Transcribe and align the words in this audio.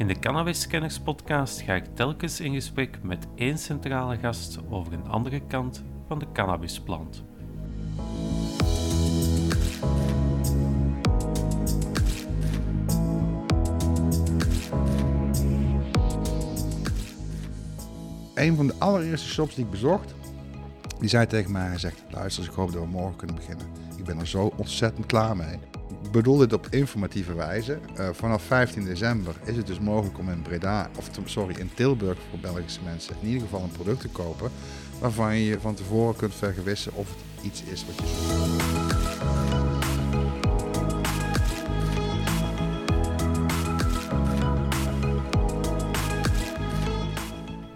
In 0.00 0.06
de 0.06 0.18
Cannabis 0.18 0.68
podcast 1.04 1.60
ga 1.60 1.74
ik 1.74 1.84
telkens 1.94 2.40
in 2.40 2.54
gesprek 2.54 3.02
met 3.02 3.26
één 3.34 3.58
centrale 3.58 4.16
gast 4.16 4.58
over 4.70 4.92
een 4.92 5.06
andere 5.06 5.40
kant 5.46 5.82
van 6.06 6.18
de 6.18 6.26
cannabisplant. 6.32 7.24
Een 18.34 18.56
van 18.56 18.66
de 18.66 18.74
allereerste 18.78 19.28
shops 19.28 19.54
die 19.54 19.64
ik 19.64 19.70
bezocht, 19.70 20.14
die 20.98 21.08
zei 21.08 21.26
tegen 21.26 21.52
mij, 21.52 21.66
hij 21.66 21.78
zegt, 21.78 22.02
luister, 22.10 22.44
ik 22.44 22.50
hoop 22.50 22.72
dat 22.72 22.82
we 22.82 22.88
morgen 22.88 23.16
kunnen 23.16 23.36
beginnen. 23.36 23.66
Ik 23.96 24.04
ben 24.04 24.18
er 24.18 24.28
zo 24.28 24.52
ontzettend 24.56 25.06
klaar 25.06 25.36
mee. 25.36 25.58
Bedoel 26.12 26.36
dit 26.36 26.52
op 26.52 26.66
informatieve 26.70 27.34
wijze. 27.34 27.78
Uh, 27.98 28.08
vanaf 28.12 28.42
15 28.42 28.84
december 28.84 29.34
is 29.44 29.56
het 29.56 29.66
dus 29.66 29.78
mogelijk 29.80 30.18
om 30.18 30.30
in 30.30 30.42
Breda, 30.42 30.90
of 30.96 31.10
sorry, 31.24 31.54
in 31.58 31.70
Tilburg 31.74 32.18
voor 32.30 32.38
Belgische 32.38 32.80
mensen 32.84 33.14
in 33.20 33.26
ieder 33.26 33.42
geval 33.42 33.62
een 33.62 33.70
product 33.70 34.00
te 34.00 34.08
kopen 34.08 34.50
waarvan 35.00 35.36
je 35.36 35.60
van 35.60 35.74
tevoren 35.74 36.16
kunt 36.16 36.34
vergewissen 36.34 36.94
of 36.94 37.08
het 37.08 37.44
iets 37.44 37.62
is 37.62 37.84
wat 37.86 37.94
je 37.96 38.06
zoekt. 38.06 38.80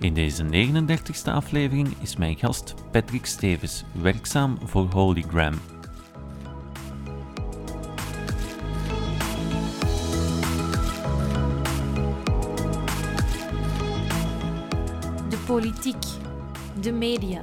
In 0.05 0.15
deze 0.15 0.45
39e 0.45 1.33
aflevering 1.33 1.89
is 2.01 2.17
mijn 2.17 2.37
gast 2.37 2.75
Patrick 2.91 3.27
Stevens, 3.27 3.84
werkzaam 3.93 4.59
voor 4.65 4.87
Holygram. 4.91 5.53
De 5.53 5.73
politiek, 15.55 16.05
de 16.80 16.92
media. 16.92 17.42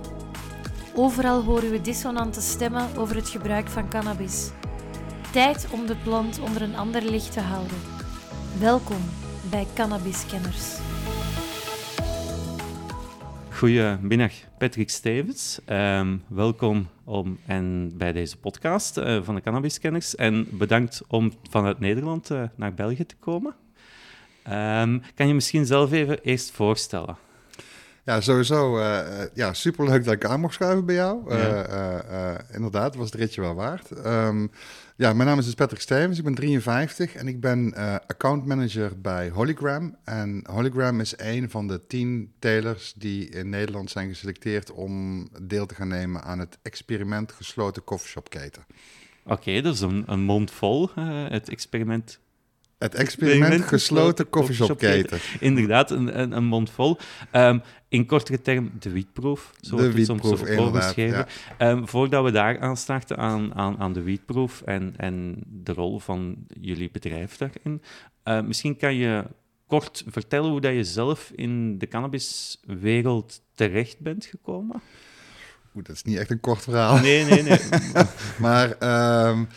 Overal 0.96 1.44
horen 1.44 1.72
we 1.72 1.82
dissonante 1.82 2.42
stemmen 2.42 2.98
over 2.98 3.16
het 3.16 3.30
gebruik 3.30 3.68
van 3.68 3.90
cannabis. 3.90 4.52
Tijd 5.32 5.68
om 5.72 5.86
de 5.86 5.96
plant 5.96 6.40
onder 6.40 6.62
een 6.62 6.76
ander 6.76 7.02
licht 7.04 7.32
te 7.32 7.40
houden. 7.40 7.78
Welkom 8.60 8.98
bij 9.50 9.68
Cannabis 9.76 10.26
Kenners. 10.26 10.78
Goedemiddag, 13.50 14.34
Patrick 14.58 14.90
Stevens. 14.90 15.60
Um, 15.70 16.24
welkom 16.28 16.88
om, 17.04 17.38
en 17.46 17.92
bij 17.98 18.12
deze 18.12 18.38
podcast 18.38 18.98
uh, 18.98 19.24
van 19.24 19.36
de 19.36 19.42
Cannabis 19.42 19.80
Kenners. 19.80 20.16
En 20.16 20.48
bedankt 20.52 21.02
om 21.08 21.32
vanuit 21.50 21.80
Nederland 21.80 22.32
uh, 22.32 22.44
naar 22.56 22.74
België 22.74 23.06
te 23.06 23.16
komen. 23.16 23.56
Um, 24.48 25.02
kan 25.16 25.28
je 25.28 25.34
misschien 25.34 25.66
zelf 25.66 25.92
even 25.92 26.22
eerst 26.22 26.52
voorstellen? 26.52 27.30
Ja, 28.06 28.22
sowieso. 28.22 28.78
Uh, 28.78 29.00
ja, 29.34 29.54
superleuk 29.54 30.04
dat 30.04 30.14
ik 30.14 30.26
aan 30.26 30.40
mocht 30.40 30.54
schuiven 30.54 30.86
bij 30.86 30.96
jou. 30.96 31.36
Ja. 31.36 32.46
inderdaad, 32.54 32.96
was 32.96 33.06
het 33.06 33.20
ritje 33.20 33.42
wel 33.42 33.56
waard. 33.56 34.06
Um, 34.06 34.52
ja, 35.02 35.14
mijn 35.14 35.28
naam 35.28 35.40
is 35.40 35.46
dus 35.46 35.54
Patrick 35.54 35.82
Stevens, 35.82 36.18
ik 36.18 36.24
ben 36.24 36.36
53 36.36 37.16
en 37.16 37.28
ik 37.28 37.40
ben 37.40 37.74
uh, 37.78 37.96
account 38.08 38.46
manager 38.46 39.02
bij 39.02 39.30
Hologram. 39.30 39.96
En 40.04 40.44
Hologram 40.52 41.00
is 41.00 41.14
een 41.18 41.50
van 41.50 41.68
de 41.68 41.88
tien 41.88 42.34
telers 42.40 42.94
die 42.94 43.30
in 43.30 43.50
Nederland 43.50 43.90
zijn 43.90 44.08
geselecteerd 44.08 44.72
om 44.72 45.28
deel 45.42 45.66
te 45.66 45.76
gaan 45.76 45.88
nemen 45.88 46.24
aan 46.24 46.40
het 46.40 46.58
experiment 46.62 47.32
gesloten 47.32 47.84
koffieshopketen. 47.84 48.66
Oké, 49.24 49.34
okay, 49.34 49.62
dat 49.62 49.74
is 49.74 49.82
een, 49.82 50.04
een 50.06 50.24
mond 50.24 50.52
vol, 50.52 50.90
uh, 50.98 51.30
het 51.30 51.50
experiment 51.50 52.20
het 52.82 52.96
experiment 52.96 53.64
gesloten 53.64 54.30
koffieshopketen. 54.30 55.20
Inderdaad, 55.40 55.92
een, 55.92 56.20
een, 56.20 56.32
een, 56.32 56.44
mond 56.44 56.70
vol. 56.70 56.98
Um, 57.32 57.62
in 57.90 58.06
kortere 58.06 58.42
term, 58.42 58.72
de 58.80 58.90
wietproef. 58.90 59.52
Zo 59.62 59.76
de 59.76 59.92
wietproef, 59.92 60.38
soms 60.38 60.50
inderdaad. 60.50 60.96
Ja. 60.96 61.28
Um, 61.58 61.88
voordat 61.88 62.24
we 62.24 62.32
daar 62.32 62.60
aanstarten 62.60 63.18
aan, 63.18 63.54
aan, 63.56 63.78
aan 63.78 63.94
de 63.94 64.02
wietproef 64.02 64.62
en, 64.62 64.94
en 64.98 65.44
de 65.48 65.74
rol 65.74 66.00
van 66.00 66.36
jullie 66.62 66.90
bedrijf 66.92 67.38
daarin, 67.38 67.82
uh, 68.26 68.42
misschien 68.42 68.78
kan 68.78 68.96
je 68.96 69.24
kort 69.68 70.04
vertellen 70.08 70.50
hoe 70.50 70.62
dat 70.62 70.74
je 70.74 70.84
zelf 70.84 71.32
in 71.36 71.78
de 71.78 71.88
cannabiswereld 71.88 73.42
terecht 73.54 74.00
bent 74.00 74.26
gekomen? 74.26 74.82
Oeh, 75.76 75.86
dat 75.86 75.96
is 75.96 76.04
niet 76.04 76.18
echt 76.18 76.30
een 76.30 76.40
kort 76.40 76.62
verhaal. 76.62 76.98
Nee, 76.98 77.26
nee, 77.26 77.44
nee. 77.44 77.60
maar... 78.40 78.70
Um, 79.30 79.48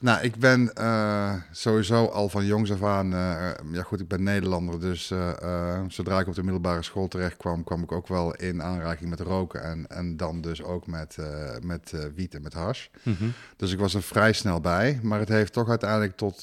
nou, 0.00 0.22
ik 0.22 0.36
ben 0.36 0.70
uh, 0.78 1.34
sowieso 1.50 2.06
al 2.06 2.28
van 2.28 2.46
jongs 2.46 2.72
af 2.72 2.82
aan, 2.82 3.12
uh, 3.12 3.50
ja 3.72 3.82
goed, 3.82 4.00
ik 4.00 4.08
ben 4.08 4.22
Nederlander, 4.22 4.80
dus 4.80 5.10
uh, 5.10 5.80
zodra 5.88 6.20
ik 6.20 6.26
op 6.26 6.34
de 6.34 6.42
middelbare 6.42 6.82
school 6.82 7.08
terecht 7.08 7.36
kwam, 7.36 7.64
kwam 7.64 7.82
ik 7.82 7.92
ook 7.92 8.08
wel 8.08 8.34
in 8.34 8.62
aanraking 8.62 9.10
met 9.10 9.20
roken 9.20 9.62
en, 9.62 9.86
en 9.86 10.16
dan 10.16 10.40
dus 10.40 10.62
ook 10.62 10.86
met, 10.86 11.16
met 11.62 11.92
wiet 12.14 12.34
en 12.34 12.42
met 12.42 12.52
hash. 12.52 12.86
Mm 13.02 13.14
-hmm. 13.18 13.32
Dus 13.56 13.72
ik 13.72 13.78
was 13.78 13.94
er 13.94 14.02
vrij 14.02 14.32
snel 14.32 14.60
bij, 14.60 14.98
maar 15.02 15.18
het 15.18 15.28
heeft 15.28 15.52
toch 15.52 15.68
uiteindelijk 15.68 16.16
tot, 16.16 16.42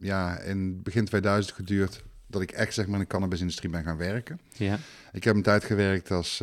ja, 0.00 0.38
in 0.38 0.82
begin 0.82 1.04
2000 1.04 1.54
geduurd 1.54 2.04
dat 2.26 2.42
ik 2.42 2.50
echt 2.50 2.74
zeg 2.74 2.86
maar 2.86 2.94
in 2.94 3.00
de 3.00 3.06
cannabisindustrie 3.06 3.70
ben 3.70 3.84
gaan 3.84 3.96
werken. 3.96 4.40
Ja. 4.52 4.78
Ik 5.12 5.24
heb 5.24 5.34
een 5.34 5.42
tijd 5.42 5.64
gewerkt 5.64 6.10
als 6.10 6.42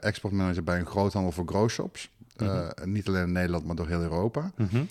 exportmanager 0.00 0.64
bij 0.64 0.78
een 0.78 0.86
groothandel 0.86 1.32
voor 1.32 1.46
growshops. 1.46 2.10
Mm 2.36 2.48
-hmm. 2.48 2.92
Niet 2.92 3.08
alleen 3.08 3.26
in 3.26 3.32
Nederland, 3.32 3.66
maar 3.66 3.76
door 3.76 3.88
heel 3.88 4.02
Europa. 4.02 4.50
Mm 4.56 4.68
-hmm. 4.70 4.88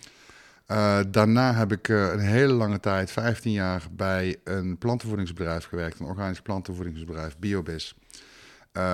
Uh, 0.71 0.99
daarna 1.07 1.53
heb 1.53 1.71
ik 1.71 1.87
uh, 1.87 2.11
een 2.11 2.19
hele 2.19 2.53
lange 2.53 2.79
tijd, 2.79 3.11
15 3.11 3.51
jaar, 3.51 3.87
bij 3.91 4.37
een 4.43 4.77
plantenvoedingsbedrijf 4.77 5.65
gewerkt. 5.65 5.99
Een 5.99 6.05
organisch 6.05 6.41
plantenvoedingsbedrijf, 6.41 7.37
Biobis. 7.37 7.95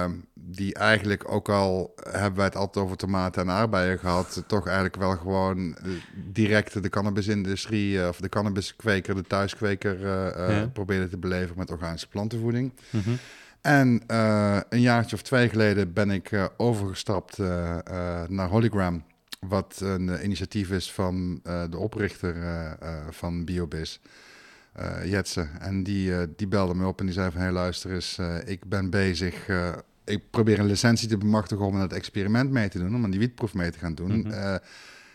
Um, 0.03 0.25
die 0.33 0.73
eigenlijk 0.73 1.31
ook 1.31 1.49
al, 1.49 1.93
hebben 2.09 2.35
wij 2.35 2.45
het 2.45 2.55
altijd 2.55 2.85
over 2.85 2.97
tomaten 2.97 3.41
en 3.41 3.49
aardbeien 3.49 3.99
gehad, 3.99 4.43
toch 4.47 4.65
eigenlijk 4.65 4.95
wel 4.95 5.15
gewoon 5.15 5.77
direct 6.15 6.83
de 6.83 6.89
cannabisindustrie 6.89 7.93
uh, 7.93 8.07
of 8.07 8.17
de 8.17 8.29
cannabiskweker, 8.29 9.15
de 9.15 9.23
thuiskweker 9.23 10.07
ja. 10.51 10.67
probeerde 10.67 11.07
te 11.07 11.17
beleven 11.17 11.57
met 11.57 11.71
organische 11.71 12.07
plantenvoeding. 12.07 12.71
Mm 12.89 13.01
-hmm. 13.01 13.17
En 13.61 14.03
een 14.69 14.81
jaartje 14.81 15.15
of 15.15 15.21
twee 15.21 15.49
geleden 15.49 15.93
ben 15.93 16.11
ik 16.11 16.49
overgestapt 16.57 17.37
naar 18.27 18.47
Hologram 18.49 19.03
wat 19.49 19.79
een 19.83 20.07
uh, 20.07 20.23
initiatief 20.23 20.71
is 20.71 20.91
van 20.91 21.39
uh, 21.43 21.63
de 21.69 21.77
oprichter 21.77 22.35
uh, 22.35 22.71
van 23.09 23.45
Biobis, 24.75 25.09
Jetsen. 25.09 25.49
En 25.59 25.83
die, 25.83 26.35
die 26.35 26.47
belde 26.47 26.75
me 26.75 26.87
op 26.87 26.99
en 26.99 27.05
die 27.05 27.13
zei 27.13 27.31
van, 27.31 27.41
hey 27.41 27.51
luister 27.51 27.91
eens, 27.93 28.19
ik 28.45 28.65
ben 28.65 28.89
bezig, 28.89 29.47
ik 30.05 30.21
probeer 30.29 30.59
een 30.59 30.65
licentie 30.65 31.07
te 31.07 31.17
bemachtigen 31.17 31.65
om 31.65 31.75
aan 31.75 31.81
het 31.81 31.93
experiment 31.93 32.51
mee 32.51 32.69
te 32.69 32.79
doen, 32.79 32.95
om 32.95 33.03
aan 33.03 33.11
die 33.11 33.19
wietproef 33.19 33.53
mee 33.53 33.71
te 33.71 33.79
gaan 33.79 33.95
doen. 33.95 34.17
Mm 34.17 34.31
-hmm. 34.31 34.59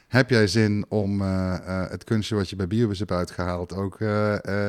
heb 0.09 0.31
jij 0.31 0.47
zin 0.47 0.85
om 0.89 1.21
het 1.21 2.05
kunstje 2.05 2.35
wat 2.35 2.51
je 2.51 2.57
bij 2.57 2.67
Biobis 2.67 2.99
hebt 2.99 3.13
uitgehaald 3.13 3.75
ook 3.75 4.01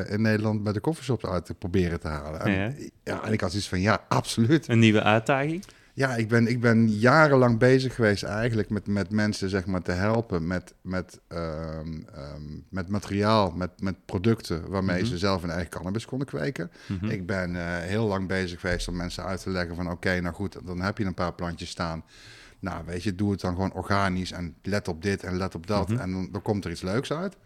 in 0.08 0.22
Nederland 0.22 0.62
bij 0.62 0.72
de 0.72 0.80
koffieshop 0.80 1.26
uit 1.26 1.44
te 1.44 1.54
proberen 1.54 2.00
te 2.00 2.08
halen? 2.08 2.40
En, 2.40 2.52
ja. 2.52 2.72
ja, 3.04 3.24
en 3.24 3.32
ik 3.32 3.40
had 3.40 3.54
iets 3.54 3.68
van, 3.68 3.80
ja, 3.80 4.04
absoluut. 4.08 4.68
Een 4.68 4.78
nieuwe 4.78 5.02
uitdaging? 5.02 5.64
Ja, 5.94 6.16
ik 6.16 6.28
ben, 6.28 6.46
ik 6.46 6.60
ben 6.60 6.88
jarenlang 6.88 7.58
bezig 7.58 7.94
geweest 7.94 8.22
eigenlijk 8.22 8.70
met, 8.70 8.86
met 8.86 9.10
mensen 9.10 9.48
zeg 9.48 9.66
maar, 9.66 9.82
te 9.82 9.92
helpen 9.92 10.46
met, 10.46 10.74
met, 10.80 11.20
um, 11.28 12.06
um, 12.16 12.64
met 12.68 12.88
materiaal, 12.88 13.50
met, 13.50 13.70
met 13.80 14.04
producten 14.04 14.70
waarmee 14.70 14.96
mm 14.96 15.02
-hmm. 15.02 15.10
ze 15.10 15.18
zelf 15.18 15.40
hun 15.40 15.50
eigen 15.50 15.70
cannabis 15.70 16.04
konden 16.04 16.26
kweken. 16.26 16.70
Mm 16.86 16.98
-hmm. 16.98 17.10
Ik 17.10 17.26
ben 17.26 17.54
uh, 17.54 17.60
heel 17.78 18.06
lang 18.06 18.28
bezig 18.28 18.60
geweest 18.60 18.88
om 18.88 18.96
mensen 18.96 19.24
uit 19.24 19.42
te 19.42 19.50
leggen 19.50 19.76
van 19.76 19.84
oké, 19.84 19.94
okay, 19.94 20.18
nou 20.18 20.34
goed, 20.34 20.58
dan 20.64 20.80
heb 20.80 20.98
je 20.98 21.04
een 21.04 21.14
paar 21.14 21.34
plantjes 21.34 21.70
staan. 21.70 22.04
Nou, 22.58 22.84
weet 22.86 23.02
je, 23.02 23.14
doe 23.14 23.30
het 23.30 23.40
dan 23.40 23.54
gewoon 23.54 23.72
organisch 23.72 24.32
en 24.32 24.54
let 24.62 24.88
op 24.88 25.02
dit 25.02 25.22
en 25.22 25.36
let 25.36 25.54
op 25.54 25.66
dat. 25.66 25.88
Mm 25.88 25.94
-hmm. 25.94 26.04
En 26.04 26.12
dan, 26.12 26.28
dan, 26.32 26.42
komt 26.42 26.64
er 26.64 26.70
iets 26.70 26.82
leuks 26.82 27.12
uit. 27.12 27.36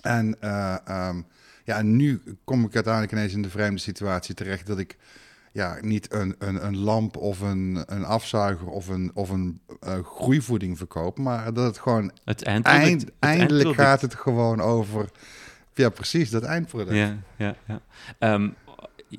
En 0.00 0.36
uh, 0.40 0.76
um, 1.08 1.26
ja, 1.64 1.82
nu 1.82 2.22
kom 2.44 2.64
ik 2.64 2.74
uiteindelijk 2.74 3.12
ineens 3.12 3.32
in 3.32 3.42
de 3.42 3.50
vreemde 3.50 3.80
situatie 3.80 4.34
terecht 4.34 4.66
dat 4.66 4.78
ik 4.78 4.96
ja, 5.54 5.78
niet 5.80 6.12
een, 6.12 6.34
een, 6.38 6.66
een 6.66 6.78
lamp 6.78 7.16
of 7.16 7.40
een, 7.40 7.82
een 7.86 8.04
afzuiger 8.04 8.68
of 8.68 8.88
een, 8.88 9.10
of 9.14 9.30
een 9.30 9.60
uh, 9.86 9.98
groeivoeding 10.04 10.78
verkopen, 10.78 11.22
maar 11.22 11.54
dat 11.54 11.64
het 11.64 11.78
gewoon 11.78 12.12
het 12.24 12.42
eindproduct, 12.42 12.84
eind, 12.84 13.00
het 13.00 13.14
eindelijk 13.18 13.50
eindproduct. 13.50 13.80
gaat 13.80 14.00
het 14.00 14.14
gewoon 14.14 14.60
over, 14.60 15.10
ja 15.74 15.88
precies, 15.88 16.30
dat 16.30 16.42
eindproduct. 16.42 16.96
Ja, 16.96 17.16
ja, 17.36 17.56
ja. 17.66 17.80
Um, 18.34 18.54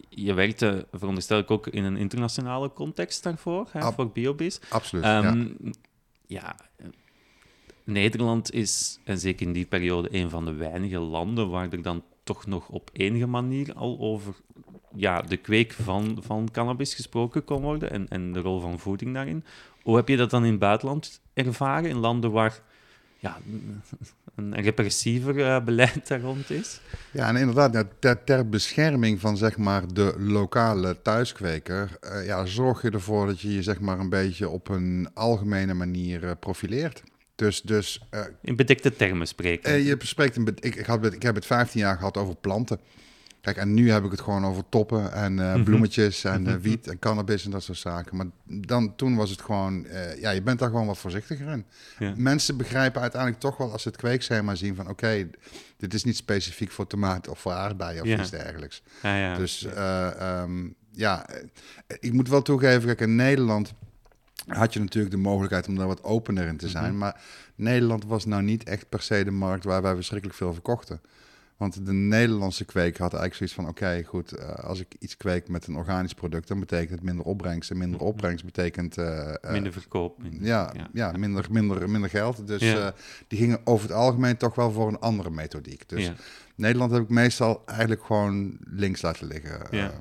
je 0.10 0.34
werkte, 0.34 0.88
veronderstel 0.92 1.38
ik, 1.38 1.52
ook 1.52 1.68
in 1.68 1.84
een 1.84 1.98
internationale 1.98 2.74
context 2.74 3.24
daarvoor, 3.24 3.70
hè, 3.72 3.80
Ab 3.80 3.94
voor 3.94 4.12
Biobis. 4.12 4.60
Absoluut, 4.70 5.06
um, 5.06 5.58
ja. 6.28 6.56
ja. 6.78 6.90
Nederland 7.84 8.52
is, 8.52 9.00
en 9.04 9.20
zeker 9.20 9.48
in 9.48 9.54
die 9.54 9.66
periode, 9.66 10.08
een 10.12 10.30
van 10.30 10.46
de 10.46 10.54
weinige 10.54 11.00
landen 11.00 11.50
waar 11.50 11.70
er 11.70 11.82
dan 11.82 12.04
toch 12.24 12.46
nog 12.46 12.70
op 12.70 12.90
enige 12.94 13.28
manier 13.28 13.74
al 13.74 14.00
over 14.00 14.36
ja, 14.96 15.22
de 15.22 15.38
kweek 15.38 15.74
van, 15.74 16.18
van 16.22 16.50
cannabis 16.52 16.94
gesproken 16.94 17.44
kon 17.44 17.62
worden 17.62 17.92
en, 17.92 18.08
en 18.10 18.34
de 18.34 18.40
rol 18.40 18.60
van 18.60 18.80
voeding 18.80 19.14
daarin. 19.14 19.44
Hoe 19.82 19.96
heb 19.96 20.08
je 20.08 20.18
dat 20.18 20.30
dan 20.30 20.44
in 20.44 20.52
het 20.52 20.60
buitenland 20.60 21.22
ervaren, 21.34 21.90
in 21.90 21.98
landen 21.98 22.32
waar 22.32 22.62
ja, 23.20 23.38
een 24.36 24.62
repressiever 24.62 25.36
uh, 25.36 25.64
beleid 25.64 26.08
daar 26.08 26.22
rond 26.22 26.50
is. 26.50 26.80
Ja, 27.12 27.28
en 27.28 27.36
inderdaad, 27.36 27.86
ter, 28.00 28.24
ter, 28.24 28.50
bescherming 28.50 29.20
van 29.20 29.38
zeg 29.38 29.58
maar, 29.58 29.94
de 29.94 30.16
lokale 30.18 31.02
thuiskweker, 31.02 31.98
uh, 32.04 32.26
ja, 32.26 32.46
zorg 32.46 32.82
je 32.82 32.90
ervoor 32.90 33.28
dat 33.28 33.42
je 33.42 33.54
je 33.54 33.64
zeg 33.64 33.80
maar, 33.80 34.00
een 34.00 34.10
beetje 34.10 34.50
op 34.50 34.70
een 34.70 35.10
algemene 35.14 35.74
manier 35.74 36.24
uh, 36.24 36.32
profileert. 36.40 37.04
Dus, 37.36 37.62
dus, 37.62 38.02
in 38.42 38.56
bedekte 38.56 38.96
termen 38.96 39.28
spreken. 39.28 39.84
je 39.84 39.98
spreekt 40.00 40.38
ik, 40.38 40.76
ik, 40.76 40.86
had, 40.86 41.14
ik 41.14 41.22
heb 41.22 41.36
het 41.36 41.46
15 41.46 41.80
jaar 41.80 41.98
gehad 41.98 42.18
over 42.18 42.36
planten. 42.36 42.80
Kijk, 43.46 43.58
en 43.58 43.74
nu 43.74 43.92
heb 43.92 44.04
ik 44.04 44.12
het 44.12 44.22
gewoon 44.22 44.46
over 44.46 44.64
toppen 44.70 45.14
en 45.14 45.38
uh, 45.38 45.64
bloemetjes 45.64 46.24
en 46.24 46.48
uh, 46.48 46.56
wiet 46.56 46.88
en 46.88 47.00
cannabis 47.00 47.46
en 47.46 47.52
dat 47.52 47.64
soort 47.64 47.78
zaken. 47.78 48.18
Maar 48.18 48.26
dan, 48.44 48.96
toen 48.96 49.16
was 49.16 49.30
het 49.30 49.42
gewoon, 49.42 49.86
uh, 49.86 50.20
ja, 50.20 50.30
je 50.30 50.42
bent 50.42 50.60
daar 50.60 50.70
gewoon 50.70 50.86
wat 50.86 50.98
voorzichtiger 50.98 51.48
in. 51.48 51.66
Ja. 52.00 52.14
Mensen 52.16 52.58
begrijpen 52.58 53.02
uiteindelijk 53.02 53.42
toch 53.42 53.58
wel 53.58 53.72
als 53.72 53.82
ze 53.82 53.88
het 53.88 53.98
kweekschema 53.98 54.56
zien 54.56 54.76
van, 54.76 54.84
oké, 54.90 54.92
okay, 54.92 55.30
dit 55.78 55.94
is 55.94 56.04
niet 56.04 56.16
specifiek 56.16 56.72
voor 56.72 56.88
tomaten 56.88 57.32
of 57.32 57.40
voor 57.40 57.52
aardbeien 57.52 58.02
of 58.02 58.08
ja. 58.08 58.20
iets 58.20 58.30
dergelijks. 58.30 58.84
Ja, 59.02 59.18
ja. 59.18 59.38
Dus 59.38 59.68
um, 60.42 60.76
ja, 60.92 61.26
ik 62.00 62.14
moet 62.14 62.30
wel 62.30 62.42
toegeven, 62.42 62.86
kijk, 62.86 63.02
in 63.02 63.16
Nederland 63.16 63.74
had 64.48 64.74
je 64.74 64.80
natuurlijk 64.80 65.16
de 65.16 65.22
mogelijkheid 65.22 65.68
om 65.68 65.76
daar 65.76 65.88
wat 65.88 66.04
opener 66.04 66.48
in 66.48 66.58
te 66.58 66.70
zijn. 66.70 66.84
Mm 66.84 66.90
-hmm. 66.90 67.00
Maar 67.00 67.22
Nederland 67.56 68.06
was 68.06 68.26
nou 68.26 68.44
niet 68.44 68.64
echt 68.64 68.90
per 68.90 69.02
se 69.02 69.24
de 69.24 69.32
markt 69.32 69.64
waar 69.64 69.82
wij 69.82 69.96
verschrikkelijk 69.96 70.38
veel 70.38 70.54
verkochten. 70.54 71.02
Want 71.58 71.86
de 71.86 71.94
Nederlandse 71.94 72.66
kweek 72.66 72.98
had 72.98 73.14
eigenlijk 73.14 73.36
zoiets 73.36 73.56
van: 73.56 73.68
oké, 73.68 74.04
goed, 74.04 74.40
uh, 74.40 74.54
als 74.54 74.80
ik 74.80 74.96
iets 75.00 75.18
kweek 75.18 75.48
met 75.48 75.68
een 75.68 75.76
organisch 75.76 76.14
product, 76.14 76.48
dan 76.48 76.60
betekent 76.60 76.90
het 76.90 77.04
minder 77.04 77.26
opbrengst. 77.26 77.72
En 77.72 77.78
minder 77.78 78.00
opbrengst 78.00 78.46
betekent. 78.46 78.98
Uh, 78.98 79.34
minder 79.50 79.72
verkoop. 79.72 80.22
Minder, 80.22 80.48
ja, 80.48 80.74
ja, 80.76 80.90
ja. 80.94 81.12
minder, 81.12 81.46
minder, 81.52 81.90
minder 81.90 82.10
geld. 82.10 82.48
Dus 82.48 82.62
ja. 82.62 82.94
die 83.28 83.40
gingen 83.40 83.60
over 83.64 83.88
het 83.88 83.98
algemeen 83.98 84.38
toch 84.38 84.56
wel 84.56 84.72
voor 84.72 84.88
een 84.88 85.00
andere 85.00 85.30
methodiek. 85.30 85.90
Dus 85.90 86.12
Nederland 86.56 86.92
heb 86.92 87.02
ik 87.02 87.10
meestal 87.10 87.62
eigenlijk 87.66 88.04
gewoon 88.04 88.58
links 88.64 89.02
laten 89.02 89.28
liggen. 89.28 89.68
Ja. 89.72 89.92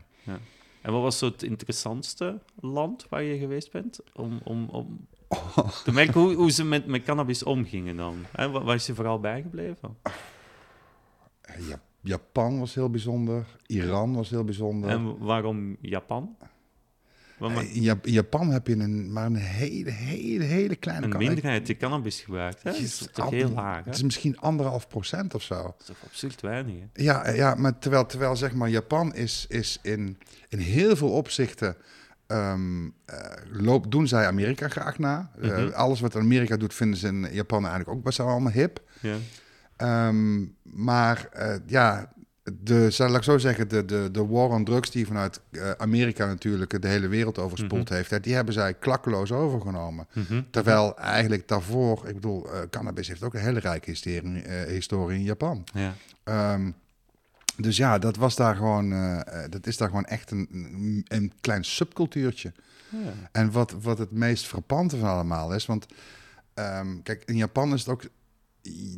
En 0.84 0.92
wat 0.92 1.02
was 1.02 1.18
zo 1.18 1.26
het 1.26 1.42
interessantste 1.42 2.40
land 2.60 3.06
waar 3.08 3.22
je 3.22 3.38
geweest 3.38 3.72
bent? 3.72 4.00
Om, 4.12 4.40
om, 4.42 4.68
om 4.68 5.06
te 5.84 5.92
merken 5.92 6.20
hoe, 6.20 6.34
hoe 6.34 6.50
ze 6.50 6.64
met, 6.64 6.86
met 6.86 7.02
cannabis 7.02 7.42
omgingen 7.42 7.96
dan. 7.96 8.24
Hè? 8.32 8.50
Waar 8.50 8.74
is 8.74 8.86
je 8.86 8.94
vooral 8.94 9.20
bijgebleven? 9.20 9.96
Ja, 11.69 11.81
Japan 12.00 12.58
was 12.58 12.75
heel 12.75 12.91
bijzonder. 12.91 13.46
Iran 13.67 14.14
was 14.14 14.31
heel 14.31 14.44
bijzonder. 14.44 14.91
En 14.91 15.19
waarom 15.19 15.76
Japan? 15.81 16.37
In 17.73 18.00
Japan 18.02 18.50
heb 18.50 18.67
je 18.67 18.76
een, 18.76 19.12
maar 19.12 19.26
een 19.26 19.35
hele, 19.37 19.91
hele, 19.91 20.44
hele 20.44 20.76
kleine... 20.76 21.06
Een 21.06 21.17
minderheid 21.17 21.67
die 21.67 21.76
cannabis 21.76 22.20
gebruikt, 22.20 22.62
hè? 22.62 22.70
Dat 22.70 22.81
is 22.81 23.08
toch 23.12 23.31
heel 23.31 23.50
laag, 23.50 23.76
hè? 23.76 23.82
Het 23.85 23.94
is 23.94 24.02
misschien 24.02 24.38
anderhalf 24.38 24.88
procent 24.88 25.35
of 25.35 25.43
zo. 25.43 25.62
Dat 25.62 25.75
is 25.81 25.87
toch 25.87 26.05
absurd 26.05 26.41
weinig, 26.41 26.75
hè? 26.75 27.02
Ja, 27.02 27.31
ja 27.31 27.55
maar 27.55 27.79
terwijl, 27.79 28.06
terwijl 28.06 28.37
zeg 28.37 28.55
maar, 28.55 28.69
Japan 28.69 29.14
is, 29.14 29.46
is 29.49 29.79
in, 29.82 30.19
in 30.49 30.58
heel 30.58 30.96
veel 30.96 31.11
opzichten... 31.11 31.76
Um, 32.26 32.85
uh, 32.85 32.93
loop, 33.50 33.91
doen 33.91 34.08
zij 34.08 34.26
Amerika 34.26 34.69
graag 34.69 34.99
na. 34.99 35.31
Mm 35.37 35.49
-hmm. 35.49 35.67
uh, 35.67 35.73
alles 35.73 36.00
wat 36.00 36.17
Amerika 36.17 36.56
doet, 36.56 36.75
vinden 36.75 36.99
ze 36.99 37.06
in 37.06 37.29
Japan 37.32 37.67
eigenlijk 37.67 37.96
ook 37.99 38.05
best 38.05 38.19
wel 38.19 38.26
allemaal 38.26 38.52
hip. 38.52 38.82
Ja. 39.00 39.17
Um, 39.76 40.56
maar 40.62 41.28
uh, 41.36 41.54
ja, 41.66 42.12
de, 42.60 42.90
zal 42.90 43.14
ik 43.14 43.22
zo 43.22 43.38
zeggen, 43.38 43.68
de, 43.68 43.84
de, 43.84 44.08
de 44.12 44.26
war 44.26 44.48
on 44.48 44.64
drugs 44.64 44.90
die 44.90 45.06
vanuit 45.06 45.40
uh, 45.50 45.70
Amerika 45.70 46.26
natuurlijk 46.26 46.82
de 46.82 46.88
hele 46.88 47.08
wereld 47.08 47.38
overspoeld 47.38 47.90
mm 47.90 47.96
-hmm. 47.96 48.06
heeft, 48.08 48.24
die 48.24 48.34
hebben 48.34 48.54
zij 48.54 48.74
klakkeloos 48.74 49.32
overgenomen. 49.32 50.06
Mm 50.12 50.24
-hmm. 50.28 50.46
Terwijl 50.50 50.98
eigenlijk 50.98 51.48
daarvoor, 51.48 52.08
ik 52.08 52.14
bedoel, 52.14 52.46
uh, 52.46 52.60
cannabis 52.70 53.08
heeft 53.08 53.22
ook 53.22 53.34
een 53.34 53.40
hele 53.40 53.60
rijke 53.60 53.90
historie, 53.90 54.48
historie 54.66 55.18
in 55.18 55.24
Japan. 55.24 55.64
Ja. 55.72 55.94
Um, 56.52 56.74
dus 57.56 57.76
ja, 57.76 57.98
dat 57.98 58.16
was 58.16 58.36
daar 58.36 58.56
gewoon, 58.56 58.90
dat 59.50 59.66
is 59.66 59.76
daar 59.76 59.88
gewoon 59.88 60.04
echt 60.04 60.30
een, 60.30 61.04
een 61.08 61.32
klein 61.40 61.64
subcultuurtje. 61.64 62.52
Ja. 62.88 63.12
En 63.32 63.50
wat, 63.50 63.74
wat 63.82 63.98
het 63.98 64.10
meest 64.10 64.46
frappante 64.46 64.98
van 64.98 65.08
allemaal 65.08 65.54
is, 65.54 65.66
want 65.66 65.86
um, 66.54 67.02
kijk, 67.02 67.22
in 67.24 67.36
Japan 67.36 67.72
is 67.72 67.80
het 67.80 67.88
ook 67.88 68.02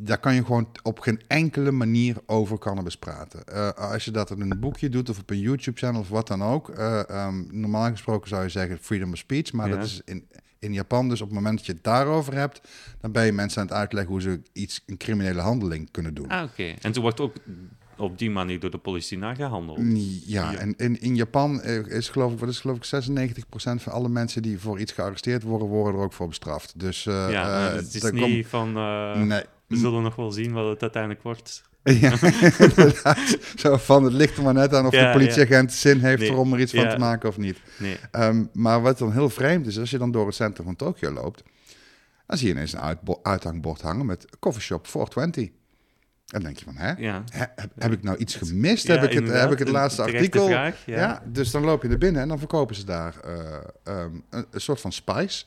daar 0.00 0.18
kan 0.18 0.34
je 0.34 0.44
gewoon 0.44 0.68
op 0.82 0.98
geen 0.98 1.20
enkele 1.26 1.70
manier 1.70 2.16
over 2.26 2.58
cannabis 2.58 2.96
praten. 2.96 3.42
Uh, 3.52 3.70
als 3.70 4.04
je 4.04 4.10
dat 4.10 4.30
in 4.30 4.40
een 4.40 4.60
boekje 4.60 4.88
doet 4.88 5.08
of 5.08 5.18
op 5.18 5.30
een 5.30 5.40
YouTube-channel 5.40 6.00
of 6.00 6.08
wat 6.08 6.26
dan 6.26 6.42
ook. 6.42 6.68
Uh, 6.68 7.02
um, 7.10 7.48
normaal 7.50 7.90
gesproken 7.90 8.28
zou 8.28 8.42
je 8.42 8.48
zeggen 8.48 8.78
freedom 8.78 9.12
of 9.12 9.18
speech, 9.18 9.52
maar 9.52 9.68
ja. 9.68 9.76
dat 9.76 9.84
is 9.84 10.00
in, 10.04 10.28
in 10.58 10.72
Japan 10.72 11.08
dus 11.08 11.20
op 11.20 11.26
het 11.26 11.36
moment 11.36 11.56
dat 11.56 11.66
je 11.66 11.72
het 11.72 11.84
daarover 11.84 12.34
hebt, 12.34 12.60
dan 13.00 13.12
ben 13.12 13.24
je 13.24 13.32
mensen 13.32 13.60
aan 13.60 13.66
het 13.66 13.76
uitleggen 13.76 14.12
hoe 14.12 14.22
ze 14.22 14.40
iets, 14.52 14.82
een 14.86 14.96
criminele 14.96 15.40
handeling 15.40 15.90
kunnen 15.90 16.14
doen. 16.14 16.28
Ah, 16.28 16.42
oké. 16.42 16.52
Okay. 16.52 16.76
En 16.80 16.92
toen 16.92 17.02
wordt 17.02 17.20
ook 17.20 17.34
op 17.96 18.18
die 18.18 18.30
manier 18.30 18.60
door 18.60 18.70
de 18.70 18.78
politie 18.78 19.18
naar 19.18 19.36
gehandeld. 19.36 19.78
Ja, 20.26 20.50
ja. 20.50 20.58
en 20.58 20.74
in, 20.76 21.00
in 21.00 21.16
Japan 21.16 21.62
is 21.62 22.08
geloof 22.08 22.32
ik, 22.32 22.38
wat 22.38 22.48
is 22.48 22.60
geloof 22.60 22.76
ik 22.76 23.08
96% 23.08 23.46
van 23.56 23.92
alle 23.92 24.08
mensen 24.08 24.42
die 24.42 24.58
voor 24.58 24.80
iets 24.80 24.92
gearresteerd 24.92 25.42
worden, 25.42 25.68
worden 25.68 25.94
er 25.94 26.00
ook 26.00 26.12
voor 26.12 26.28
bestraft. 26.28 26.80
Dus 26.80 27.04
uh, 27.04 27.30
ja, 27.30 27.68
uh, 27.68 27.76
het 27.76 27.94
is 27.94 28.10
niet 28.10 28.46
van. 28.46 28.76
Uh, 28.76 29.22
nee. 29.22 29.42
We 29.66 29.76
zullen 29.76 30.02
nog 30.02 30.16
wel 30.16 30.30
zien 30.30 30.52
wat 30.52 30.68
het 30.68 30.82
uiteindelijk 30.82 31.22
wordt. 31.22 31.62
Ja, 32.00 32.12
inderdaad. 32.58 33.38
Zo 33.56 33.76
van, 33.76 34.04
het 34.04 34.12
ligt 34.12 34.36
er 34.36 34.42
maar 34.42 34.54
net 34.54 34.74
aan 34.74 34.86
of 34.86 34.92
ja, 34.92 35.06
de 35.06 35.18
politieagent 35.18 35.70
ja. 35.70 35.76
zin 35.76 36.00
heeft 36.00 36.20
nee. 36.20 36.30
er 36.30 36.36
om 36.36 36.52
er 36.52 36.60
iets 36.60 36.72
van 36.72 36.88
te 36.88 36.98
maken 36.98 37.28
of 37.28 37.36
niet. 37.38 37.58
Nee. 37.78 37.96
Um, 38.12 38.50
maar 38.52 38.82
wat 38.82 38.98
dan 38.98 39.12
heel 39.12 39.30
vreemd 39.30 39.66
is, 39.66 39.78
als 39.78 39.90
je 39.90 39.98
dan 39.98 40.10
door 40.10 40.26
het 40.26 40.34
centrum 40.34 40.66
van 40.66 40.76
Tokio 40.76 41.10
loopt, 41.10 41.42
dan 42.26 42.38
zie 42.38 42.46
je 42.48 42.54
ineens 42.54 42.72
een 42.72 42.98
uithangbord 43.22 43.80
hangen 43.80 44.06
met 44.06 44.26
coffeeshop 44.38 44.86
420. 44.86 45.44
En 45.44 45.52
dan 46.26 46.42
denk 46.42 46.58
je 46.58 46.64
van, 46.64 46.76
hè? 46.76 46.92
Ja. 46.92 47.22
Heb, 47.30 47.72
heb, 47.78 47.92
ik 47.92 48.02
nou 48.02 48.16
iets 48.16 48.34
gemist? 48.34 48.86
heb, 48.86 49.02
ik 49.02 49.12
het, 49.12 49.28
heb 49.28 49.52
ik 49.52 49.58
het 49.58 49.68
laatste 49.68 50.02
artikel? 50.02 50.46
Vraag, 50.46 50.82
ja. 50.86 51.22
dus 51.26 51.50
dan 51.50 51.64
loop 51.64 51.82
je 51.82 51.88
er 51.88 51.98
binnen 51.98 52.22
en 52.22 52.28
dan 52.28 52.38
verkopen 52.38 52.74
ze 52.74 52.84
daar 52.84 53.14
uh, 53.26 53.34
um, 53.96 54.24
een, 54.30 54.46
een, 54.50 54.60
soort 54.60 54.80
van 54.80 54.92
spice. 54.92 55.44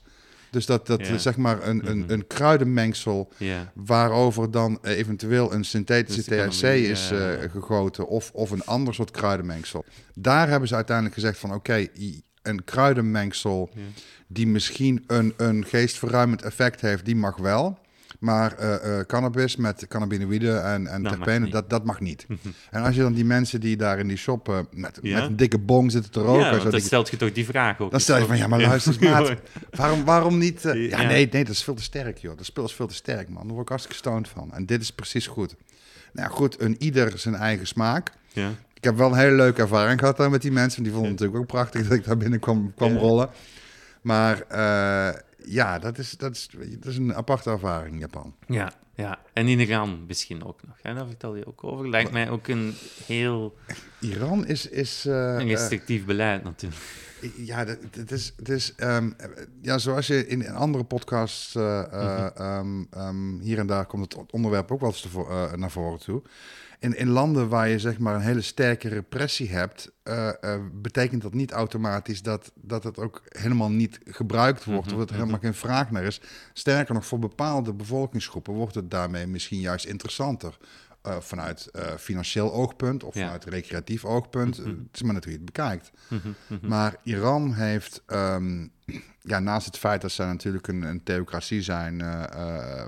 Dus 0.51 0.66
dat, 0.66 0.88
dat 0.88 1.00
zeg 1.18 1.38
maar 1.38 1.68
een, 1.68 1.90
een, 1.90 1.98
Mhm. 2.00 2.12
een 2.12 2.28
kruidenmengsel 2.28 3.31
waarover 3.74 4.51
dan 4.51 4.80
eventueel 4.81 5.54
een 5.54 5.63
synthetische 5.66 6.30
Dus 6.30 6.60
THC 6.60 6.63
is 6.74 7.12
eh, 7.12 7.51
gegoten 7.51 8.07
of, 8.07 8.31
of 8.34 8.51
een 8.51 8.63
ander 8.66 8.94
soort 8.94 9.12
kruidenmengsel. 9.12 9.86
Daar 10.13 10.50
hebben 10.50 10.68
ze 10.68 10.75
uiteindelijk 10.75 11.16
gezegd 11.16 11.38
van 11.40 11.54
oké, 11.54 11.88
een 12.42 12.63
kruidenmengsel 12.63 13.69
die 14.28 14.48
misschien 14.48 15.04
een, 15.07 15.34
een 15.38 15.66
geestverruimend 15.66 16.42
effect 16.42 16.81
heeft, 16.81 17.06
die 17.06 17.16
mag 17.16 17.38
wel. 17.38 17.80
Maar 18.19 18.57
eh, 18.57 19.00
eh, 19.00 19.06
cannabis 19.06 19.56
met 19.56 19.88
cannabinoïden 19.88 20.63
en, 20.63 20.88
en 20.88 21.01
mag 21.01 21.12
terpenen, 21.12 21.50
dat, 21.50 21.69
dat 21.69 21.86
mag 21.86 22.00
niet. 22.00 22.25
En 22.71 22.83
als 22.83 22.95
je 22.95 23.01
dan 23.01 23.13
die 23.13 23.25
mensen 23.25 23.60
die 23.62 23.77
daar 23.77 24.00
in 24.00 24.07
die 24.07 24.18
shop 24.18 24.66
met, 24.71 25.00
Ja. 25.01 25.20
met 25.20 25.29
een 25.29 25.36
dikke 25.36 25.58
bong 25.60 25.91
zitten 25.91 26.12
te 26.12 26.20
roken, 26.22 26.46
Ja, 26.46 26.60
zo 26.60 26.63
dan 26.70 26.79
ik, 26.79 26.86
stelt 26.86 27.10
je 27.10 27.17
toch 27.17 27.32
die 27.32 27.46
vraag 27.46 27.79
ook. 27.79 27.91
dan 27.91 28.00
stel 28.00 28.17
je 28.17 28.25
van 28.25 28.38
ja, 28.38 28.48
maar 28.48 28.62
luister 28.70 28.93
eens, 28.93 29.01
maat. 29.12 29.34
Waarom, 29.72 30.05
waarom 30.05 30.38
niet? 30.38 30.65
eh, 30.65 30.74
ja, 30.89 31.01
Ja. 31.01 31.08
nee, 31.08 31.29
nee, 31.32 31.43
dat 31.43 31.53
is 31.53 31.63
veel 31.63 31.74
te 31.74 31.84
sterk, 31.84 32.17
joh. 32.17 32.38
Dat 32.38 32.46
speel 32.46 32.63
is 32.63 32.74
veel 32.74 32.88
te 32.88 32.93
sterk, 32.96 33.29
man. 33.29 33.41
Daar 33.43 33.51
word 33.51 33.62
ik 33.62 33.70
hartstikke 33.70 33.98
stoned 33.98 34.27
van. 34.29 34.53
En 34.53 34.65
dit 34.65 34.82
is 34.82 34.91
precies 34.91 35.27
goed. 35.27 35.55
Nou 36.13 36.29
ja, 36.29 36.36
goed, 36.36 36.62
een 36.62 36.75
ieder 36.79 37.12
zijn 37.20 37.36
eigen 37.36 37.67
smaak. 37.67 38.12
Ja. 38.34 38.50
Ik 38.74 38.84
heb 38.84 38.98
wel 38.98 39.12
een 39.12 39.17
hele 39.17 39.36
leuke 39.36 39.62
ervaring 39.62 40.00
gehad 40.00 40.17
daar 40.17 40.29
met 40.29 40.41
die 40.41 40.51
mensen. 40.51 40.84
Die 40.84 40.91
vonden 40.91 41.12
het 41.12 41.20
natuurlijk 41.20 41.46
ook 41.51 41.51
prachtig 41.58 41.88
dat 41.88 41.98
ik 41.98 42.05
daar 42.05 42.17
binnen 42.17 42.39
kwam, 42.39 42.74
kwam 42.75 42.98
rollen. 42.98 43.29
Maar 44.01 44.41
eh, 44.48 45.20
ja, 45.46 45.79
dat 45.79 45.98
is, 45.98 46.12
dat, 46.12 46.31
is, 46.36 46.50
dat 46.79 46.86
is 46.91 46.98
een 46.98 47.15
aparte 47.15 47.50
ervaring 47.50 47.93
in 47.93 48.00
Japan. 48.00 48.36
Ja, 48.48 48.72
ja. 48.96 49.19
En 49.34 49.48
in 49.48 49.60
Iran 49.60 50.05
misschien 50.08 50.43
ook 50.46 50.60
nog. 50.67 50.75
Hè? 50.81 50.93
Daar 50.93 51.08
vertel 51.08 51.36
je 51.36 51.48
ook 51.48 51.63
over. 51.63 51.89
Lijkt 51.89 52.12
mij 52.12 52.29
ook 52.29 52.48
een 52.48 52.74
heel 53.05 53.58
Iran 54.00 54.46
is... 54.46 54.67
is 54.67 55.05
eh, 55.05 55.13
een 55.13 55.39
eh, 55.39 55.48
restrictief 55.48 56.05
beleid 56.05 56.43
natuurlijk. 56.43 56.81
Ja, 57.36 57.65
dat- 57.65 57.77
het 57.91 58.12
is, 58.12 58.34
het 58.38 58.50
is 58.50 58.74
ehm, 58.75 59.12
ja, 59.62 59.77
zoals 59.77 60.08
je 60.08 60.27
in, 60.27 60.41
in 60.41 60.53
andere 60.53 60.84
podcasts 60.84 61.55
eh, 61.55 61.84
Mhm. 61.91 62.29
ehm, 62.36 62.84
ehm, 62.91 63.39
hier 63.39 63.58
en 63.60 63.67
daar 63.67 63.86
komt 63.86 64.13
het 64.13 64.31
onderwerp 64.31 64.72
ook 64.72 64.79
wel 64.79 64.89
eens 64.89 65.01
te 65.01 65.10
vo- 65.10 65.51
naar 65.55 65.72
voren 65.72 66.00
toe. 66.00 66.22
In, 66.79 66.98
in 66.98 67.09
landen 67.09 67.50
waar 67.50 67.67
je 67.67 67.79
zeg 67.79 67.98
maar 68.00 68.15
een 68.15 68.21
hele 68.21 68.41
sterke 68.41 68.88
repressie 68.88 69.50
hebt, 69.50 69.91
eh, 70.03 70.27
eh, 70.43 70.62
betekent 70.74 71.21
dat 71.21 71.33
niet 71.33 71.51
automatisch 71.51 72.21
dat, 72.21 72.51
dat 72.55 72.83
het 72.83 72.98
ook 73.00 73.21
helemaal 73.29 73.69
niet 73.69 74.00
gebruikt 74.05 74.65
wordt, 74.65 74.86
Mhm, 74.86 74.93
of 74.93 75.00
dat 75.00 75.09
er 75.09 75.15
helemaal 75.15 75.39
geen 75.39 75.53
vraag 75.53 75.91
naar 75.91 76.03
is. 76.03 76.21
Sterker 76.53 76.93
nog, 76.93 77.05
voor 77.05 77.19
bepaalde 77.19 77.74
bevolkingsgroepen 77.74 78.53
wordt 78.53 78.75
het 78.75 78.91
daarmee 78.91 79.27
misschien 79.27 79.59
juist 79.59 79.86
interessanter. 79.86 80.57
eh, 81.01 81.17
vanuit 81.19 81.69
financieel 81.98 82.53
oogpunt 82.53 83.03
of 83.03 83.15
Ja. 83.15 83.21
vanuit 83.21 83.45
recreatief 83.45 84.05
oogpunt. 84.05 84.57
Mhm. 84.59 84.67
Het 84.69 84.77
is 84.91 85.01
maar 85.01 85.13
je 85.24 85.31
het 85.31 85.45
bekijkt. 85.45 85.91
Mhm, 86.07 86.27
mhm. 86.48 86.67
Maar 86.67 86.95
Iran 87.03 87.53
heeft, 87.53 88.03
ehm, 88.05 88.67
ja, 89.21 89.39
naast 89.39 89.65
het 89.65 89.77
feit 89.77 90.01
dat 90.01 90.12
zij 90.12 90.25
natuurlijk 90.25 90.67
een, 90.67 90.81
een 90.81 91.03
theocratie 91.03 91.62
zijn, 91.62 91.98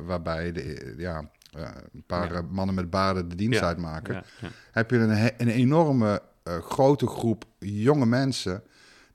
waarbij 0.05 0.51
de, 0.51 0.93
ja, 0.97 1.29
een 1.51 2.03
paar 2.07 2.31
eh, 2.35 2.41
mannen 2.49 2.75
met 2.75 2.89
baarden 2.89 3.29
de 3.29 3.35
dienst 3.35 3.61
uitmaken, 3.61 4.23
heb 4.71 4.91
je 4.91 4.97
een, 4.97 5.31
een 5.37 5.47
enorme 5.47 6.21
eh, 6.43 6.57
grote 6.57 7.07
groep 7.07 7.45
jonge 7.59 8.05
mensen 8.05 8.63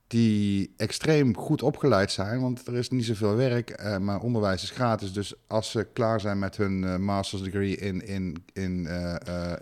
die 0.07 0.75
extreem 0.76 1.37
goed 1.37 1.62
opgeleid 1.62 2.11
zijn, 2.12 2.40
want 2.40 2.66
er 2.66 2.75
is 2.75 2.88
niet 2.90 3.05
zoveel 3.05 3.37
werk, 3.37 3.71
eh, 3.71 3.99
maar 3.99 4.21
onderwijs 4.21 4.62
is 4.62 4.71
gratis. 4.71 5.12
Dus 5.12 5.35
als 5.47 5.71
ze 5.71 5.87
klaar 5.93 6.21
zijn 6.21 6.38
met 6.38 6.57
hun 6.57 7.02
master's 7.05 7.43
degree 7.43 7.76
in, 7.76 8.07
in, 8.07 8.45
in 8.52 8.88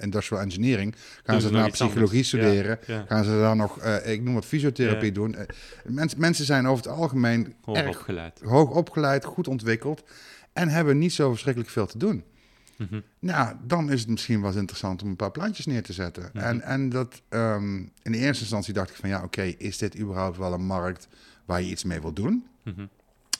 industrial 0.00 0.42
engineering, 0.42 0.94
gaan 1.22 1.38
Doen 1.38 1.48
ze 1.48 1.50
naar 1.54 1.70
psychologie 1.70 2.02
anders. 2.04 2.28
studeren. 2.28 2.78
Ja, 2.86 2.94
ja. 2.94 3.04
Gaan 3.08 3.24
ze 3.24 3.30
dan 3.30 3.56
nog, 3.56 3.82
ik 4.04 4.22
noem 4.22 4.36
het 4.36 4.44
fysiotherapie 4.44 5.06
Ja. 5.08 5.12
doen. 5.12 5.36
Mens- 5.84 6.14
mensen 6.14 6.44
zijn 6.44 6.66
over 6.68 6.84
het 6.84 6.92
algemeen 6.94 7.54
Hoog 7.62 7.76
erg 7.76 7.88
opgeleid. 7.98 8.40
hoog 8.44 8.70
opgeleid, 8.70 9.24
goed 9.24 9.48
ontwikkeld 9.48 10.02
en 10.52 10.68
hebben 10.68 10.98
niet 10.98 11.12
zo 11.12 11.30
verschrikkelijk 11.30 11.70
veel 11.72 11.86
te 11.86 11.98
doen. 11.98 12.24
Mhm. 12.90 13.00
Nou, 13.18 13.56
dan 13.66 13.90
is 13.90 14.00
het 14.00 14.08
misschien 14.08 14.40
wel 14.40 14.50
eens 14.50 14.58
interessant 14.58 15.02
om 15.02 15.08
een 15.08 15.16
paar 15.16 15.30
plantjes 15.30 15.66
neer 15.66 15.82
te 15.82 15.92
zetten. 15.92 16.30
Mhm. 16.32 16.44
En, 16.44 16.62
en 16.62 16.88
dat, 16.88 17.22
ehm, 17.28 17.76
in 18.02 18.12
de 18.12 18.18
eerste 18.18 18.42
instantie 18.42 18.74
dacht 18.74 18.90
ik 18.90 18.96
van 18.96 19.08
ja, 19.08 19.22
oké, 19.22 19.42
is 19.42 19.78
dit 19.78 19.98
überhaupt 19.98 20.36
wel 20.36 20.52
een 20.52 20.66
markt 20.66 21.08
waar 21.44 21.62
je 21.62 21.70
iets 21.70 21.84
mee 21.84 22.00
wil 22.00 22.12
doen? 22.12 22.44
Mhm. 22.62 22.86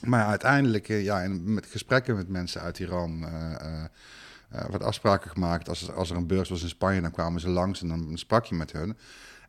Maar 0.01 0.25
uiteindelijk, 0.25 0.89
eh, 0.89 1.03
ja, 1.03 1.21
in, 1.21 1.53
met 1.53 1.65
gesprekken 1.65 2.15
met 2.15 2.29
mensen 2.29 2.61
uit 2.61 2.79
Iran, 2.79 3.25
eh, 3.25 3.83
eh, 3.83 4.65
wat 4.69 4.83
afspraken 4.83 5.31
gemaakt. 5.31 5.69
Als, 5.69 5.91
als 5.91 6.09
er 6.09 6.15
een 6.15 6.27
beurs 6.27 6.49
was 6.49 6.61
in 6.61 6.69
Spanje, 6.69 7.01
dan 7.01 7.11
kwamen 7.11 7.41
ze 7.41 7.49
langs 7.49 7.81
en 7.81 7.87
dan 7.87 8.11
sprak 8.13 8.45
je 8.45 8.55
met 8.55 8.71
hun. 8.71 8.97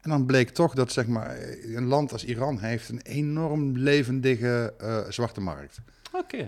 En 0.00 0.11
dan 0.11 0.26
bleek 0.26 0.50
toch 0.50 0.75
dat 0.75 0.93
zeg 0.93 1.07
maar, 1.07 1.37
een 1.62 1.87
land 1.87 2.12
als 2.12 2.25
Iran 2.25 2.59
heeft 2.59 2.88
een 2.88 3.00
enorm 3.00 3.76
levendige 3.76 4.75
zwarte 5.09 5.41
markt. 5.41 5.81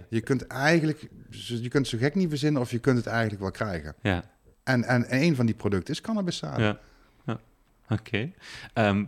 Je 0.09 0.21
kunt 0.21 0.47
eigenlijk, 0.47 1.09
je 1.31 1.69
kunt 1.69 1.89
zo 1.89 1.99
gek 1.99 2.15
niet 2.15 2.29
verzinnen 2.29 2.63
of 2.63 2.71
je 2.71 2.79
kunt 2.79 2.97
het 2.97 3.07
eigenlijk 3.07 3.41
wel 3.41 3.51
krijgen. 3.51 3.95
Ja. 4.03 4.25
En, 4.65 4.85
en 4.85 5.07
een 5.09 5.35
van 5.35 5.47
die 5.47 5.55
producten 5.55 5.95
is 5.95 6.01
cannabiszaden. 6.01 6.65
Ja. 6.65 6.79
ja. 7.27 7.41
Oké. 7.89 8.33
Ehm, 8.73 9.05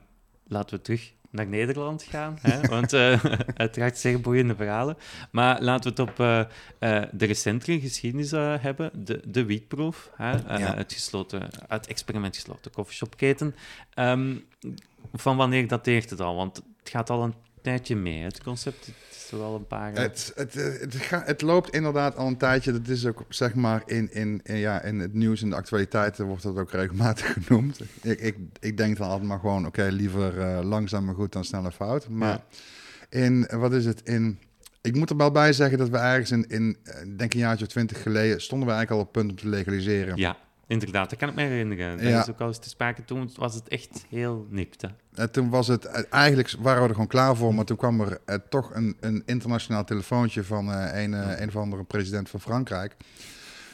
laten 0.47 0.77
we 0.77 0.83
terug 0.83 1.13
naar 1.31 1.47
Nederland 1.47 2.03
gaan. 2.03 2.39
Hè? 2.41 2.61
Want 2.75 2.93
eh 2.93 3.25
uiteraard 3.55 3.99
zeer 3.99 4.21
boeiende 4.21 4.55
verhalen. 4.55 4.97
Maar 5.31 5.63
laten 5.63 5.95
we 5.95 6.03
het 6.03 6.11
op 6.11 6.21
eh, 6.21 6.41
eh, 6.79 7.09
de 7.13 7.25
recentere 7.25 7.81
geschiedenis 7.81 8.31
hebben. 8.31 9.05
De, 9.05 9.21
de 9.25 9.45
wietproef. 9.45 10.11
Hè? 10.15 10.31
Ja. 10.31 10.75
het, 10.75 10.93
gesloten, 10.93 11.49
het 11.69 11.87
experiment 11.87 12.37
gesloten 12.37 12.71
koffieshopketen. 12.71 13.55
Ehm, 13.95 14.37
van 15.13 15.37
wanneer 15.37 15.69
dateert 15.69 16.11
het 16.11 16.21
al? 16.21 16.37
Want 16.37 16.57
het 16.57 16.91
gaat 16.91 17.11
al 17.11 17.23
een 17.23 17.35
tijdje 17.63 17.97
mee, 17.97 18.23
het 18.23 18.43
concept. 18.43 18.87
Het 18.87 18.95
is 19.11 19.27
toch 19.31 19.41
al 19.41 19.55
een 19.55 19.67
paar... 19.67 19.93
Het, 19.93 20.33
het, 20.35 20.57
eh, 20.57 20.81
het, 20.81 20.95
ga- 20.95 21.23
het 21.27 21.43
loopt 21.43 21.71
inderdaad 21.75 22.17
al 22.17 22.27
een 22.27 22.37
tijdje. 22.37 22.73
Dat 22.73 22.89
is 22.89 23.07
ook 23.07 23.25
zeg 23.29 23.55
maar 23.55 23.83
in, 23.87 24.13
in, 24.13 24.41
in, 24.43 24.57
ja, 24.57 24.83
in 24.83 24.99
het 24.99 25.15
nieuws 25.15 25.43
en 25.43 25.51
de 25.51 25.57
actualiteiten 25.57 26.27
wordt 26.27 26.43
dat 26.43 26.57
ook 26.59 26.71
regelmatig 26.71 27.33
genoemd. 27.43 27.81
Ik, 28.03 28.21
ik, 28.21 28.37
ik 28.61 28.77
denk 28.77 28.97
dan 28.97 29.09
altijd 29.09 29.29
maar 29.29 29.39
gewoon, 29.39 29.67
oké, 29.67 29.89
liever 29.91 30.41
eh, 30.41 30.61
langzaam 30.65 31.05
maar 31.05 31.15
goed 31.15 31.33
dan 31.33 31.45
snel 31.45 31.65
en 31.65 31.73
fout. 31.73 32.09
Maar 32.09 32.41
in, 33.09 33.49
wat 33.51 33.73
is 33.73 33.85
het, 33.85 34.01
in... 34.05 34.39
Ik 34.83 34.95
moet 34.95 35.11
er 35.11 35.17
wel 35.17 35.31
bij 35.31 35.53
zeggen 35.53 35.79
dat 35.79 35.89
we 35.89 35.97
ergens 35.99 36.31
in, 36.31 36.45
in 36.49 36.77
eh, 36.85 36.95
denk 37.17 37.33
een 37.35 37.41
jaartje 37.41 37.65
of 37.65 37.71
twintig 37.71 38.03
geleden, 38.03 38.41
stonden 38.41 38.69
we 38.69 38.75
eigenlijk 38.75 39.03
al 39.03 39.09
op 39.09 39.15
het 39.15 39.25
punt 39.27 39.31
om 39.41 39.51
te 39.51 39.57
legaliseren. 39.57 40.17
Ja, 40.17 40.37
inderdaad. 40.67 41.11
Dat 41.11 41.19
kan 41.19 41.29
ik 41.29 41.35
me 41.35 41.43
herinneren. 41.43 41.97
Dat 41.99 42.07
Ja. 42.07 42.21
is 42.23 42.31
ook 42.31 42.41
al 42.41 42.47
eens 42.47 42.59
te 42.59 42.69
sprake. 42.69 43.05
Toen 43.05 43.31
was 43.37 43.55
het 43.55 43.69
echt 43.69 44.05
heel 44.09 44.47
nipt. 44.51 44.85
En 45.21 45.31
toen 45.31 45.51
was 45.51 45.67
het, 45.69 45.85
eh, 45.85 46.03
eigenlijk 46.11 46.55
waren 46.61 46.83
we 46.83 46.87
er 46.89 46.95
gewoon 46.95 47.07
klaar 47.09 47.37
voor, 47.37 47.55
maar 47.55 47.65
toen 47.65 47.77
kwam 47.77 48.01
er 48.01 48.19
eh, 48.25 48.37
toch 48.49 48.75
een, 48.75 48.97
een 49.01 49.23
internationaal 49.27 49.85
telefoontje 49.85 50.45
van 50.45 50.73
eh, 50.73 51.03
een, 51.03 51.15
eh, 51.15 51.41
een 51.41 51.49
of 51.49 51.57
andere 51.57 51.85
president 51.85 52.29
van 52.31 52.41
Frankrijk. 52.41 52.97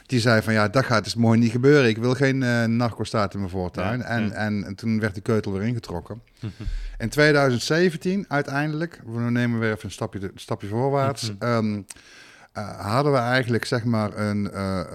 Die 0.07 0.21
zei 0.21 0.43
van 0.43 0.53
ja, 0.53 0.69
dat 0.69 0.85
gaat 0.85 1.05
dus 1.05 1.15
mooi 1.15 1.39
niet 1.39 1.51
gebeuren. 1.51 1.89
Ik 1.89 1.99
wil 1.99 2.15
geen 2.15 2.43
eh 2.43 2.65
narco-staat 2.65 3.33
in 3.35 3.39
mijn 3.39 3.51
voortuin. 3.51 3.99
Ja, 3.99 4.05
en, 4.05 4.25
ja. 4.27 4.33
En, 4.33 4.65
en 4.65 4.75
toen 4.75 5.01
werd 5.01 5.15
de 5.15 5.21
keutel 5.21 5.53
weer 5.53 5.63
ingetrokken. 5.63 6.23
In 6.99 7.09
2017 7.09 8.25
uiteindelijk, 8.29 9.01
we 9.07 9.21
nemen 9.21 9.59
weer 9.61 9.71
even 9.73 9.85
een 9.85 9.91
stapje, 9.91 10.23
een 10.23 10.31
stapje 10.35 10.69
voorwaarts, 10.69 11.33
Mhm. 11.33 11.45
ehm, 11.45 11.81
eh, 12.57 12.81
hadden 12.93 13.13
we 13.13 13.19
eigenlijk 13.19 13.65
zeg 13.65 13.85
maar 13.85 14.17
een, 14.19 14.51
eh, 14.51 14.81
eh, 14.81 14.87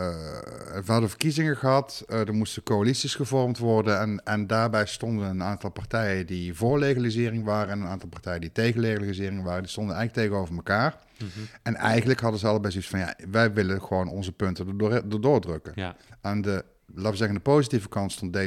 we 0.86 0.92
hadden 0.92 1.10
verkiezingen 1.10 1.58
gehad, 1.58 2.04
eh, 2.08 2.20
er 2.28 2.34
moesten 2.34 2.64
coalities 2.64 3.16
gevormd 3.16 3.58
worden 3.58 4.00
en, 4.00 4.22
en 4.24 4.48
daarbij 4.48 4.86
stonden 4.86 5.30
een 5.30 5.44
aantal 5.44 5.70
partijen 5.70 6.26
die 6.26 6.54
voor 6.54 6.80
legalisering 6.80 7.44
waren 7.44 7.70
en 7.74 7.80
een 7.82 7.88
aantal 7.88 8.10
partijen 8.10 8.42
die 8.42 8.52
tegen 8.52 8.80
legalisering 8.80 9.44
waren, 9.44 9.62
die 9.62 9.72
stonden 9.72 9.96
eigenlijk 9.96 10.28
tegenover 10.28 10.56
elkaar. 10.56 10.96
Mhm. 11.18 11.30
En 11.64 11.76
eigenlijk 11.76 12.20
hadden 12.20 12.40
ze 12.40 12.48
allebei 12.48 12.72
zoiets 12.72 12.90
van, 12.90 13.00
ja, 13.00 13.16
wij 13.32 13.54
willen 13.54 13.82
gewoon 13.82 14.08
onze 14.10 14.32
punten 14.32 14.68
erdoor, 14.68 14.92
erdoor 14.92 15.42
drukken. 15.42 15.72
Ja. 15.76 15.96
Aan 16.22 16.42
de, 16.42 16.66
laten 16.94 17.12
we 17.12 17.18
zeggen, 17.18 17.36
de 17.36 17.42
positieve 17.42 17.90
kant 17.90 18.12
stond 18.12 18.38
D66. 18.38 18.42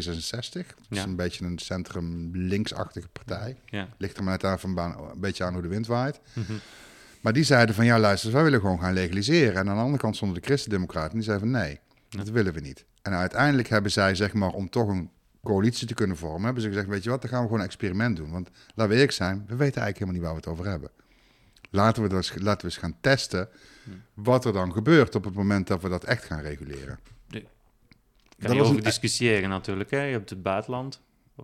Dat 0.66 0.76
is 0.88 0.99
Ja. 0.99 1.02
een 1.04 1.16
beetje 1.16 1.44
een 1.44 1.59
centrum-linksachtige 1.59 3.09
partij. 3.09 3.56
Ja. 3.66 3.88
Ligt 3.99 4.16
er 4.16 4.23
maar 4.25 4.33
net 4.33 4.44
aan 4.44 4.61
van 4.61 4.78
een 4.78 5.21
beetje 5.21 5.44
aan 5.44 5.52
hoe 5.52 5.62
de 5.62 5.68
wind 5.68 5.87
waait. 5.87 6.21
Mhm. 6.33 6.52
Maar 7.25 7.33
die 7.33 7.43
zeiden 7.45 7.75
van, 7.75 7.85
ja 7.85 7.99
luister, 7.99 8.33
wij 8.33 8.43
willen 8.43 8.61
gewoon 8.61 8.81
gaan 8.81 8.93
legaliseren. 8.93 9.54
En 9.54 9.69
aan 9.69 9.76
de 9.76 9.83
andere 9.83 10.02
kant 10.02 10.16
stonden 10.16 10.40
de 10.40 10.47
christendemocraten. 10.47 11.12
Die 11.14 11.23
zeiden 11.23 11.50
van, 11.50 11.61
nee, 11.61 11.81
dat 12.09 12.28
willen 12.28 12.52
we 12.52 12.61
niet. 12.61 12.85
En 13.02 13.12
uiteindelijk 13.12 13.69
hebben 13.69 13.90
zij, 13.90 14.14
zeg 14.14 14.33
maar, 14.33 14.50
om 14.50 14.69
toch 14.71 14.88
een 14.88 15.11
coalitie 15.43 15.87
te 15.87 15.95
kunnen 15.95 16.16
vormen... 16.16 16.45
hebben 16.45 16.62
ze 16.62 16.69
gezegd, 16.69 16.87
weet 16.87 17.04
je 17.04 17.11
wat, 17.11 17.21
dan 17.21 17.31
gaan 17.31 17.40
we 17.40 17.45
gewoon 17.47 17.61
een 17.61 17.66
experiment 17.66 18.16
doen. 18.16 18.31
Want 18.31 18.49
laten 18.66 18.88
we 18.88 18.95
eerlijk 18.95 19.12
zijn, 19.12 19.37
we 19.47 19.57
weten 19.57 19.83
eigenlijk 19.83 19.99
helemaal 19.99 20.12
niet 20.14 20.23
waar 20.23 20.31
we 20.33 20.37
het 20.40 20.47
over 20.47 20.66
hebben. 20.66 20.90
Laten 21.71 22.02
we, 22.02 22.09
dus, 22.09 22.35
laten 22.38 22.59
we 22.66 22.73
eens 22.73 22.76
gaan 22.83 22.97
testen 23.00 23.49
wat 24.14 24.45
er 24.45 24.52
dan 24.52 24.73
gebeurt 24.73 25.14
op 25.14 25.25
het 25.25 25.35
moment 25.35 25.66
dat 25.66 25.83
we 25.83 25.88
dat 25.88 26.04
echt 26.04 26.25
gaan 26.25 26.40
reguleren. 26.40 26.99
Kan 27.28 27.43
je 28.38 28.49
was 28.59 28.66
over 28.66 28.76
een- 28.76 28.83
discussiëren 28.85 29.49
natuurlijk. 29.49 29.90
Hè? 29.90 30.02
Je 30.02 30.12
hebt 30.12 30.31
het 30.31 30.43
buitenland. 30.43 31.00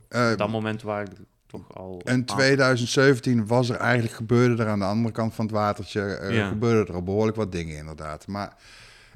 Eh, 0.08 0.28
Op 0.32 0.38
dat 0.38 0.48
moment 0.50 0.82
er 0.82 1.06
toch 1.50 1.74
al... 1.76 2.00
In 2.04 2.24
2017 2.24 3.46
was 3.46 3.68
er 3.68 3.76
eigenlijk, 3.76 4.14
gebeurde 4.14 4.62
er 4.62 4.68
aan 4.68 4.78
de 4.78 4.84
andere 4.84 5.14
kant 5.14 5.34
van 5.34 5.44
het 5.44 5.54
watertje, 5.54 6.02
eh, 6.02 6.34
Ja. 6.34 6.48
gebeurde 6.48 6.88
er 6.90 6.94
al 6.96 7.02
behoorlijk 7.02 7.36
wat 7.36 7.52
dingen 7.52 7.76
inderdaad. 7.76 8.26
Maar 8.26 8.56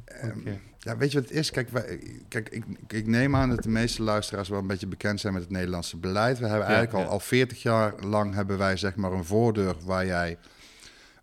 ehm, 0.05 0.39
ja, 0.79 0.97
weet 0.97 1.13
je 1.13 1.21
wat 1.21 1.29
het 1.29 1.39
is? 1.39 1.51
Kijk, 1.51 1.69
wij, 1.69 2.01
kijk 2.29 2.49
ik, 2.49 2.65
ik 2.89 3.07
neem 3.07 3.37
aan 3.37 3.49
dat 3.49 3.63
de 3.63 3.69
meeste 3.69 4.03
luisteraars 4.03 4.49
wel 4.49 4.59
een 4.59 4.67
beetje 4.67 4.87
bekend 4.87 5.21
zijn 5.21 5.33
met 5.33 5.43
het 5.43 5.51
Nederlandse 5.51 5.97
beleid. 5.97 6.39
We 6.39 6.47
hebben 6.47 6.69
Ja, 6.69 6.75
eigenlijk 6.75 7.07
al, 7.07 7.13
al 7.13 7.21
40 7.21 7.63
jaar 7.63 7.95
lang 8.01 8.35
hebben 8.35 8.59
wij 8.59 8.77
zeg 8.77 8.97
maar 8.97 9.13
een 9.13 9.25
voordeur 9.25 9.75
waar 9.85 10.07
jij 10.07 10.39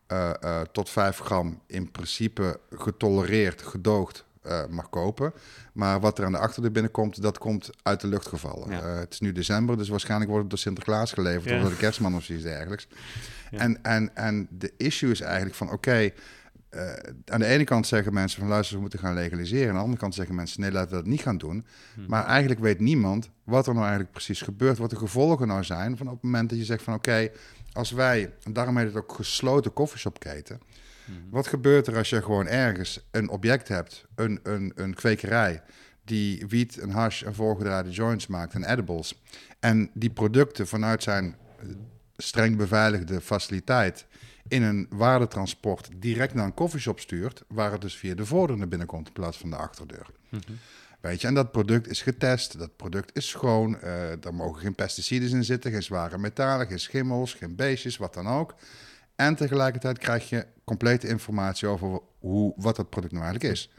eh, 0.08 0.30
eh, 0.42 0.62
tot 0.72 0.90
5 0.90 1.20
gram 1.20 1.62
in 1.68 1.92
principe 1.92 2.60
getolereerd, 2.76 3.62
gedoogd 3.62 4.26
mag 4.70 4.90
kopen. 4.90 5.34
Maar 5.72 6.00
wat 6.00 6.18
er 6.18 6.26
aan 6.26 6.32
de 6.32 6.38
achterdeur 6.38 6.72
binnenkomt, 6.72 7.22
dat 7.22 7.38
komt 7.38 7.70
uit 7.84 8.02
de 8.02 8.08
lucht 8.08 8.28
gevallen. 8.28 8.70
Ja. 8.70 8.82
Eh, 8.82 9.00
het 9.00 9.14
is 9.14 9.20
nu 9.20 9.32
december, 9.32 9.78
dus 9.78 9.90
waarschijnlijk 9.90 10.30
wordt 10.30 10.44
het 10.44 10.56
door 10.56 10.64
Sinterklaas 10.64 11.12
geleverd 11.12 11.50
Ja. 11.50 11.56
of 11.56 11.62
door 11.62 11.70
de 11.70 11.78
kerstman 11.78 12.16
of 12.16 12.24
zoiets 12.24 12.46
dergelijks. 12.46 12.88
Ja. 13.52 13.58
En, 13.58 13.84
en, 13.84 14.16
en 14.16 14.48
de 14.50 14.74
issue 14.78 15.12
is 15.12 15.22
eigenlijk 15.22 15.56
van, 15.56 15.72
oké, 15.72 16.10
eh, 16.70 16.94
aan 17.26 17.40
de 17.40 17.46
ene 17.46 17.64
kant 17.64 17.88
zeggen 17.88 18.14
mensen 18.14 18.40
van, 18.40 18.50
luister, 18.50 18.76
we 18.76 18.82
moeten 18.82 19.00
gaan 19.00 19.14
legaliseren. 19.14 19.68
Aan 19.68 19.76
de 19.76 19.82
andere 19.82 20.00
kant 20.00 20.16
zeggen 20.16 20.36
mensen, 20.36 20.62
nee, 20.62 20.72
laten 20.72 20.90
we 20.90 20.96
dat 20.96 21.06
niet 21.06 21.22
gaan 21.22 21.38
doen. 21.38 21.66
Hmm. 21.94 22.06
Maar 22.08 22.26
eigenlijk 22.26 22.60
weet 22.60 22.80
niemand 22.80 23.30
wat 23.44 23.66
er 23.68 23.72
nou 23.74 23.84
eigenlijk 23.86 24.14
precies 24.14 24.42
gebeurt, 24.42 24.78
wat 24.78 24.90
de 24.90 24.96
gevolgen 24.96 25.48
nou 25.48 25.64
zijn 25.64 25.98
van 25.98 26.08
op 26.08 26.14
het 26.14 26.24
moment 26.24 26.50
dat 26.50 26.58
je 26.60 26.66
zegt 26.66 26.84
van, 26.84 26.94
oké, 26.94 27.30
als 27.74 27.92
wij, 27.92 28.34
en 28.44 28.54
daarom 28.54 28.78
heet 28.78 28.88
het 28.88 28.96
ook 28.96 29.14
gesloten 29.14 29.74
koffieshopketen. 29.74 30.62
Wat 31.30 31.48
gebeurt 31.48 31.88
er 31.88 31.98
als 31.98 32.10
je 32.10 32.22
gewoon 32.22 32.48
ergens 32.48 33.08
een 33.12 33.30
object 33.30 33.68
hebt, 33.68 34.06
een, 34.16 34.40
een, 34.44 34.72
een 34.76 34.94
kwekerij, 34.94 35.62
die 36.04 36.46
wiet 36.48 36.78
en 36.78 36.90
hash 36.90 37.24
en 37.24 37.36
voorgedraaide 37.36 37.90
joints 37.90 38.28
maakt 38.28 38.54
en 38.54 38.64
edibles. 38.64 39.22
En 39.60 39.90
die 39.94 40.10
producten 40.10 40.68
vanuit 40.68 41.04
zijn 41.04 41.36
eh, 41.60 41.68
streng 42.18 42.58
beveiligde 42.58 43.22
faciliteit 43.22 44.06
in 44.48 44.64
een 44.64 44.88
waardetransport 44.90 45.90
direct 45.96 46.34
naar 46.34 46.46
een 46.46 46.54
koffieshop 46.54 47.00
stuurt, 47.00 47.44
waar 47.48 47.72
het 47.72 47.82
dus 47.82 47.98
via 47.98 48.16
de 48.16 48.26
voordeur 48.26 48.58
naar 48.58 48.68
binnen 48.68 48.88
komt 48.88 49.08
in 49.08 49.14
plaats 49.14 49.38
van 49.38 49.50
de 49.50 49.56
achterdeur. 49.56 50.08
Mhm. 50.30 50.52
Weet 51.02 51.22
je, 51.22 51.28
en 51.28 51.34
dat 51.34 51.52
product 51.52 51.88
is 51.88 52.02
getest, 52.02 52.58
dat 52.58 52.76
product 52.76 53.16
is 53.16 53.30
schoon, 53.30 53.80
eh 53.80 54.26
er 54.26 54.34
mogen 54.34 54.62
geen 54.62 54.76
pesticiden 54.76 55.30
in 55.30 55.44
zitten, 55.44 55.72
geen 55.72 55.84
zware 55.84 56.18
metalen, 56.18 56.68
geen 56.68 56.80
schimmels, 56.80 57.34
geen 57.34 57.56
beestjes, 57.56 57.98
wat 57.98 58.14
dan 58.14 58.28
ook. 58.28 58.56
En 59.16 59.36
tegelijkertijd 59.36 59.98
krijg 59.98 60.30
je 60.30 60.48
complete 60.64 61.08
informatie 61.08 61.68
over 61.68 62.00
hoe, 62.20 62.54
wat 62.56 62.76
dat 62.76 62.90
product 62.90 63.14
nou 63.14 63.26
eigenlijk 63.26 63.54
is. 63.54 63.70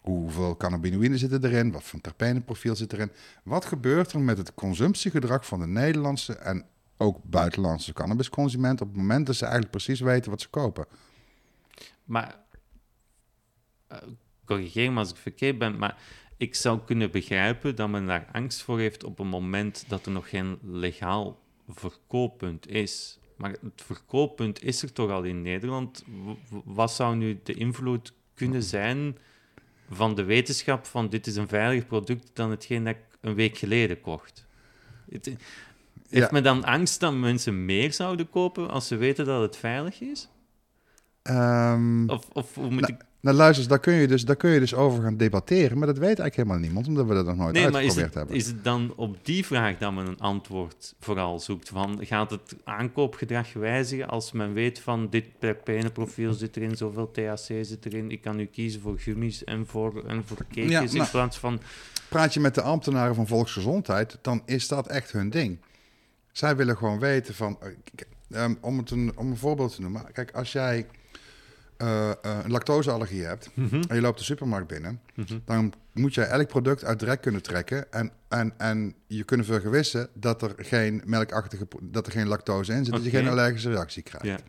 Hoeveel 0.00 0.56
cannabinoïden 0.56 1.18
zitten 1.18 1.44
erin? 1.44 1.72
Wat 1.72 1.82
voor 1.82 2.00
terpenenprofiel 2.00 2.76
zit 2.76 2.92
erin? 2.92 3.10
Wat 3.42 3.64
gebeurt 3.64 4.12
er 4.12 4.20
met 4.20 4.38
het 4.38 4.54
consumptiegedrag 4.54 5.46
van 5.46 5.60
de 5.60 5.66
Nederlandse 5.66 6.34
en 6.34 6.64
ook 6.96 7.18
buitenlandse 7.22 7.92
cannabisconsument 7.92 8.80
op 8.80 8.88
het 8.88 8.96
moment 8.96 9.26
dat 9.26 9.36
ze 9.36 9.42
eigenlijk 9.42 9.72
precies 9.72 10.00
weten 10.00 10.30
wat 10.30 10.40
ze 10.40 10.48
kopen? 10.48 10.86
Maar, 12.04 12.38
eh, 13.86 13.98
corrigeer 14.44 14.92
me 14.92 14.98
als 14.98 15.10
ik 15.10 15.16
verkeerd 15.16 15.58
ben, 15.58 15.78
maar 15.78 15.98
ik 16.36 16.54
zou 16.54 16.80
kunnen 16.84 17.10
begrijpen 17.10 17.76
dat 17.76 17.88
men 17.88 18.06
daar 18.06 18.28
angst 18.32 18.62
voor 18.62 18.78
heeft 18.78 19.04
op 19.04 19.18
een 19.18 19.28
moment 19.28 19.84
dat 19.88 20.06
er 20.06 20.12
nog 20.12 20.28
geen 20.28 20.58
legaal 20.62 21.42
verkooppunt 21.68 22.68
is. 22.68 23.18
Maar 23.44 23.52
het 23.62 23.82
verkooppunt 23.84 24.62
is 24.62 24.82
er 24.82 24.92
toch 24.92 25.10
al 25.10 25.22
in 25.22 25.42
Nederland. 25.42 26.04
Wat 26.64 26.92
zou 26.92 27.16
nu 27.16 27.40
de 27.42 27.54
invloed 27.54 28.12
kunnen 28.34 28.62
zijn 28.62 29.16
van 29.90 30.14
de 30.14 30.22
wetenschap 30.24 30.86
van 30.86 31.08
dit 31.08 31.26
is 31.26 31.36
een 31.36 31.48
veiliger 31.48 31.86
product 31.86 32.30
dan 32.32 32.50
hetgeen 32.50 32.84
dat 32.84 32.94
ik 32.94 33.00
een 33.20 33.34
week 33.34 33.58
geleden 33.58 34.00
kocht? 34.00 34.46
Het- 35.10 35.24
Heeft 35.26 35.36
Ja. 36.26 36.28
men 36.32 36.42
dan 36.42 36.64
angst 36.64 37.00
dat 37.00 37.14
mensen 37.14 37.64
meer 37.64 37.92
zouden 37.92 38.30
kopen 38.30 38.70
als 38.70 38.86
ze 38.86 38.96
weten 38.96 39.24
dat 39.24 39.40
het 39.42 39.56
veilig 39.56 40.00
is? 40.00 40.28
Ehm, 41.24 42.08
Of, 42.08 42.28
of 42.32 42.54
hoe 42.54 42.70
moet 42.70 42.80
Nou, 42.80 42.92
ik... 42.92 43.04
nou 43.20 43.36
luister, 43.36 43.68
daar 43.68 43.78
kun, 43.78 43.94
je 43.94 44.06
dus, 44.06 44.24
daar 44.24 44.36
kun 44.36 44.50
je 44.50 44.58
dus 44.58 44.74
over 44.74 45.02
gaan 45.02 45.16
debatteren, 45.16 45.78
maar 45.78 45.86
dat 45.86 45.98
weet 45.98 46.18
eigenlijk 46.18 46.36
helemaal 46.36 46.58
niemand, 46.58 46.86
omdat 46.86 47.06
we 47.06 47.14
dat 47.14 47.26
nog 47.26 47.36
nooit 47.36 47.52
Nee, 47.52 47.70
maar 47.70 47.82
is 47.82 47.96
uitgeprobeerd 47.96 48.06
het, 48.06 48.14
hebben. 48.14 48.36
is 48.36 48.46
het 48.46 48.64
dan 48.64 48.92
op 48.96 49.16
die 49.22 49.46
vraag 49.46 49.78
dat 49.78 49.92
men 49.92 50.06
een 50.06 50.20
antwoord 50.20 50.94
vooral 51.00 51.40
zoekt? 51.40 51.68
Van, 51.68 51.98
gaat 52.00 52.30
het 52.30 52.56
aankoopgedrag 52.64 53.52
wijzigen 53.52 54.08
als 54.08 54.32
men 54.32 54.52
weet 54.52 54.78
van 54.78 55.10
dit 55.10 55.24
terpene-profiel 55.38 56.32
zit 56.32 56.56
erin, 56.56 56.76
zoveel 56.76 57.10
THC 57.10 57.64
zit 57.64 57.86
erin, 57.86 58.10
ik 58.10 58.20
kan 58.20 58.36
nu 58.36 58.44
kiezen 58.44 58.80
voor 58.80 58.98
gummies 58.98 59.44
en 59.44 59.66
voor, 59.66 60.04
en 60.06 60.22
voor 60.26 60.36
cakejes 60.36 60.70
Ja, 60.70 60.80
in 60.80 60.96
nou, 60.96 61.10
plaats 61.10 61.38
van... 61.38 61.60
Praat 62.08 62.34
je 62.34 62.40
met 62.40 62.54
de 62.54 62.62
ambtenaren 62.62 63.14
van 63.14 63.26
volksgezondheid, 63.26 64.18
dan 64.22 64.42
is 64.44 64.68
dat 64.68 64.86
echt 64.88 65.12
hun 65.12 65.30
ding. 65.30 65.58
Zij 66.32 66.56
willen 66.56 66.76
gewoon 66.76 66.98
weten 66.98 67.34
van, 67.34 67.58
eh, 67.60 68.42
ehm, 68.42 68.54
om, 68.60 68.78
het 68.78 68.90
een, 68.90 69.12
om 69.16 69.30
een 69.30 69.36
voorbeeld 69.36 69.74
te 69.74 69.80
noemen. 69.80 70.12
Kijk, 70.12 70.30
als 70.30 70.52
jij 70.52 70.86
eh, 71.76 72.10
een 72.22 72.50
lactoseallergie 72.50 73.24
hebt 73.24 73.50
Mhm, 73.54 73.82
en 73.88 73.94
je 73.94 74.00
loopt 74.00 74.18
de 74.18 74.24
supermarkt 74.24 74.66
binnen, 74.68 75.00
mhm. 75.14 75.38
dan 75.44 75.72
moet 75.92 76.14
je 76.14 76.22
elk 76.22 76.48
product 76.48 76.84
uit 76.84 77.00
de 77.00 77.04
rek 77.04 77.20
kunnen 77.20 77.42
trekken 77.42 77.92
en, 77.92 78.12
en, 78.28 78.54
en 78.58 78.94
je 79.06 79.24
kunnen 79.24 79.46
vergewissen 79.46 80.08
dat 80.14 80.42
er 80.42 80.54
geen 80.56 81.02
melkachtige, 81.04 81.66
dat 81.80 82.06
er 82.06 82.12
geen 82.12 82.26
lactose 82.26 82.72
in 82.72 82.84
zit, 82.84 82.94
dat 82.94 83.04
je 83.04 83.10
geen 83.10 83.28
allergische 83.28 83.70
reactie 83.70 84.02
krijgt. 84.02 84.42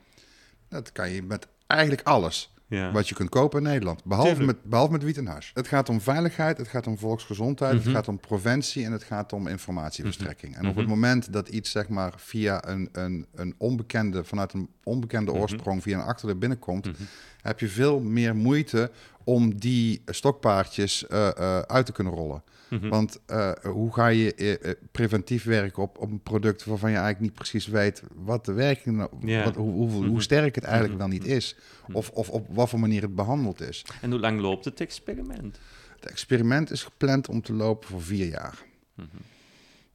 Dat 0.69 0.91
kan 0.91 1.09
je 1.09 1.23
met 1.23 1.47
eigenlijk 1.67 2.07
alles 2.07 2.54
ja. 2.67 2.91
wat 2.91 3.09
je 3.09 3.15
kunt 3.15 3.29
kopen 3.29 3.57
in 3.63 3.67
Nederland. 3.69 4.03
Behalve 4.03 4.35
Tuurlijk. 4.35 4.57
met, 4.61 4.69
behalve 4.69 4.91
met 4.91 5.03
wiet 5.03 5.17
en 5.17 5.27
hash. 5.27 5.51
Het 5.53 5.67
gaat 5.67 5.89
om 5.89 6.01
veiligheid, 6.01 6.57
het 6.57 6.67
gaat 6.67 6.87
om 6.87 6.97
volksgezondheid, 6.97 7.73
Mhm. 7.73 7.83
het 7.83 7.91
gaat 7.95 8.07
om 8.07 8.19
preventie 8.19 8.85
en 8.85 8.91
het 8.91 9.03
gaat 9.03 9.33
om 9.33 9.47
informatieverstrekking. 9.47 10.55
En 10.55 10.67
op 10.67 10.75
het 10.75 10.85
Mhm. 10.85 10.93
moment 10.93 11.33
dat 11.33 11.49
iets 11.49 11.71
zeg 11.71 11.89
maar 11.89 12.13
via 12.17 12.67
een, 12.67 12.89
een, 12.91 13.25
een 13.35 13.55
onbekende, 13.57 14.23
vanuit 14.23 14.53
een 14.53 14.69
onbekende 14.83 15.31
Mhm. 15.31 15.39
oorsprong 15.41 15.81
via 15.83 15.97
een 15.97 16.03
achterdeur 16.05 16.37
binnenkomt, 16.37 16.85
Mhm. 16.85 16.95
heb 17.41 17.59
je 17.59 17.67
veel 17.67 17.99
meer 17.99 18.35
moeite 18.35 18.91
om 19.23 19.59
die 19.59 20.01
stokpaardjes 20.05 21.07
eh, 21.07 21.27
eh, 21.37 21.59
uit 21.59 21.85
te 21.85 21.91
kunnen 21.91 22.13
rollen. 22.13 22.43
Mhm. 22.69 22.87
Want 22.89 23.19
eh, 23.25 23.51
hoe 23.63 23.93
ga 23.93 24.07
je 24.07 24.33
eh, 24.35 24.53
eh, 24.53 24.75
preventief 24.91 25.43
werken 25.43 25.83
op, 25.83 25.97
op 25.97 26.11
een 26.11 26.21
product 26.23 26.65
waarvan 26.65 26.89
je 26.89 26.95
eigenlijk 26.95 27.25
niet 27.25 27.33
precies 27.33 27.67
weet 27.67 28.03
wat 28.15 28.45
de 28.45 28.53
werking, 28.53 28.97
nou- 28.97 29.09
Ja. 29.19 29.43
wat, 29.43 29.55
hoe, 29.55 29.71
hoe, 29.71 29.89
hoe 29.91 30.05
Mhm. 30.05 30.19
sterk 30.19 30.55
het 30.55 30.63
eigenlijk 30.63 30.93
Mhm. 30.99 31.09
wel 31.09 31.17
niet 31.19 31.25
is, 31.27 31.55
of, 31.91 32.09
of 32.09 32.29
op 32.29 32.47
wat 32.49 32.69
voor 32.69 32.79
manier 32.79 33.01
het 33.01 33.15
behandeld 33.15 33.61
is. 33.61 33.85
En 34.01 34.11
hoe 34.11 34.19
lang 34.19 34.39
loopt 34.39 34.65
het 34.65 34.81
experiment? 34.81 35.59
Het 35.99 36.05
experiment 36.11 36.71
is 36.71 36.83
gepland 36.83 37.27
om 37.29 37.41
te 37.41 37.53
lopen 37.53 37.87
voor 37.87 38.01
vier 38.01 38.27
jaar. 38.27 38.63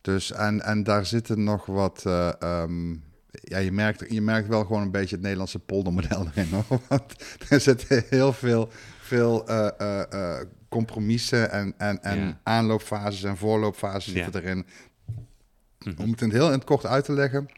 Dus 0.01 0.33
en, 0.33 0.61
en 0.63 0.83
daar 0.83 1.07
zitten 1.07 1.45
nog 1.45 1.67
wat. 1.67 2.03
eh, 2.07 2.33
ehm, 2.43 2.91
ja, 3.31 3.59
je 3.59 3.73
merkt, 3.73 4.05
je 4.13 4.21
merkt 4.21 4.49
wel 4.49 4.65
gewoon 4.65 4.83
een 4.83 4.91
beetje 4.91 5.15
het 5.15 5.23
Nederlandse 5.25 5.59
poldermodel 5.59 6.27
erin. 6.35 6.49
Hoor. 6.69 6.81
Want 6.89 7.15
er 7.49 7.61
zitten 7.61 8.05
heel 8.09 8.33
veel, 8.33 8.69
veel 9.01 9.45
compromissen 10.71 11.51
en, 11.51 11.75
en, 11.79 12.03
en 12.03 12.19
Ja. 12.19 12.41
aanloopfases 12.43 13.23
en 13.23 13.37
voorloopfases 13.37 14.13
Ja. 14.13 14.23
zitten 14.25 14.43
erin. 14.43 14.67
Mhm. 15.79 16.03
Om 16.03 16.11
het 16.11 16.21
in 16.21 16.29
het 16.29 16.37
heel 16.37 16.47
in 16.47 16.53
het 16.53 16.65
kort 16.65 16.87
uit 16.87 17.05
te 17.05 17.13
leggen. 17.13 17.49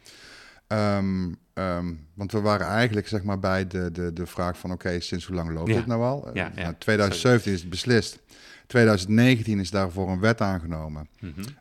Ehm, 0.67 1.33
ehm, 1.55 1.93
want 2.15 2.33
we 2.33 2.41
waren 2.41 2.67
eigenlijk 2.67 3.09
zeg 3.09 3.23
maar, 3.23 3.39
bij 3.39 3.67
de, 3.67 3.91
de, 3.93 4.13
de 4.13 4.27
vraag 4.27 4.59
van... 4.59 4.73
oké, 4.73 5.01
sinds 5.01 5.25
hoe 5.27 5.37
lang 5.37 5.51
loopt 5.51 5.69
Ja. 5.69 5.75
dit 5.77 5.87
nou 5.87 6.03
al? 6.03 6.31
Ja, 6.35 6.51
Eh, 6.55 6.63
nou, 6.63 6.75
2017 6.79 7.53
is 7.53 7.61
het 7.61 7.71
beslist. 7.71 8.19
2019 8.67 9.61
is 9.61 9.71
daarvoor 9.71 10.09
een 10.11 10.21
wet 10.21 10.41
aangenomen. 10.41 11.09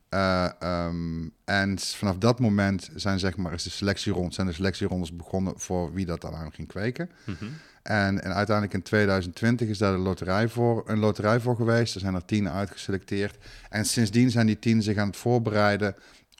Ehm, 0.09 1.27
en 1.45 1.79
vanaf 1.79 2.17
dat 2.17 2.39
moment 2.39 2.89
zijn, 2.95 3.19
zeg 3.19 3.37
maar, 3.37 3.53
is 3.53 3.63
de 3.63 3.69
selectierond, 3.69 4.33
zijn 4.33 4.47
de 4.47 4.53
selectierondes 4.53 5.15
begonnen 5.15 5.53
voor 5.59 5.93
wie 5.93 6.05
dat 6.05 6.21
dan 6.21 6.35
aan 6.35 6.53
ging 6.53 6.67
kweken. 6.67 7.09
Mhm. 7.25 7.45
En, 7.83 8.23
en 8.23 8.33
uiteindelijk 8.33 8.73
in 8.73 8.81
2020 8.81 9.67
is 9.67 9.77
daar 9.77 9.91
de 9.91 9.97
loterij 9.97 10.47
voor, 10.47 10.83
een 10.85 10.99
loterij 10.99 11.39
voor 11.39 11.55
geweest. 11.55 11.95
Er 11.95 12.01
zijn 12.01 12.15
er 12.15 12.25
tien 12.25 12.49
uitgeselecteerd. 12.49 13.37
En 13.69 13.85
sindsdien 13.85 14.31
zijn 14.31 14.45
die 14.45 14.59
tien 14.59 14.81
zich 14.81 14.97
aan 14.97 15.07
het 15.07 15.17
voorbereiden 15.17 15.95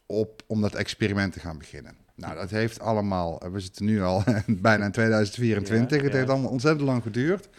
op, 0.06 0.44
om 0.48 0.62
dat 0.62 0.76
experiment 0.76 1.34
te 1.34 1.40
gaan 1.40 1.58
beginnen. 1.58 1.96
Nou, 2.16 2.36
dat 2.36 2.50
heeft 2.50 2.80
allemaal, 2.80 3.42
we 3.52 3.60
zitten 3.60 3.86
nu 3.86 4.02
al 4.02 4.24
bijna 4.48 4.86
in 4.86 4.92
2024. 4.92 5.98
Ja, 5.98 6.04
het 6.04 6.12
ja. 6.12 6.18
heeft 6.18 6.30
allemaal 6.32 6.52
ontzettend 6.52 6.88
lang 6.88 7.04
geduurd. 7.04 7.50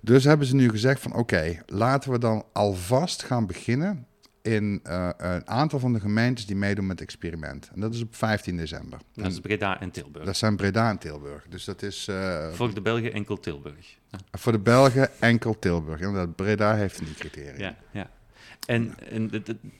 Dus 0.00 0.24
hebben 0.24 0.46
ze 0.46 0.54
nu 0.54 0.68
gezegd 0.68 1.00
van 1.00 1.14
oké, 1.14 1.62
laten 1.66 2.10
we 2.10 2.18
dan 2.18 2.44
alvast 2.52 3.22
gaan 3.22 3.46
beginnen 3.46 4.06
in 4.42 4.80
eh, 4.82 5.08
een 5.16 5.48
aantal 5.48 5.78
van 5.78 5.92
de 5.92 6.00
gemeentes 6.00 6.46
die 6.46 6.56
meedoen 6.56 6.86
met 6.86 6.98
het 6.98 7.08
experiment. 7.08 7.70
En 7.74 7.80
dat 7.80 7.94
is 7.94 8.02
op 8.02 8.14
15 8.14 8.56
december. 8.56 8.98
Dat 9.14 9.32
is 9.32 9.40
Breda 9.40 9.80
en 9.80 9.90
Tilburg. 9.90 10.24
Dat 10.24 10.36
zijn 10.36 10.56
Breda 10.56 10.90
en 10.90 10.98
Tilburg. 10.98 11.46
Dus 11.48 11.64
dat 11.64 11.82
is 11.82 12.08
eh, 12.08 12.52
Voor 12.52 12.74
de 12.74 12.80
Belgen 12.80 13.12
enkel 13.12 13.40
Tilburg. 13.40 13.96
Ja. 14.08 14.18
voor 14.38 14.52
de 14.52 14.58
Belgen 14.58 15.10
enkel 15.20 15.58
Tilburg. 15.58 16.00
Inderdaad, 16.00 16.36
Breda 16.36 16.74
heeft 16.74 17.00
niet 17.00 17.14
criteria. 17.18 17.58
Ja, 17.58 17.76
ja. 17.90 18.10
En, 18.66 18.94
en 19.10 19.30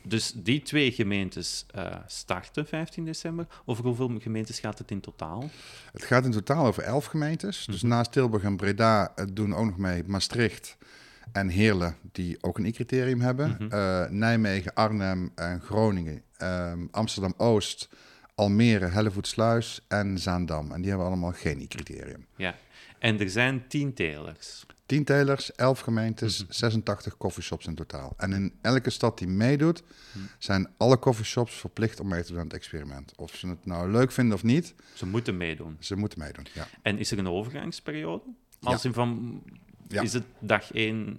dus 0.03 0.33
die 0.37 0.63
twee 0.63 0.93
gemeentes 0.93 1.67
eh, 1.71 1.97
starten 2.07 2.67
15 2.67 3.05
december. 3.05 3.47
Over 3.65 3.85
hoeveel 3.85 4.19
gemeentes 4.21 4.59
gaat 4.61 4.79
het 4.79 4.91
in 4.91 5.01
totaal? 5.01 5.51
Het 5.93 6.03
gaat 6.05 6.25
in 6.25 6.31
totaal 6.31 6.67
over 6.67 6.83
elf 6.83 7.05
gemeentes. 7.05 7.65
Dus 7.65 7.81
Mhm. 7.83 7.91
naast 7.91 8.13
Tilburg 8.13 8.43
en 8.43 8.57
Breda 8.57 9.15
doen 9.33 9.55
ook 9.55 9.65
nog 9.67 9.77
mee 9.77 10.03
Maastricht 10.07 10.77
en 11.33 11.49
Heerlen, 11.49 11.97
die 12.13 12.39
ook 12.41 12.59
een 12.59 12.65
I-criterium 12.67 13.21
hebben. 13.21 13.57
Mhm. 13.59 13.73
Eh, 13.73 14.09
Nijmegen, 14.11 14.75
Arnhem 14.75 15.33
en 15.35 15.61
Groningen. 15.61 16.23
Ehm, 16.37 16.87
Amsterdam-Oost, 16.91 17.89
Almere, 18.35 18.87
Hellevoetsluis 18.87 19.81
en 19.89 20.19
Zaandam. 20.19 20.73
En 20.73 20.81
die 20.81 20.89
hebben 20.89 21.07
allemaal 21.07 21.33
geen 21.33 21.61
I-criterium. 21.61 22.27
Ja. 22.37 22.55
En 22.99 23.21
er 23.21 23.31
zijn 23.31 23.67
tien 23.69 23.95
telers. 23.95 24.67
10 24.87 25.05
telers, 25.05 25.55
11 25.55 25.81
gemeentes, 25.81 26.43
Mhm. 26.43 26.53
86 26.53 27.17
coffeeshops 27.17 27.67
in 27.67 27.75
totaal. 27.75 28.15
En 28.17 28.33
in 28.33 28.53
elke 28.61 28.91
stad 28.91 29.19
die 29.19 29.29
meedoet, 29.29 29.83
Mhm. 29.83 30.25
zijn 30.39 30.69
alle 30.77 30.99
coffeeshops 30.99 31.55
verplicht 31.55 32.01
om 32.01 32.09
mee 32.09 32.23
te 32.23 32.29
doen 32.31 32.39
aan 32.39 32.45
het 32.45 32.55
experiment. 32.55 33.13
Of 33.17 33.35
ze 33.35 33.49
het 33.49 33.67
nou 33.67 33.91
leuk 33.91 34.13
vinden 34.13 34.35
of 34.35 34.43
niet, 34.43 34.75
Ze 34.95 35.07
moeten 35.07 35.37
meedoen. 35.37 35.77
ze 35.81 35.97
moeten 35.97 36.19
meedoen. 36.19 36.47
Ja. 36.55 36.67
En 36.83 36.99
is 36.99 37.11
er 37.11 37.19
een 37.19 37.29
overgangsperiode? 37.29 38.23
Ja. 38.61 38.71
Als 38.71 38.85
in 38.85 38.93
van, 38.93 39.43
Ja. 39.93 40.03
is 40.03 40.13
het 40.13 40.25
dag 40.39 40.73
één 40.73 41.19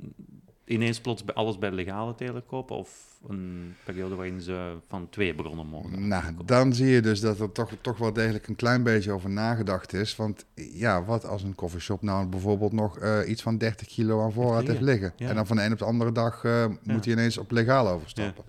ineens 0.66 1.00
plots 1.00 1.24
alles 1.34 1.58
bij 1.58 1.72
legale 1.72 2.16
teler 2.16 2.42
kopen? 2.42 2.76
Of 2.76 3.12
een 3.28 3.76
periode 3.84 4.16
waarin 4.16 4.42
ze 4.42 4.74
van 4.88 5.10
twee 5.10 5.34
bronnen 5.36 5.68
mogen? 5.68 6.08
Nou, 6.08 6.24
kopen? 6.26 6.46
dan 6.46 6.74
zie 6.74 6.88
je 6.88 7.02
dus 7.02 7.20
dat 7.20 7.40
er 7.40 7.52
toch, 7.52 7.72
toch 7.82 7.98
wel 7.98 8.14
degelijk 8.14 8.48
een 8.48 8.56
klein 8.56 8.84
beetje 8.84 9.12
over 9.12 9.30
nagedacht 9.30 9.94
is. 9.94 10.16
Want 10.16 10.46
ja, 10.54 11.04
wat 11.04 11.26
als 11.26 11.44
een 11.44 11.56
coffeeshop 11.56 12.02
nou 12.02 12.26
bijvoorbeeld 12.28 12.72
nog 12.74 13.00
eh, 13.00 13.20
iets 13.30 13.42
van 13.42 13.58
30 13.58 13.88
kilo 13.88 14.24
aan 14.24 14.34
voorraad 14.34 14.68
heeft 14.68 14.82
liggen, 14.82 15.14
ja. 15.16 15.30
En 15.30 15.36
dan 15.36 15.48
van 15.48 15.56
de 15.56 15.64
een 15.64 15.72
op 15.72 15.78
de 15.80 15.86
andere 15.86 16.12
dag 16.12 16.44
eh, 16.44 16.66
moet 16.84 17.06
hij 17.06 17.14
ineens 17.14 17.38
op 17.38 17.52
legaal 17.52 17.88
overstappen. 17.88 18.44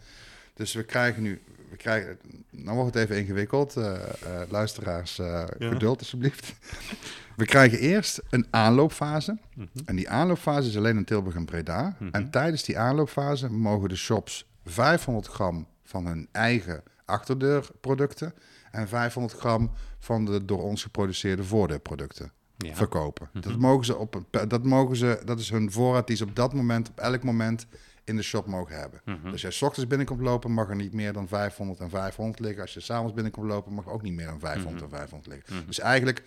Dus 0.55 0.73
we 0.75 0.83
krijgen 0.85 1.23
nu, 1.23 1.41
we 1.71 1.77
krijgen, 1.77 2.19
nou 2.51 2.77
wordt 2.77 2.95
het 2.95 3.05
even 3.05 3.19
ingewikkeld. 3.19 3.77
eh, 3.77 3.95
eh, 3.95 4.51
luisteraars, 4.51 5.17
Ja. 5.17 5.47
geduld 5.59 5.99
alsjeblieft. 5.99 6.53
We 7.37 7.45
krijgen 7.45 7.79
eerst 7.79 8.23
een 8.31 8.47
aanloopfase. 8.51 9.39
Mhm. 9.55 9.67
En 9.85 9.97
die 9.97 10.09
aanloopfase 10.11 10.69
is 10.69 10.77
alleen 10.77 10.97
in 10.97 11.05
Tilburg 11.05 11.35
en 11.35 11.45
Breda. 11.45 11.97
Mhm. 11.99 12.09
En 12.13 12.31
tijdens 12.31 12.63
die 12.63 12.79
aanloopfase 12.79 13.51
mogen 13.51 13.89
de 13.89 13.97
shops 13.97 14.47
500 14.65 15.27
gram 15.27 15.67
van 15.85 16.07
hun 16.07 16.29
eigen 16.33 16.83
achterdeurproducten 17.05 18.35
en 18.71 18.89
500 18.89 19.35
gram 19.39 19.71
van 19.99 20.25
de 20.25 20.45
door 20.45 20.63
ons 20.63 20.83
geproduceerde 20.83 21.45
voordeurproducten 21.45 22.33
Ja. 22.57 22.75
verkopen. 22.75 23.29
Mhm. 23.33 23.49
Dat 23.49 23.59
mogen 23.59 23.85
ze 23.85 23.97
op 23.97 24.15
een, 24.15 24.49
dat 24.49 24.65
mogen 24.65 24.97
ze, 24.97 25.21
dat 25.25 25.39
is 25.39 25.51
hun 25.51 25.73
voorraad 25.73 26.07
die 26.07 26.17
ze 26.17 26.25
op 26.25 26.37
dat 26.37 26.55
moment, 26.55 26.89
op 26.89 26.99
elk 26.99 27.23
moment 27.23 27.67
in 28.05 28.17
de 28.17 28.23
shop 28.23 28.47
mogen 28.47 28.79
hebben. 28.79 29.01
Dus 29.23 29.33
als 29.33 29.41
je 29.41 29.51
's 29.51 29.63
ochtends 29.63 29.89
binnenkomt 29.89 30.21
lopen, 30.21 30.51
mag 30.53 30.69
er 30.69 30.77
niet 30.77 30.93
meer 30.93 31.13
dan 31.13 31.29
500 31.29 31.81
en 31.81 31.91
500 31.91 32.41
liggen. 32.41 32.63
Als 32.63 32.75
je 32.75 32.81
s'avonds 32.81 33.13
binnenkomt 33.15 33.47
lopen, 33.47 33.73
mag 33.73 33.89
ook 33.89 34.03
niet 34.03 34.13
meer 34.15 34.27
dan 34.27 34.39
500 34.39 34.83
en 34.83 34.89
500 34.89 35.27
liggen. 35.35 35.67
Dus 35.67 35.79
eigenlijk 35.81 36.23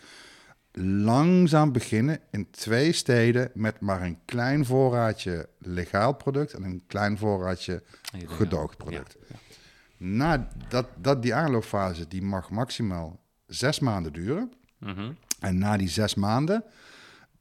langzaam 0.84 1.72
beginnen 1.72 2.20
in 2.32 2.50
twee 2.52 2.92
steden 2.92 3.50
met 3.54 3.80
maar 3.80 4.02
een 4.02 4.20
klein 4.26 4.66
voorraadje 4.66 5.50
legaal 5.60 6.14
product 6.14 6.54
en 6.54 6.64
een 6.64 6.84
klein 6.88 7.18
voorraadje 7.18 7.84
gedoogd 8.26 8.78
product. 8.78 9.16
Ja. 9.30 9.36
Na 9.98 10.48
dat, 10.70 10.88
dat 10.98 11.22
die 11.22 11.34
aanloopfase, 11.34 12.08
die 12.08 12.22
mag 12.22 12.50
maximaal 12.50 13.20
zes 13.48 13.80
maanden 13.80 14.14
duren. 14.14 14.52
Mhm. 14.78 15.12
En 15.40 15.58
na 15.58 15.78
die 15.78 15.90
zes 15.90 16.16
maanden, 16.16 16.64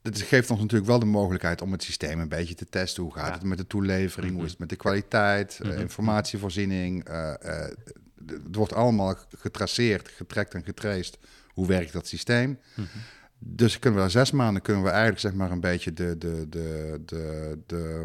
dat 0.03 0.21
geeft 0.21 0.51
ons 0.51 0.61
natuurlijk 0.61 0.89
wel 0.91 0.99
de 0.99 1.05
mogelijkheid 1.07 1.63
om 1.63 1.73
het 1.73 1.83
systeem 1.83 2.21
een 2.21 2.29
beetje 2.29 2.55
te 2.55 2.65
testen. 2.69 3.03
Hoe 3.03 3.13
gaat 3.15 3.27
Ja. 3.27 3.33
het 3.33 3.43
met 3.43 3.59
de 3.59 3.67
toelevering? 3.67 4.27
Hoe 4.33 4.37
Mhm. 4.37 4.45
is 4.45 4.51
het 4.51 4.61
met 4.61 4.69
de 4.69 4.77
kwaliteit? 4.77 5.59
eh, 5.63 5.69
Mhm. 5.71 5.81
informatievoorziening? 5.81 7.05
eh, 7.05 7.35
eh, 7.65 7.71
het 8.27 8.57
wordt 8.57 8.73
allemaal 8.75 9.15
getraceerd, 9.39 10.09
getrekt 10.09 10.55
en 10.55 10.65
getraced. 10.65 11.19
Hoe 11.53 11.67
werkt 11.67 11.93
dat 11.93 12.07
systeem? 12.07 12.59
Dus 13.39 13.79
kunnen 13.79 13.99
we 13.99 14.05
na 14.05 14.11
zes 14.11 14.31
maanden 14.31 14.63
kunnen 14.63 14.83
we 14.83 14.89
eigenlijk 14.89 15.21
zeg 15.21 15.35
maar 15.35 15.51
een 15.51 15.61
beetje 15.61 15.93
de, 15.93 16.19
de, 16.19 16.47
de, 16.49 17.01
de, 17.07 17.59
de 17.67 18.05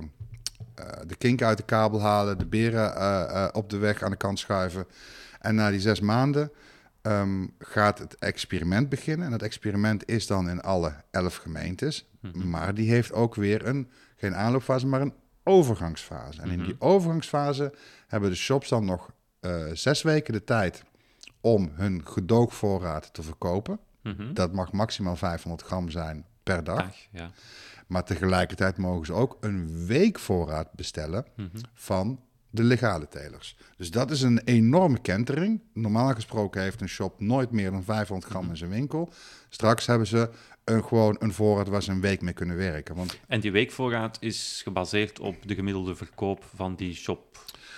de 1.07 1.15
kink 1.15 1.41
uit 1.41 1.57
de 1.57 1.63
kabel 1.63 2.01
halen, 2.01 2.37
de 2.37 2.45
beren 2.45 2.95
eh, 2.95 3.21
eh, 3.43 3.49
op 3.51 3.69
de 3.69 3.77
weg 3.77 4.03
aan 4.03 4.11
de 4.11 4.17
kant 4.17 4.39
schuiven. 4.39 4.85
En 5.39 5.55
na 5.55 5.69
die 5.69 5.79
zes 5.79 5.99
maanden 5.99 6.51
ehm, 7.01 7.47
gaat 7.59 7.99
het 7.99 8.15
experiment 8.15 8.89
beginnen. 8.89 9.25
En 9.25 9.31
het 9.31 9.41
experiment 9.41 10.07
is 10.09 10.27
dan 10.27 10.49
in 10.49 10.61
alle 10.61 10.93
elf 11.11 11.35
gemeentes. 11.35 12.09
Mhm. 12.19 12.49
Maar 12.49 12.73
die 12.73 12.89
heeft 12.89 13.13
ook 13.13 13.35
weer 13.35 13.65
een, 13.67 13.89
geen 14.15 14.35
aanloopfase, 14.35 14.87
maar 14.87 15.01
een 15.01 15.13
overgangsfase. 15.43 16.41
En 16.41 16.49
in 16.49 16.57
Mhm. 16.57 16.65
die 16.67 16.75
overgangsfase 16.79 17.73
hebben 18.07 18.29
de 18.29 18.35
shops 18.35 18.69
dan 18.69 18.85
nog 18.85 19.11
eh, 19.39 19.65
zes 19.73 20.01
weken 20.01 20.33
de 20.33 20.43
tijd 20.43 20.83
om 21.41 21.71
hun 21.73 22.01
gedoogvoorraad 22.07 23.13
te 23.13 23.21
verkopen. 23.23 23.79
Mhm. 24.03 24.33
Dat 24.33 24.53
mag 24.53 24.71
maximaal 24.71 25.15
500 25.15 25.63
gram 25.67 25.89
zijn 25.89 26.25
per 26.43 26.63
dag. 26.63 26.95
Ja. 27.11 27.31
Maar 27.87 28.03
tegelijkertijd 28.03 28.77
mogen 28.77 29.05
ze 29.05 29.13
ook 29.13 29.37
een 29.39 29.85
week 29.85 30.19
voorraad 30.19 30.71
bestellen 30.73 31.25
Mhm. 31.35 31.47
van 31.73 32.19
de 32.49 32.63
legale 32.63 33.07
telers. 33.07 33.57
Dus 33.77 33.91
dat 33.91 34.11
is 34.11 34.21
een 34.21 34.39
enorme 34.43 34.99
kentering. 34.99 35.61
Normaal 35.73 36.13
gesproken 36.13 36.61
heeft 36.61 36.81
een 36.81 36.87
shop 36.89 37.19
nooit 37.19 37.51
meer 37.51 37.71
dan 37.71 37.83
500 37.83 38.31
gram 38.31 38.49
in 38.49 38.57
zijn 38.57 38.69
winkel. 38.69 39.13
Straks 39.49 39.85
hebben 39.85 40.07
ze 40.07 40.29
een, 40.63 40.83
gewoon 40.83 41.15
een 41.19 41.33
voorraad 41.33 41.67
waar 41.67 41.83
ze 41.83 41.91
een 41.91 42.01
week 42.01 42.21
mee 42.21 42.33
kunnen 42.33 42.55
werken. 42.57 42.95
Want 42.95 43.19
En 43.27 43.39
die 43.39 43.51
weekvoorraad 43.51 44.17
is 44.19 44.61
gebaseerd 44.63 45.19
op 45.19 45.35
de 45.47 45.55
gemiddelde 45.55 45.95
verkoop 45.95 46.43
van 46.55 46.75
die 46.75 46.93
shop 46.93 47.29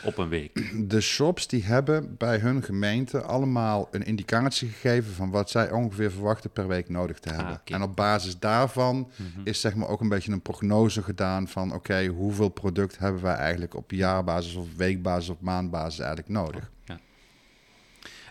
op 0.05 0.17
een 0.17 0.29
week. 0.29 0.71
de 0.89 1.01
shops 1.01 1.47
die 1.47 1.63
hebben 1.63 2.15
bij 2.17 2.37
hun 2.37 2.63
gemeente 2.63 3.21
allemaal 3.21 3.87
een 3.91 4.03
indicatie 4.03 4.67
gegeven 4.69 5.13
van 5.13 5.29
wat 5.31 5.49
zij 5.49 5.71
ongeveer 5.71 6.11
verwachten 6.11 6.49
per 6.49 6.67
week 6.67 6.89
nodig 6.89 7.19
te 7.19 7.29
hebben. 7.29 7.47
Ah, 7.47 7.53
oké. 7.59 7.73
En 7.73 7.81
op 7.81 7.95
basis 7.95 8.39
daarvan 8.39 9.11
Mhm. 9.17 9.41
is 9.43 9.61
zeg 9.61 9.75
maar 9.75 9.87
ook 9.87 10.01
een 10.01 10.09
beetje 10.09 10.31
een 10.31 10.41
prognose 10.41 11.03
gedaan 11.03 11.47
van 11.47 11.73
oké, 11.73 12.05
hoeveel 12.05 12.49
product 12.49 12.97
hebben 12.97 13.21
wij 13.21 13.35
eigenlijk 13.35 13.75
op 13.75 13.91
jaarbasis 13.91 14.55
of 14.55 14.75
weekbasis 14.75 15.29
of 15.29 15.39
maandbasis 15.39 15.99
eigenlijk 15.99 16.29
nodig. 16.29 16.71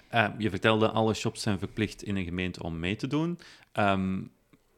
Eh, 0.09 0.29
je 0.39 0.51
vertelde, 0.51 0.89
alle 0.91 1.15
shops 1.15 1.43
zijn 1.43 1.59
verplicht 1.59 2.03
in 2.03 2.17
een 2.17 2.25
gemeente 2.25 2.63
om 2.63 2.79
mee 2.79 2.97
te 2.97 3.07
doen. 3.07 3.39
Ehm, 3.73 4.21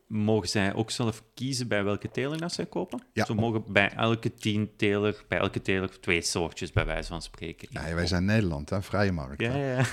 mogen 0.06 0.48
zij 0.48 0.74
ook 0.74 0.90
zelf 0.90 1.22
kiezen 1.34 1.68
bij 1.68 1.84
welke 1.84 2.10
teler 2.10 2.38
dat 2.38 2.52
zij 2.52 2.66
kopen? 2.66 3.02
Ja. 3.12 3.24
Ze 3.24 3.34
mogen 3.34 3.64
bij 3.72 3.90
elke 3.92 4.34
tien 4.34 4.70
teler, 4.76 5.24
bij 5.28 5.38
elke 5.38 5.62
teler 5.62 6.00
twee 6.00 6.22
soortjes, 6.22 6.72
bij 6.72 6.86
wijze 6.86 7.08
van 7.08 7.22
spreken. 7.22 7.68
Ja, 7.70 7.94
wij 7.94 8.06
zijn 8.06 8.24
Nederland, 8.24 8.70
hè? 8.70 8.82
vrije 8.82 9.12
markt. 9.12 9.40
Ja, 9.40 9.50
hè. 9.50 9.74
ja, 9.76 9.84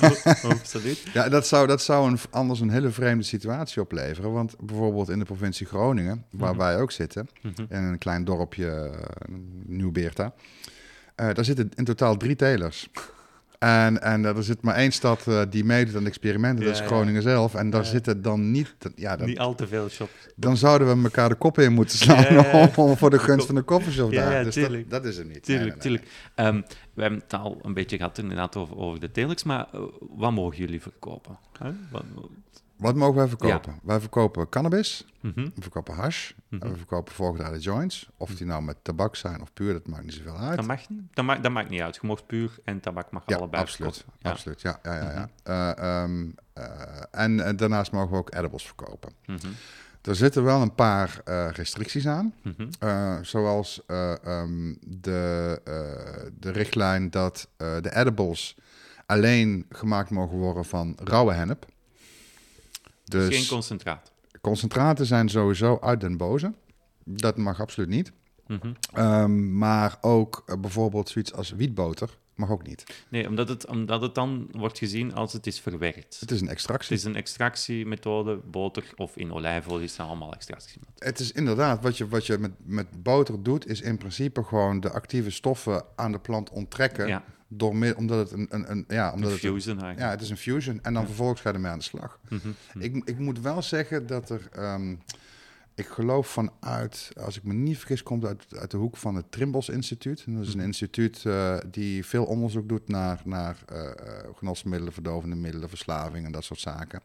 ja. 0.00 0.24
Absoluut. 0.58 1.02
Ja, 1.12 1.28
dat 1.28 1.46
zou, 1.46 1.66
dat 1.66 1.82
zou 1.82 2.10
een, 2.10 2.18
anders 2.30 2.60
een 2.60 2.70
hele 2.70 2.90
vreemde 2.90 3.24
situatie 3.24 3.82
opleveren. 3.82 4.32
Want 4.32 4.54
bijvoorbeeld 4.60 5.08
in 5.08 5.18
de 5.18 5.24
provincie 5.24 5.66
Groningen, 5.66 6.24
waar 6.30 6.50
Mhm. 6.54 6.58
wij 6.58 6.80
ook 6.80 6.90
zitten, 6.92 7.28
Mhm. 7.42 7.60
in 7.68 7.82
een 7.82 7.98
klein 7.98 8.24
dorpje, 8.24 8.66
eh, 8.70 9.34
Nieuw-Beerta, 9.66 10.34
eh, 11.14 11.34
daar 11.34 11.44
zitten 11.44 11.70
in 11.74 11.84
totaal 11.84 12.16
drie 12.16 12.36
telers. 12.36 12.88
En, 13.58 14.02
en 14.02 14.24
er 14.24 14.42
zit 14.42 14.62
maar 14.62 14.74
één 14.74 14.92
stad 14.92 15.26
eh, 15.26 15.42
die 15.50 15.64
meedoet 15.64 15.96
aan 15.96 16.06
experimenten, 16.06 16.64
dat 16.64 16.76
Ja, 16.76 16.82
is 16.82 16.88
ja. 16.90 16.94
Groningen 16.94 17.22
zelf. 17.22 17.54
En 17.54 17.70
daar 17.70 17.82
Ja. 17.82 17.88
zitten 17.88 18.22
dan 18.22 18.50
niet... 18.50 18.74
Ja, 18.94 19.16
dan, 19.16 19.26
Niet 19.26 19.38
al 19.38 19.54
te 19.54 19.66
veel 19.66 19.88
shops. 19.88 20.10
dan 20.36 20.56
zouden 20.56 20.96
we 20.96 21.02
elkaar 21.04 21.28
de 21.28 21.34
kop 21.34 21.58
in 21.58 21.72
moeten 21.72 21.98
slaan 21.98 22.24
om 22.76 22.96
voor 22.96 23.10
de 23.10 23.18
gunst 23.18 23.46
van 23.46 23.54
de 23.54 23.62
koffieshop 23.62 24.12
daar. 24.12 24.44
dus 24.44 24.54
dat, 24.54 24.72
dat 24.88 25.04
is 25.04 25.16
het 25.16 25.28
niet. 25.28 25.42
Tuurlijk, 25.42 25.48
Nee, 25.48 25.58
nee, 25.58 25.70
nee. 25.70 25.78
tuurlijk. 25.78 26.04
Ehm, 26.34 26.60
we 26.94 27.02
hebben 27.02 27.20
het 27.20 27.34
al 27.40 27.58
een 27.62 27.74
beetje 27.74 27.96
gehad 27.96 28.18
inderdaad 28.18 28.56
over, 28.56 28.76
over 28.76 29.00
de 29.00 29.10
telers, 29.10 29.42
maar 29.42 29.66
eh, 29.72 29.80
wat 30.00 30.32
mogen 30.32 30.56
jullie 30.58 30.82
verkopen? 30.82 31.38
Wat, 31.90 32.04
Wat 32.76 32.94
mogen 32.94 33.14
wij 33.16 33.28
verkopen? 33.28 33.78
Wij 33.82 34.00
verkopen 34.00 34.48
cannabis, 34.48 35.06
mhm, 35.20 35.40
we 35.54 35.60
verkopen 35.62 35.94
hash, 35.94 36.32
mhm. 36.48 36.62
en 36.62 36.70
we 36.70 36.76
verkopen 36.76 37.14
voorgedraaide 37.14 37.58
joints. 37.58 38.08
Of 38.16 38.34
die 38.34 38.46
nou 38.46 38.62
met 38.62 38.76
tabak 38.82 39.16
zijn 39.16 39.40
of 39.40 39.52
puur, 39.52 39.72
dat 39.72 39.86
maakt 39.86 40.02
niet 40.04 40.12
zoveel 40.14 40.36
uit. 40.38 40.56
Dat 40.56 40.66
mag. 40.66 40.80
Dat, 41.14 41.24
maakt 41.24 41.42
dat 41.42 41.52
maakt 41.52 41.68
niet 41.70 41.80
uit. 41.80 41.94
Je 41.94 42.06
mocht 42.06 42.26
puur 42.26 42.58
en 42.64 42.80
tabak 42.80 43.10
mag 43.10 43.22
Ja, 43.26 43.36
allebei 43.36 43.62
absoluut. 43.62 43.94
verkopen. 43.94 44.18
Ja. 44.22 44.30
absoluut. 44.30 44.60
Ja, 44.60 44.78
ja, 44.82 44.94
ja. 44.94 45.10
ja. 45.12 45.28
Eh, 45.76 46.02
ehm, 46.02 46.26
eh, 46.52 46.64
en 47.10 47.40
eh, 47.40 47.56
daarnaast 47.56 47.92
mogen 47.92 48.10
we 48.10 48.16
ook 48.16 48.34
edibles 48.34 48.66
verkopen. 48.66 49.12
Mhm, 49.26 49.46
Er 50.02 50.14
zitten 50.16 50.44
wel 50.44 50.62
een 50.62 50.74
paar 50.74 51.20
restricties 51.52 52.06
aan. 52.06 52.34
mhm. 52.42 53.22
Zoals 53.22 53.82
eh, 53.86 54.24
ehm, 54.24 54.74
de, 54.80 55.60
de 56.38 56.50
richtlijn 56.50 57.10
dat 57.10 57.48
de 57.56 57.90
edibles 57.94 58.56
alleen 59.06 59.66
gemaakt 59.70 60.10
mogen 60.10 60.36
worden 60.36 60.64
van 60.64 60.96
rauwe 61.04 61.32
hennep. 61.32 61.66
Dus 63.06 63.28
Dus 63.28 63.36
geen 63.38 63.46
concentraat. 63.48 64.12
concentraten 64.40 65.06
zijn 65.06 65.28
sowieso 65.28 65.78
uit 65.80 66.00
den 66.00 66.16
boze. 66.16 66.52
Dat 67.04 67.36
mag 67.36 67.60
absoluut 67.60 67.88
niet. 67.88 68.12
Mhm. 68.46 68.72
Ehm, 68.92 69.58
maar 69.58 69.98
ook 70.00 70.42
eh, 70.46 70.56
bijvoorbeeld 70.60 71.08
zoiets 71.08 71.32
als 71.32 71.50
wietboter 71.50 72.18
mag 72.34 72.50
ook 72.50 72.66
niet. 72.66 72.84
Nee, 73.08 73.28
omdat 73.28 73.48
het, 73.48 73.66
omdat 73.66 74.00
het 74.02 74.14
dan 74.14 74.48
wordt 74.52 74.78
gezien 74.78 75.14
als 75.14 75.32
het 75.32 75.46
is 75.46 75.60
verwerkt. 75.60 76.16
Het 76.20 76.30
is 76.30 76.36
een 76.40 76.46
Het 76.46 76.54
extractie. 76.54 76.96
is 76.96 77.04
een 77.04 77.16
extractiemethode, 77.16 78.36
boter 78.50 78.84
of 78.96 79.16
in 79.16 79.32
olijfolie 79.32 79.88
zijn 79.88 80.08
allemaal 80.08 80.32
extracties. 80.32 80.76
Het 80.98 81.18
is 81.18 81.32
inderdaad, 81.32 81.82
wat 81.82 81.96
je, 81.98 82.08
wat 82.08 82.26
je 82.26 82.38
met, 82.38 82.52
met 82.64 83.02
boter 83.02 83.42
doet, 83.42 83.66
is 83.66 83.80
in 83.80 83.98
principe 83.98 84.44
gewoon 84.44 84.80
de 84.80 84.90
actieve 84.90 85.30
stoffen 85.30 85.84
aan 85.96 86.12
de 86.12 86.18
plant 86.18 86.50
onttrekken. 86.50 87.06
Ja, 87.06 87.24
Door 87.48 87.94
omdat 87.96 88.18
het 88.18 88.38
een, 88.38 88.46
een, 88.50 88.70
een 88.70 88.84
ja, 88.88 89.12
omdat 89.12 89.30
het, 89.30 89.40
fusion 89.40 89.76
ja, 89.78 89.82
eigenlijk. 89.84 90.12
het 90.12 90.20
is 90.22 90.30
een 90.30 90.36
fusion. 90.36 90.78
En 90.82 90.92
dan 90.92 91.02
Ja. 91.02 91.08
vervolgens 91.08 91.40
ga 91.40 91.48
je 91.48 91.54
ermee 91.54 91.70
aan 91.70 91.78
de 91.78 91.84
slag. 91.84 92.18
Mhm, 92.28 92.34
mhm. 92.74 92.80
Ik, 92.84 93.02
ik 93.04 93.18
moet 93.18 93.40
wel 93.40 93.62
zeggen 93.62 94.06
dat 94.06 94.30
er, 94.30 94.48
ehm, 94.52 94.94
ik 95.74 95.86
geloof 95.86 96.26
vanuit, 96.28 97.10
als 97.20 97.36
ik 97.36 97.42
me 97.44 97.52
niet 97.54 97.78
vergis, 97.78 98.02
komt 98.02 98.24
uit, 98.24 98.46
uit 98.58 98.70
de 98.70 98.76
hoek 98.76 98.96
van 98.96 99.14
het 99.14 99.32
Trimbos 99.32 99.68
Instituut. 99.68 100.22
En 100.26 100.34
dat 100.34 100.42
is 100.46 100.52
een 100.52 100.56
Mhm. 100.58 100.66
instituut 100.66 101.22
eh, 101.24 101.56
die 101.70 102.04
veel 102.04 102.24
onderzoek 102.24 102.68
doet 102.68 102.88
naar, 102.88 103.20
naar 103.24 103.56
eh, 103.66 103.90
geneesmiddelen, 104.36 104.92
verdovende 104.92 105.36
middelen, 105.36 105.68
verslaving 105.68 106.26
en 106.26 106.32
dat 106.32 106.44
soort 106.44 106.60
zaken. 106.60 107.00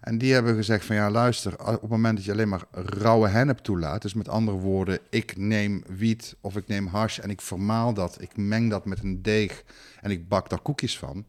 En 0.00 0.18
die 0.18 0.32
hebben 0.32 0.54
gezegd 0.54 0.84
van 0.84 0.96
ja, 0.96 1.10
luister, 1.10 1.58
op 1.58 1.80
het 1.80 1.90
moment 1.90 2.16
dat 2.16 2.24
je 2.24 2.32
alleen 2.32 2.48
maar 2.48 2.64
rauwe 2.72 3.28
hennep 3.28 3.58
toelaat, 3.58 4.02
dus 4.02 4.14
met 4.14 4.28
andere 4.28 4.56
woorden, 4.56 4.98
ik 5.10 5.36
neem 5.36 5.82
wiet 5.88 6.36
of 6.40 6.56
ik 6.56 6.66
neem 6.66 6.86
hash 6.86 7.18
en 7.18 7.30
ik 7.30 7.40
vermaal 7.40 7.94
dat, 7.94 8.20
ik 8.20 8.36
meng 8.36 8.70
dat 8.70 8.84
met 8.84 9.02
een 9.02 9.22
deeg 9.22 9.64
en 10.00 10.10
ik 10.10 10.28
bak 10.28 10.48
daar 10.50 10.60
koekjes 10.60 10.98
van. 10.98 11.24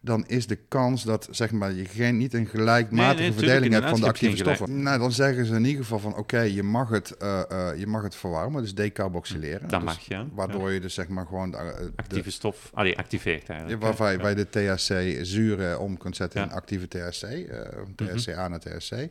Dan 0.00 0.24
is 0.26 0.46
de 0.46 0.56
kans 0.56 1.02
dat 1.02 1.28
zeg 1.30 1.52
maar, 1.52 1.72
je 1.72 1.84
geen, 1.84 2.16
niet 2.16 2.34
een 2.34 2.46
gelijkmatige 2.46 3.04
Nee, 3.04 3.14
nee, 3.14 3.38
tuurlijk, 3.38 3.38
verdeling 3.38 3.72
hebt 3.72 3.88
van 3.88 3.98
de 3.98 4.04
je 4.04 4.08
actieve 4.08 4.36
stoffen. 4.36 4.82
Nou, 4.82 4.98
dan 4.98 5.12
zeggen 5.12 5.46
ze 5.46 5.54
in 5.54 5.64
ieder 5.64 5.82
geval 5.82 5.98
van 5.98 6.16
oké, 6.16 6.40
je 6.40 6.62
mag 6.62 6.88
het, 6.88 7.16
eh, 7.16 7.70
eh, 7.70 7.78
je 7.78 7.86
mag 7.86 8.02
het 8.02 8.14
verwarmen, 8.14 8.62
dus 8.62 8.74
decarboxyleren. 8.74 9.68
Dat 9.68 9.80
Dus 9.80 9.88
mag, 9.88 10.00
ja. 10.00 10.26
Waardoor 10.32 10.70
je 10.70 10.80
dus 10.80 10.94
zeg 10.94 11.08
maar 11.08 11.26
gewoon 11.26 11.50
de, 11.50 11.56
eh, 11.56 11.76
de, 11.78 11.92
Actieve 11.96 12.30
stof, 12.30 12.70
allee, 12.74 12.98
activeert 12.98 13.46
ja, 13.46 13.54
eigenlijk. 13.54 13.96
je 13.98 14.04
hè. 14.04 14.16
bij 14.16 14.34
de 14.34 14.48
THC 14.48 15.24
zuren 15.26 15.80
om 15.80 15.98
kunt 15.98 16.16
zetten 16.16 16.42
in 16.42 16.50
actieve 16.50 16.88
THC, 16.88 17.22
Mhm. 17.22 18.16
THCA 18.16 18.48
naar 18.48 18.60
THC. 18.60 19.08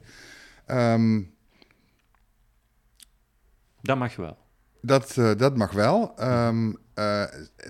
Dat 3.82 3.97
mag 3.97 4.15
wel. 4.15 4.38
Dat, 4.81 5.17
eh, 5.17 5.31
dat 5.37 5.57
mag 5.57 5.71
wel. 5.71 6.13
Ehm, 6.17 6.73
eh, 6.93 7.21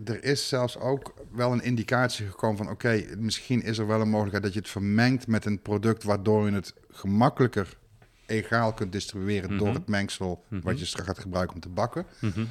er 0.05 0.23
is 0.23 0.47
zelfs 0.47 0.77
ook 0.77 1.13
wel 1.31 1.51
een 1.51 1.63
indicatie 1.63 2.25
gekomen 2.27 2.57
van... 2.57 2.69
oké, 2.69 3.03
misschien 3.17 3.61
is 3.63 3.77
er 3.77 3.87
wel 3.87 4.01
een 4.01 4.09
mogelijkheid 4.09 4.43
dat 4.43 4.53
je 4.53 4.59
het 4.59 4.69
vermengt 4.69 5.27
met 5.27 5.45
een 5.45 5.61
product... 5.61 6.03
waardoor 6.03 6.45
je 6.49 6.51
het 6.55 6.73
gemakkelijker 6.91 7.77
egaal 8.25 8.73
kunt 8.73 8.91
distribueren... 8.91 9.57
door 9.57 9.67
Mhm. 9.67 9.75
het 9.77 9.87
mengsel 9.87 10.43
Mhm. 10.47 10.61
wat 10.63 10.79
je 10.79 10.85
straks 10.85 11.07
gaat 11.07 11.19
gebruiken 11.19 11.55
om 11.55 11.61
te 11.61 11.69
bakken. 11.69 12.05
Mhm. 12.19 12.45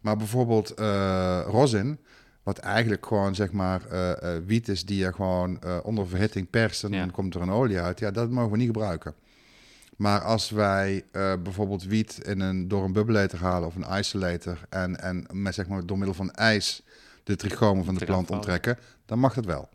Maar 0.00 0.16
bijvoorbeeld 0.16 0.70
eh, 0.70 1.40
rosin, 1.46 1.98
wat 2.42 2.58
eigenlijk 2.58 3.06
gewoon 3.06 3.34
zeg 3.34 3.52
maar 3.52 3.82
wiet 4.46 4.68
is 4.68 4.84
die 4.84 4.98
je 4.98 5.12
gewoon 5.12 5.58
onder 5.82 6.06
verhitting 6.08 6.50
perst 6.50 6.84
en 6.84 6.92
Ja. 6.92 6.98
dan 6.98 7.10
komt 7.10 7.34
er 7.34 7.40
een 7.40 7.50
olie 7.50 7.80
uit. 7.80 7.98
Ja, 7.98 8.10
dat 8.10 8.30
mogen 8.30 8.50
we 8.50 8.56
niet 8.56 8.66
gebruiken. 8.66 9.14
Maar 9.96 10.20
als 10.20 10.50
wij 10.50 11.04
eh, 11.12 11.32
bijvoorbeeld 11.42 11.84
wiet 11.84 12.18
in 12.22 12.40
een, 12.40 12.68
door 12.68 12.84
een 12.84 12.92
bubbelator 12.92 13.38
halen 13.38 13.68
of 13.68 13.74
een 13.74 13.98
isolator 13.98 14.58
en, 14.68 15.00
en 15.00 15.26
met, 15.32 15.54
zeg 15.54 15.68
maar, 15.68 15.86
door 15.86 15.96
middel 15.98 16.14
van 16.14 16.30
ijs 16.30 16.82
de 17.24 17.36
trichomen 17.36 17.84
van 17.84 17.94
de 17.94 18.04
plant 18.04 18.30
onttrekken, 18.30 18.78
dan 19.06 19.18
mag 19.18 19.34
dat 19.34 19.44
wel. 19.44 19.68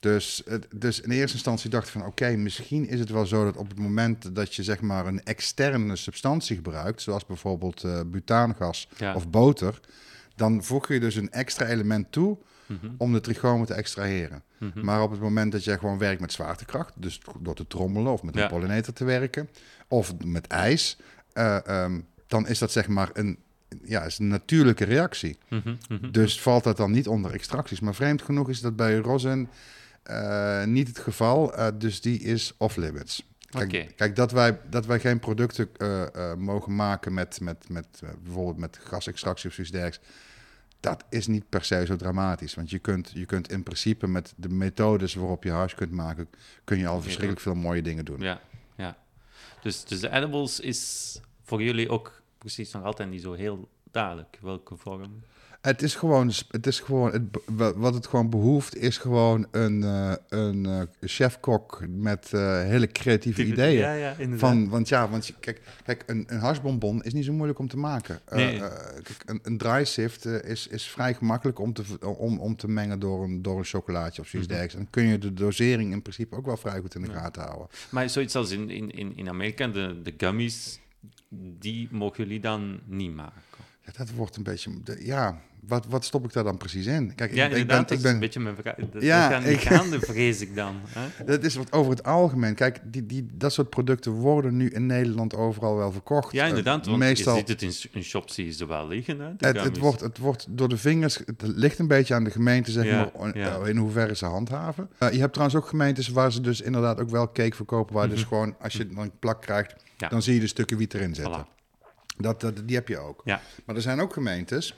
Dus, 0.00 0.42
dus 0.74 1.00
in 1.00 1.10
eerste 1.10 1.34
instantie 1.34 1.70
dacht 1.70 1.86
ik 1.86 1.92
van 1.92 2.06
oké, 2.06 2.36
misschien 2.36 2.88
is 2.88 3.00
het 3.00 3.10
wel 3.10 3.26
zo 3.26 3.44
dat 3.44 3.56
op 3.56 3.68
het 3.68 3.78
moment 3.78 4.34
dat 4.34 4.54
je 4.54 4.62
zeg 4.62 4.80
maar 4.80 5.06
een 5.06 5.22
externe 5.24 5.96
substantie 5.96 6.56
gebruikt, 6.56 7.02
zoals 7.02 7.26
bijvoorbeeld 7.26 7.84
eh, 7.84 8.00
butaangas 8.06 8.88
Ja. 8.96 9.14
of 9.14 9.28
boter, 9.28 9.80
dan 10.36 10.64
voeg 10.64 10.88
je 10.88 11.00
dus 11.00 11.14
een 11.14 11.30
extra 11.30 11.66
element 11.66 12.12
toe 12.12 12.38
Mhm. 12.66 12.86
om 12.98 13.12
de 13.12 13.20
trichomen 13.20 13.66
te 13.66 13.74
extraheren. 13.74 14.42
Mhm. 14.58 14.84
Maar 14.84 15.02
op 15.02 15.10
het 15.10 15.20
moment 15.20 15.52
dat 15.52 15.64
jij 15.64 15.78
gewoon 15.78 15.98
werkt 15.98 16.20
met 16.20 16.32
zwaartekracht, 16.32 16.92
dus 16.96 17.20
door 17.40 17.54
te 17.54 17.66
trommelen 17.66 18.12
of 18.12 18.22
met 18.22 18.34
Ja. 18.34 18.42
een 18.42 18.48
pollinator 18.48 18.94
te 18.94 19.04
werken, 19.04 19.48
of 19.88 20.14
met 20.24 20.46
ijs, 20.46 20.96
eh, 21.32 21.66
ehm, 21.66 22.00
dan 22.26 22.46
is 22.48 22.58
dat 22.58 22.72
zeg 22.72 22.88
maar 22.88 23.10
een, 23.12 23.38
ja, 23.84 24.02
is 24.02 24.18
een 24.18 24.28
natuurlijke 24.28 24.84
reactie. 24.84 25.38
Mhm. 25.48 25.74
Dus 26.10 26.40
valt 26.40 26.64
dat 26.64 26.76
dan 26.76 26.90
niet 26.90 27.08
onder 27.08 27.32
extracties. 27.32 27.80
Maar 27.80 27.94
vreemd 27.94 28.22
genoeg 28.22 28.48
is 28.48 28.60
dat 28.60 28.76
bij 28.76 28.96
rosin 28.96 29.48
eh, 30.02 30.64
niet 30.64 30.88
het 30.88 30.98
geval. 30.98 31.54
eh, 31.54 31.66
dus 31.78 32.00
die 32.00 32.20
is 32.20 32.54
off-limits. 32.58 33.30
Kijk, 33.50 33.92
kijk 33.96 34.16
dat, 34.16 34.32
wij, 34.32 34.58
dat 34.70 34.86
wij 34.86 35.00
geen 35.00 35.18
producten 35.18 35.68
mogen 36.38 36.74
maken 36.76 37.14
met, 37.14 37.40
met, 37.40 37.68
met 37.68 37.86
bijvoorbeeld 38.22 38.56
met 38.56 38.78
gasextractie 38.82 39.48
of 39.48 39.54
zoiets 39.54 39.72
dergelijks. 39.72 40.08
Dat 40.82 41.04
is 41.08 41.26
niet 41.26 41.48
per 41.48 41.64
se 41.64 41.86
zo 41.86 41.96
dramatisch. 41.96 42.54
Want 42.54 42.70
je 42.70 42.78
kunt, 42.78 43.10
je 43.14 43.24
kunt 43.24 43.50
in 43.50 43.62
principe 43.62 44.06
met 44.06 44.32
de 44.36 44.48
methodes 44.48 45.14
waarop 45.14 45.44
je 45.44 45.50
hash 45.50 45.74
kunt 45.74 45.90
maken, 45.90 46.28
kun 46.64 46.78
je 46.78 46.86
al 46.86 47.02
verschrikkelijk 47.02 47.40
veel 47.40 47.54
mooie 47.54 47.82
dingen 47.82 48.04
doen. 48.04 48.20
Ja, 48.20 48.40
ja. 48.76 48.96
Dus, 49.60 49.84
dus 49.84 50.00
de 50.00 50.10
edibles 50.10 50.60
is 50.60 51.20
voor 51.42 51.62
jullie 51.62 51.88
ook 51.88 52.22
precies 52.38 52.72
nog 52.72 52.84
altijd 52.84 53.10
niet 53.10 53.22
zo 53.22 53.32
heel 53.32 53.68
duidelijk 53.90 54.38
welke 54.40 54.76
vorm. 54.76 55.22
Het 55.62 55.82
is 55.82 55.94
gewoon, 55.94 56.32
het 56.50 56.66
is 56.66 56.80
gewoon 56.80 57.12
het, 57.12 57.22
wat 57.76 57.94
het 57.94 58.06
gewoon 58.06 58.30
behoeft, 58.30 58.76
is 58.76 58.98
gewoon 58.98 59.46
een, 59.50 59.82
eh, 59.82 60.12
een 60.28 60.66
eh, 60.66 60.80
chef-kok 61.00 61.84
met 61.88 62.32
eh, 62.32 62.62
hele 62.62 62.86
creatieve 62.86 63.44
ideeën. 63.44 63.78
Ja, 63.78 63.92
ja, 63.92 64.10
inderdaad. 64.10 64.38
Van, 64.50 64.68
want 64.68 64.88
ja, 64.88 65.08
want 65.08 65.34
kijk, 65.40 65.60
kijk 65.84 66.02
een, 66.06 66.24
een 66.26 66.38
hashbonbon 66.38 67.02
is 67.02 67.12
niet 67.12 67.24
zo 67.24 67.32
moeilijk 67.32 67.58
om 67.58 67.68
te 67.68 67.76
maken. 67.76 68.20
Eh, 68.24 68.36
Nee. 68.36 68.62
eh, 68.62 68.92
kijk, 69.02 69.22
een, 69.26 69.40
een 69.42 69.58
dry 69.58 69.84
sift 69.84 70.24
eh, 70.24 70.50
is, 70.50 70.66
is 70.66 70.84
vrij 70.88 71.14
gemakkelijk 71.14 71.58
om 71.58 71.72
te, 71.72 71.82
om, 72.16 72.38
om 72.38 72.56
te 72.56 72.68
mengen 72.68 72.98
door 72.98 73.24
een, 73.24 73.42
door 73.42 73.58
een 73.58 73.64
chocolaatje 73.64 74.22
of 74.22 74.28
zoiets 74.28 74.48
Mhm. 74.50 74.58
dergelijks. 74.58 74.74
En 74.74 74.80
dan 74.80 74.90
kun 74.90 75.12
je 75.12 75.18
de 75.18 75.34
dosering 75.44 75.92
in 75.92 76.02
principe 76.02 76.36
ook 76.36 76.46
wel 76.46 76.56
vrij 76.56 76.80
goed 76.80 76.94
in 76.94 77.02
de 77.02 77.08
Ja. 77.10 77.14
gaten 77.20 77.42
houden. 77.42 77.66
Maar 77.90 78.10
zoiets 78.10 78.34
als 78.36 78.50
in, 78.50 78.70
in, 78.70 78.90
in, 78.90 79.16
in 79.16 79.28
Amerika, 79.28 79.66
de, 79.68 80.00
de 80.02 80.14
gummies, 80.16 80.80
die 81.58 81.88
mogen 81.90 82.24
jullie 82.24 82.40
dan 82.40 82.80
niet 82.86 83.14
maken. 83.14 83.40
Ja, 83.84 83.92
dat 83.96 84.10
wordt 84.10 84.36
een 84.36 84.42
beetje, 84.42 84.82
de- 84.84 85.04
ja, 85.04 85.40
wat, 85.68 85.86
wat 85.88 86.04
stop 86.04 86.24
ik 86.24 86.32
daar 86.32 86.44
dan 86.44 86.56
precies 86.56 86.86
in? 86.86 87.14
Kijk, 87.14 87.34
Ja, 87.34 87.44
ik, 87.44 87.50
ik 87.50 87.56
inderdaad, 87.58 87.86
ben, 87.88 87.96
ik 87.98 88.02
is 88.04 88.04
een 88.04 88.10
ben, 88.10 88.20
beetje 88.20 88.40
mijn 88.40 88.56
vraag. 88.56 88.74
Ja, 88.98 89.38
ik- 89.38 89.60
gaande, 89.60 90.00
vrees 90.00 90.40
ik 90.40 90.54
dan. 90.56 90.76
Hè? 90.88 91.24
dat 91.32 91.44
is 91.44 91.54
wat 91.54 91.72
over 91.72 91.90
het 91.90 92.04
algemeen. 92.04 92.54
Kijk, 92.54 92.80
die, 92.84 93.06
die, 93.06 93.28
dat 93.32 93.52
soort 93.52 93.70
producten 93.70 94.12
worden 94.12 94.56
nu 94.56 94.68
in 94.68 94.86
Nederland 94.86 95.34
overal 95.36 95.76
wel 95.76 95.92
verkocht. 95.92 96.32
Ja, 96.32 96.42
Eh, 96.42 96.48
inderdaad, 96.48 96.86
want 96.86 96.98
meestal, 96.98 97.32
je 97.36 97.38
ziet 97.38 97.48
het 97.48 97.62
in, 97.62 97.72
in 97.92 98.02
shops, 98.04 98.34
zie 98.34 98.44
je 98.44 98.52
ze 98.52 98.66
wel 98.66 98.88
liggen. 98.88 99.20
Hè, 99.20 99.48
Het, 99.48 99.78
wordt, 99.78 100.00
het 100.00 100.18
wordt 100.18 100.46
door 100.48 100.68
de 100.68 100.76
vingers, 100.76 101.16
het 101.26 101.42
ligt 101.42 101.78
een 101.78 101.86
beetje 101.88 102.14
aan 102.14 102.24
de 102.24 102.30
gemeente, 102.30 102.70
zeg 102.70 102.84
Ja, 102.84 103.10
maar, 103.18 103.36
ja. 103.38 103.58
eh, 103.58 103.68
in 103.68 103.76
hoeverre 103.76 104.16
ze 104.16 104.24
handhaven. 104.24 104.88
Eh, 104.98 105.12
je 105.12 105.18
hebt 105.18 105.32
trouwens 105.32 105.58
ook 105.62 105.68
gemeentes 105.68 106.08
waar 106.08 106.32
ze 106.32 106.40
dus 106.40 106.60
inderdaad 106.60 107.00
ook 107.00 107.10
wel 107.10 107.32
cake 107.32 107.56
verkopen, 107.56 107.94
waar 107.94 108.08
dus 108.08 108.18
Mhm. 108.20 108.28
gewoon, 108.28 108.54
als 108.60 108.72
je 108.72 108.88
dan 108.88 108.98
een 109.02 109.12
plak 109.18 109.40
krijgt, 109.42 109.74
dan 110.08 110.22
zie 110.22 110.34
je 110.34 110.40
de 110.40 110.46
stukken 110.46 110.76
wiet 110.76 110.94
erin 110.94 111.14
zitten. 111.14 111.46
Voilà. 111.46 111.60
Dat, 112.16 112.40
dat, 112.40 112.62
die 112.66 112.76
heb 112.76 112.88
je 112.88 112.98
ook. 112.98 113.20
Ja. 113.24 113.40
Maar 113.64 113.76
er 113.76 113.82
zijn 113.82 114.00
ook 114.00 114.12
gemeentes, 114.12 114.74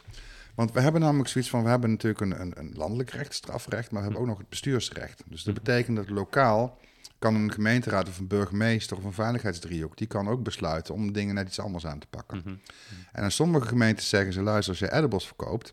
want 0.55 0.73
we 0.73 0.81
hebben 0.81 1.01
namelijk 1.01 1.29
zoiets 1.29 1.51
van, 1.51 1.63
we 1.63 1.69
hebben 1.69 1.91
natuurlijk 1.91 2.21
een, 2.21 2.41
een, 2.41 2.53
een 2.59 2.73
landelijk 2.75 3.11
recht, 3.11 3.35
strafrecht, 3.35 3.91
maar 3.91 4.01
we 4.01 4.07
hebben 4.07 4.21
ook 4.23 4.29
nog 4.29 4.39
het 4.39 4.49
bestuursrecht. 4.49 5.23
Dus 5.27 5.43
dat 5.43 5.55
Mhm. 5.55 5.65
betekent 5.65 5.97
dat 5.97 6.09
lokaal 6.09 6.79
kan 7.19 7.35
een 7.35 7.53
gemeenteraad 7.53 8.09
of 8.09 8.19
een 8.19 8.27
burgemeester 8.27 8.97
of 8.97 9.05
een 9.05 9.13
veiligheidsdriehoek, 9.13 9.97
die 9.97 10.07
kan 10.07 10.29
ook 10.29 10.43
besluiten 10.43 10.95
om 10.95 11.13
dingen 11.13 11.35
net 11.35 11.47
iets 11.49 11.61
anders 11.61 11.87
aan 11.87 11.99
te 11.99 12.07
pakken. 12.11 12.39
Mhm. 12.45 12.55
En 13.13 13.23
in 13.25 13.33
sommige 13.33 13.67
gemeentes 13.69 14.09
zeggen 14.09 14.33
ze, 14.33 14.43
luister, 14.43 14.71
als 14.71 14.79
je 14.91 14.93
edibles 14.93 15.27
verkoopt 15.27 15.73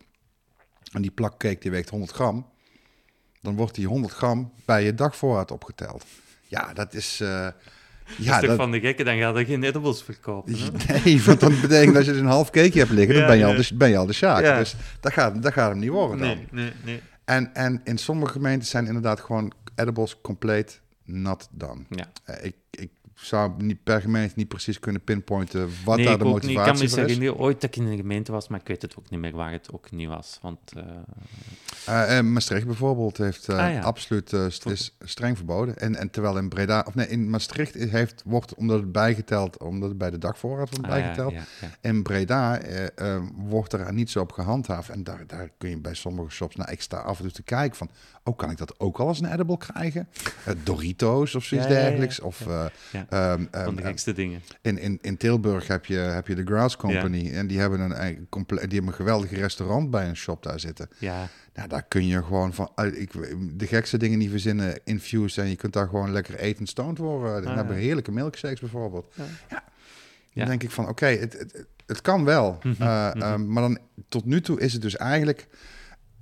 en 0.91 1.01
die 1.01 1.11
plak 1.11 1.37
cake 1.39 1.59
die 1.59 1.71
weegt 1.71 1.89
100 1.89 2.11
gram, 2.11 2.49
dan 3.41 3.55
wordt 3.55 3.75
die 3.75 3.87
100 3.87 4.13
gram 4.13 4.53
bij 4.65 4.83
je 4.83 4.95
dagvoorraad 4.95 5.51
opgeteld. 5.51 6.05
Ja, 6.47 6.73
dat 6.73 6.93
is... 6.93 7.19
eh, 7.19 7.47
Ja, 8.17 8.39
dat... 8.39 8.49
dat, 8.49 8.57
van 8.57 8.71
de 8.71 8.79
gekken, 8.79 9.05
dan 9.05 9.17
gaat 9.17 9.35
er 9.35 9.45
geen 9.45 9.63
edibles 9.63 10.03
verkopen. 10.03 10.53
Hè? 10.53 10.99
nee, 11.03 11.21
want 11.23 11.39
dat 11.39 11.61
betekent 11.61 11.95
als 11.95 12.05
je 12.05 12.11
dus 12.11 12.21
een 12.21 12.27
half 12.27 12.49
cake 12.49 12.79
hebt 12.79 12.91
liggen, 12.91 13.15
dan 13.15 13.27
ben 13.27 13.37
je, 13.37 13.45
al 13.45 13.55
de, 13.55 13.69
ben 13.73 13.89
je 13.89 13.97
al 13.97 14.05
de 14.05 14.13
sjaak. 14.13 14.43
Ja. 14.43 14.57
Dus 14.57 14.75
dat 14.99 15.13
gaat, 15.13 15.43
dat 15.43 15.53
gaat 15.53 15.69
hem 15.69 15.79
niet 15.79 15.89
worden 15.89 16.17
dan. 16.17 16.27
Nee, 16.27 16.47
nee, 16.51 16.71
nee. 16.83 17.01
En, 17.25 17.53
en 17.53 17.81
in 17.83 17.97
sommige 17.97 18.31
gemeentes 18.31 18.69
zijn 18.69 18.85
inderdaad 18.85 19.19
gewoon 19.19 19.51
edibles 19.75 20.21
compleet 20.21 20.81
nat 21.03 21.49
dan. 21.51 21.85
Ja. 21.89 22.05
Eh, 22.23 22.45
ik, 22.45 22.55
ik 22.71 22.89
zou 23.13 23.51
niet 23.57 23.83
per 23.83 24.01
gemeente 24.01 24.33
niet 24.35 24.47
precies 24.47 24.79
kunnen 24.79 25.03
pinpointen 25.03 25.69
wat 25.85 25.97
nee, 25.97 26.05
daar 26.05 26.17
de 26.17 26.25
ik 26.25 26.29
ook 26.29 26.41
niet. 26.41 26.49
Ik 26.49 26.55
kan 26.55 26.65
me 26.65 26.71
motivatie 26.71 26.89
voor 26.89 26.99
is. 26.99 27.05
herinneren 27.05 27.37
ooit 27.37 27.61
dat 27.61 27.75
ik 27.75 27.83
in 27.83 27.91
een 27.91 27.97
gemeente 27.97 28.31
was, 28.31 28.47
maar 28.47 28.59
ik 28.59 28.67
weet 28.67 28.81
het 28.81 28.97
ook 28.97 29.09
niet 29.09 29.19
meer 29.19 29.35
waar 29.35 29.51
het 29.51 29.71
ook 29.73 29.91
niet 29.91 30.07
was. 30.07 30.39
Want 30.41 30.59
eh, 30.75 30.83
Eh, 31.85 32.17
eh, 32.17 32.25
Maastricht 32.25 32.65
bijvoorbeeld 32.65 33.17
heeft 33.17 33.47
eh, 33.47 33.57
Ah, 33.57 33.73
ja. 33.73 33.81
absoluut 33.81 34.35
st- 34.47 34.65
is 34.69 34.95
streng 35.03 35.37
verboden. 35.37 35.77
En, 35.77 35.95
en 35.95 36.09
terwijl 36.09 36.37
in 36.37 36.49
Breda, 36.49 36.83
of 36.87 36.95
nee, 36.95 37.07
in 37.07 37.29
Maastricht 37.29 37.73
heeft, 37.73 38.21
wordt, 38.25 38.55
omdat 38.55 38.79
het 38.79 38.91
bijgeteld, 38.91 39.57
omdat 39.57 39.89
het 39.89 39.97
bij 39.97 40.09
de 40.09 40.17
dagvoorraad 40.17 40.69
wordt 40.69 40.85
ah, 40.85 40.91
bijgeteld. 40.91 41.31
ja, 41.33 41.43
ja. 41.61 41.67
In 41.89 42.03
Breda 42.03 42.59
wordt 43.35 43.73
er 43.73 43.93
niet 43.93 44.09
zo 44.09 44.19
op 44.19 44.31
gehandhaafd. 44.31 44.89
En 44.89 45.03
daar, 45.03 45.23
daar 45.27 45.49
kun 45.57 45.69
je 45.69 45.77
bij 45.79 45.93
sommige 45.93 46.29
shops, 46.29 46.55
nou, 46.55 46.71
ik 46.71 46.81
sta 46.81 46.97
af 46.97 47.17
en 47.17 47.23
toe 47.23 47.31
te 47.33 47.43
kijken 47.43 47.77
van, 47.77 47.89
oh, 48.23 48.37
kan 48.37 48.51
ik 48.51 48.57
dat 48.57 48.79
ook 48.79 48.99
al 48.99 49.07
als 49.07 49.19
een 49.19 49.31
edible 49.33 49.57
krijgen? 49.57 50.07
Doritos 50.63 51.35
of 51.35 51.43
zoiets 51.43 51.67
dergelijks. 51.67 52.19
Of 52.19 52.47
eh, 52.47 52.65
Ja. 52.91 53.05
ehm, 53.09 53.45
Van 53.63 53.75
de 53.75 53.81
gekste 53.81 54.13
dingen. 54.13 54.41
in, 54.61 54.77
in, 54.77 54.97
in 55.01 55.17
Tilburg 55.17 55.67
heb 55.67 55.85
je, 55.85 55.95
heb 55.97 56.27
je 56.27 56.35
de 56.35 56.43
Grouse 56.45 56.77
Company. 56.77 57.31
En 57.31 57.47
die 57.47 57.59
hebben, 57.59 57.79
een, 57.79 57.93
eigen 57.93 58.27
comple- 58.29 58.59
die 58.59 58.69
hebben 58.73 58.87
een 58.89 58.93
geweldig 58.93 59.31
restaurant 59.31 59.91
bij 59.91 60.07
een 60.07 60.15
shop 60.15 60.43
daar 60.43 60.59
zitten. 60.59 60.89
Ja, 60.97 61.27
Nou, 61.53 61.67
daar 61.67 61.83
kun 61.83 62.07
je 62.07 62.23
gewoon 62.23 62.53
van 62.53 62.71
uit- 62.75 62.97
ik, 62.97 63.11
de 63.59 63.67
gekste 63.67 63.97
dingen 63.97 64.17
niet 64.19 64.29
verzinnen, 64.29 64.79
infused. 64.83 65.43
En 65.43 65.49
je 65.49 65.55
kunt 65.55 65.73
daar 65.73 65.87
gewoon 65.87 66.11
lekker 66.11 66.35
eten 66.35 66.65
stoned 66.67 66.97
worden. 66.97 67.41
Dan 67.41 67.51
Ah, 67.51 67.57
hebben 67.57 67.75
heerlijke 67.75 68.11
milkshakes 68.11 68.59
bijvoorbeeld. 68.59 69.13
Ja. 69.15 69.23
Ja. 69.49 69.63
Dan 70.33 70.45
denk 70.45 70.63
ik 70.63 70.71
van, 70.71 70.87
oké, 70.87 71.05
het, 71.05 71.33
het, 71.33 71.51
het- 71.51 71.67
het 71.85 72.01
kan 72.01 72.23
wel. 72.25 72.57
Mhm, 72.63 72.81
Eh, 72.81 73.13
mhm. 73.13 73.21
eh, 73.21 73.35
maar 73.35 73.63
dan 73.63 73.77
tot 74.09 74.25
nu 74.25 74.41
toe 74.41 74.59
is 74.59 74.73
het 74.73 74.81
dus 74.81 74.95
eigenlijk 74.97 75.47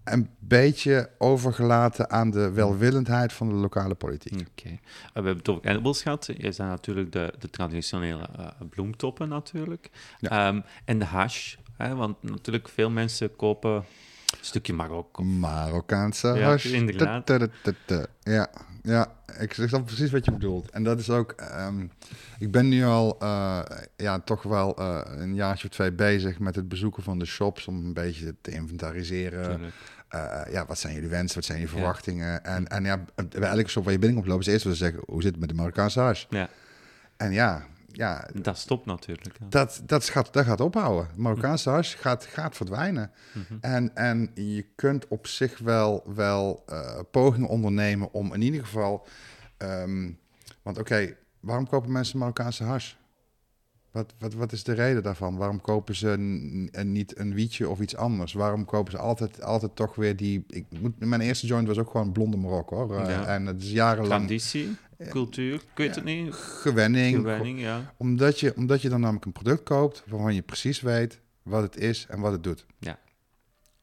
een 0.04 0.30
beetje 0.40 1.10
overgelaten 1.18 2.10
aan 2.10 2.32
de 2.32 2.52
welwillendheid 2.52 3.34
van 3.34 3.48
de 3.50 3.54
lokale 3.56 3.96
politiek. 3.96 4.34
oké. 4.34 4.70
Eh, 4.70 4.72
we 5.04 5.12
hebben 5.14 5.38
het 5.38 5.50
over 5.50 5.66
edibles 5.66 6.02
gehad. 6.02 6.28
Er 6.28 6.54
zijn 6.54 6.70
natuurlijk 6.70 7.12
de, 7.12 7.34
de 7.40 7.50
traditionele 7.50 8.28
eh, 8.38 8.48
bloemtoppen 8.70 9.30
natuurlijk. 9.30 9.90
Ehm, 10.22 10.62
en 10.86 11.00
de 11.00 11.06
hash. 11.06 11.56
Hè, 11.78 11.96
want 11.96 12.24
natuurlijk 12.24 12.70
veel 12.70 12.90
mensen 12.90 13.36
kopen 13.36 13.84
stukje 14.42 14.74
Marokko. 14.74 15.24
Marokkaanse 15.24 16.28
Ja, 16.28 16.34
hash. 16.50 16.66
inderdaad. 16.66 17.32
Ja, 18.24 18.50
ja, 18.84 19.12
ik 19.40 19.54
snap 19.54 19.86
precies 19.86 20.12
wat 20.12 20.26
je 20.26 20.32
bedoelt. 20.32 20.70
En 20.70 20.84
dat 20.84 21.00
is 21.00 21.10
ook... 21.10 21.32
ehm, 21.32 21.86
ik 22.40 22.52
ben 22.52 22.68
nu 22.70 22.84
al 22.86 23.18
eh, 23.20 23.60
ja, 23.98 24.20
toch 24.20 24.44
wel 24.44 24.76
eh, 24.78 25.02
een 25.06 25.36
jaartje 25.36 25.68
of 25.68 25.74
twee 25.74 25.92
bezig 25.92 26.40
met 26.40 26.56
het 26.56 26.68
bezoeken 26.70 27.04
van 27.04 27.20
de 27.20 27.26
shops... 27.26 27.68
om 27.68 27.76
een 27.86 27.94
beetje 27.94 28.36
te 28.42 28.52
inventariseren. 28.52 29.62
Eh, 30.10 30.42
ja, 30.52 30.66
wat 30.66 30.80
zijn 30.80 30.94
jullie 30.94 31.10
wensen, 31.10 31.36
wat 31.36 31.46
zijn 31.46 31.60
je 31.60 31.66
Ja. 31.66 31.72
verwachtingen? 31.72 32.44
En, 32.44 32.68
en 32.68 32.84
ja, 32.84 33.06
bij 33.30 33.50
elke 33.50 33.70
shop 33.70 33.84
waar 33.84 33.94
je 33.94 34.00
binnenkomt 34.00 34.30
lopen... 34.30 34.46
is 34.48 34.52
eerst 34.54 34.66
wel 34.66 34.74
zeggen, 34.74 35.02
hoe 35.06 35.22
zit 35.22 35.32
het 35.32 35.40
met 35.40 35.50
de 35.50 35.56
Marokkaanse 35.56 36.00
hash? 36.00 36.26
Ja, 36.30 36.50
En 37.18 37.32
ja, 37.32 37.66
ja 37.92 38.30
dat 38.34 38.58
stopt 38.58 38.86
natuurlijk. 38.86 39.38
ja. 39.40 39.46
dat, 39.50 39.82
dat, 39.86 40.10
gaat, 40.10 40.34
dat 40.34 40.46
gaat 40.46 40.62
ophouden. 40.62 41.08
Marokkaanse 41.16 41.70
hash 41.70 41.96
gaat, 41.96 42.26
gaat 42.26 42.56
verdwijnen. 42.56 43.12
Mhm. 43.34 43.58
En, 43.62 43.96
en 43.96 44.32
je 44.34 44.66
kunt 44.76 45.08
op 45.08 45.28
zich 45.28 45.58
wel, 45.58 46.04
wel 46.16 46.64
eh, 46.68 47.00
pogingen 47.12 47.50
ondernemen 47.50 48.14
om 48.14 48.34
in 48.34 48.42
ieder 48.42 48.62
geval... 48.62 49.08
ehm, 49.58 50.12
want 50.62 50.78
oké, 50.78 51.16
waarom 51.40 51.68
kopen 51.68 51.92
mensen 51.92 52.20
Marokkaanse 52.20 52.64
hash? 52.64 52.94
Wat, 53.92 54.14
wat, 54.20 54.34
wat 54.34 54.52
is 54.52 54.64
de 54.64 54.74
reden 54.74 55.04
daarvan? 55.04 55.38
Waarom 55.38 55.62
kopen 55.62 55.96
ze 55.96 56.18
niet 56.84 57.20
een 57.20 57.34
wietje 57.34 57.70
of 57.70 57.80
iets 57.80 57.96
anders? 57.96 58.34
Waarom 58.34 58.66
kopen 58.66 58.92
ze 58.92 58.98
altijd, 58.98 59.44
altijd 59.44 59.76
toch 59.76 59.96
weer 59.96 60.16
die... 60.16 60.44
Ik 60.48 60.66
mijn 60.98 61.22
eerste 61.22 61.48
joint 61.48 61.68
was 61.68 61.78
ook 61.78 61.92
gewoon 61.92 62.12
blonde 62.12 62.38
Marokko. 62.38 62.88
Hoor. 62.88 63.10
Ja. 63.10 63.26
En 63.26 63.46
het 63.46 63.62
is 63.62 63.72
jarenlang 63.72 64.26
Traditie, 64.26 64.78
cultuur, 65.08 65.62
weet 65.76 65.96
het 65.96 66.04
niet. 66.04 66.34
gewenning. 66.34 67.16
Gewenning, 67.16 67.60
ja. 67.60 67.94
Omdat 67.98 68.40
je, 68.40 68.56
omdat 68.56 68.82
je 68.82 68.90
dan 68.90 69.00
namelijk 69.00 69.26
een 69.26 69.32
product 69.32 69.64
koopt 69.64 70.04
waarvan 70.08 70.36
je 70.36 70.42
precies 70.42 70.82
weet 70.82 71.20
wat 71.44 71.62
het 71.62 71.78
is 71.78 72.06
en 72.10 72.20
wat 72.20 72.32
het 72.32 72.44
doet. 72.44 72.66
Ja. 72.80 73.00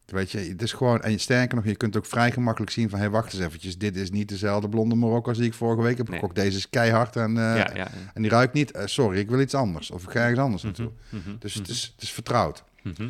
Weet 0.06 0.30
je, 0.30 0.38
het 0.38 0.62
is 0.62 0.72
gewoon, 0.72 1.02
en 1.02 1.10
je 1.10 1.18
sterker 1.18 1.56
nog, 1.56 1.64
je 1.64 1.76
kunt 1.76 1.96
ook 1.96 2.06
vrij 2.06 2.32
gemakkelijk 2.32 2.72
zien 2.72 2.90
van, 2.90 2.98
hé, 2.98 3.10
wacht 3.10 3.32
eens 3.32 3.42
eventjes, 3.42 3.78
dit 3.78 3.96
is 3.96 4.10
niet 4.10 4.28
dezelfde 4.28 4.68
blonde 4.68 4.94
Marokko 4.94 5.28
als 5.28 5.38
die 5.38 5.46
ik 5.46 5.54
vorige 5.54 5.82
week 5.82 5.96
heb 5.96 6.08
Nee. 6.08 6.18
gekocht. 6.18 6.34
Deze 6.36 6.56
is 6.56 6.68
keihard 6.70 7.16
en, 7.16 7.30
eh, 7.30 7.42
ja, 7.42 7.54
ja, 7.56 7.74
ja. 7.74 7.88
en 8.14 8.22
die 8.22 8.30
ruikt 8.30 8.52
niet, 8.52 8.70
eh, 8.70 8.86
sorry, 8.86 9.18
ik 9.18 9.28
wil 9.28 9.40
iets 9.40 9.54
anders. 9.54 9.90
Of 9.90 10.02
ik 10.04 10.10
ga 10.10 10.20
ergens 10.20 10.38
anders 10.40 10.62
naartoe. 10.62 10.90
Mhm, 11.10 11.28
mhm, 11.28 11.36
Dus 11.38 11.52
mhm, 11.54 11.62
het, 11.62 11.70
is, 11.72 11.92
het 11.94 12.02
is 12.02 12.12
vertrouwd. 12.12 12.64
mhm. 12.82 13.08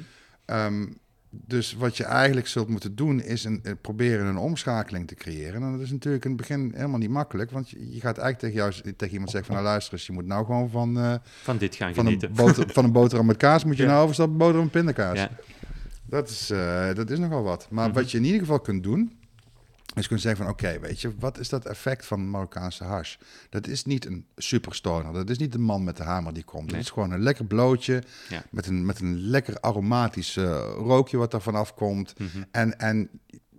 Dus 1.30 1.72
wat 1.74 1.96
je 1.96 2.04
eigenlijk 2.04 2.46
zult 2.46 2.68
moeten 2.68 2.94
doen, 2.94 3.22
is 3.22 3.44
een, 3.44 3.60
eh, 3.62 3.72
proberen 3.80 4.26
een 4.26 4.36
omschakeling 4.36 5.06
te 5.08 5.14
creëren. 5.14 5.62
En 5.62 5.72
dat 5.72 5.80
is 5.80 5.90
natuurlijk 5.90 6.24
in 6.24 6.30
het 6.30 6.40
begin 6.40 6.72
helemaal 6.74 6.98
niet 6.98 7.10
makkelijk, 7.10 7.50
want 7.50 7.70
je, 7.70 7.76
gaat 8.00 8.18
eigenlijk 8.18 8.38
tegen, 8.38 8.56
jou, 8.56 8.94
tegen 8.96 9.12
iemand 9.12 9.30
zeggen 9.30 9.46
van, 9.52 9.54
nou 9.62 9.66
luister 9.68 9.92
eens, 9.94 10.06
je 10.06 10.12
moet 10.12 10.26
nou 10.26 10.44
gewoon 10.44 10.70
van... 10.70 10.98
eh, 10.98 11.14
Van 11.42 11.56
dit 11.58 11.74
gaan 11.74 11.94
van 11.94 12.06
een, 12.06 12.12
genieten. 12.12 12.44
boter, 12.44 12.70
van 12.72 12.84
een 12.84 12.92
boterham 12.92 13.26
met 13.26 13.36
kaas 13.36 13.64
moet 13.64 13.76
je 13.76 13.82
Ja. 13.82 13.88
nou 13.88 14.02
overstappen 14.02 14.34
op 14.34 14.38
boterham 14.40 14.64
met 14.64 14.72
pindakaas. 14.72 15.18
Ja. 15.18 15.30
Dat, 16.08 16.28
is, 16.28 16.50
eh, 16.50 16.94
dat 16.94 17.10
is 17.10 17.18
nogal 17.18 17.42
wat. 17.42 17.66
Maar 17.70 17.86
Mhm. 17.88 17.96
wat 17.98 18.10
je 18.10 18.18
in 18.18 18.24
ieder 18.24 18.40
geval 18.40 18.60
kunt 18.60 18.82
doen, 18.82 19.12
is 20.02 20.06
kunnen 20.06 20.24
zeggen 20.24 20.44
van 20.44 20.52
oké, 20.52 20.78
weet 20.80 21.00
je, 21.00 21.12
wat 21.18 21.38
is 21.38 21.48
dat 21.48 21.64
effect 21.66 22.06
van 22.06 22.30
Marokkaanse 22.30 22.84
hash? 22.84 23.16
Dat 23.50 23.66
is 23.66 23.84
niet 23.84 24.06
een 24.06 24.26
superstoner. 24.36 25.12
Dat 25.12 25.30
is 25.30 25.38
niet 25.38 25.52
de 25.52 25.58
man 25.58 25.84
met 25.84 25.96
de 25.96 26.02
hamer 26.02 26.32
die 26.34 26.44
komt. 26.44 26.64
Nee. 26.64 26.72
Dat 26.74 26.80
is 26.80 26.90
gewoon 26.90 27.10
een 27.10 27.22
lekker 27.22 27.44
blootje 27.44 28.02
Ja. 28.28 28.42
met, 28.50 28.66
een, 28.66 28.86
met 28.86 29.00
een 29.00 29.18
lekker 29.20 29.60
aromatisch 29.60 30.36
eh, 30.36 30.44
rookje 30.76 31.16
wat 31.16 31.32
er 31.32 31.40
vanaf 31.42 31.74
komt. 31.74 32.18
Mhm. 32.18 32.42
En, 32.50 32.78
en 32.78 33.08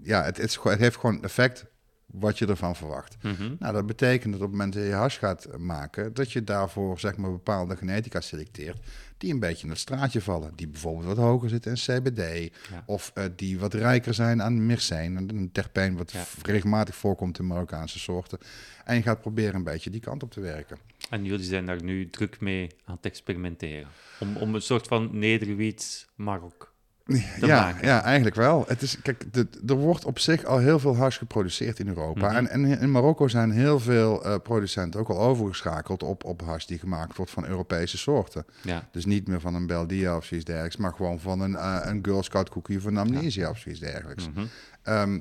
ja, 0.02 0.24
het, 0.24 0.40
is, 0.40 0.60
het 0.64 0.80
heeft 0.80 0.96
gewoon 0.96 1.16
een 1.16 1.24
effect 1.24 1.66
wat 2.06 2.38
je 2.38 2.48
ervan 2.48 2.76
verwacht. 2.76 3.18
Mhm. 3.22 3.56
Nou, 3.60 3.74
dat 3.74 3.86
betekent 3.86 4.34
dat 4.34 4.42
op 4.42 4.48
het 4.48 4.58
moment 4.58 4.74
dat 4.74 4.84
je 4.84 4.92
hash 4.94 5.20
gaat 5.20 5.58
maken, 5.58 6.14
dat 6.14 6.32
je 6.32 6.44
daarvoor 6.44 7.00
zeg 7.00 7.18
maar 7.18 7.32
bepaalde 7.32 7.78
genetica 7.78 8.22
selecteert 8.22 8.80
die 9.18 9.34
een 9.34 9.40
beetje 9.40 9.64
in 9.64 9.70
het 9.70 9.80
straatje 9.80 10.22
vallen. 10.22 10.52
Die 10.56 10.68
bijvoorbeeld 10.68 11.06
wat 11.06 11.18
hoger 11.18 11.50
zitten 11.50 11.72
in 11.72 11.78
CBD 11.78 12.52
Ja. 12.72 12.84
of 12.86 13.12
eh, 13.14 13.24
die 13.36 13.60
wat 13.60 13.74
rijker 13.74 14.14
zijn 14.14 14.42
aan 14.42 14.66
myrceen, 14.66 15.16
een 15.16 15.50
terpeen 15.52 15.98
wat 15.98 16.12
Ja. 16.12 16.24
regelmatig 16.42 16.96
voorkomt 16.96 17.40
in 17.40 17.48
Marokkaanse 17.48 18.00
soorten. 18.00 18.38
En 18.86 18.96
je 18.96 19.02
gaat 19.02 19.22
proberen 19.22 19.56
een 19.56 19.64
beetje 19.64 19.90
die 19.90 20.02
kant 20.02 20.24
op 20.24 20.32
te 20.32 20.40
werken. 20.42 20.78
En 21.10 21.26
jullie 21.26 21.46
zijn 21.46 21.66
daar 21.66 21.84
nu 21.84 22.10
druk 22.10 22.40
mee 22.42 22.70
aan 22.86 22.96
het 22.96 23.06
experimenteren. 23.06 23.88
Om, 24.20 24.36
om 24.38 24.56
een 24.56 24.62
soort 24.62 24.88
van 24.88 25.10
nederwiet 25.20 26.08
Marok. 26.16 26.76
Te 27.08 27.46
ja, 27.46 27.62
maken. 27.62 27.88
ja, 27.88 28.04
eigenlijk 28.04 28.36
wel. 28.36 28.66
Het 28.68 28.82
is, 28.82 29.02
kijk, 29.02 29.34
de, 29.34 29.48
er 29.68 29.76
wordt 29.76 30.06
op 30.06 30.20
zich 30.20 30.44
al 30.44 30.58
heel 30.58 30.80
veel 30.80 30.96
hash 30.96 31.18
geproduceerd 31.18 31.80
in 31.80 31.88
Europa. 31.88 32.28
Mhm. 32.28 32.36
en, 32.36 32.50
en 32.50 32.80
in 32.80 32.92
Marokko 32.92 33.28
zijn 33.28 33.52
heel 33.52 33.80
veel 33.80 34.26
eh, 34.26 34.36
producenten 34.44 35.00
ook 35.00 35.10
al 35.10 35.20
overgeschakeld 35.20 36.04
op, 36.04 36.24
op 36.24 36.42
hash 36.42 36.66
die 36.66 36.80
gemaakt 36.80 37.18
wordt 37.18 37.32
van 37.32 37.46
Europese 37.46 37.98
soorten. 37.98 38.46
Ja. 38.62 38.88
Dus 38.92 39.06
niet 39.06 39.28
meer 39.28 39.40
van 39.40 39.56
een 39.56 39.68
Beldia 39.68 40.16
of 40.16 40.26
zoiets 40.26 40.46
dergelijks, 40.46 40.78
maar 40.78 40.94
gewoon 40.94 41.20
van 41.20 41.40
een, 41.40 41.56
eh, 41.56 41.80
een 41.84 42.00
Girl 42.02 42.24
Scout 42.24 42.50
cookie 42.50 42.82
van 42.82 42.98
Amnesia 42.98 43.50
of 43.50 43.58
zoiets 43.58 43.82
dergelijks. 43.82 44.30
Mhm. 44.30 44.46
Ehm, 44.84 45.20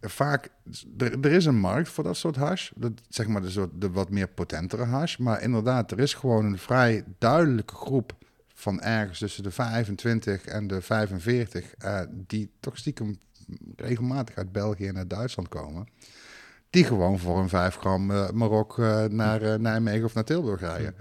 vaak, 0.00 0.48
er, 0.98 1.20
er 1.20 1.32
is 1.32 1.44
een 1.44 1.58
markt 1.58 1.88
voor 1.88 2.04
dat 2.04 2.16
soort 2.16 2.36
hash. 2.36 2.70
Dat, 2.74 2.92
zeg 3.08 3.26
maar 3.26 3.42
de, 3.42 3.50
soort, 3.50 3.70
de 3.74 3.90
wat 3.90 4.10
meer 4.10 4.28
potentere 4.28 4.84
hash. 4.84 5.16
Maar 5.16 5.42
inderdaad, 5.42 5.90
er 5.90 5.98
is 5.98 6.14
gewoon 6.14 6.44
een 6.44 6.58
vrij 6.58 7.04
duidelijke 7.18 7.74
groep 7.74 8.12
van 8.58 8.80
ergens 8.80 9.18
tussen 9.18 9.42
de 9.42 9.50
25 9.50 10.44
en 10.44 10.66
de 10.66 10.82
45... 10.82 11.74
eh, 11.74 12.00
die 12.12 12.50
toch 12.60 12.76
stiekem 12.76 13.18
regelmatig 13.76 14.36
uit 14.36 14.52
België 14.52 14.86
en 14.86 14.96
uit 14.96 15.10
Duitsland 15.10 15.48
komen. 15.48 15.88
Die 16.70 16.84
gewoon 16.84 17.18
voor 17.18 17.38
een 17.38 17.48
5 17.48 17.76
gram 17.76 18.10
eh, 18.10 18.30
Marok 18.30 18.78
eh, 18.78 19.04
naar 19.04 19.60
Nijmegen 19.60 20.04
of 20.04 20.14
naar 20.14 20.24
Tilburg 20.24 20.60
rijden. 20.60 20.94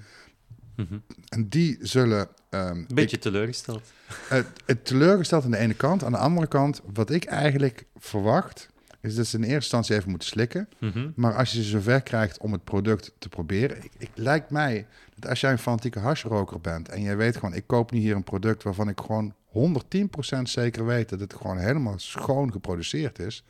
Mhm. 0.76 0.98
En 1.30 1.50
die 1.50 1.78
zullen... 1.82 2.28
ehm, 2.50 2.78
Een 2.78 2.88
beetje 2.94 3.20
teleurgesteld. 3.20 3.92
het, 4.28 4.86
teleurgesteld 4.86 5.44
aan 5.44 5.52
de 5.52 5.58
ene 5.58 5.74
kant. 5.74 6.04
Aan 6.04 6.12
de 6.12 6.18
andere 6.18 6.48
kant, 6.48 6.82
wat 6.94 7.10
ik 7.10 7.26
eigenlijk 7.26 7.86
verwacht, 7.96 8.70
is 9.02 9.16
dat 9.16 9.26
ze 9.26 9.36
in 9.36 9.44
eerste 9.44 9.56
instantie 9.56 9.96
even 9.96 10.10
moeten 10.10 10.28
slikken. 10.28 10.70
Mhm. 10.80 11.10
Maar 11.16 11.36
als 11.36 11.52
je 11.52 11.64
ze 11.64 11.70
zover 11.70 12.02
krijgt 12.02 12.38
om 12.38 12.52
het 12.52 12.64
product 12.64 13.14
te 13.20 13.30
proberen, 13.30 13.78
ik, 13.78 13.92
ik, 13.98 14.10
lijkt 14.14 14.50
mij 14.50 14.88
als 15.28 15.40
jij 15.40 15.52
een 15.52 15.58
fanatieke 15.58 16.00
hashroker 16.00 16.62
bent 16.62 16.90
en 16.90 17.02
jij 17.02 17.18
weet 17.18 17.36
gewoon, 17.36 17.54
ik 17.54 17.68
koop 17.68 17.92
nu 17.92 18.00
hier 18.00 18.16
een 18.16 18.24
product 18.24 18.64
waarvan 18.64 18.90
ik 18.90 19.00
gewoon 19.00 19.34
110% 19.54 20.42
zeker 20.44 20.86
weet 20.86 21.10
dat 21.10 21.20
het 21.20 21.34
gewoon 21.34 21.58
helemaal 21.58 22.00
schoon 22.00 22.52
geproduceerd 22.52 23.20
is. 23.20 23.44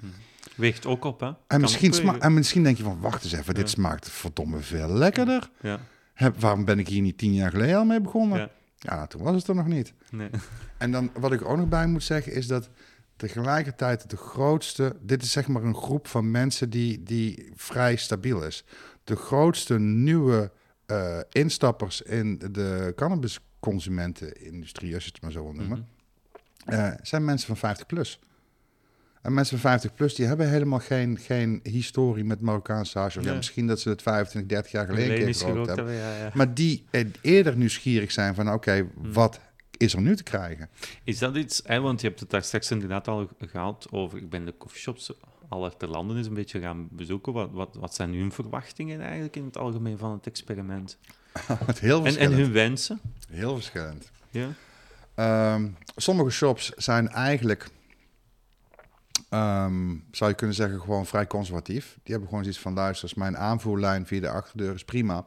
Weegt 0.55 0.85
ook 0.85 1.03
op, 1.03 1.19
hè? 1.19 1.27
En 1.27 1.35
Kan 1.47 1.61
misschien, 1.61 1.93
sma- 1.93 2.05
wegen. 2.11 2.21
en 2.21 2.33
misschien 2.33 2.63
denk 2.63 2.77
je 2.77 2.83
van, 2.83 2.99
wacht 2.99 3.23
eens 3.23 3.33
even, 3.33 3.55
dit 3.55 3.69
smaakt 3.69 4.09
verdomme 4.09 4.59
veel 4.59 4.89
lekkerder. 4.89 5.49
Ja, 5.61 5.79
Heb, 6.13 6.39
waarom 6.39 6.65
ben 6.65 6.79
ik 6.79 6.87
hier 6.87 7.01
niet 7.01 7.17
tien 7.17 7.33
jaar 7.33 7.51
geleden 7.51 7.77
al 7.77 7.85
mee 7.85 8.01
begonnen? 8.01 8.37
ja. 8.39 8.49
Ja, 8.79 9.07
toen 9.07 9.21
was 9.23 9.35
het 9.35 9.47
er 9.47 9.55
nog 9.55 9.67
niet. 9.67 9.93
Nee. 10.11 10.29
En 10.77 10.91
dan 10.91 11.09
wat 11.19 11.31
ik 11.31 11.45
ook 11.45 11.57
nog 11.57 11.67
bij 11.67 11.87
moet 11.87 12.03
zeggen 12.03 12.33
is 12.33 12.47
dat 12.47 12.69
tegelijkertijd 13.15 14.09
de 14.09 14.17
grootste, 14.17 14.95
dit 15.01 15.23
is 15.23 15.31
zeg 15.31 15.47
maar 15.47 15.63
een 15.63 15.75
groep 15.75 16.07
van 16.07 16.31
mensen 16.31 16.69
die, 16.69 17.03
die 17.03 17.51
vrij 17.55 17.95
stabiel 17.95 18.43
is. 18.43 18.63
De 19.03 19.15
grootste 19.15 19.79
nieuwe 19.79 20.51
eh, 20.87 21.19
instappers 21.31 22.01
in 22.01 22.37
de 22.51 22.93
cannabisconsumentenindustrie, 22.95 24.93
als 24.93 25.03
je 25.03 25.09
het 25.11 25.21
maar 25.21 25.31
zo 25.31 25.43
wil 25.43 25.53
noemen, 25.53 25.87
Mhm. 26.65 26.75
eh, 26.79 26.91
zijn 27.01 27.25
mensen 27.25 27.47
van 27.47 27.57
50 27.57 27.85
plus. 27.85 28.19
En 29.21 29.33
mensen 29.33 29.59
van 29.59 29.69
50 29.71 29.93
plus 29.93 30.15
die 30.15 30.25
hebben 30.25 30.49
helemaal 30.49 30.79
geen, 30.79 31.17
geen 31.17 31.59
historie 31.63 32.23
met 32.23 32.41
Marokkaanse 32.41 32.99
hash. 32.99 33.17
Of 33.17 33.23
ja, 33.23 33.33
misschien 33.33 33.67
dat 33.67 33.79
ze 33.79 33.89
het 33.89 34.01
25, 34.01 34.51
30 34.51 34.71
jaar 34.71 34.85
geleden 34.85 35.17
keer 35.25 35.35
gerookt 35.35 35.67
hebben. 35.67 35.75
hebben, 35.85 35.93
ja, 35.95 36.17
ja. 36.23 36.31
Maar 36.33 36.53
die 36.53 36.85
eh, 36.91 37.05
eerder 37.21 37.57
nieuwsgierig 37.57 38.11
zijn 38.11 38.35
van 38.35 38.51
oké, 38.53 38.87
wat 38.95 39.39
is 39.77 39.93
er 39.93 40.01
nu 40.01 40.15
te 40.15 40.23
krijgen? 40.23 40.69
Is 41.03 41.19
dat 41.19 41.35
iets, 41.35 41.61
hè, 41.65 41.79
want 41.79 42.01
je 42.01 42.07
hebt 42.07 42.19
het 42.19 42.29
daar 42.29 42.43
straks 42.43 42.71
inderdaad 42.71 43.07
al 43.07 43.29
gehad 43.39 43.87
over, 43.91 44.17
ik 44.17 44.29
ben 44.29 44.45
de 44.45 44.53
coffeeshops 44.57 45.11
aller 45.47 45.77
ter 45.77 45.87
landen 45.87 46.17
eens 46.17 46.27
een 46.27 46.33
beetje 46.33 46.59
gaan 46.59 46.87
bezoeken. 46.91 47.33
Wat, 47.33 47.51
wat, 47.51 47.75
wat 47.75 47.95
zijn 47.95 48.13
hun 48.13 48.31
verwachtingen 48.31 49.01
eigenlijk 49.01 49.35
in 49.35 49.45
het 49.45 49.57
algemeen 49.57 49.97
van 49.97 50.11
het 50.11 50.27
experiment? 50.27 50.97
Het 51.65 51.79
heel 51.79 52.05
En, 52.05 52.17
en 52.17 52.31
hun 52.31 52.51
wensen? 52.51 52.99
Heel 53.29 53.55
verschillend. 53.55 54.11
Ja. 54.29 54.49
Ehm, 55.15 55.67
sommige 55.95 56.29
shops 56.29 56.69
zijn 56.69 57.09
eigenlijk, 57.09 57.69
ehm, 59.29 59.95
zou 60.11 60.29
je 60.29 60.35
kunnen 60.35 60.55
zeggen, 60.55 60.79
gewoon 60.81 61.05
vrij 61.05 61.27
conservatief. 61.27 61.85
Die 61.85 62.11
hebben 62.11 62.27
gewoon 62.29 62.43
zoiets 62.43 62.61
van, 62.61 62.73
luister, 62.73 63.09
eens, 63.09 63.17
mijn 63.17 63.37
aanvoerlijn 63.37 64.05
via 64.05 64.19
de 64.19 64.29
achterdeur 64.29 64.73
is 64.73 64.85
prima. 64.85 65.25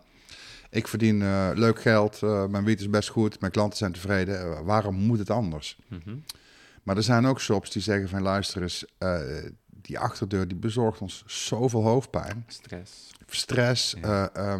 Ik 0.70 0.88
verdien 0.88 1.22
eh, 1.22 1.50
leuk 1.54 1.80
geld, 1.80 2.22
eh, 2.22 2.46
mijn 2.46 2.64
wiet 2.64 2.80
is 2.80 2.90
best 2.90 3.08
goed, 3.08 3.40
mijn 3.40 3.52
klanten 3.52 3.78
zijn 3.78 3.92
tevreden. 3.92 4.40
Eh, 4.40 4.60
waarom 4.60 4.94
moet 4.94 5.18
het 5.18 5.30
anders? 5.30 5.78
Mhm. 5.88 6.16
Maar 6.82 6.96
er 6.96 7.02
zijn 7.02 7.26
ook 7.26 7.40
shops 7.40 7.70
die 7.70 7.82
zeggen 7.82 8.08
van, 8.08 8.22
luister 8.22 8.62
eens, 8.62 8.84
die 9.82 9.98
achterdeur 9.98 10.48
die 10.48 10.56
bezorgt 10.56 11.00
ons 11.00 11.22
zoveel 11.26 11.82
hoofdpijn. 11.82 12.44
Stress. 12.46 13.10
Stress, 13.26 13.96
Ja. 14.00 14.30
ja, 14.34 14.58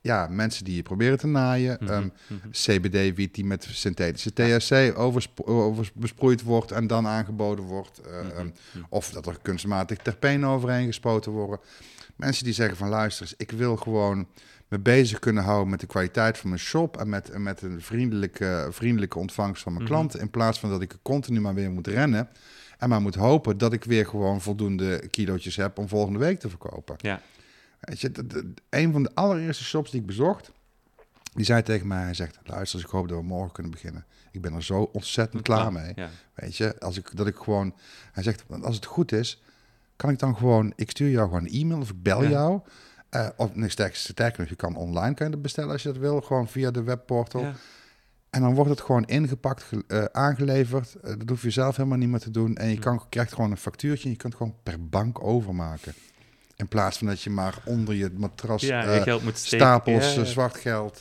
ja 0.00 0.26
mensen 0.30 0.64
die 0.64 0.76
je 0.76 0.82
proberen 0.82 1.18
te 1.18 1.26
naaien. 1.26 1.76
Mhm, 1.80 1.90
ehm, 1.92 2.08
mhm. 2.28 2.50
CBD-wiet 2.50 3.34
die 3.34 3.44
met 3.44 3.66
synthetische 3.70 4.32
THC 4.32 4.98
over, 4.98 5.28
besproeid 5.94 6.42
wordt 6.42 6.70
en 6.72 6.86
dan 6.86 7.06
aangeboden 7.06 7.64
wordt. 7.64 7.98
eh, 7.98 8.20
Mhm, 8.20 8.30
ehm. 8.36 8.48
Of 8.88 9.10
dat 9.10 9.26
er 9.26 9.38
kunstmatig 9.42 9.98
terpenen 9.98 10.48
overheen 10.48 10.86
gespoten 10.86 11.32
worden. 11.32 11.60
Mensen 12.16 12.44
die 12.44 12.54
zeggen 12.54 12.76
van 12.76 12.88
luister 12.88 13.22
eens, 13.26 13.34
ik 13.36 13.50
wil 13.50 13.76
gewoon 13.76 14.26
me 14.68 14.78
bezig 14.78 15.18
kunnen 15.18 15.44
houden 15.44 15.70
met 15.70 15.80
de 15.80 15.86
kwaliteit 15.86 16.38
van 16.38 16.48
mijn 16.48 16.60
shop 16.60 16.96
en 16.96 17.08
met, 17.08 17.30
en 17.30 17.42
met 17.42 17.62
een 17.62 17.80
vriendelijke, 17.80 18.68
vriendelijke 18.70 19.18
ontvangst 19.18 19.62
van 19.62 19.72
mijn 19.72 19.84
klanten. 19.84 20.20
In 20.20 20.30
plaats 20.30 20.58
van 20.60 20.70
dat 20.70 20.80
ik 20.82 20.92
er 20.92 20.98
continu 21.02 21.40
maar 21.40 21.54
weer 21.54 21.70
moet 21.70 21.86
rennen. 21.86 22.28
En 22.82 22.88
maar 22.88 23.00
moet 23.02 23.14
hopen 23.14 23.58
dat 23.58 23.72
ik 23.72 23.84
weer 23.84 24.06
gewoon 24.06 24.40
voldoende 24.40 25.06
kilootjes 25.10 25.56
heb 25.56 25.78
om 25.78 25.88
volgende 25.88 26.18
week 26.18 26.38
te 26.40 26.48
verkopen. 26.48 26.94
Ja. 26.98 27.20
Weet 27.80 28.00
je, 28.00 28.10
dat- 28.10 28.44
een 28.70 28.92
van 28.92 29.02
de 29.02 29.10
allereerste 29.14 29.64
shops 29.64 29.90
die 29.90 30.00
ik 30.00 30.06
bezocht, 30.06 30.50
die 31.34 31.44
zei 31.44 31.62
tegen 31.62 31.86
mij, 31.86 32.02
hij 32.02 32.14
zegt, 32.14 32.38
luister, 32.44 32.80
ik 32.80 32.86
hoop 32.86 33.08
dat 33.08 33.18
we 33.18 33.24
morgen 33.24 33.52
kunnen 33.52 33.72
beginnen. 33.72 34.04
Ik 34.32 34.40
ben 34.40 34.54
er 34.54 34.62
zo 34.62 34.82
ontzettend 34.92 35.42
klaar 35.42 35.72
mee. 35.72 35.92
Ja. 35.94 36.08
Weet 36.34 36.56
je, 36.56 36.80
als 36.80 36.96
ik, 36.98 37.16
dat 37.16 37.26
ik 37.26 37.36
gewoon, 37.36 37.74
hij 38.12 38.22
zegt, 38.22 38.44
als 38.62 38.74
het 38.76 38.84
goed 38.86 39.12
is, 39.12 39.42
kan 39.96 40.10
ik 40.10 40.18
dan 40.18 40.36
gewoon, 40.36 40.72
ik 40.76 40.90
stuur 40.90 41.10
jou 41.10 41.28
gewoon 41.28 41.44
een 41.46 41.52
e-mail 41.60 41.80
of 41.80 41.90
ik 41.90 42.02
bel 42.02 42.22
Ja. 42.22 42.28
jou. 42.30 42.60
Eh, 43.08 43.28
of 43.36 43.54
nee, 43.54 43.68
sterker, 43.68 43.96
sterker 43.96 44.40
nog, 44.40 44.48
je 44.48 44.56
kan 44.56 44.76
online 44.76 45.14
kan 45.14 45.26
je 45.26 45.32
dat 45.32 45.42
bestellen 45.42 45.70
als 45.70 45.82
je 45.82 45.88
dat 45.88 45.98
wil, 45.98 46.20
gewoon 46.20 46.48
via 46.48 46.70
de 46.70 46.82
webportal. 46.82 47.40
Ja. 47.40 47.54
En 48.32 48.40
dan 48.40 48.54
wordt 48.54 48.70
het 48.70 48.80
gewoon 48.80 49.04
ingepakt, 49.04 49.62
ge- 49.62 49.84
eh, 49.86 50.04
aangeleverd. 50.04 50.94
Eh, 50.94 51.12
dat 51.18 51.28
hoef 51.28 51.42
je 51.42 51.50
zelf 51.50 51.76
helemaal 51.76 51.98
niet 51.98 52.08
meer 52.08 52.18
te 52.20 52.30
doen. 52.30 52.56
En 52.56 52.68
je 52.68 52.78
kan, 52.78 53.08
krijgt 53.08 53.32
gewoon 53.34 53.50
een 53.50 53.56
factuurtje 53.56 54.04
en 54.04 54.10
je 54.10 54.16
kunt 54.16 54.34
gewoon 54.34 54.54
per 54.62 54.88
bank 54.88 55.22
overmaken. 55.24 55.94
In 56.56 56.68
plaats 56.68 56.98
van 56.98 57.06
dat 57.06 57.22
je 57.22 57.30
maar 57.30 57.62
onder 57.64 57.94
je 57.94 58.10
matras 58.16 58.62
Ja, 58.62 58.84
eh, 58.84 58.94
je 58.96 59.02
geld 59.02 59.22
moet 59.22 59.38
stapels 59.38 60.14
Ja, 60.14 60.24
zwart 60.24 60.56
geld. 60.56 61.00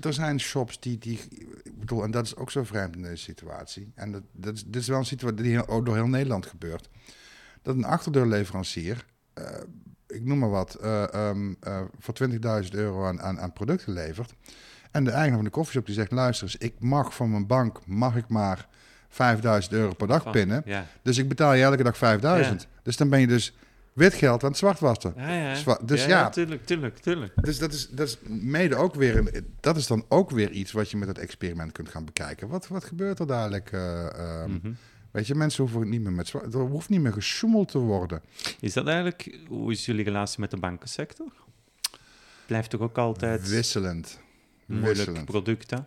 Er, 0.00 0.12
zijn 0.12 0.40
shops 0.40 0.80
die, 0.80 0.98
die, 0.98 1.20
ik 1.62 1.78
bedoel, 1.78 2.02
en 2.02 2.10
dat 2.10 2.24
is 2.24 2.36
ook 2.36 2.50
zo 2.50 2.64
vreemd 2.64 2.96
in 2.96 3.02
deze 3.02 3.22
situatie. 3.22 3.92
En 3.94 4.12
dat, 4.12 4.22
dat 4.32 4.54
is, 4.54 4.64
dit 4.64 4.82
is 4.82 4.88
wel 4.88 4.98
een 4.98 5.04
situatie 5.04 5.42
die 5.42 5.50
heel- 5.52 5.68
ook 5.68 5.86
door 5.86 5.94
heel 5.94 6.06
Nederland 6.06 6.46
gebeurt. 6.46 6.88
Dat 7.62 7.74
een 7.76 7.84
achterdeurleverancier, 7.84 9.04
ik 10.06 10.24
noem 10.24 10.38
maar 10.38 10.50
wat, 10.50 10.74
eh, 10.74 11.12
ehm, 11.14 11.54
eh, 11.60 11.80
voor 11.98 12.14
20.000 12.14 12.74
euro 12.74 13.06
aan, 13.06 13.20
aan, 13.20 13.40
aan 13.40 13.52
producten 13.52 13.92
levert. 13.92 14.34
En 14.94 15.04
de 15.04 15.10
eigenaar 15.10 15.34
van 15.36 15.44
de 15.44 15.50
koffieshop 15.50 15.86
die 15.86 15.94
zegt, 15.94 16.10
luister 16.10 16.46
eens, 16.46 16.56
ik 16.56 16.74
mag 16.78 17.14
van 17.14 17.30
mijn 17.30 17.46
bank, 17.46 17.80
mag 17.86 18.16
ik 18.16 18.28
maar 18.28 18.68
5000 19.08 19.72
euro 19.74 19.92
per 19.94 20.06
dag 20.06 20.22
Van- 20.22 20.32
pinnen. 20.32 20.62
Ja. 20.64 20.86
Dus 21.02 21.18
ik 21.18 21.28
betaal 21.28 21.52
je 21.54 21.62
elke 21.62 21.82
dag 21.82 21.96
5000. 21.96 22.66
Dus 22.82 22.96
dan 22.96 23.08
ben 23.08 23.20
je 23.20 23.26
dus 23.26 23.56
wit 23.92 24.14
geld 24.14 24.42
aan 24.42 24.48
het 24.48 24.58
zwart 24.58 24.80
wassen. 24.80 25.14
Ja, 25.16 25.30
ja. 25.32 25.54
Zwa- 25.54 25.78
dus 25.84 26.04
ja. 26.04 26.30
tuurlijk, 26.30 26.66
tuurlijk, 26.66 26.98
tuurlijk. 26.98 27.32
Dus 27.44 27.58
dat 27.58 27.72
is, 27.72 27.88
dat 27.88 28.08
is 28.08 28.18
mede 28.28 28.76
ook 28.76 28.94
weer, 28.94 29.16
een, 29.16 29.46
dat 29.60 29.76
is 29.76 29.86
dan 29.86 30.04
ook 30.08 30.30
weer 30.30 30.50
iets 30.50 30.72
wat 30.72 30.90
je 30.90 30.96
met 30.96 31.08
het 31.08 31.18
experiment 31.18 31.72
kunt 31.72 31.88
gaan 31.88 32.04
bekijken. 32.04 32.48
Wat, 32.48 32.68
wat 32.68 32.84
gebeurt 32.84 33.18
er 33.18 33.26
dadelijk? 33.26 33.72
eh, 33.72 34.06
ehm, 34.42 34.50
Mhm. 34.50 34.72
Weet 35.10 35.26
je, 35.26 35.34
mensen 35.34 35.62
hoeven 35.64 35.88
niet 35.88 36.00
meer 36.00 36.12
met 36.12 36.32
er 36.32 36.58
hoeft 36.58 36.88
niet 36.88 37.00
meer 37.00 37.12
gesjoemeld 37.12 37.68
te 37.70 37.78
worden. 37.78 38.22
Is 38.60 38.72
dat 38.72 38.86
eigenlijk, 38.86 39.38
hoe 39.48 39.72
is 39.72 39.86
jullie 39.86 40.04
relatie 40.04 40.40
met 40.40 40.50
de 40.50 40.56
bankensector? 40.56 41.32
Blijft 42.46 42.70
toch 42.70 42.80
ook 42.80 42.98
altijd 42.98 43.48
Wisselend. 43.48 44.20
Moeilijk 44.66 44.94
Wisselend. 44.96 45.24
product, 45.24 45.70
hè? 45.70 45.78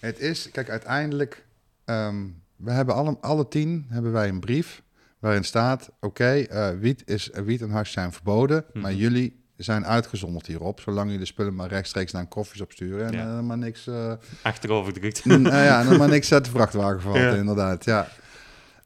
Het 0.00 0.18
is, 0.18 0.50
kijk, 0.50 0.68
uiteindelijk, 0.70 1.46
ehm, 1.84 2.24
we 2.56 2.70
hebben 2.70 2.94
alle, 2.94 3.16
alle 3.20 3.48
tien 3.48 3.86
hebben 3.88 4.12
wij 4.12 4.28
een 4.28 4.40
brief 4.40 4.82
waarin 5.18 5.44
staat, 5.44 5.90
oké, 6.00 6.32
eh, 6.34 6.70
wiet, 6.78 7.02
is, 7.06 7.30
wiet 7.44 7.62
en 7.62 7.70
hash 7.70 7.92
zijn 7.92 8.12
verboden, 8.12 8.64
maar 8.72 8.90
Mhm. 8.90 9.00
jullie 9.00 9.44
zijn 9.56 9.86
uitgezonderd 9.86 10.46
hierop, 10.46 10.80
zolang 10.80 11.04
jullie 11.04 11.20
de 11.20 11.26
spullen 11.26 11.54
maar 11.54 11.68
rechtstreeks 11.68 12.12
naar 12.12 12.22
een 12.22 12.28
koffies 12.28 12.60
opsturen 12.60 13.06
en 13.06 13.12
Ja. 13.12 13.42
maar 13.42 13.58
niks... 13.58 13.86
eh, 13.86 14.12
Achterover 14.42 14.92
drukt. 14.92 15.24
nou 15.24 15.42
ja, 15.42 15.80
en 15.84 15.96
maar 15.98 16.08
niks 16.08 16.32
uit 16.32 16.44
de 16.44 16.50
vrachtwagen 16.50 17.00
valt, 17.00 17.16
Ja. 17.16 17.34
inderdaad. 17.34 17.84
Ja. 17.84 18.08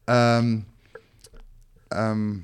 Ehm, 0.04 0.58
ehm, 1.88 2.34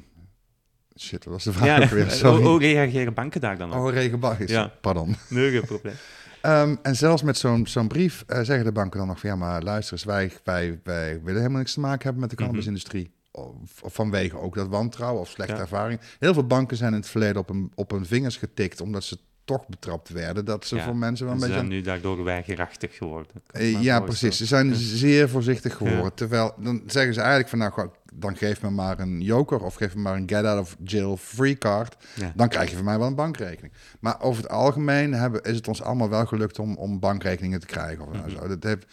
Shit, 0.99 1.23
dat 1.25 1.33
was 1.33 1.45
de 1.45 1.53
vraag 1.53 1.67
Ja, 1.67 1.83
ook 1.85 1.91
weer. 1.91 2.11
Sorry. 2.11 2.43
hoe 2.43 2.59
reageren 2.59 3.15
banken 3.15 3.41
daar 3.41 3.59
dan 3.59 3.73
op? 3.73 3.79
Oh, 3.79 3.93
regenbagjes. 3.93 4.51
Ja. 4.51 4.73
Pardon. 4.81 5.17
Nee, 5.29 5.51
geen 5.51 5.65
probleem. 5.65 5.95
Ehm, 6.41 6.77
en 6.83 6.97
zelfs 6.97 7.23
met 7.23 7.39
zo'n 7.39 7.67
zo'n 7.67 7.89
brief 7.89 8.25
eh, 8.27 8.41
zeggen 8.43 8.65
de 8.65 8.73
banken 8.73 8.99
dan 8.99 9.09
nog 9.09 9.21
van... 9.21 9.31
ja, 9.31 9.37
maar 9.37 9.63
luister 9.63 9.93
eens, 9.93 10.05
wij, 10.05 10.33
wij, 10.45 10.81
wij 10.85 11.21
willen 11.23 11.41
helemaal 11.41 11.59
niks 11.59 11.73
te 11.75 11.81
maken 11.81 12.03
hebben 12.03 12.21
met 12.21 12.31
de 12.31 12.37
cannabisindustrie. 12.37 13.15
Of, 13.31 13.83
of 13.83 13.95
vanwege 13.95 14.39
ook 14.39 14.55
dat 14.55 14.69
wantrouwen 14.69 15.21
of 15.21 15.29
slechte 15.29 15.55
Ja. 15.55 15.61
ervaring. 15.61 16.01
Heel 16.19 16.35
veel 16.35 16.47
banken 16.47 16.77
zijn 16.77 16.93
in 16.93 16.99
het 16.99 17.09
verleden 17.09 17.37
op 17.37 17.49
hun, 17.49 17.73
op 17.75 17.91
hun 17.91 18.07
vingers 18.07 18.37
getikt... 18.37 18.81
omdat 18.81 19.05
ze 19.05 19.19
toch 19.47 19.67
betrapt 19.69 20.09
werden. 20.09 20.45
Dat 20.45 20.67
ze 20.67 20.77
Ja. 20.77 20.85
voor 20.85 20.97
mensen 20.97 21.25
wel 21.27 21.35
een 21.35 21.41
Ze 21.41 21.47
beetje... 21.47 21.61
zijn 21.61 21.73
nu 21.73 21.81
daardoor 21.83 22.25
weigerachtig 22.25 22.97
geworden. 22.97 23.33
Eh, 23.51 23.83
ja, 23.83 24.01
precies. 24.01 24.37
Ze 24.37 24.47
zijn 24.47 24.75
zeer 24.75 25.29
voorzichtig 25.29 25.75
geworden. 25.77 26.03
Ja. 26.05 26.11
Terwijl, 26.15 26.55
dan 26.59 26.83
zeggen 26.87 27.15
ze 27.15 27.21
eigenlijk 27.21 27.49
van... 27.49 27.59
nou, 27.59 27.89
dan 28.13 28.37
geef 28.37 28.63
me 28.63 28.71
maar 28.71 28.99
een 28.99 29.21
joker... 29.21 29.61
of 29.61 29.75
geef 29.75 29.95
me 29.95 30.01
maar 30.01 30.17
een 30.17 30.29
get 30.29 30.45
out 30.45 30.61
of 30.61 30.77
jail 30.85 31.17
free 31.17 31.59
card... 31.59 31.97
Ja. 32.15 32.33
dan 32.37 32.49
krijg 32.49 32.71
je 32.71 32.77
van 32.77 32.85
mij 32.85 32.99
wel 32.99 33.07
een 33.07 33.15
bankrekening. 33.15 33.73
Maar 34.01 34.21
over 34.21 34.43
het 34.43 34.53
algemeen 34.53 35.13
hebben, 35.15 35.43
is 35.43 35.57
het 35.57 35.69
ons 35.69 35.83
allemaal 35.83 36.09
wel 36.09 36.27
gelukt... 36.27 36.59
om, 36.59 36.77
om 36.77 36.99
bankrekeningen 37.01 37.61
te 37.61 37.67
krijgen. 37.67 38.07
Of 38.07 38.13
nou 38.13 38.31
Mhm. 38.31 38.37
zo. 38.41 38.49
Dat 38.49 38.63
heeft 38.63 38.87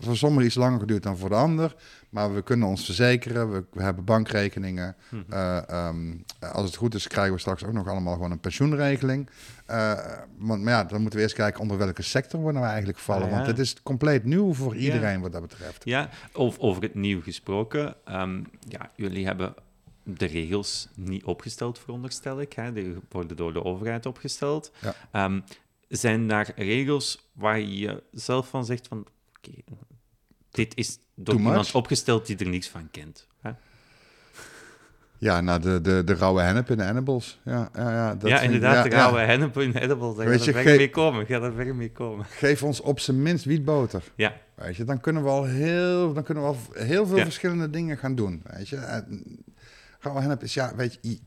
voor 0.00 0.16
sommigen 0.16 0.46
iets 0.46 0.54
langer 0.54 0.80
geduurd 0.80 1.02
dan 1.02 1.16
voor 1.18 1.28
de 1.28 1.34
ander... 1.34 1.74
maar 2.16 2.34
we 2.34 2.42
kunnen 2.42 2.68
ons 2.68 2.84
verzekeren. 2.84 3.50
We, 3.52 3.64
we 3.72 3.82
hebben 3.82 4.04
bankrekeningen. 4.04 4.96
Mhm. 5.08 5.32
Eh, 5.32 5.68
ehm, 5.68 6.14
als 6.52 6.64
het 6.66 6.76
goed 6.76 6.94
is, 6.94 7.06
krijgen 7.06 7.34
we 7.34 7.40
straks 7.40 7.64
ook 7.64 7.72
nog 7.72 7.88
allemaal 7.88 8.14
gewoon 8.14 8.30
een 8.30 8.40
pensioenregeling. 8.40 9.30
Eh, 9.66 9.92
want, 10.38 10.62
maar 10.62 10.72
ja, 10.72 10.84
dan 10.84 11.00
moeten 11.00 11.18
we 11.18 11.24
eerst 11.24 11.36
kijken 11.36 11.60
onder 11.60 11.78
welke 11.78 12.02
sector 12.02 12.44
we 12.44 12.52
nou 12.52 12.66
eigenlijk 12.66 12.98
vallen. 12.98 13.22
Ah, 13.22 13.28
ja. 13.30 13.34
Want 13.34 13.46
het 13.46 13.58
is 13.58 13.82
compleet 13.82 14.24
nieuw 14.24 14.54
voor 14.54 14.74
Ja. 14.74 14.80
iedereen 14.80 15.20
wat 15.20 15.32
dat 15.32 15.40
betreft. 15.42 15.84
Ja, 15.84 16.08
of 16.32 16.58
over 16.58 16.82
het 16.82 16.94
nieuw 16.94 17.22
gesproken. 17.22 17.94
ehm, 18.04 18.42
ja, 18.68 18.90
jullie 18.96 19.26
hebben 19.26 19.54
de 20.02 20.26
regels 20.26 20.88
niet 20.94 21.24
opgesteld, 21.24 21.78
veronderstel 21.78 22.40
ik. 22.40 22.52
Hè? 22.52 22.72
Die 22.72 22.96
worden 23.08 23.36
door 23.36 23.52
de 23.52 23.64
overheid 23.64 24.06
opgesteld. 24.06 24.72
Ja. 24.80 24.94
Ehm, 25.12 25.40
zijn 25.88 26.28
daar 26.28 26.52
regels 26.56 27.28
waar 27.32 27.60
je 27.60 28.02
zelf 28.12 28.48
van 28.48 28.64
zegt 28.64 28.88
van... 28.88 29.06
Oké, 29.36 29.58
dit 30.56 30.76
is 30.76 30.98
door 31.14 31.24
Too 31.34 31.36
iemand 31.36 31.56
much? 31.56 31.74
opgesteld 31.74 32.26
die 32.26 32.36
er 32.36 32.48
niks 32.48 32.68
van 32.68 32.88
kent. 32.90 33.26
Hè? 33.40 33.50
Ja, 35.18 35.40
nou, 35.40 35.60
de, 35.60 35.80
de, 35.80 36.04
de 36.04 36.14
rauwe 36.14 36.40
hennep 36.40 36.70
in 36.70 36.80
de. 36.80 37.38
Ja, 37.44 37.68
ja, 37.74 37.90
ja, 37.90 38.14
dat 38.14 38.30
ja, 38.30 38.40
inderdaad, 38.40 38.74
ja, 38.74 38.82
de 38.82 38.88
ja. 38.90 38.96
rauwe 38.96 39.18
hennep 39.18 39.58
in 39.58 39.72
edible. 39.76 40.14
Daar 40.14 40.26
Weet 40.26 40.36
gaat 40.36 40.44
je, 40.44 40.52
er 40.52 40.62
ver 40.62 40.70
ge- 40.70 40.76
mee 40.76 40.90
komen. 40.90 41.26
Gaat 41.26 41.42
er 41.42 41.52
ver 41.52 41.74
mee 41.74 41.92
komen. 41.92 42.24
Geef 42.24 42.62
ons 42.62 42.80
op 42.80 43.00
zijn 43.00 43.22
minst 43.22 43.44
wietboter. 43.44 44.02
Ja, 44.16 44.34
Weet 44.54 44.76
je, 44.76 44.84
dan 44.84 45.00
kunnen 45.00 45.22
we 45.22 45.28
al 45.28 45.44
heel, 45.44 46.12
dan 46.12 46.22
kunnen 46.22 46.42
we 46.44 46.48
al 46.48 46.56
heel 46.72 47.06
veel 47.06 47.16
Ja. 47.16 47.22
verschillende 47.24 47.70
dingen 47.70 47.98
gaan 47.98 48.14
doen. 48.14 48.42
Weet 48.46 48.68
je, 48.68 49.02
rauwe 50.00 50.20
hennep 50.20 50.42
is, 50.42 50.54
ja, 50.54 50.72
weet 50.76 50.98
je, 51.02 51.18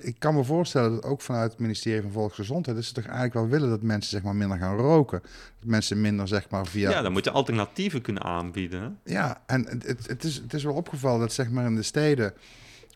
ik 0.00 0.16
kan 0.18 0.34
me 0.34 0.44
voorstellen 0.44 0.90
dat 0.90 1.04
ook 1.04 1.20
vanuit 1.20 1.50
het 1.50 1.60
ministerie 1.60 2.02
van 2.02 2.10
Volksgezondheid, 2.10 2.76
dat 2.76 2.86
ze 2.86 2.92
toch 2.92 3.04
eigenlijk 3.04 3.34
wel 3.34 3.48
willen 3.48 3.68
dat 3.68 3.82
mensen 3.82 4.10
zeg 4.10 4.22
maar 4.22 4.36
minder 4.36 4.58
gaan 4.58 4.76
roken. 4.76 5.20
Dat 5.58 5.68
mensen 5.68 6.00
minder 6.00 6.28
zeg 6.28 6.50
maar 6.50 6.66
via 6.66 6.90
ja. 6.90 7.02
dan 7.02 7.12
moet 7.12 7.24
je 7.24 7.30
alternatieven 7.30 8.02
kunnen 8.02 8.22
aanbieden. 8.22 8.98
Ja, 9.04 9.42
en 9.46 9.66
het, 9.66 10.06
het, 10.06 10.24
is, 10.24 10.36
het 10.36 10.54
is 10.54 10.64
wel 10.64 10.74
opgevallen 10.74 11.20
dat 11.20 11.32
zeg 11.32 11.50
maar 11.50 11.66
in 11.66 11.74
de 11.74 11.82
steden 11.82 12.34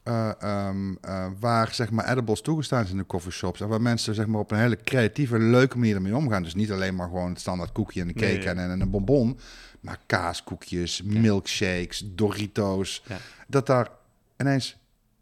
eh, 0.03 0.30
ehm, 0.38 0.94
eh, 1.01 1.26
waar 1.40 1.74
zeg 1.74 1.90
maar 1.90 2.11
edibles 2.11 2.40
toegestaan 2.40 2.82
zijn 2.82 2.97
in 2.97 3.03
de 3.03 3.07
coffeeshops 3.07 3.61
en 3.61 3.68
waar 3.68 3.82
mensen 3.82 4.14
zeg 4.14 4.26
maar 4.26 4.40
op 4.40 4.51
een 4.51 4.59
hele 4.59 4.78
creatieve 4.84 5.38
leuke 5.38 5.78
manier 5.78 5.94
ermee 5.94 6.16
omgaan. 6.16 6.42
Dus 6.42 6.55
niet 6.55 6.72
alleen 6.72 6.94
maar 6.94 7.09
gewoon 7.09 7.30
het 7.30 7.40
standaard 7.40 7.72
koekje 7.72 8.01
en 8.01 8.09
een 8.09 8.14
cake 8.14 8.32
Nee, 8.32 8.49
en, 8.49 8.70
en 8.70 8.80
een 8.80 8.90
bonbon, 8.90 9.38
maar 9.80 9.99
kaaskoekjes, 10.07 11.03
milkshakes, 11.03 12.05
Doritos. 12.14 13.03
Ja. 13.07 13.16
Dat 13.47 13.66
daar 13.66 13.88
ineens 14.38 14.78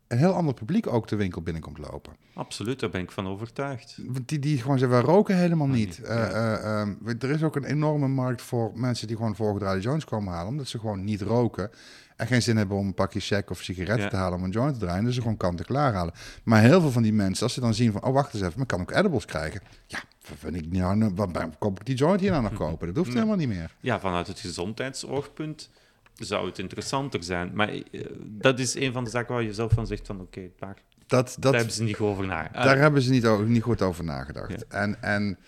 een 0.08 0.18
heel 0.18 0.32
ander 0.34 0.54
publiek 0.54 0.86
ook 0.86 1.08
de 1.08 1.16
winkel 1.16 1.42
binnenkomt 1.42 1.78
lopen. 1.78 2.12
Absoluut, 2.34 2.80
daar 2.80 2.90
ben 2.90 3.00
ik 3.00 3.10
van 3.10 3.26
overtuigd. 3.26 3.98
Die, 4.24 4.38
die 4.38 4.60
gewoon 4.60 4.78
zeggen, 4.78 4.98
we 4.98 5.04
roken 5.04 5.36
helemaal 5.36 5.66
niet. 5.66 5.76
niet, 5.98 6.02
Eh, 6.02 6.16
ja. 6.16 6.28
eh, 6.56 6.80
ehm, 6.80 6.94
er 7.18 7.30
is 7.30 7.42
ook 7.42 7.56
een 7.56 7.64
enorme 7.64 8.08
markt 8.08 8.42
voor 8.42 8.72
mensen 8.74 9.06
die 9.06 9.16
gewoon 9.16 9.36
voorgedraaide 9.36 9.80
joints 9.82 10.04
komen 10.04 10.32
halen, 10.32 10.48
omdat 10.48 10.68
ze 10.68 10.78
gewoon 10.78 11.04
niet 11.04 11.20
roken. 11.22 11.70
En 12.16 12.26
geen 12.26 12.42
zin 12.42 12.56
hebben 12.56 12.76
om 12.76 12.86
een 12.86 12.94
pakje 12.94 13.20
check 13.20 13.50
of 13.50 13.62
sigaretten 13.62 14.02
Ja. 14.04 14.08
te 14.08 14.16
halen 14.16 14.38
om 14.38 14.44
een 14.44 14.50
joint 14.50 14.74
te 14.74 14.80
draaien. 14.80 15.04
Dus 15.04 15.14
ze 15.14 15.20
gewoon 15.20 15.36
kant-en-klaar 15.36 15.92
halen. 15.94 16.14
Maar 16.44 16.60
heel 16.60 16.80
veel 16.80 16.90
van 16.90 17.02
die 17.02 17.12
mensen, 17.12 17.42
als 17.42 17.54
ze 17.54 17.60
dan 17.60 17.74
zien 17.74 17.92
van... 17.92 18.02
oh, 18.04 18.12
wacht 18.12 18.34
eens 18.34 18.42
even, 18.42 18.54
maar 18.56 18.66
kan 18.66 18.80
ook 18.80 18.90
edibles 18.90 19.24
krijgen. 19.24 19.60
Ja, 19.86 19.98
vind 20.18 20.56
ik 20.56 20.72
nou, 20.72 20.96
nou, 20.96 21.12
waarom 21.14 21.58
koop 21.58 21.80
ik 21.80 21.86
die 21.86 21.94
joint 21.94 22.20
hier 22.20 22.30
nou 22.30 22.42
nog 22.42 22.52
kopen? 22.64 22.86
Dat 22.86 22.96
hoeft 22.96 23.08
Nee. 23.08 23.16
helemaal 23.16 23.38
niet 23.38 23.48
meer. 23.48 23.74
Ja, 23.80 24.00
vanuit 24.00 24.26
het 24.26 24.38
gezondheidsoogpunt 24.40 25.70
zou 26.14 26.46
het 26.46 26.58
interessanter 26.58 27.22
zijn. 27.22 27.50
Maar 27.54 27.68
eh, 27.68 27.82
dat 28.20 28.58
is 28.58 28.74
een 28.74 28.92
van 28.92 29.04
de 29.04 29.10
zaken 29.10 29.34
waar 29.34 29.42
je 29.42 29.54
zelf 29.54 29.72
van 29.72 29.86
zegt 29.86 30.06
van 30.06 30.20
oké, 30.20 30.50
daar, 30.58 30.82
Dat, 31.06 31.26
daar 31.26 31.36
dat, 31.38 31.54
hebben 31.54 31.72
ze 31.72 31.82
niet 31.82 31.98
over 31.98 32.26
na. 32.26 32.52
Ah, 32.52 32.64
Daar 32.64 32.78
hebben 32.78 33.02
ze 33.02 33.10
niet, 33.10 33.46
niet 33.46 33.62
goed 33.62 33.82
over 33.82 34.04
nagedacht. 34.04 34.50
Ja. 34.50 34.78
En, 34.78 35.02
en 35.02 35.38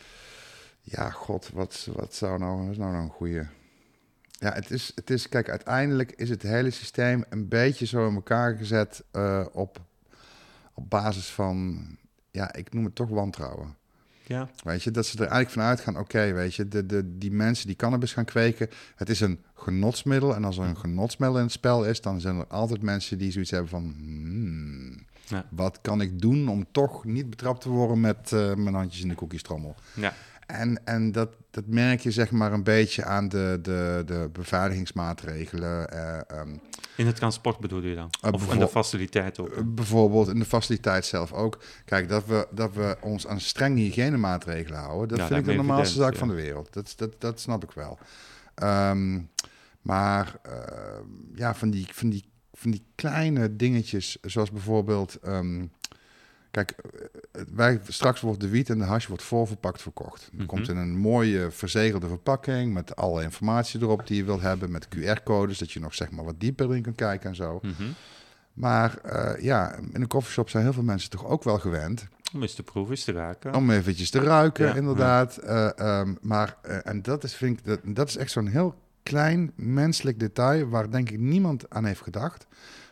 ja, 0.81 1.11
god, 1.11 1.51
wat, 1.53 1.89
wat 1.93 2.15
zou 2.15 2.39
nou, 2.39 2.61
wat 2.61 2.71
is 2.71 2.77
nou, 2.77 2.93
nou 2.93 3.05
een 3.05 3.11
goede... 3.11 3.47
Ja, 4.39 4.53
het 4.53 4.71
is, 4.71 4.93
het 4.95 5.11
is, 5.11 5.29
kijk, 5.29 5.49
uiteindelijk 5.49 6.13
is 6.13 6.29
het 6.29 6.43
hele 6.43 6.71
systeem 6.71 7.25
een 7.29 7.49
beetje 7.49 7.87
zo 7.87 8.09
in 8.09 8.15
elkaar 8.15 8.57
gezet 8.57 9.05
eh, 9.11 9.47
op, 9.53 9.81
op 10.75 10.91
basis 10.91 11.27
van, 11.27 11.87
ja, 12.31 12.55
ik 12.55 12.73
noem 12.73 12.85
het 12.85 12.95
toch 12.95 13.09
wantrouwen. 13.09 13.77
Ja, 14.29 14.49
Weet 14.65 14.83
je, 14.83 14.91
dat 14.91 15.07
ze 15.07 15.15
er 15.15 15.21
eigenlijk 15.21 15.51
van 15.51 15.63
uitgaan, 15.63 15.99
oké, 15.99 16.33
weet 16.33 16.55
je, 16.55 16.69
de, 16.69 16.87
de, 16.87 17.19
die 17.19 17.33
mensen 17.33 17.67
die 17.67 17.77
cannabis 17.77 18.13
gaan 18.13 18.25
kweken, 18.25 18.69
het 18.97 19.09
is 19.09 19.21
een 19.21 19.41
genotsmiddel. 19.55 20.35
En 20.35 20.45
als 20.45 20.59
er 20.59 20.65
een 20.65 20.77
genotsmiddel 20.77 21.39
in 21.39 21.45
het 21.45 21.53
spel 21.53 21.85
is, 21.85 22.01
dan 22.01 22.21
zijn 22.21 22.37
er 22.39 22.47
altijd 22.47 22.83
mensen 22.83 23.19
die 23.19 23.31
zoiets 23.33 23.51
hebben 23.51 23.71
van, 23.71 23.95
hmm, 23.99 25.05
Ja. 25.29 25.45
wat 25.51 25.79
kan 25.83 26.01
ik 26.01 26.21
doen 26.21 26.49
om 26.49 26.67
toch 26.71 27.05
niet 27.05 27.31
betrapt 27.31 27.61
te 27.61 27.69
worden 27.69 28.01
met 28.01 28.33
eh, 28.33 28.55
mijn 28.55 28.75
handjes 28.75 29.03
in 29.03 29.09
de 29.09 29.15
cookiestrommel? 29.15 29.75
ja, 29.95 30.15
En, 30.47 30.85
en 30.85 31.13
dat, 31.13 31.31
dat 31.51 31.65
merk 31.67 32.01
je 32.01 32.11
zeg 32.11 32.31
maar 32.31 32.53
een 32.53 32.63
beetje 32.65 33.05
aan 33.05 33.29
de, 33.29 33.59
de, 33.63 34.03
de 34.07 34.29
beveiligingsmaatregelen. 34.33 35.91
eh, 35.91 36.39
ehm, 36.41 36.57
in 36.97 37.07
het 37.07 37.17
transport 37.17 37.59
bedoel 37.59 37.83
je 37.83 37.95
dan? 37.95 38.11
Eh, 38.21 38.33
of 38.33 38.53
in 38.53 38.59
de 38.59 38.69
faciliteit 38.69 39.39
ook? 39.39 39.49
eh, 39.49 39.63
bijvoorbeeld 39.65 40.29
in 40.29 40.39
de 40.39 40.45
faciliteit 40.45 41.05
zelf 41.07 41.33
ook. 41.33 41.59
Kijk, 41.85 42.09
dat 42.09 42.27
we, 42.27 42.47
dat 42.51 42.75
we 42.75 42.97
ons 43.01 43.27
aan 43.27 43.41
strenge 43.41 43.81
hygiënemaatregelen 43.81 44.79
houden, 44.79 45.09
dat 45.09 45.19
Ja, 45.19 45.27
vind 45.27 45.39
ik 45.39 45.47
de 45.47 45.53
normaalste 45.55 45.99
zaak 45.99 46.17
van 46.17 46.29
de 46.29 46.35
wereld. 46.35 46.73
Dat, 46.73 46.93
dat, 46.97 47.21
dat 47.21 47.41
snap 47.41 47.63
ik 47.65 47.71
wel. 47.71 47.99
Ehm, 48.55 49.21
maar 49.83 50.39
eh, 50.43 50.53
ja, 51.35 51.55
van 51.55 51.71
die, 51.71 51.87
van, 51.93 52.09
die, 52.09 52.25
van 52.53 52.71
die 52.71 52.85
kleine 52.95 53.57
dingetjes, 53.57 54.19
zoals 54.23 54.51
bijvoorbeeld... 54.51 55.19
ehm, 55.23 55.65
kijk, 56.65 56.71
eh, 57.33 57.43
wij, 57.55 57.81
straks 57.89 58.21
wordt 58.21 58.41
de 58.41 58.49
wiet 58.49 58.71
en 58.71 58.79
de 58.79 58.85
hash 58.85 59.07
wordt 59.07 59.23
voorverpakt 59.23 59.83
verkocht. 59.83 60.25
Het 60.25 60.35
Mhm. 60.35 60.47
komt 60.47 60.69
in 60.69 60.77
een 60.77 60.97
mooie 60.97 61.51
verzegelde 61.51 62.09
verpakking 62.09 62.73
met 62.75 62.97
alle 62.97 63.23
informatie 63.23 63.81
erop 63.83 64.07
die 64.07 64.17
je 64.17 64.25
wilt 64.25 64.41
hebben, 64.41 64.71
met 64.71 64.89
QR-codes, 64.89 65.59
dat 65.59 65.73
je 65.73 65.81
nog 65.81 65.95
zeg 65.95 66.11
maar 66.11 66.25
wat 66.25 66.41
dieper 66.41 66.77
in 66.77 66.83
kunt 66.83 66.97
kijken 66.97 67.29
en 67.31 67.37
zo. 67.37 67.59
Mhm. 67.63 67.73
Maar 68.53 68.97
eh, 68.99 69.43
ja, 69.43 69.75
in 69.93 70.01
een 70.01 70.07
koffieshop 70.07 70.49
zijn 70.51 70.63
heel 70.63 70.73
veel 70.73 70.83
mensen 70.83 71.11
toch 71.11 71.25
ook 71.27 71.45
wel 71.45 71.59
gewend 71.59 72.07
Om 72.35 72.43
eens 72.43 72.55
te 72.55 72.63
proeven, 72.63 72.91
eens 72.95 73.05
te 73.05 73.13
raken. 73.13 73.55
om 73.55 73.71
eventjes 73.71 74.11
te 74.11 74.21
ruiken, 74.21 74.67
Ja, 74.67 74.75
inderdaad. 74.75 75.37
Eh, 75.37 75.79
ehm, 75.79 76.15
maar, 76.21 76.57
eh, 76.63 76.77
en 76.83 77.03
dat 77.03 77.25
is, 77.25 77.35
vind 77.35 77.59
ik, 77.59 77.65
dat, 77.65 77.81
dat 77.85 78.09
is 78.09 78.17
echt 78.17 78.31
zo'n 78.31 78.47
heel 78.47 78.75
klein 79.03 79.53
menselijk 79.55 80.19
detail 80.21 80.69
waar 80.69 80.91
denk 80.91 81.11
ik 81.11 81.19
niemand 81.19 81.71
aan 81.71 81.85
heeft 81.85 82.01
gedacht. 82.03 82.47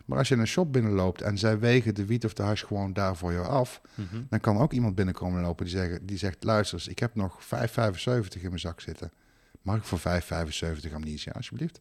Maar 0.04 0.18
als 0.18 0.28
je 0.28 0.34
in 0.34 0.40
een 0.40 0.46
shop 0.46 0.72
binnenloopt 0.72 1.22
en 1.22 1.38
zij 1.38 1.58
wegen 1.58 1.94
de 1.94 2.04
wiet 2.04 2.24
of 2.24 2.32
de 2.32 2.42
hash 2.42 2.64
gewoon 2.64 2.92
daar 2.92 3.16
voor 3.16 3.32
jou 3.32 3.46
af, 3.46 3.80
Mhm. 3.94 4.22
dan 4.28 4.40
kan 4.40 4.58
ook 4.58 4.72
iemand 4.72 4.94
binnenkomen 4.94 5.42
lopen 5.42 5.64
die, 5.66 5.74
zeggen, 5.76 6.06
die 6.06 6.18
zegt, 6.18 6.44
luister 6.44 6.78
eens, 6.78 6.88
ik 6.88 6.98
heb 6.98 7.14
nog 7.14 7.44
5,75 7.44 8.42
in 8.42 8.48
mijn 8.48 8.60
zak 8.60 8.80
zitten. 8.80 9.10
Mag 9.62 9.76
ik 9.76 9.84
voor 9.84 9.98
5,75 9.98 10.92
amnesia, 10.94 11.32
alsjeblieft? 11.32 11.80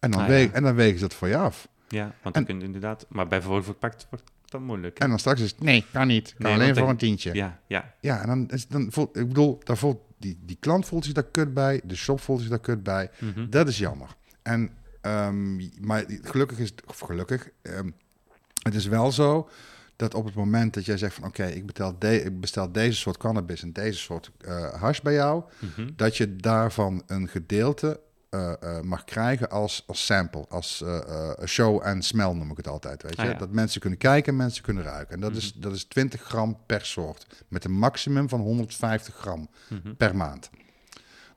En 0.00 0.10
dan, 0.10 0.20
Ah, 0.20 0.26
we- 0.26 0.34
ja. 0.34 0.50
en 0.52 0.62
dan 0.62 0.74
wegen 0.74 0.94
ze 0.98 1.00
dat 1.00 1.14
voor 1.14 1.28
je 1.28 1.36
af. 1.36 1.68
Ja, 1.88 2.02
want 2.04 2.14
En- 2.22 2.32
dan 2.32 2.44
kun 2.44 2.58
je 2.58 2.64
inderdaad... 2.64 3.06
Maar 3.08 3.26
bij 3.26 3.42
voorverpakt 3.42 4.06
wordt 4.10 4.24
dat 4.44 4.60
moeilijk. 4.60 4.98
hè? 4.98 5.04
En 5.04 5.10
dan 5.10 5.18
straks 5.18 5.40
is 5.40 5.50
het, 5.50 5.60
nee, 5.60 5.84
kan 5.92 6.06
niet. 6.06 6.34
Kan 6.38 6.46
Nee, 6.50 6.54
alleen 6.60 6.76
voor 6.76 6.88
een 6.88 6.96
tientje. 6.96 7.34
Ja, 7.34 7.60
Ja, 7.66 7.94
ja. 8.00 8.20
en 8.20 8.26
dan, 8.26 8.48
is, 8.50 8.68
dan 8.68 8.92
voelt, 8.92 9.16
ik 9.16 9.28
bedoel, 9.28 9.60
daar 9.64 9.76
voelt, 9.76 10.00
die, 10.18 10.38
die 10.44 10.56
klant 10.60 10.86
voelt 10.86 11.04
zich 11.04 11.14
daar 11.14 11.24
kut 11.30 11.54
bij, 11.54 11.80
de 11.84 11.96
shop 11.96 12.20
voelt 12.20 12.40
zich 12.40 12.48
daar 12.48 12.58
kut 12.60 12.82
bij. 12.82 13.10
Mhm. 13.18 13.50
Dat 13.50 13.68
is 13.68 13.78
jammer. 13.78 14.08
En, 14.42 14.70
ehm, 15.00 15.56
maar 15.86 16.04
gelukkig 16.22 16.58
is 16.58 16.68
het, 16.70 16.82
of 16.86 16.98
gelukkig, 16.98 17.48
ehm, 17.62 17.90
het 18.62 18.74
is 18.74 18.86
wel 18.86 19.12
zo 19.12 19.48
dat 19.96 20.14
op 20.14 20.24
het 20.24 20.34
moment 20.34 20.74
dat 20.74 20.84
jij 20.84 20.96
zegt 20.96 21.14
van 21.14 21.24
oké, 21.24 21.44
ik, 21.46 21.74
de, 21.98 22.22
ik 22.24 22.40
bestel 22.40 22.72
deze 22.72 22.96
soort 22.98 23.16
cannabis 23.16 23.62
en 23.62 23.72
deze 23.72 23.98
soort 23.98 24.30
eh 24.40 24.72
hash 24.80 25.00
bij 25.00 25.12
jou, 25.12 25.42
Mhm. 25.58 25.90
dat 25.96 26.16
je 26.16 26.36
daarvan 26.36 27.02
een 27.06 27.28
gedeelte 27.28 28.00
eh, 28.30 28.52
eh, 28.60 28.80
mag 28.82 29.04
krijgen 29.04 29.50
als, 29.50 29.84
als 29.86 30.06
sample, 30.06 30.46
als 30.48 30.84
show 31.46 31.80
en 31.86 32.02
smell 32.02 32.32
noem 32.32 32.50
ik 32.50 32.56
het 32.56 32.68
altijd. 32.68 33.02
Weet 33.02 33.16
je? 33.16 33.22
Ah, 33.22 33.28
ja. 33.28 33.34
Dat 33.38 33.50
mensen 33.50 33.80
kunnen 33.80 33.98
kijken 33.98 34.32
en 34.32 34.38
mensen 34.38 34.62
kunnen 34.62 34.82
ruiken. 34.82 35.14
En 35.14 35.20
dat, 35.20 35.36
is, 35.36 35.52
dat 35.52 35.74
is 35.74 35.84
20 35.84 36.22
gram 36.22 36.58
per 36.66 36.84
soort, 36.86 37.26
met 37.48 37.64
een 37.64 37.72
maximum 37.78 38.28
van 38.28 38.40
150 38.40 39.14
gram 39.14 39.48
Mhm. 39.68 39.94
per 39.94 40.16
maand. 40.16 40.50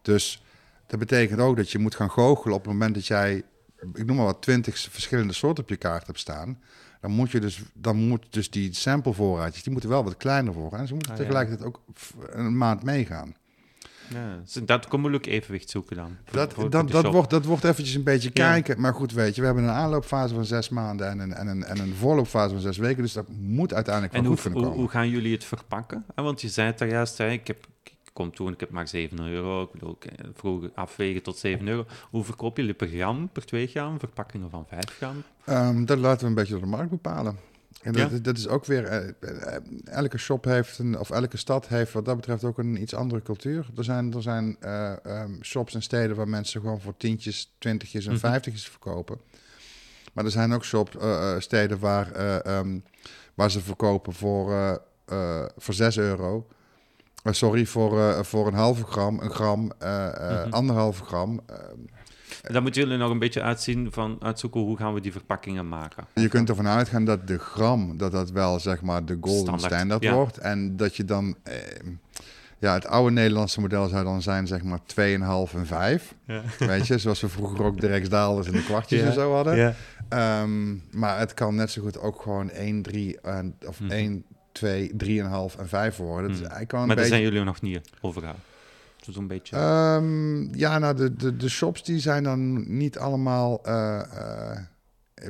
Dus 0.02 0.44
dat 0.88 1.00
betekent 1.00 1.40
ook 1.40 1.56
dat 1.56 1.70
je 1.72 1.80
moet 1.80 1.96
gaan 1.96 2.10
goochelen 2.12 2.56
op 2.56 2.64
het 2.64 2.72
moment 2.72 2.94
dat 2.96 3.08
jij, 3.08 3.44
ik 3.94 4.06
noem 4.06 4.16
maar 4.16 4.26
wat, 4.26 4.42
20 4.42 4.88
verschillende 4.92 5.34
soorten 5.34 5.64
op 5.64 5.70
je 5.70 5.76
kaart 5.76 6.08
hebt 6.08 6.20
staan. 6.20 6.60
dan 7.02 7.12
moet 7.12 7.32
je 7.32 7.40
dus, 7.40 7.62
dan 7.74 7.96
moet 8.08 8.26
dus 8.30 8.50
die 8.50 8.74
samplevoorraadjes, 8.74 9.64
die 9.64 9.72
moeten 9.72 9.90
wel 9.90 10.04
wat 10.04 10.18
kleiner 10.18 10.54
worden. 10.54 10.80
En 10.80 10.88
ze 10.88 10.94
moeten 10.94 11.12
Ah, 11.12 11.18
tegelijkertijd 11.18 11.68
ook 11.68 11.82
een 12.32 12.58
maand 12.58 12.84
meegaan. 12.84 13.36
Ja, 14.10 14.40
dus 14.44 14.54
dat 14.66 14.88
kon 14.88 15.00
moeilijk 15.00 15.26
evenwicht 15.26 15.70
zoeken 15.70 15.96
dan. 15.96 16.18
Dat, 16.32 16.56
dat, 16.70 16.90
dat, 16.90 17.06
wordt, 17.06 17.30
dat 17.30 17.46
wordt 17.46 17.64
eventjes 17.64 17.96
een 17.96 18.04
beetje 18.04 18.30
Ja. 18.34 18.52
kijken. 18.52 18.82
Maar 18.82 18.94
goed, 18.94 19.12
weet 19.14 19.36
je, 19.36 19.40
we 19.42 19.48
hebben 19.48 19.64
een 19.64 19.70
aanloopfase 19.70 20.34
van 20.34 20.46
zes 20.46 20.70
maanden 20.70 21.10
en 21.10 21.20
een, 21.20 21.34
en 21.34 21.48
een, 21.48 21.64
en 21.64 21.80
een 21.80 21.94
voorloopfase 21.96 22.50
van 22.54 22.62
zes 22.62 22.78
weken. 22.78 23.04
Dus 23.04 23.14
dat 23.14 23.28
moet 23.30 23.74
uiteindelijk 23.74 24.14
wel 24.14 24.24
En 24.24 24.28
goed 24.30 24.38
hoe, 24.40 24.44
kunnen 24.52 24.62
hoe, 24.70 24.72
komen. 24.78 24.92
hoe 24.92 25.00
gaan 25.02 25.10
jullie 25.10 25.34
het 25.34 25.44
verpakken? 25.44 26.06
Ah, 26.16 26.26
Want 26.26 26.42
je 26.42 26.50
zei 26.50 26.68
het 26.68 26.78
daar 26.78 26.88
juist, 26.90 27.18
hè, 27.18 27.30
ik, 27.30 27.48
heb, 27.48 27.68
ik 28.14 28.20
kom 28.20 28.36
toen, 28.36 28.54
ik 28.54 28.60
heb 28.60 28.70
maar 28.70 28.88
7 28.88 29.20
euro. 29.20 29.64
Ik 29.64 29.72
bedoel, 29.72 29.98
eh, 30.00 30.26
vroeger 30.34 30.72
afwegen 30.76 31.22
tot 31.24 31.38
7 31.38 31.68
euro. 31.68 31.86
Hoe 32.10 32.24
verkoop 32.24 32.58
jullie 32.58 32.74
per 32.74 32.88
gram, 32.88 33.30
per 33.30 33.46
2 33.46 33.68
gram? 33.68 34.00
Verpakkingen 34.00 34.50
van 34.50 34.66
5 34.68 34.84
gram? 34.86 35.24
Ehm, 35.46 35.86
dat 35.86 35.98
laten 35.98 36.22
we 36.22 36.28
een 36.28 36.34
beetje 36.34 36.52
door 36.54 36.62
de 36.62 36.68
markt 36.68 36.90
bepalen. 36.90 37.38
En 37.82 37.94
dat, 37.94 38.12
Ja. 38.12 38.18
dat 38.18 38.38
is 38.38 38.48
ook 38.48 38.66
weer, 38.66 38.84
eh, 38.84 39.08
eh, 39.20 39.62
elke 39.86 40.18
shop 40.18 40.44
heeft, 40.44 40.78
een, 40.80 41.00
of 41.00 41.10
elke 41.10 41.38
stad 41.38 41.68
heeft 41.68 41.92
wat 41.94 42.06
dat 42.06 42.16
betreft 42.16 42.44
ook 42.44 42.58
een 42.58 42.82
iets 42.82 42.94
andere 42.94 43.22
cultuur. 43.22 43.68
Er 43.78 43.84
zijn, 43.84 44.14
er 44.14 44.22
zijn 44.22 44.58
eh, 44.60 45.06
ehm, 45.06 45.32
shops 45.42 45.74
en 45.74 45.82
steden 45.82 46.16
waar 46.16 46.28
mensen 46.30 46.62
gewoon 46.62 46.82
voor 46.82 46.98
tientjes, 46.98 47.54
twintigjes 47.58 48.06
en 48.06 48.12
Mhm. 48.12 48.20
vijftigjes 48.20 48.68
verkopen. 48.68 49.18
Maar 50.14 50.26
er 50.26 50.32
zijn 50.32 50.54
ook 50.54 50.64
shop, 50.66 50.90
steden 51.38 51.80
waar, 51.80 52.12
eh, 52.12 52.46
ehm, 52.46 52.80
waar 53.34 53.52
ze 53.52 53.60
verkopen 53.62 54.14
voor, 54.14 54.82
voor 55.58 55.74
6 55.74 55.98
euro. 55.98 56.48
Eh, 57.24 57.34
sorry, 57.34 57.66
voor, 57.66 58.00
eh, 58.00 58.24
voor 58.24 58.48
een 58.48 58.54
halve 58.54 58.84
gram, 58.86 59.20
een 59.20 59.32
gram, 59.32 59.72
eh, 59.80 60.06
eh, 60.08 60.44
Mhm. 60.46 60.54
anderhalve 60.54 61.04
gram. 61.04 61.40
Ehm, 61.48 61.60
En 62.44 62.54
dan 62.54 62.64
moeten 62.64 62.82
jullie 62.82 62.98
nog 62.98 63.12
een 63.12 63.20
beetje 63.20 63.42
uitzien 63.42 63.88
van, 63.92 64.18
uitzoeken 64.20 64.62
hoe 64.62 64.78
gaan 64.78 64.94
we 64.94 65.02
die 65.02 65.12
verpakkingen 65.12 65.68
maken. 65.68 66.04
Je 66.14 66.28
kunt 66.28 66.50
ervan 66.50 66.68
uitgaan 66.68 67.06
dat 67.06 67.28
de 67.28 67.38
gram, 67.40 67.98
dat 67.98 68.12
dat 68.12 68.32
wel 68.32 68.60
zeg 68.60 68.82
maar 68.82 69.06
de 69.06 69.18
golden 69.22 69.40
Standaard, 69.60 69.74
standard, 69.74 70.04
ja. 70.04 70.14
wordt. 70.14 70.38
En 70.38 70.76
dat 70.78 70.96
je 70.96 71.06
dan, 71.06 71.36
eh, 71.44 71.54
ja, 72.60 72.74
het 72.74 72.86
oude 72.88 73.12
Nederlandse 73.12 73.62
model 73.62 73.88
zou 73.88 74.04
dan 74.04 74.22
zijn 74.22 74.48
zeg 74.48 74.64
maar 74.64 74.80
2,5 74.86 75.54
en 75.54 75.66
5. 75.66 76.16
Ja. 76.28 76.42
Weet 76.60 76.88
je, 76.88 76.98
zoals 76.98 77.22
we 77.22 77.30
vroeger 77.30 77.64
ook 77.66 77.80
de 77.82 77.88
Rijksdaalders 77.88 78.48
en 78.48 78.54
de 78.54 78.64
kwartjes 78.64 79.00
Ja, 79.02 79.06
en 79.08 79.14
zo 79.14 79.34
hadden. 79.34 79.56
Ja. 79.58 79.74
Ehm, 80.10 80.76
maar 80.92 81.20
het 81.20 81.34
kan 81.34 81.56
net 81.56 81.72
zo 81.72 81.82
goed 81.82 82.00
ook 82.00 82.22
gewoon 82.22 82.50
1, 82.52 82.82
3 82.82 83.20
en, 83.22 83.56
of 83.68 83.80
Mhm. 83.80 83.92
1, 83.92 84.24
2, 84.54 84.92
3,5 85.04 85.60
en 85.60 85.68
5 85.68 85.98
worden. 85.98 86.32
Dus 86.32 86.40
hij 86.48 86.66
kan 86.66 86.82
een 86.82 86.88
Maar 86.88 86.96
daar 86.96 87.06
beetje... 87.06 87.06
zijn 87.10 87.22
jullie 87.22 87.44
nog 87.44 87.62
niet 87.62 87.82
over 88.02 88.26
uit. 88.26 88.36
Zo'n 89.10 89.28
beetje. 89.28 89.56
Ehm, 89.56 90.56
ja, 90.58 90.80
nou, 90.80 90.96
de, 90.96 91.16
de, 91.16 91.36
de 91.38 91.50
shops 91.50 91.84
die 91.84 92.00
zijn 92.00 92.24
dan 92.24 92.64
niet 92.78 92.98
allemaal. 92.98 93.64
eh, 93.64 94.00
eh, 94.00 94.58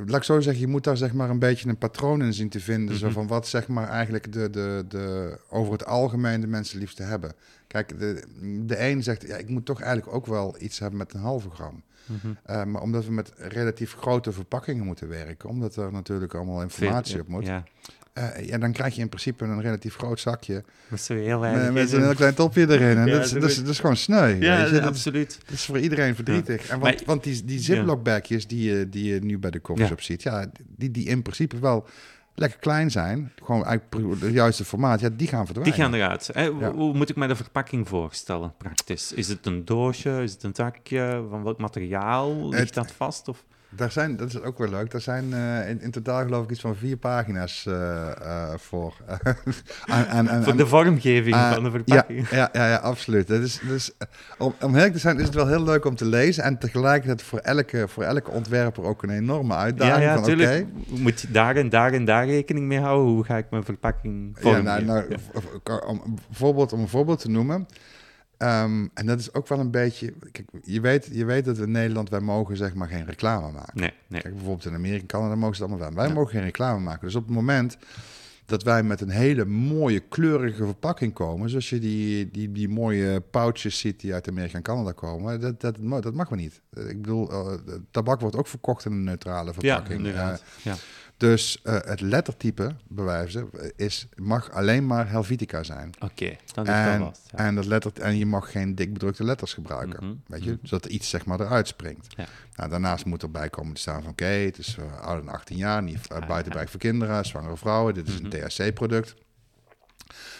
laat 0.06 0.16
ik 0.16 0.22
zo 0.22 0.40
zeggen, 0.40 0.60
je 0.62 0.68
moet 0.68 0.84
daar 0.84 0.96
zeg 0.96 1.12
maar 1.12 1.30
een 1.30 1.38
beetje 1.38 1.68
een 1.68 1.78
patroon 1.78 2.22
in 2.22 2.32
zien 2.32 2.48
te 2.48 2.60
vinden. 2.60 2.96
Zo 2.96 3.04
Mhm. 3.06 3.14
van 3.14 3.26
wat 3.26 3.48
zeg 3.48 3.68
maar 3.68 3.88
eigenlijk 3.88 4.32
de, 4.32 4.50
de, 4.50 4.84
de, 4.88 5.38
over 5.50 5.72
het 5.72 5.86
algemeen 5.86 6.40
de 6.40 6.46
mensen 6.46 6.78
liefst 6.78 6.98
hebben. 6.98 7.32
Kijk, 7.66 7.98
de, 7.98 8.22
de 8.66 8.80
een 8.88 9.02
zegt, 9.02 9.26
ja, 9.26 9.36
ik 9.36 9.48
moet 9.48 9.64
toch 9.64 9.80
eigenlijk 9.80 10.14
ook 10.16 10.26
wel 10.26 10.56
iets 10.58 10.78
hebben 10.78 10.98
met 10.98 11.14
een 11.14 11.20
halve 11.20 11.50
gram. 11.50 11.82
Mhm. 12.06 12.32
Eh, 12.44 12.64
maar 12.64 12.82
omdat 12.82 13.04
we 13.04 13.12
met 13.12 13.32
relatief 13.36 13.94
grote 13.94 14.32
verpakkingen 14.32 14.84
moeten 14.84 15.08
werken, 15.08 15.48
omdat 15.48 15.76
er 15.76 15.92
natuurlijk 15.92 16.34
allemaal 16.34 16.62
informatie 16.62 17.20
op 17.20 17.28
moet. 17.28 17.46
Ja, 17.46 17.64
eh, 18.14 18.46
ja, 18.46 18.58
dan 18.58 18.72
krijg 18.72 18.94
je 18.94 19.00
in 19.00 19.08
principe 19.08 19.44
een 19.44 19.60
relatief 19.60 19.96
groot 19.96 20.20
zakje 20.20 20.64
met 20.88 21.08
heel 21.08 21.38
met, 21.38 21.72
met 21.72 21.92
een 21.92 22.02
heel 22.02 22.14
klein 22.14 22.34
topje 22.34 22.60
erin. 22.70 22.96
En 22.96 23.06
Ja, 23.06 23.12
dat, 23.12 23.24
is, 23.24 23.30
dat, 23.32 23.42
is, 23.42 23.54
goed. 23.54 23.64
dat 23.64 23.72
is 23.72 23.80
gewoon 23.80 23.96
sneu. 23.96 24.36
Ja, 24.40 24.56
weet 24.56 24.66
je? 24.68 24.72
Dat 24.74 24.82
absoluut. 24.82 25.38
dat 25.44 25.54
is 25.54 25.64
voor 25.64 25.78
iedereen 25.78 26.14
verdrietig. 26.14 26.68
En 26.68 26.78
want, 26.80 26.96
Maar- 26.96 27.02
want 27.06 27.24
die, 27.24 27.44
die 27.44 27.58
ziplockbagjes 27.58 28.46
die 28.46 28.70
je, 28.72 28.88
die 28.88 29.12
je 29.14 29.20
nu 29.20 29.38
bij 29.38 29.50
de 29.50 29.60
coffeeshop 29.60 30.00
ziet, 30.00 30.22
ja, 30.22 30.46
die, 30.76 30.90
die 30.90 31.06
in 31.06 31.22
principe 31.22 31.58
wel 31.58 31.86
lekker 32.34 32.58
klein 32.58 32.90
zijn, 32.90 33.32
gewoon 33.42 33.64
eigenlijk 33.64 34.20
de 34.20 34.32
juiste 34.32 34.64
formaat, 34.64 35.00
ja, 35.00 35.08
die 35.16 35.28
gaan 35.28 35.44
Die 35.44 35.54
verdwijnen. 35.54 35.78
gaan 35.84 35.94
eruit. 35.94 36.30
Hè? 36.32 36.48
Hoe- 36.48 36.60
Ja. 36.60 36.72
Hoe 36.72 36.94
moet 36.94 37.10
ik 37.10 37.16
mij 37.16 37.28
de 37.28 37.36
verpakking 37.36 37.88
voorstellen, 37.88 38.52
praktisch? 38.58 39.12
Is 39.12 39.28
het 39.28 39.46
een 39.46 39.64
doosje? 39.64 40.22
Is 40.22 40.32
het 40.32 40.42
een 40.42 40.54
zakje? 40.54 41.24
Van 41.30 41.42
welk 41.42 41.58
materiaal? 41.58 42.48
Ligt 42.48 42.62
Het- 42.64 42.74
dat 42.74 42.92
vast? 42.92 43.28
Of? 43.28 43.44
Daar 43.76 43.90
zijn, 43.90 44.16
dat 44.16 44.28
is 44.28 44.40
ook 44.40 44.58
wel 44.58 44.68
leuk. 44.68 44.90
Daar 44.90 45.00
zijn 45.00 45.32
eh, 45.32 45.68
in, 45.68 45.80
in 45.80 45.90
totaal 45.90 46.22
geloof 46.22 46.44
ik 46.44 46.50
iets 46.50 46.60
van 46.60 46.76
vier 46.76 46.96
pagina's 46.96 47.66
eh, 47.66 48.10
eh, 48.10 48.54
voor. 48.56 48.94
en, 50.10 50.44
Voor 50.44 50.56
de 50.56 50.66
vormgeving 50.66 51.36
van 51.36 51.64
de 51.64 51.70
verpakking. 51.70 52.28
ja, 52.28 52.50
ja, 52.52 52.68
ja, 52.68 52.76
absoluut. 52.76 53.28
Dat 53.28 53.40
is, 53.40 53.60
dus, 53.68 53.92
om, 54.38 54.54
om 54.60 54.72
te 54.72 54.98
zijn 54.98 55.18
is 55.18 55.24
het 55.24 55.34
wel 55.34 55.46
heel 55.46 55.62
leuk 55.62 55.84
om 55.84 55.96
te 55.96 56.04
lezen. 56.04 56.44
En 56.44 56.58
tegelijkertijd 56.58 57.22
voor 57.22 57.38
elke, 57.38 57.88
voor 57.88 58.02
elke 58.02 58.30
ontwerper 58.30 58.84
ook 58.84 59.02
een 59.02 59.10
enorme 59.10 59.54
uitdaging. 59.54 60.02
ja, 60.02 60.22
van, 60.22 61.00
Moet 61.00 61.20
je 61.20 61.30
daar 61.30 61.56
en 61.56 61.68
daar 61.68 61.92
en 61.92 62.04
daar 62.04 62.26
rekening 62.26 62.66
mee 62.66 62.80
houden? 62.80 63.12
Hoe 63.12 63.24
ga 63.24 63.36
ik 63.36 63.50
mijn 63.50 63.64
verpakking 63.64 64.36
Ja, 64.40 64.60
nou, 64.60 64.84
nou, 64.84 65.04
om, 65.86 66.02
een 66.04 66.18
voorbeeld, 66.30 66.72
om 66.72 66.80
een 66.80 66.88
voorbeeld 66.88 67.20
te 67.20 67.30
noemen. 67.30 67.66
Ehm, 68.38 68.86
en 68.94 69.06
dat 69.06 69.20
is 69.20 69.34
ook 69.34 69.48
wel 69.48 69.58
een 69.58 69.70
beetje. 69.70 70.12
Kijk, 70.32 70.48
je, 70.62 70.80
weet, 70.80 71.08
je 71.12 71.24
weet 71.24 71.44
dat 71.44 71.58
in 71.58 71.70
Nederland 71.70 72.08
wij 72.10 72.20
mogen 72.20 72.56
zeg 72.56 72.74
maar 72.74 72.88
geen 72.88 73.06
reclame 73.06 73.50
maken. 73.52 73.80
Nee, 73.80 73.92
nee. 74.06 74.20
Kijk, 74.20 74.34
bijvoorbeeld 74.34 74.66
in 74.66 74.74
Amerika, 74.74 75.04
Canada 75.06 75.34
mogen 75.34 75.56
ze 75.56 75.62
het 75.62 75.70
allemaal 75.70 75.88
wel. 75.88 75.98
Wij 75.98 76.08
Ja. 76.08 76.14
mogen 76.14 76.30
geen 76.32 76.42
reclame 76.42 76.80
maken. 76.80 77.06
Dus 77.06 77.14
op 77.14 77.24
het 77.26 77.34
moment 77.34 77.76
dat 78.46 78.62
wij 78.62 78.82
met 78.82 79.00
een 79.00 79.08
hele 79.10 79.44
mooie 79.44 80.00
kleurige 80.00 80.64
verpakking 80.64 81.12
komen, 81.12 81.48
zoals 81.50 81.70
je 81.70 81.78
die, 81.78 82.30
die, 82.30 82.52
die 82.52 82.68
mooie 82.68 83.20
pouches 83.20 83.78
ziet 83.78 84.00
die 84.00 84.12
uit 84.14 84.28
Amerika 84.28 84.56
en 84.56 84.62
Canada 84.62 84.92
komen, 84.92 85.40
dat, 85.40 85.60
dat, 85.60 85.76
dat 86.02 86.14
mag 86.14 86.28
we 86.28 86.36
niet. 86.36 86.60
Ik 86.74 87.02
bedoel, 87.02 87.30
eh, 87.30 87.52
tabak 87.90 88.20
wordt 88.20 88.36
ook 88.36 88.46
verkocht 88.46 88.84
in 88.84 88.92
een 88.92 89.04
neutrale 89.04 89.46
Ja, 89.46 89.52
verpakking. 89.52 89.98
inderdaad. 89.98 90.40
Eh, 90.40 90.64
ja. 90.64 90.74
Dus 91.16 91.62
eh, 91.62 91.74
het 91.80 92.00
lettertype, 92.00 92.74
bewijzen, 92.88 93.50
is, 93.76 94.06
mag 94.16 94.50
alleen 94.50 94.86
maar 94.86 95.08
Helvetica 95.10 95.62
zijn. 95.62 95.90
Oké, 96.00 96.24
dan 96.26 96.36
is 96.36 96.52
dat 96.52 96.66
En, 96.66 96.98
vast. 96.98 97.22
Ja. 97.30 97.38
en, 97.38 97.54
dat 97.54 97.64
letter, 97.64 97.92
en 98.00 98.16
je 98.18 98.26
mag 98.26 98.50
geen 98.50 98.74
dik 98.74 98.92
bedrukte 98.92 99.24
letters 99.24 99.54
gebruiken. 99.54 100.04
Mhm, 100.04 100.14
Weet 100.26 100.44
je, 100.44 100.50
mhm. 100.50 100.66
zodat 100.66 100.84
er 100.84 100.90
iets 100.90 101.08
zeg 101.08 101.24
maar 101.24 101.40
eruit 101.40 101.68
springt. 101.68 102.06
Ja. 102.16 102.26
Nou, 102.56 102.70
daarnaast 102.70 103.04
moet 103.04 103.22
erbij 103.22 103.50
komen 103.50 103.74
te 103.74 103.80
staan 103.80 104.02
van 104.02 104.10
oké, 104.10 104.24
het 104.24 104.58
is 104.58 104.76
uh, 104.80 105.00
ouder 105.00 105.24
dan 105.24 105.34
18 105.34 105.56
jaar, 105.56 105.82
niet 105.82 105.98
uh, 106.12 106.62
voor 106.66 106.80
kinderen, 106.80 107.24
zwangere 107.24 107.56
vrouwen, 107.56 107.94
dit 107.94 108.08
is 108.08 108.20
Mhm. 108.20 108.24
een 108.24 108.48
THC-product. 108.48 109.14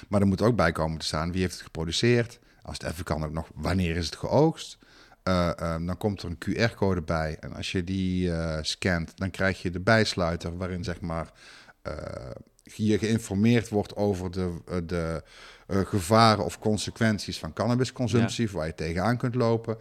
Maar 0.09 0.21
er 0.21 0.27
moet 0.27 0.43
ook 0.43 0.57
bij 0.57 0.73
komen 0.73 0.99
te 0.99 1.07
staan 1.07 1.33
wie 1.33 1.41
heeft 1.41 1.55
het 1.55 1.63
geproduceerd. 1.63 2.39
Als 2.63 2.79
het 2.79 2.93
even 2.93 3.05
kan 3.05 3.25
ook 3.25 3.33
nog, 3.33 3.49
wanneer 3.55 3.97
is 3.97 4.07
het 4.07 4.17
geoogst? 4.17 4.79
Uh, 5.29 5.51
uh, 5.61 5.77
dan 5.87 5.97
komt 5.97 6.23
er 6.23 6.29
een 6.29 6.39
QR-code 6.39 7.03
bij. 7.03 7.37
En 7.41 7.55
als 7.55 7.73
je 7.73 7.85
die 7.85 8.29
uh, 8.29 8.59
scant, 8.61 9.17
dan 9.17 9.31
krijg 9.31 9.63
je 9.63 9.71
de 9.71 9.81
bijsluiter 9.81 10.57
waarin 10.57 10.85
zeg 10.85 11.01
maar 11.01 11.33
uh, 11.87 11.95
je 12.63 12.99
geïnformeerd 12.99 13.69
wordt 13.69 13.97
over 13.97 14.31
de, 14.31 14.61
de 14.87 15.23
gevaren 15.67 16.45
of 16.45 16.59
consequenties 16.59 17.39
van 17.39 17.53
cannabisconsumptie, 17.53 18.47
ja. 18.47 18.53
waar 18.53 18.67
je 18.67 18.75
tegenaan 18.75 19.17
kunt 19.17 19.35
lopen. 19.35 19.79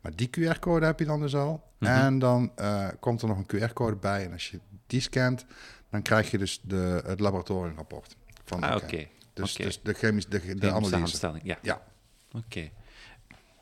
Maar 0.00 0.12
die 0.16 0.30
QR-code 0.30 0.86
heb 0.86 0.98
je 0.98 1.04
dan 1.04 1.20
dus 1.20 1.34
al. 1.34 1.62
Mhm. 1.78 1.90
Mm 1.90 1.96
-hmm. 1.96 2.06
En 2.06 2.18
dan 2.18 2.52
komt 3.00 3.22
er 3.22 3.28
nog 3.28 3.38
een 3.38 3.46
QR-code 3.56 3.96
bij. 3.96 4.24
En 4.24 4.32
als 4.32 4.50
je 4.50 4.60
die 4.86 5.00
scant, 5.00 5.44
dan 5.90 6.02
krijg 6.02 6.30
je 6.30 6.38
dus 6.38 6.60
de, 6.62 7.02
het 7.06 7.20
laboratoriumrapport. 7.20 8.16
Van 8.44 8.62
ah, 8.62 8.74
oké. 8.74 8.84
Okay. 8.84 9.10
Dus, 9.32 9.54
okay. 9.54 9.66
dus 9.66 9.80
de 9.82 9.92
chemische, 9.92 10.30
de, 10.30 10.54
de 10.54 10.72
analyse. 10.72 11.40
Ja. 11.42 11.58
ja. 11.62 11.82
Oké. 12.28 12.44
Okay. 12.46 12.72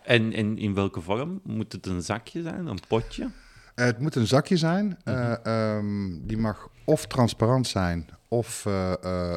En, 0.05 0.33
en 0.33 0.59
in 0.59 0.75
welke 0.75 1.01
vorm? 1.01 1.41
Moet 1.43 1.73
het 1.73 1.87
een 1.87 2.03
zakje 2.03 2.43
zijn, 2.43 2.67
een 2.67 2.81
potje? 2.89 3.23
Uh, 3.23 3.85
het 3.85 3.99
moet 3.99 4.15
een 4.15 4.27
zakje 4.27 4.57
zijn. 4.57 4.99
Uh, 5.05 5.77
um, 5.77 6.27
die 6.27 6.39
mag 6.39 6.69
of 6.85 7.07
transparant 7.07 7.67
zijn 7.67 8.09
of 8.29 8.65
uh, 8.65 8.93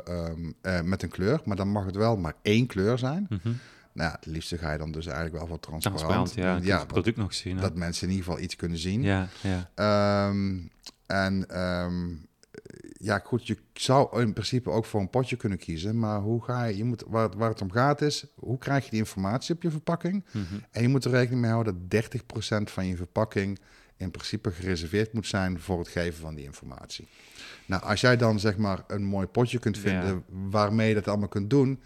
um, 0.08 0.56
met 0.84 1.04
een 1.04 1.10
kleur. 1.10 1.42
Maar 1.46 1.56
dan 1.56 1.68
mag 1.68 1.86
het 1.86 1.96
wel 1.96 2.18
maar 2.18 2.34
één 2.42 2.68
kleur 2.68 2.98
zijn. 2.98 3.26
Mm 3.30 3.40
-hmm. 3.42 3.58
Nou, 3.92 4.12
het 4.12 4.26
liefste 4.26 4.58
ga 4.58 4.72
je 4.72 4.78
dan 4.78 4.92
dus 4.92 5.06
eigenlijk 5.06 5.38
wel 5.38 5.48
voor 5.48 5.60
transparant. 5.60 6.02
Transparant, 6.02 6.34
ja. 6.34 6.68
ja 6.74 6.78
het 6.80 6.88
product 6.88 7.18
nog 7.18 7.34
zien. 7.34 7.56
Hè? 7.56 7.62
Dat 7.62 7.76
mensen 7.76 8.08
in 8.08 8.14
ieder 8.14 8.26
geval 8.26 8.44
iets 8.44 8.56
kunnen 8.56 8.78
zien. 8.78 9.02
Ja, 9.02 9.28
ja. 9.42 10.28
Um, 10.30 10.70
en 11.06 11.62
um, 11.62 12.27
ja, 13.00 13.20
goed, 13.24 13.48
je 13.48 13.58
zou 13.74 14.22
in 14.22 14.34
principe 14.34 14.70
ook 14.70 14.86
voor 14.86 15.00
een 15.00 15.10
potje 15.10 15.36
kunnen 15.36 15.58
kiezen. 15.58 16.00
Maar 16.00 16.20
hoe 16.20 16.44
ga 16.44 16.64
je, 16.64 16.78
je 16.78 16.84
moet, 16.84 17.04
waar, 17.08 17.38
waar 17.38 17.50
het 17.50 17.62
om 17.62 17.72
gaat 17.72 18.02
is, 18.02 18.26
hoe 18.36 18.58
krijg 18.58 18.84
je 18.84 18.90
die 18.90 19.00
informatie 19.00 19.56
op 19.56 19.62
je 19.62 19.72
verpakking? 19.72 20.24
Mhm. 20.28 20.38
Mm 20.38 20.46
-hmm. 20.50 20.64
En 20.72 20.82
je 20.82 20.88
moet 20.88 21.06
er 21.06 21.12
rekening 21.12 21.42
mee 21.42 21.52
houden 21.52 21.88
dat 21.88 22.04
30% 22.04 22.64
van 22.64 22.88
je 22.88 22.96
verpakking 22.96 23.60
in 23.98 24.12
principe 24.12 24.52
gereserveerd 24.52 25.14
moet 25.14 25.28
zijn 25.28 25.60
voor 25.60 25.80
het 25.80 25.88
geven 25.88 26.20
van 26.20 26.36
die 26.36 26.46
informatie. 26.46 27.08
Nou, 27.66 27.84
als 27.84 28.02
jij 28.02 28.18
dan 28.18 28.40
zeg 28.40 28.58
maar 28.58 28.84
een 28.88 29.04
mooi 29.04 29.28
potje 29.28 29.60
kunt 29.60 29.78
vinden 29.78 30.08
ja. 30.08 30.24
waarmee 30.50 30.88
je 30.88 30.94
dat 30.94 31.08
allemaal 31.08 31.28
kunt 31.28 31.50
doen, 31.50 31.80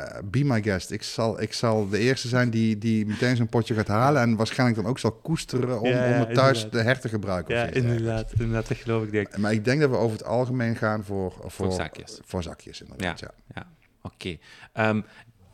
uh, 0.00 0.18
be 0.24 0.44
my 0.44 0.62
guest. 0.62 0.90
Ik 0.90 1.02
zal, 1.02 1.40
ik 1.40 1.52
zal 1.52 1.88
de 1.88 1.98
eerste 1.98 2.28
zijn 2.28 2.50
die, 2.50 2.78
die 2.78 3.06
meteen 3.06 3.36
zo'n 3.36 3.48
potje 3.48 3.74
gaat 3.74 3.88
halen 3.88 4.22
en 4.22 4.36
waarschijnlijk 4.36 4.80
dan 4.80 4.90
ook 4.90 4.98
zal 4.98 5.12
koesteren 5.12 5.80
om, 5.80 5.88
ja, 5.88 6.06
ja, 6.06 6.12
om 6.12 6.26
het 6.26 6.34
thuis 6.34 6.56
inderdaad. 6.56 6.82
de 6.82 6.88
her 6.88 7.00
te 7.00 7.08
gebruiken. 7.08 7.54
Ja, 7.54 7.64
inderdaad, 7.64 8.32
inderdaad, 8.32 8.68
dat 8.68 8.76
geloof 8.76 9.04
ik 9.04 9.10
denk. 9.10 9.36
Maar 9.36 9.52
ik 9.52 9.64
denk 9.64 9.80
dat 9.80 9.90
we 9.90 9.96
over 9.96 10.16
het 10.16 10.26
algemeen 10.26 10.76
gaan 10.76 11.04
voor, 11.04 11.32
voor, 11.32 11.50
voor 11.50 11.72
zakjes. 11.72 12.20
Voor 12.24 12.42
zakjes, 12.42 12.80
inderdaad, 12.80 13.20
ja. 13.20 13.30
ja. 13.36 13.54
ja. 13.54 13.66
Oké. 14.02 14.38
Okay. 14.74 14.88
Um, 14.88 15.04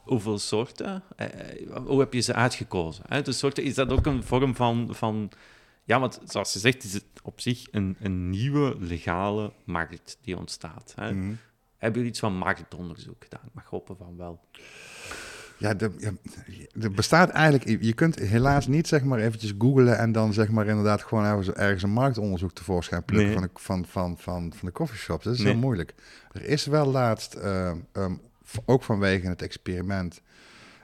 hoeveel 0.04 0.38
soorten? 0.38 1.02
Uh, 1.16 1.26
hoe 1.86 2.00
heb 2.00 2.12
je 2.12 2.20
ze 2.20 2.34
uitgekozen? 2.34 3.04
Hè? 3.08 3.22
De 3.22 3.32
soorten, 3.32 3.64
is 3.64 3.74
dat 3.74 3.90
ook 3.90 4.06
een 4.06 4.22
vorm 4.22 4.54
van, 4.54 4.88
van 4.90 5.30
Ja, 5.84 6.00
want 6.00 6.20
zoals 6.24 6.52
je 6.52 6.58
zegt, 6.58 6.84
is 6.84 6.92
het 6.92 7.04
op 7.22 7.40
zich 7.40 7.66
een, 7.70 7.96
een 8.00 8.30
nieuwe 8.30 8.76
legale 8.78 9.52
markt 9.64 10.18
die 10.20 10.36
ontstaat. 10.36 10.92
Hè? 10.96 11.12
Mhm. 11.12 11.32
Hebben 11.84 12.02
jullie 12.02 12.10
iets 12.16 12.20
van 12.20 12.36
marktonderzoek 12.36 13.22
gedaan? 13.22 13.40
Ik 13.46 13.54
mag 13.54 13.64
hopen 13.64 13.96
van 13.96 14.16
wel. 14.16 14.40
Ja, 15.58 15.74
er 16.80 16.90
bestaat 16.94 17.28
eigenlijk... 17.30 17.82
Je 17.82 17.92
kunt 17.92 18.18
helaas 18.18 18.66
niet 18.66 18.88
zeg 18.88 19.04
maar 19.04 19.18
eventjes 19.18 19.54
googlen... 19.58 19.98
en 19.98 20.12
dan 20.12 20.32
zeg 20.32 20.48
maar 20.48 20.66
inderdaad 20.66 21.02
gewoon 21.02 21.24
ergens, 21.24 21.50
ergens 21.50 21.82
een 21.82 21.90
marktonderzoek 21.90 22.52
tevoorschijn 22.52 23.04
plukken 23.04 23.40
Nee. 23.40 23.48
van, 23.54 23.82
de, 23.82 23.88
van, 23.88 24.16
van, 24.16 24.18
van, 24.18 24.52
van 24.56 24.68
de 24.68 24.72
coffeeshops. 24.74 25.24
Dat 25.24 25.34
is 25.34 25.38
Nee. 25.40 25.52
heel 25.52 25.60
moeilijk. 25.60 25.94
Er 26.32 26.44
is 26.44 26.66
wel 26.66 26.86
laatst, 26.86 27.34
eh, 27.34 27.70
ehm, 27.92 28.14
ook 28.64 28.82
vanwege 28.82 29.26
het 29.28 29.42
experiment... 29.42 30.20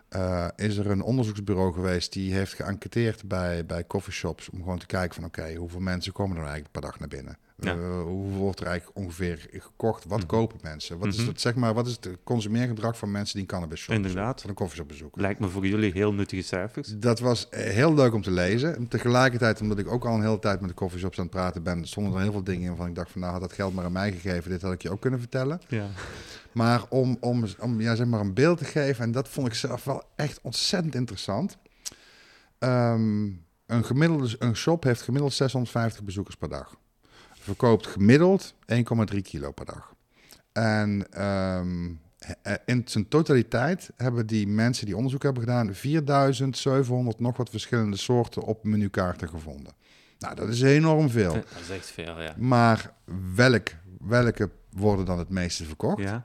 eh, 0.09 0.46
is 0.57 0.76
er 0.76 0.90
een 0.90 1.03
onderzoeksbureau 1.03 1.72
geweest 1.72 2.12
die 2.12 2.34
heeft 2.34 2.55
geënquêteerd 2.55 3.28
bij, 3.28 3.66
bij 3.66 3.86
coffeeshops... 3.86 4.51
om 4.51 4.59
gewoon 4.59 4.78
te 4.78 4.86
kijken 4.86 5.14
van 5.14 5.24
oké, 5.24 5.55
hoeveel 5.55 5.80
mensen 5.80 6.12
komen 6.12 6.36
er 6.36 6.42
eigenlijk 6.42 6.72
per 6.72 6.82
dag 6.82 6.98
naar 6.98 7.09
binnen? 7.09 7.38
Ja. 7.64 7.72
Eh, 7.74 8.02
hoeveel 8.02 8.38
wordt 8.38 8.61
er 8.61 8.66
eigenlijk 8.66 8.98
ongeveer 8.98 9.46
gekocht? 9.52 10.04
Wat 10.04 10.18
Mhm. 10.18 10.26
kopen 10.26 10.58
mensen? 10.62 10.98
Wat, 10.98 11.08
Mhm. 11.08 11.20
is 11.20 11.26
het, 11.26 11.40
zeg 11.40 11.54
maar, 11.54 11.74
wat 11.74 11.86
is 11.86 11.92
het 11.92 12.08
consumeergedrag 12.24 12.98
van 12.98 13.11
mensen 13.11 13.32
die 13.34 13.42
een 13.42 13.48
cannabis 13.48 13.80
shop 13.80 13.94
Inderdaad. 13.94 14.40
van 14.40 14.50
een 14.50 14.56
coffeeshop 14.56 14.88
bezoeken? 14.88 15.20
Lijkt 15.22 15.40
me 15.40 15.48
voor 15.48 15.66
jullie 15.66 15.92
heel 15.92 16.12
nuttige 16.12 16.42
cijfers. 16.42 16.94
Dat 16.96 17.18
was 17.20 17.48
eh, 17.48 17.62
heel 17.70 17.94
leuk 17.94 18.14
om 18.14 18.22
te 18.22 18.30
lezen. 18.30 18.76
En 18.76 18.88
Tegelijkertijd, 18.88 19.61
omdat 19.61 19.78
ik 19.78 19.88
ook 19.92 20.04
al 20.04 20.14
een 20.14 20.22
hele 20.22 20.38
tijd 20.38 20.61
met 20.61 20.68
de 20.68 20.74
coffeeshops 20.76 21.18
aan 21.18 21.24
het 21.24 21.32
praten 21.34 21.62
ben, 21.62 21.86
stonden 21.86 22.12
er 22.14 22.20
heel 22.20 22.32
veel 22.32 22.44
dingen 22.44 22.70
in 22.70 22.76
van 22.76 22.86
ik 22.86 22.94
dacht 22.94 23.11
van 23.11 23.20
nou 23.20 23.32
had 23.32 23.40
dat 23.40 23.52
geld 23.52 23.74
maar 23.74 23.84
aan 23.84 23.92
mij 23.92 24.12
gegeven, 24.12 24.50
dit 24.50 24.62
had 24.62 24.72
ik 24.72 24.82
je 24.82 24.90
ook 24.90 25.00
kunnen 25.00 25.20
vertellen. 25.20 25.61
Ja. 25.68 25.86
Maar 26.52 26.84
om, 26.88 27.16
om, 27.20 27.44
om 27.61 27.80
ja, 27.80 27.94
zeg 27.94 28.06
maar 28.06 28.20
een 28.20 28.34
beeld 28.34 28.58
te 28.58 28.64
geven, 28.64 29.04
en 29.04 29.12
dat 29.12 29.28
vond 29.28 29.46
ik 29.46 29.54
zelf 29.54 29.84
wel 29.84 30.02
echt 30.16 30.38
ontzettend 30.42 30.94
interessant. 30.94 31.56
Ehm, 32.58 33.22
een, 33.66 33.84
gemiddelde, 33.84 34.36
een 34.38 34.56
shop 34.56 34.82
heeft 34.84 35.02
gemiddeld 35.02 35.32
650 35.32 36.02
bezoekers 36.04 36.36
per 36.36 36.48
dag. 36.48 36.76
Verkoopt 37.41 37.86
gemiddeld 37.86 38.55
1,3 39.12 39.18
kilo 39.22 39.51
per 39.53 39.64
dag. 39.66 39.95
En 40.53 41.07
ehm, 41.12 41.91
eh, 42.43 42.55
in 42.66 42.82
zijn 42.84 43.09
totaliteit 43.09 43.91
hebben 43.97 44.26
die 44.26 44.47
mensen 44.49 44.86
die 44.86 44.97
onderzoek 44.97 45.22
hebben 45.22 45.43
gedaan 45.43 45.74
4700 45.74 47.20
nog 47.20 47.36
wat 47.36 47.51
verschillende 47.51 47.97
soorten 47.97 48.43
op 48.43 48.64
menukaarten 48.64 49.28
gevonden. 49.28 49.72
Nou, 50.18 50.34
dat 50.34 50.49
is 50.49 50.61
enorm 50.62 51.11
veel. 51.11 51.32
Dat 51.32 51.45
is 51.62 51.70
echt 51.70 51.91
veel, 51.91 52.20
ja. 52.22 52.34
Maar 52.36 52.93
welk, 53.34 53.68
welke 54.01 54.51
worden 54.70 55.05
dan 55.05 55.18
het 55.18 55.28
meeste 55.28 55.64
verkocht? 55.64 56.03
Ja, 56.03 56.24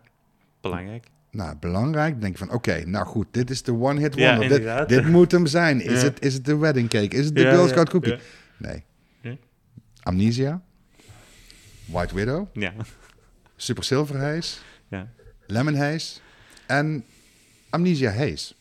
belangrijk. 0.61 1.07
Nou, 1.32 1.55
belangrijk. 1.59 2.22
Denk 2.22 2.38
van, 2.38 2.51
oké, 2.51 2.84
nou 2.86 3.05
goed, 3.05 3.28
dit 3.32 3.49
is 3.49 3.63
de 3.63 3.74
one-hit 3.74 4.16
Ja, 4.16 4.38
wonder. 4.38 4.88
dit, 4.88 5.07
moet 5.07 5.32
hem 5.32 5.45
zijn. 5.45 5.82
Is, 5.82 5.99
Ja. 6.01 6.07
het, 6.07 6.22
is 6.26 6.34
het 6.34 6.45
de 6.45 6.57
wedding 6.57 6.89
cake? 6.89 7.16
Is 7.16 7.26
het 7.26 7.36
de 7.36 7.41
Ja, 7.41 7.49
Girl 7.49 7.61
ja, 7.63 7.68
Scout 7.70 7.89
cookie? 7.89 8.18
Nee. 8.57 8.84
Ja. 9.22 9.36
Amnesia. 10.03 10.61
White 11.86 12.15
Widow. 12.15 12.47
Ja. 12.53 12.73
Super 13.55 13.83
Silver 13.83 14.17
Haze. 14.19 14.57
Ja. 14.88 15.09
Lemon 15.47 15.75
Haze. 15.75 16.19
En 16.67 17.05
Amnesia 17.69 18.11
Haze. 18.11 18.53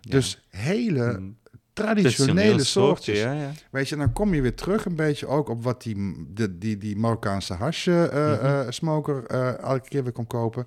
Dus 0.00 0.44
hele 0.50 1.18
Mm. 1.18 1.36
traditionele 1.72 2.48
soortje, 2.64 2.64
soortjes. 2.64 3.18
Ja, 3.18 3.32
ja. 3.32 3.52
Weet 3.70 3.88
je, 3.88 3.96
dan 3.96 4.12
kom 4.12 4.34
je 4.34 4.40
weer 4.40 4.54
terug 4.54 4.84
een 4.84 4.94
beetje 4.96 5.26
ook 5.26 5.48
op 5.48 5.62
wat 5.62 5.82
die, 5.82 6.24
die, 6.34 6.58
die, 6.58 6.78
die 6.78 6.96
Marokkaanse 6.96 7.54
hasje 7.54 8.08
eh, 8.12 8.32
Mhm. 8.32 8.44
eh, 8.46 8.66
smoker 8.68 9.24
eh, 9.26 9.58
elke 9.58 9.88
keer 9.88 10.02
weer 10.02 10.12
kon 10.12 10.26
kopen. 10.26 10.66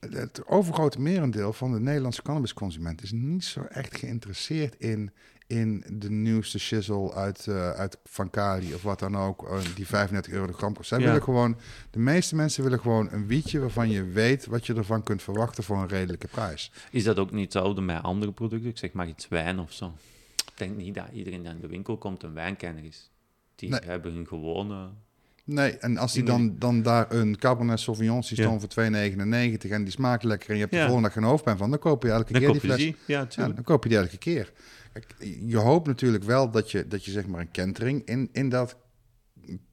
Het 0.00 0.46
overgrote 0.46 1.00
merendeel 1.00 1.52
van 1.52 1.72
de 1.72 1.80
Nederlandse 1.80 2.22
cannabisconsument 2.22 3.02
is 3.02 3.12
niet 3.12 3.44
zo 3.44 3.60
echt 3.68 3.96
geïnteresseerd 3.98 4.74
in, 4.78 5.10
in 5.52 5.84
de 5.92 6.10
nieuwste 6.10 6.58
shizzle 6.58 7.12
uit, 7.14 7.46
eh, 7.46 7.70
uit 7.70 7.98
Van 8.04 8.30
Kali 8.30 8.74
of 8.74 8.82
wat 8.82 8.98
dan 8.98 9.16
ook, 9.16 9.48
eh, 9.48 9.58
die 9.74 9.86
35 9.86 10.32
euro 10.32 10.46
de 10.46 10.52
gram 10.52 10.74
kost. 10.74 10.88
Zij 10.88 10.98
Ja. 10.98 11.04
willen 11.06 11.22
gewoon, 11.22 11.56
de 11.90 11.98
meeste 11.98 12.34
mensen 12.36 12.62
willen 12.62 12.80
gewoon 12.80 13.08
een 13.12 13.26
wietje 13.26 13.58
waarvan 13.60 13.90
je 13.90 14.04
weet 14.04 14.46
wat 14.46 14.66
je 14.66 14.74
ervan 14.74 15.02
kunt 15.02 15.22
verwachten 15.22 15.64
voor 15.64 15.76
een 15.76 15.88
redelijke 15.88 16.26
prijs. 16.28 16.72
Is 16.90 17.04
dat 17.04 17.18
ook 17.18 17.30
niet 17.30 17.42
hetzelfde 17.44 17.80
met 17.80 18.02
andere 18.02 18.32
producten? 18.32 18.70
Ik 18.70 18.78
zeg 18.78 18.92
maar 18.92 19.08
iets 19.08 19.28
wijn 19.28 19.58
of 19.58 19.72
zo. 19.72 19.92
Ik 20.36 20.52
denk 20.58 20.76
niet 20.76 20.94
dat 20.94 21.04
iedereen 21.12 21.40
die 21.42 21.50
aan 21.50 21.60
de 21.60 21.66
winkel 21.66 21.96
komt 21.96 22.22
een 22.22 22.34
wijnkenner 22.34 22.84
is. 22.84 23.10
Die 23.54 23.68
Nee. 23.70 23.80
hebben 23.84 24.12
hun 24.12 24.26
gewone... 24.26 24.88
Nee, 25.44 25.70
en 25.78 25.96
als 25.96 26.12
die 26.12 26.22
dan, 26.22 26.56
dan 26.58 26.82
daar 26.82 27.12
een 27.12 27.36
Cabernet 27.38 27.80
Sauvignon 27.80 28.22
ziet 28.22 28.38
Ja. 28.38 28.44
staan 28.44 28.60
voor 28.60 28.68
2,99 28.68 29.70
en 29.70 29.82
die 29.84 29.92
smaakt 29.92 30.22
lekker 30.24 30.48
en 30.50 30.54
je 30.54 30.60
hebt 30.60 30.72
Ja. 30.74 30.78
de 30.80 30.84
volgende 30.86 31.08
dag 31.08 31.18
geen 31.18 31.28
hoofdpijn 31.28 31.56
van, 31.56 31.70
dan 31.70 31.78
koop 31.78 32.02
je 32.02 32.10
elke 32.10 32.32
Dan 32.32 32.40
keer 32.40 32.50
die 32.52 32.60
koop 32.60 32.60
je 32.62 32.68
fles. 32.68 32.76
die. 32.78 32.96
Ja, 33.06 33.26
Ja, 33.30 33.48
dan 33.48 33.64
koop 33.64 33.82
je 33.82 33.88
die 33.88 33.98
elke 33.98 34.18
keer. 34.18 34.52
Je 35.40 35.56
hoopt 35.56 35.86
natuurlijk 35.86 36.24
wel 36.24 36.50
dat 36.50 36.70
je, 36.70 36.88
dat 36.88 37.04
je 37.04 37.10
zeg 37.10 37.26
maar 37.26 37.40
een 37.40 37.50
kentering 37.50 38.04
in, 38.04 38.28
in 38.32 38.48
dat 38.48 38.76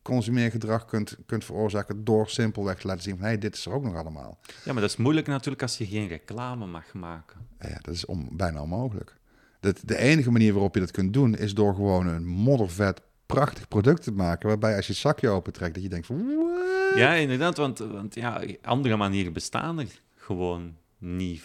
consumeergedrag 0.01 0.85
kunt, 0.85 1.17
kunt 1.25 1.45
veroorzaken 1.45 2.03
door 2.03 2.29
simpelweg 2.29 2.79
te 2.79 2.87
laten 2.87 3.03
zien 3.03 3.13
van 3.15 3.23
hé, 3.23 3.29
hey, 3.29 3.37
dit 3.37 3.55
is 3.55 3.65
er 3.65 3.71
ook 3.71 3.83
nog 3.83 3.95
allemaal. 3.95 4.39
Ja, 4.65 4.73
maar 4.73 4.81
dat 4.81 4.91
is 4.91 4.97
moeilijk 4.97 5.27
natuurlijk 5.27 5.61
als 5.61 5.77
je 5.77 5.85
geen 5.85 6.07
reclame 6.07 6.65
mag 6.65 6.93
maken. 6.93 7.47
Ja, 7.59 7.77
dat 7.81 7.93
is 7.93 8.05
om, 8.05 8.29
bijna 8.31 8.61
onmogelijk. 8.61 9.17
Dat, 9.59 9.81
de 9.85 9.97
enige 9.97 10.31
manier 10.31 10.53
waarop 10.53 10.73
je 10.73 10.79
dat 10.79 10.91
kunt 10.91 11.13
doen 11.13 11.35
is 11.35 11.53
door 11.53 11.75
gewoon 11.75 12.07
een 12.07 12.25
moddervet 12.25 13.01
prachtig 13.25 13.67
product 13.67 14.03
te 14.03 14.11
maken 14.11 14.47
waarbij 14.47 14.75
als 14.75 14.85
je 14.85 14.91
het 14.91 15.01
zakje 15.01 15.29
opentrekt 15.29 15.73
dat 15.73 15.83
je 15.83 15.89
denkt 15.89 16.05
van 16.05 16.35
what? 16.35 16.97
Ja, 16.97 17.13
inderdaad, 17.13 17.57
want, 17.57 17.79
want 17.79 18.15
ja, 18.15 18.43
andere 18.61 18.95
manieren 18.95 19.33
bestaan 19.33 19.79
er 19.79 20.01
gewoon 20.15 20.75
niet 20.99 21.41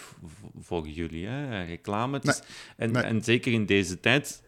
voor 0.61 0.89
jullie. 0.89 1.27
Hè? 1.27 1.65
Reclame. 1.65 2.21
Is- 2.23 2.43
en, 2.77 2.91
nee. 2.93 3.03
en 3.03 3.25
zeker 3.25 3.53
in 3.53 3.67
deze 3.67 4.01
tijd, 4.01 4.43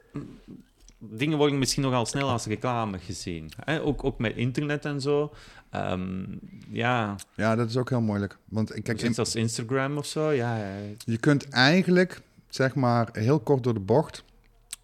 dingen 0.99 1.39
worden 1.39 1.59
misschien 1.59 1.83
nogal 1.83 2.07
snel 2.07 2.29
als 2.29 2.47
reclame 2.47 2.99
gezien. 2.99 3.51
Hè? 3.65 3.83
Ook, 3.83 4.05
ook 4.05 4.19
met 4.19 4.37
internet 4.37 4.85
en 4.85 5.01
zo. 5.01 5.33
Ehm, 5.71 6.25
ja, 6.71 7.17
Ja, 7.35 7.57
dat 7.57 7.69
is 7.69 7.77
ook 7.77 7.89
heel 7.89 8.01
moeilijk. 8.01 8.39
Want 8.45 8.83
kijk, 8.83 9.03
in, 9.03 9.17
als 9.17 9.35
Instagram 9.35 9.97
of 9.97 10.07
zo. 10.07 10.31
Ja, 10.31 10.57
ja. 10.57 10.75
Je 11.05 11.19
kunt 11.19 11.49
eigenlijk, 11.49 12.21
zeg 12.49 12.75
maar, 12.75 13.09
heel 13.13 13.41
kort 13.41 13.63
door 13.63 13.75
de 13.75 13.81
bocht, 13.81 14.25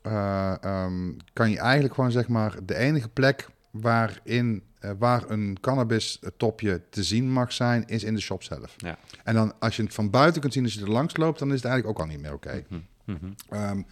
eh, 0.02 0.54
ehm, 0.60 1.12
kan 1.32 1.50
je 1.50 1.58
eigenlijk 1.58 1.94
gewoon, 1.94 2.10
zeg 2.12 2.28
maar, 2.28 2.56
de 2.64 2.74
enige 2.74 3.08
plek 3.08 3.48
waarin, 3.72 4.62
eh, 4.78 4.90
waar 4.98 5.30
een 5.30 5.56
cannabis 5.60 6.20
topje 6.36 6.82
te 6.90 7.02
zien 7.02 7.32
mag 7.32 7.52
zijn, 7.52 7.86
is 7.86 8.04
in 8.04 8.14
de 8.14 8.20
shop 8.20 8.42
zelf. 8.42 8.74
Ja. 8.76 8.98
En 9.24 9.34
dan, 9.34 9.52
als 9.58 9.76
je 9.76 9.82
het 9.82 9.94
van 9.94 10.10
buiten 10.10 10.40
kunt 10.40 10.52
zien 10.52 10.64
als 10.64 10.74
je 10.74 10.80
er 10.80 10.90
langs 10.90 11.16
loopt, 11.16 11.38
dan 11.38 11.48
is 11.48 11.54
het 11.54 11.64
eigenlijk 11.64 11.98
ook 11.98 12.04
al 12.06 12.10
niet 12.12 12.20
meer 12.20 12.32
oké. 12.32 12.64
Mhm, 12.68 12.80
mhm. 13.04 13.32
Ehm, 13.48 13.82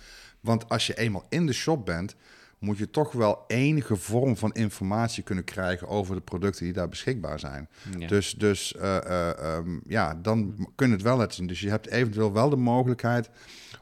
want 0.40 0.68
als 0.68 0.86
je 0.86 0.98
eenmaal 0.98 1.26
in 1.28 1.46
de 1.46 1.52
shop 1.52 1.86
bent, 1.86 2.16
moet 2.60 2.78
je 2.78 2.90
toch 2.90 3.12
wel 3.12 3.44
enige 3.46 3.96
vorm 3.96 4.36
van 4.36 4.52
informatie 4.52 5.22
kunnen 5.22 5.44
krijgen 5.44 5.88
over 5.88 6.14
de 6.14 6.20
producten 6.20 6.64
die 6.64 6.72
daar 6.72 6.88
beschikbaar 6.88 7.38
zijn. 7.38 7.68
Ja. 7.98 8.06
Dus, 8.06 8.34
dus 8.34 8.76
eh, 8.76 8.96
eh, 8.96 9.56
ehm, 9.56 9.78
ja, 9.86 10.14
dan 10.14 10.68
kun 10.74 10.86
je 10.86 10.92
het 10.92 11.02
wel 11.02 11.16
laten 11.16 11.34
zien. 11.34 11.46
Dus 11.46 11.60
je 11.60 11.68
hebt 11.68 11.86
eventueel 11.86 12.32
wel 12.32 12.50
de 12.50 12.56
mogelijkheid 12.56 13.30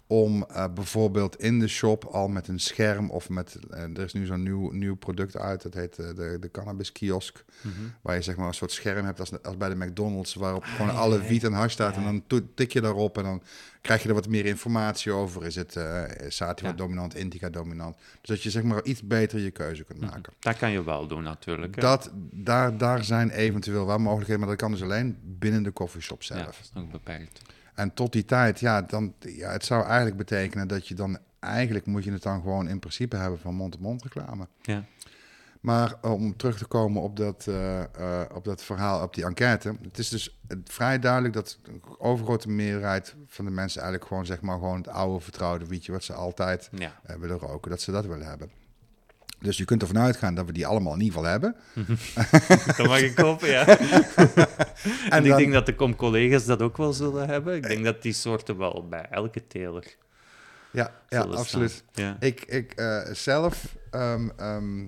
om 0.07 0.45
eh, 0.45 0.65
bijvoorbeeld 0.75 1.41
in 1.41 1.59
de 1.59 1.69
shop 1.69 2.05
al 2.05 2.29
met 2.29 2.49
een 2.49 2.61
scherm 2.61 3.11
of 3.11 3.29
met... 3.29 3.59
eh, 3.71 3.83
er 3.83 3.99
is 4.01 4.13
nu 4.13 4.27
zo'n 4.27 4.43
nieuw, 4.43 4.71
nieuw 4.71 4.97
product 4.97 5.37
uit, 5.37 5.63
dat 5.63 5.75
heet 5.75 5.99
eh, 5.99 6.07
de, 6.15 6.37
de 6.41 6.51
cannabis 6.51 6.93
kiosk. 6.93 7.45
Mhm. 7.61 7.73
Waar 8.03 8.15
je 8.15 8.23
zeg 8.23 8.37
maar 8.37 8.47
een 8.47 8.55
soort 8.55 8.73
scherm 8.73 9.05
hebt 9.05 9.21
als, 9.21 9.43
als 9.43 9.57
bij 9.57 9.69
de 9.69 9.77
McDonald's, 9.77 10.35
waarop 10.35 10.65
gewoon 10.65 10.89
Ah, 10.89 10.95
ja, 10.95 11.01
alle 11.01 11.23
wiet 11.23 11.45
en 11.45 11.53
hash 11.53 11.73
staat. 11.73 11.97
En 11.97 12.03
dan 12.03 12.45
tik 12.55 12.73
je 12.73 12.81
daarop 12.81 13.19
en 13.19 13.25
dan 13.25 13.43
krijg 13.81 14.03
je 14.03 14.09
er 14.09 14.15
wat 14.15 14.29
meer 14.29 14.47
informatie 14.47 15.13
over. 15.13 15.45
Is 15.45 15.55
het 15.55 15.73
sativa 16.29 16.69
Ja. 16.69 16.75
dominant, 16.75 17.15
indica 17.15 17.49
dominant? 17.51 17.97
Dus 17.97 18.29
dat 18.29 18.43
je 18.43 18.51
zeg 18.51 18.63
maar 18.63 18.83
iets 18.85 19.03
beter 19.03 19.39
je 19.39 19.51
keuze 19.51 19.85
kunt 19.85 20.01
Mhm. 20.01 20.11
maken. 20.11 20.33
Dat 20.39 20.57
kan 20.57 20.71
je 20.71 20.85
wel 20.85 21.07
doen, 21.07 21.23
natuurlijk. 21.23 21.75
hè. 21.75 21.81
Dat, 21.81 22.11
daar, 22.33 22.77
daar 22.77 23.05
zijn 23.05 23.31
eventueel 23.31 23.87
wel 23.87 23.99
mogelijkheden, 23.99 24.41
maar 24.41 24.49
dat 24.49 24.59
kan 24.59 24.71
dus 24.71 24.83
alleen 24.83 25.19
binnen 25.23 25.63
de 25.63 25.73
coffeeshop 25.73 26.23
zelf. 26.23 26.45
dat 26.45 26.55
is 26.63 26.71
nog 26.75 26.91
beperkt. 26.91 27.41
En 27.79 27.95
tot 27.95 28.13
die 28.13 28.25
tijd, 28.25 28.61
ja, 28.61 28.83
dan, 28.83 29.15
ja, 29.19 29.51
het 29.51 29.65
zou 29.65 29.85
eigenlijk 29.85 30.17
betekenen 30.17 30.69
dat 30.69 30.89
je 30.89 30.95
dan, 30.95 31.19
eigenlijk 31.41 31.87
moet 31.87 32.05
je 32.05 32.13
het 32.13 32.23
dan 32.23 32.41
gewoon 32.41 32.69
in 32.69 32.79
principe 32.79 33.17
hebben 33.17 33.39
van 33.39 33.55
mond-to-mond 33.55 34.03
reclame. 34.03 34.47
Ja. 34.63 34.85
Maar 35.61 35.95
om 36.03 36.37
terug 36.37 36.59
te 36.59 36.67
komen 36.67 37.03
op 37.03 37.17
dat, 37.17 37.47
eh, 37.47 37.81
eh, 37.81 38.21
op 38.35 38.45
dat 38.45 38.63
verhaal, 38.63 39.03
op 39.03 39.15
die 39.15 39.25
enquête. 39.25 39.77
Het 39.83 39.99
is 39.99 40.09
dus 40.09 40.39
vrij 40.65 40.99
duidelijk 40.99 41.35
dat 41.35 41.59
de 41.63 41.81
overgrote 41.99 42.49
meerderheid 42.49 43.15
van 43.27 43.45
de 43.45 43.51
mensen 43.51 43.81
eigenlijk 43.81 44.11
gewoon, 44.11 44.27
zeg 44.27 44.41
maar, 44.41 44.59
gewoon 44.59 44.77
het 44.77 44.89
oude 44.89 45.21
vertrouwde 45.25 45.67
wietje 45.67 45.93
wat 45.93 46.05
ze 46.05 46.13
altijd 46.13 46.69
Ja. 46.73 46.93
willen 47.19 47.39
roken, 47.39 47.71
dat 47.71 47.81
ze 47.81 47.91
dat 47.93 48.07
willen 48.07 48.27
hebben. 48.27 48.51
Dus 49.41 49.57
je 49.57 49.65
kunt 49.65 49.83
ervan 49.83 49.99
uitgaan 49.99 50.35
dat 50.35 50.47
we 50.47 50.53
die 50.53 50.67
allemaal 50.67 50.95
in 50.95 51.01
ieder 51.01 51.19
geval 51.19 51.31
hebben. 51.31 51.57
Dat 52.77 52.87
mag 52.87 53.01
ik 53.01 53.19
hopen, 53.19 53.49
ja. 53.49 53.67
en 55.11 55.25
ik 55.25 55.29
dan- 55.29 55.39
denk 55.39 55.53
dat 55.53 55.67
de 55.67 55.75
com-collega's 55.75 56.45
dat 56.45 56.63
ook 56.63 56.77
wel 56.77 56.93
zullen 56.93 57.29
hebben. 57.29 57.57
Ik 57.57 57.63
denk 57.63 57.85
dat 57.85 58.03
die 58.03 58.13
soorten 58.13 58.57
wel 58.59 58.87
bij 58.89 59.07
elke 59.11 59.47
teler 59.47 59.97
Ja, 60.71 60.93
ja 61.09 61.21
absoluut. 61.21 61.85
Ja. 61.93 62.17
Ik, 62.21 62.45
ik 62.45 62.73
eh, 62.73 63.01
zelf, 63.13 63.77
ehm, 63.91 64.29
ehm, 64.37 64.87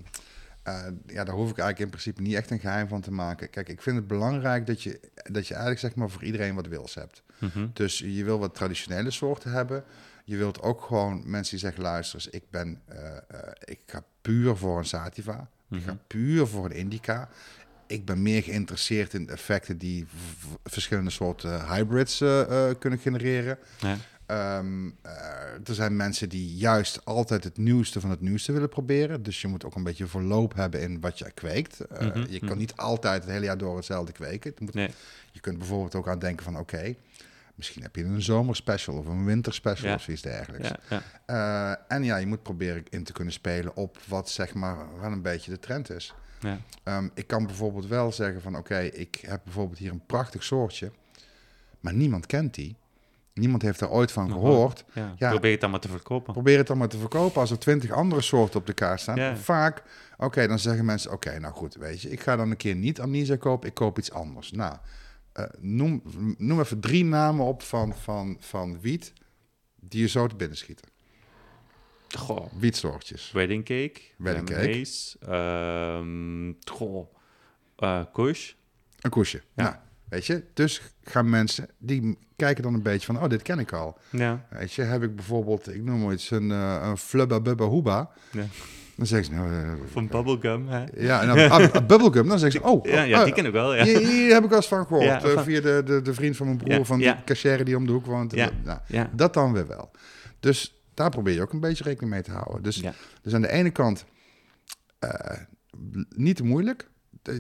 eh, 0.63 0.87
ja, 1.07 1.25
daar 1.25 1.35
hoef 1.35 1.51
ik 1.51 1.59
eigenlijk 1.59 1.79
in 1.79 1.89
principe 1.89 2.23
niet 2.23 2.35
echt 2.35 2.51
een 2.51 2.61
geheim 2.61 2.89
van 2.89 3.01
te 3.01 3.13
maken. 3.13 3.51
Kijk, 3.51 3.69
ik 3.69 3.83
vind 3.83 3.97
het 3.97 4.07
belangrijk 4.07 4.67
dat 4.67 4.83
je, 4.83 5.01
dat 5.15 5.47
je 5.47 5.55
eigenlijk 5.55 5.83
zeg 5.83 5.95
maar 5.95 6.11
voor 6.11 6.25
iedereen 6.25 6.55
wat 6.55 6.67
wils 6.67 6.95
hebt. 6.95 7.23
Mhm. 7.39 7.67
Dus 7.73 7.99
je 7.99 8.25
wil 8.25 8.39
wat 8.39 8.55
traditionele 8.55 9.11
soorten 9.11 9.51
hebben. 9.51 9.85
Je 10.31 10.37
wilt 10.37 10.63
ook 10.63 10.83
gewoon 10.83 11.23
mensen 11.25 11.51
die 11.51 11.65
zeggen, 11.65 11.83
luister 11.83 12.15
eens, 12.19 12.29
ik 12.29 12.43
ben, 12.51 12.81
eh, 12.87 13.17
eh, 13.17 13.23
ik 13.65 13.81
ga 13.87 14.03
puur 14.23 14.57
voor 14.57 14.79
een 14.79 14.85
sativa. 14.85 15.49
Ik 15.71 15.83
ga 15.83 15.91
Mhm. 15.93 15.97
puur 16.07 16.47
voor 16.47 16.65
een 16.65 16.73
indica. 16.73 17.29
Ik 17.87 18.05
ben 18.05 18.23
meer 18.23 18.43
geïnteresseerd 18.43 19.15
in 19.15 19.27
de 19.27 19.33
effecten 19.33 19.79
die 19.79 20.07
verschillende 20.65 21.11
soorten 21.11 21.67
hybrids 21.75 22.21
eh, 22.21 22.71
kunnen 22.79 22.99
genereren. 22.99 23.59
Ja. 23.79 23.97
Ehm, 24.27 24.91
eh, 25.03 25.13
er 25.69 25.75
zijn 25.75 25.97
mensen 25.97 26.29
die 26.29 26.55
juist 26.57 27.05
altijd 27.05 27.45
het 27.45 27.57
nieuwste 27.59 28.01
van 28.01 28.11
het 28.11 28.21
nieuwste 28.21 28.53
willen 28.53 28.69
proberen. 28.69 29.23
Dus 29.23 29.41
je 29.41 29.49
moet 29.49 29.65
ook 29.65 29.75
een 29.75 29.83
beetje 29.83 30.07
verloop 30.07 30.55
hebben 30.55 30.81
in 30.81 31.01
wat 31.01 31.19
je 31.19 31.31
kweekt. 31.35 31.79
Mhm, 31.91 32.27
Je 32.29 32.39
kan 32.39 32.49
mhm. 32.49 32.59
niet 32.59 32.77
altijd 32.77 33.23
het 33.23 33.33
hele 33.33 33.45
jaar 33.45 33.59
door 33.59 33.77
hetzelfde 33.77 34.13
kweken. 34.13 34.51
Het 34.51 34.61
moet, 34.61 34.75
Nee. 34.75 34.91
Je 35.33 35.41
kunt 35.41 35.59
bijvoorbeeld 35.59 35.95
ook 35.95 36.09
aan 36.09 36.19
denken 36.19 36.45
van 36.45 36.59
oké, 36.59 36.95
misschien 37.61 37.83
heb 37.83 37.97
je 37.97 38.05
een 38.05 38.23
zomerspecial 38.23 38.97
of 38.97 39.07
een 39.07 39.25
winterspecial 39.25 39.89
Ja. 39.89 39.95
of 39.95 40.03
zoiets 40.03 40.23
dergelijks. 40.23 40.69
Ja, 40.69 40.79
ja. 41.27 41.77
Eh, 41.89 41.97
en 41.97 42.05
ja, 42.05 42.17
je 42.17 42.27
moet 42.27 42.43
proberen 42.43 42.83
in 42.91 43.05
te 43.05 43.13
kunnen 43.13 43.33
spelen 43.33 43.77
op 43.77 43.99
wat 44.09 44.31
zeg 44.31 44.55
maar 44.55 44.77
wel 45.01 45.13
een 45.13 45.23
beetje 45.23 45.51
de 45.51 45.59
trend 45.59 45.91
is. 45.91 46.15
Ja. 46.41 46.59
Ehm, 46.83 47.09
ik 47.15 47.27
kan 47.27 47.47
bijvoorbeeld 47.47 47.87
wel 47.87 48.13
zeggen 48.13 48.41
van 48.43 48.57
oké, 48.57 48.79
ik 48.79 49.23
heb 49.27 49.41
bijvoorbeeld 49.45 49.79
hier 49.79 49.91
een 49.91 50.07
prachtig 50.07 50.43
soortje, 50.45 50.91
maar 51.81 51.95
niemand 51.95 52.27
kent 52.27 52.55
die. 52.55 52.77
Niemand 53.35 53.63
heeft 53.63 53.79
daar 53.79 53.91
ooit 53.91 54.13
van 54.13 54.31
gehoord. 54.31 54.85
Ja. 54.93 55.15
Ja. 55.17 55.31
Probeer 55.31 55.51
het 55.51 55.61
dan 55.61 55.71
maar 55.71 55.81
te 55.81 55.89
verkopen. 55.89 56.33
Probeer 56.33 56.59
het 56.59 56.67
dan 56.67 56.79
maar 56.79 56.89
te 56.89 56.99
verkopen 56.99 57.41
als 57.41 57.51
er 57.51 57.59
twintig 57.59 57.91
andere 57.91 58.21
soorten 58.21 58.61
op 58.61 58.67
de 58.67 58.73
kaart 58.73 59.01
staan. 59.01 59.17
Ja. 59.17 59.37
Vaak, 59.37 59.83
oké, 60.17 60.47
dan 60.47 60.59
zeggen 60.59 60.85
mensen, 60.85 61.13
oké, 61.13 61.39
nou 61.39 61.55
goed, 61.55 61.75
weet 61.75 62.01
je, 62.03 62.11
ik 62.11 62.21
ga 62.21 62.37
dan 62.37 62.51
een 62.51 62.57
keer 62.57 62.75
niet 62.75 63.01
amnesia 63.01 63.37
kopen, 63.37 63.69
ik 63.69 63.75
koop 63.75 63.99
iets 63.99 64.13
anders. 64.13 64.51
Nou, 64.53 64.77
eh, 65.33 65.45
noem, 65.59 66.03
noem 66.39 66.61
even 66.61 66.81
drie 66.81 67.05
namen 67.05 67.45
op 67.47 67.63
van, 67.63 67.95
van, 67.97 68.37
van 68.41 68.81
wiet 68.81 69.13
die 69.81 70.01
je 70.01 70.09
zo 70.09 70.27
te 70.27 70.37
binnen 70.37 70.57
schieten. 70.57 70.89
Goh. 72.19 72.53
Wietsoortjes. 72.59 73.31
Wedding 73.33 73.65
cake. 73.65 74.01
Wedding 74.17 74.51
eh, 74.51 74.57
cake. 74.57 74.79
mace, 74.79 75.19
ehm, 75.19 76.53
goh. 76.73 77.15
eh, 77.77 78.03
kush. 78.13 78.53
Een 79.01 79.11
koesje. 79.11 79.43
Ja. 79.55 79.63
Nou, 79.63 79.75
weet 80.09 80.27
je, 80.27 80.45
dus 80.55 80.83
gaan 81.03 81.31
mensen, 81.31 81.69
die 81.79 82.19
kijken 82.37 82.63
dan 82.63 82.75
een 82.75 82.83
beetje 82.83 83.07
van, 83.07 83.23
oh, 83.23 83.29
dit 83.29 83.43
ken 83.43 83.59
ik 83.59 83.73
al. 83.73 83.99
Ja. 84.11 84.47
Weet 84.51 84.73
je, 84.73 84.83
heb 84.83 85.03
ik 85.03 85.17
bijvoorbeeld, 85.17 85.75
ik 85.75 85.83
noem 85.83 86.01
maar 86.05 86.13
iets, 86.13 86.31
een, 86.31 86.51
eh, 86.51 86.81
een 86.83 86.97
flubba 86.99 87.41
bubba 87.41 87.65
hoeba. 87.65 88.11
Ja. 88.33 88.45
Dan 89.01 89.09
zeggen 89.09 89.35
ze, 89.35 89.41
nou, 89.41 89.53
eh, 89.53 89.73
Van 89.93 90.07
bubblegum, 90.09 90.69
hè? 90.69 90.85
ja, 90.97 91.21
en 91.21 91.27
dan 91.27 91.39
ah, 91.51 91.53
ah, 91.75 91.87
bubblegum, 91.87 92.29
dan 92.29 92.39
zeggen 92.39 92.61
ze, 92.61 92.67
oh, 92.67 92.85
Ja, 92.87 93.03
ja, 93.03 93.25
die 93.25 93.33
ah, 93.33 93.35
ken 93.39 93.47
ik 93.47 93.53
wel, 93.53 93.75
ja. 93.75 93.85
Hier, 93.85 93.99
hier 93.99 94.33
heb 94.33 94.43
ik 94.43 94.49
wel 94.49 94.59
eens 94.59 94.69
van 94.69 94.87
gehoord. 94.87 95.25
Eh, 95.25 95.31
van- 95.31 95.45
via 95.45 95.61
de, 95.61 95.83
de, 95.85 96.03
de 96.03 96.15
vriend 96.15 96.37
van 96.37 96.47
mijn 96.47 96.59
broer, 96.59 96.85
van 96.85 96.99
ja. 97.01 97.15
die 97.15 97.25
cashier 97.25 97.65
die 97.65 97.77
om 97.77 97.87
de 97.87 97.93
hoek 97.93 98.07
woont. 98.07 98.35
Ja. 98.35 98.51
Nou, 98.65 98.79
Ja. 98.87 99.11
dat 99.13 99.35
dan 99.35 99.53
weer 99.53 99.67
wel. 99.67 99.91
Dus 100.41 100.83
daar 100.95 101.11
probeer 101.11 101.35
je 101.35 101.43
ook 101.43 101.53
een 101.53 101.61
beetje 101.61 101.85
rekening 101.85 102.13
mee 102.13 102.23
te 102.23 102.31
houden. 102.31 102.63
Dus, 102.63 102.77
Ja. 102.77 102.93
dus 103.23 103.35
aan 103.35 103.41
de 103.41 103.51
ene 103.51 103.71
kant 103.71 104.05
eh, 104.99 105.11
niet 106.17 106.37
te 106.37 106.45
moeilijk. 106.45 106.89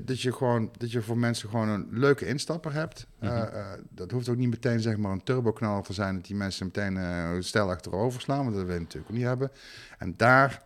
Dat 0.04 0.20
je, 0.20 0.32
gewoon, 0.32 0.70
dat 0.78 0.92
je 0.92 1.02
voor 1.02 1.18
mensen 1.18 1.48
gewoon 1.48 1.68
een 1.68 1.86
leuke 1.90 2.26
instapper 2.26 2.72
hebt. 2.72 3.06
Mhm. 3.20 3.46
Dat 3.90 4.11
hoeft 4.11 4.28
ook 4.28 4.36
niet 4.36 4.50
meteen 4.50 4.80
zeg 4.80 4.96
maar, 4.96 5.12
een 5.12 5.22
turboknal 5.22 5.82
te 5.82 5.92
zijn... 5.92 6.14
dat 6.14 6.26
die 6.26 6.36
mensen 6.36 6.66
meteen 6.66 6.96
eh 6.96 7.28
stijl 7.38 7.70
achterover 7.70 8.20
slaan. 8.20 8.44
Want 8.44 8.54
dat 8.54 8.64
wil 8.64 8.74
je 8.74 8.80
natuurlijk 8.80 9.12
niet 9.12 9.24
hebben. 9.24 9.50
En 9.98 10.14
daar 10.16 10.62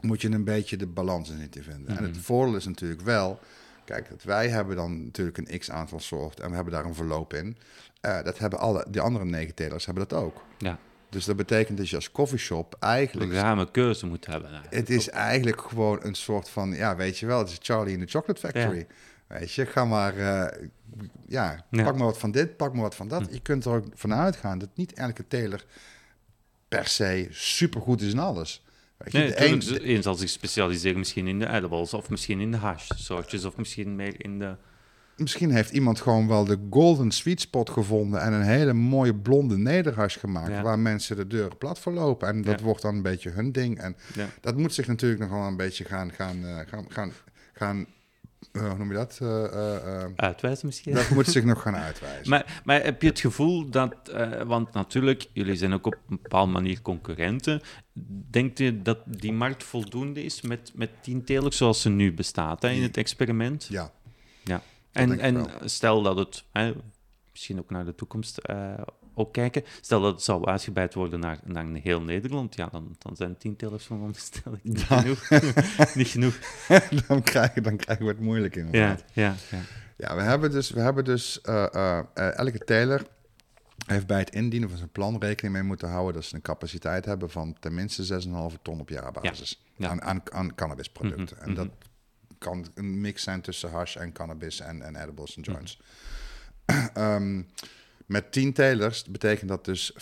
moet 0.00 0.20
je 0.20 0.30
een 0.30 0.44
beetje 0.44 0.76
de 0.76 0.86
balans 0.86 1.30
in 1.30 1.48
te 1.50 1.62
vinden. 1.62 1.96
En 1.96 2.02
het 2.02 2.12
Mhm. 2.12 2.20
voordeel 2.22 2.56
is 2.56 2.64
natuurlijk 2.66 3.00
wel... 3.00 3.40
Kijk, 3.84 4.08
dat 4.08 4.22
wij 4.22 4.48
hebben 4.48 4.76
dan 4.76 5.04
natuurlijk 5.04 5.38
een 5.38 5.58
x-aantal 5.58 6.00
soorten... 6.00 6.44
en 6.44 6.48
we 6.50 6.54
hebben 6.56 6.72
daar 6.74 6.84
een 6.84 6.94
verloop 6.94 7.34
in. 7.34 7.56
Eh, 8.00 8.22
dat 8.22 8.38
hebben 8.38 8.58
alle, 8.58 8.86
die 8.90 9.00
andere 9.00 9.24
negentelers 9.24 9.86
hebben 9.86 10.08
dat 10.08 10.18
ook. 10.18 10.42
Ja. 10.58 10.78
Dus 11.10 11.24
dat 11.24 11.36
betekent 11.36 11.78
dat 11.78 11.88
je 11.88 11.96
als 11.96 12.10
coffeeshop 12.10 12.76
eigenlijk... 12.80 13.30
Een 13.32 13.36
ruime 13.40 13.70
keuze 13.70 14.06
moet 14.06 14.26
hebben. 14.26 14.50
eigenlijk. 14.50 14.76
Het 14.80 14.90
is 14.90 15.08
eigenlijk 15.10 15.60
gewoon 15.60 15.98
een 16.02 16.14
soort 16.14 16.48
van, 16.48 16.70
ja, 16.72 16.96
weet 16.96 17.18
je 17.18 17.26
wel, 17.26 17.38
het 17.38 17.48
is 17.48 17.58
Charlie 17.60 17.94
in 17.94 18.00
the 18.06 18.10
Chocolate 18.18 18.40
Factory. 18.40 18.86
Weet 19.26 19.52
je, 19.52 19.66
ga 19.66 19.84
maar, 19.84 20.16
eh, 20.16 20.62
ja, 21.26 21.64
Ja. 21.70 21.82
pak 21.84 21.96
maar 21.96 22.06
wat 22.06 22.18
van 22.18 22.30
dit, 22.30 22.56
pak 22.56 22.72
maar 22.72 22.82
wat 22.82 22.94
van 22.94 23.08
dat. 23.08 23.26
Hm. 23.26 23.32
Je 23.32 23.40
kunt 23.40 23.64
er 23.64 23.72
ook 23.72 23.84
vanuit 23.94 24.36
gaan 24.36 24.58
dat 24.58 24.68
niet 24.74 24.92
elke 24.92 25.26
teler 25.28 25.64
per 26.68 26.86
se 26.86 27.26
supergoed 27.30 28.00
is 28.00 28.12
in 28.12 28.18
alles. 28.18 28.64
Weet 28.98 29.12
je, 29.12 29.18
Nee, 29.18 29.26
de 29.26 29.32
natuurlijk, 29.34 29.82
een- 29.82 29.88
de 29.88 29.94
een 29.94 30.02
zal 30.02 30.14
zich 30.14 30.28
specialiseren 30.28 30.98
misschien 30.98 31.26
in 31.26 31.38
de 31.38 31.48
edibles, 31.48 31.94
of 31.94 32.10
misschien 32.10 32.40
in 32.40 32.50
de 32.50 32.56
hash 32.56 32.88
soortjes, 32.94 33.44
of 33.44 33.56
misschien 33.56 33.96
meer 33.96 34.14
in 34.24 34.38
de... 34.38 34.54
misschien 35.16 35.50
heeft 35.50 35.70
iemand 35.70 36.00
gewoon 36.00 36.28
wel 36.28 36.44
de 36.44 36.58
golden 36.70 37.10
sweet 37.10 37.40
spot 37.40 37.70
gevonden 37.70 38.20
en 38.22 38.32
een 38.32 38.42
hele 38.42 38.72
mooie 38.72 39.14
blonde 39.14 39.58
nederhash 39.58 40.18
gemaakt, 40.18 40.48
Ja. 40.50 40.62
waar 40.62 40.78
mensen 40.78 41.16
de 41.16 41.26
deuren 41.26 41.58
plat 41.58 41.78
voor 41.78 41.92
lopen. 41.92 42.28
En 42.28 42.42
dat 42.42 42.58
Ja. 42.58 42.64
wordt 42.64 42.82
dan 42.82 42.94
een 42.94 43.02
beetje 43.02 43.30
hun 43.30 43.52
ding. 43.52 43.78
En 43.80 43.96
Ja. 44.14 44.26
dat 44.40 44.56
moet 44.56 44.74
zich 44.74 44.86
natuurlijk 44.86 45.20
nog 45.20 45.30
wel 45.30 45.46
een 45.46 45.56
beetje 45.56 45.84
gaan, 45.84 46.12
gaan, 46.12 46.44
eh, 46.44 46.58
gaan, 46.66 46.84
gaan, 46.88 47.12
gaan 47.52 47.86
hoe 48.52 48.76
noem 48.76 48.88
je 48.88 48.94
dat? 48.94 49.18
Eh, 49.22 49.44
eh, 49.44 50.02
eh, 50.04 50.10
Uitwijzen 50.16 50.66
misschien? 50.66 50.94
Dat 50.94 51.10
moet 51.10 51.26
zich 51.26 51.44
nog 51.44 51.62
gaan 51.62 51.76
uitwijzen. 51.76 52.28
Maar, 52.30 52.62
maar 52.64 52.82
heb 52.82 53.02
je 53.02 53.08
het 53.08 53.20
gevoel 53.20 53.70
dat, 53.70 53.94
want 54.46 54.72
natuurlijk, 54.72 55.26
jullie 55.32 55.56
zijn 55.56 55.72
ook 55.72 55.86
op 55.86 55.94
een 56.08 56.18
bepaalde 56.22 56.52
manier 56.52 56.82
concurrenten. 56.82 57.60
Denkt 58.30 58.58
je 58.58 58.82
dat 58.82 58.98
die 59.04 59.32
markt 59.32 59.64
voldoende 59.64 60.24
is 60.24 60.40
met, 60.40 60.72
met 60.74 60.90
tien 61.00 61.24
telers 61.24 61.56
zoals 61.56 61.82
ze 61.82 61.88
nu 61.88 62.14
bestaat 62.14 62.62
hè, 62.62 62.68
in 62.68 62.82
het 62.82 62.96
experiment? 62.96 63.66
ja, 63.70 63.92
Ja. 64.44 64.62
En, 64.92 65.20
en 65.20 65.46
stel 65.64 66.02
dat 66.02 66.16
het, 66.16 66.44
hè, 66.52 66.74
misschien 67.30 67.58
ook 67.58 67.70
naar 67.70 67.84
de 67.84 67.94
toekomst 67.94 68.40
ook 69.18 69.32
kijken, 69.32 69.62
stel 69.80 70.00
dat 70.00 70.12
het 70.14 70.22
zou 70.22 70.44
uitgebreid 70.46 70.94
worden 70.94 71.20
naar, 71.20 71.38
naar 71.44 71.66
heel 71.82 72.02
Nederland, 72.02 72.54
ja, 72.56 72.68
dan, 72.72 72.96
dan 72.98 73.16
zijn 73.16 73.36
tien 73.38 73.56
van 73.76 74.00
onderstelling 74.00 74.62
niet 74.64 74.82
genoeg. 74.82 75.28
niet 75.94 76.08
genoeg. 76.16 76.38
dan, 77.06 77.22
krijgen, 77.22 77.62
dan 77.62 77.76
krijgen 77.76 78.04
we 78.04 78.10
het 78.10 78.20
moeilijk 78.20 78.54
Ja, 78.54 78.60
inderdaad. 78.60 79.04
ja, 79.12 79.34
ja. 79.50 79.58
Ja, 79.96 80.16
we 80.16 80.22
hebben 80.22 80.50
dus, 80.50 80.70
we 80.70 80.80
hebben 80.80 81.04
dus 81.04 81.40
eh, 81.40 81.74
eh, 81.74 81.98
eh, 82.14 82.36
elke 82.38 82.58
teler 82.58 83.06
heeft 83.86 84.06
bij 84.06 84.18
het 84.18 84.30
indienen 84.30 84.68
van 84.68 84.78
zijn 84.78 84.90
plan 84.90 85.18
rekening 85.20 85.54
mee 85.54 85.62
moeten 85.62 85.88
houden 85.88 86.14
dat 86.14 86.24
ze 86.24 86.34
een 86.34 86.42
capaciteit 86.42 87.04
hebben 87.04 87.30
van 87.30 87.56
tenminste 87.60 88.22
6,5 88.52 88.62
ton 88.62 88.80
op 88.80 88.88
jaarbasis 88.88 89.62
Ja, 89.76 89.84
ja. 89.86 89.90
Aan, 89.90 90.02
aan, 90.02 90.22
aan 90.32 90.54
cannabisproducten. 90.54 91.36
Mhm, 91.36 91.48
En 91.48 91.54
dat 91.54 91.68
kan 92.38 92.66
een 92.74 93.00
mix 93.00 93.22
zijn 93.22 93.40
tussen 93.40 93.70
hash 93.70 93.96
en 93.96 94.12
cannabis 94.12 94.60
en, 94.60 94.82
en 94.82 94.96
edibles 94.96 95.36
en 95.36 95.42
joints. 95.42 95.80
Ehm, 96.94 97.42
met 98.08 98.32
10 98.32 98.52
telers 98.52 99.04
betekent 99.04 99.48
dat 99.48 99.64
dus 99.64 99.92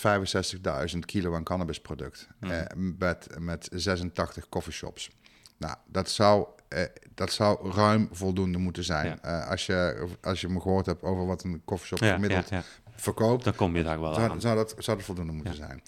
65.000 0.92 0.98
kilo 1.00 1.34
aan 1.34 1.44
cannabisproduct. 1.44 2.28
Mhm. 2.40 2.52
eh, 2.52 2.62
met, 2.98 3.28
met 3.38 3.68
86 3.72 4.48
coffeeshops. 4.48 5.10
Nou, 5.56 5.76
dat 5.86 6.10
zou, 6.10 6.46
eh, 6.68 6.82
dat 7.14 7.32
zou 7.32 7.70
ruim 7.70 8.08
voldoende 8.12 8.58
moeten 8.58 8.84
zijn. 8.84 9.06
Ja. 9.22 9.42
Eh, 9.42 9.50
als, 9.50 9.66
je, 9.66 10.06
als 10.20 10.40
je 10.40 10.48
me 10.48 10.60
gehoord 10.60 10.86
hebt 10.86 11.02
over 11.02 11.26
wat 11.26 11.44
een 11.44 11.62
coffeeshop 11.64 11.98
Ja, 11.98 12.12
gemiddeld 12.14 12.48
ja, 12.48 12.62
verkoopt, 12.96 13.44
Dan 13.44 13.54
kom 13.54 13.76
je 13.76 13.82
daar 13.82 14.00
wel 14.00 14.08
aan. 14.18 14.28
zou, 14.28 14.40
zou, 14.40 14.56
dat, 14.56 14.74
zou 14.78 14.96
dat 14.96 15.06
voldoende 15.06 15.32
moeten 15.32 15.54
zijn. 15.54 15.82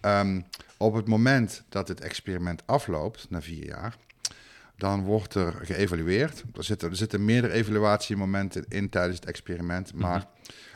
Ehm, 0.00 0.40
op 0.76 0.94
het 0.94 1.06
moment 1.08 1.62
dat 1.68 1.88
het 1.88 2.00
experiment 2.00 2.62
afloopt, 2.66 3.26
na 3.30 3.42
vier 3.42 3.66
jaar, 3.66 3.96
dan 4.76 5.02
wordt 5.04 5.34
er 5.34 5.54
geëvalueerd. 5.62 6.42
Er 6.56 6.64
zitten, 6.64 6.90
er 6.90 6.96
zitten 6.96 7.24
meerdere 7.24 7.52
evaluatiemomenten 7.52 8.64
in 8.68 8.88
tijdens 8.88 9.16
het 9.16 9.28
experiment, 9.28 9.92
Mhm. 9.94 10.02
maar 10.02 10.26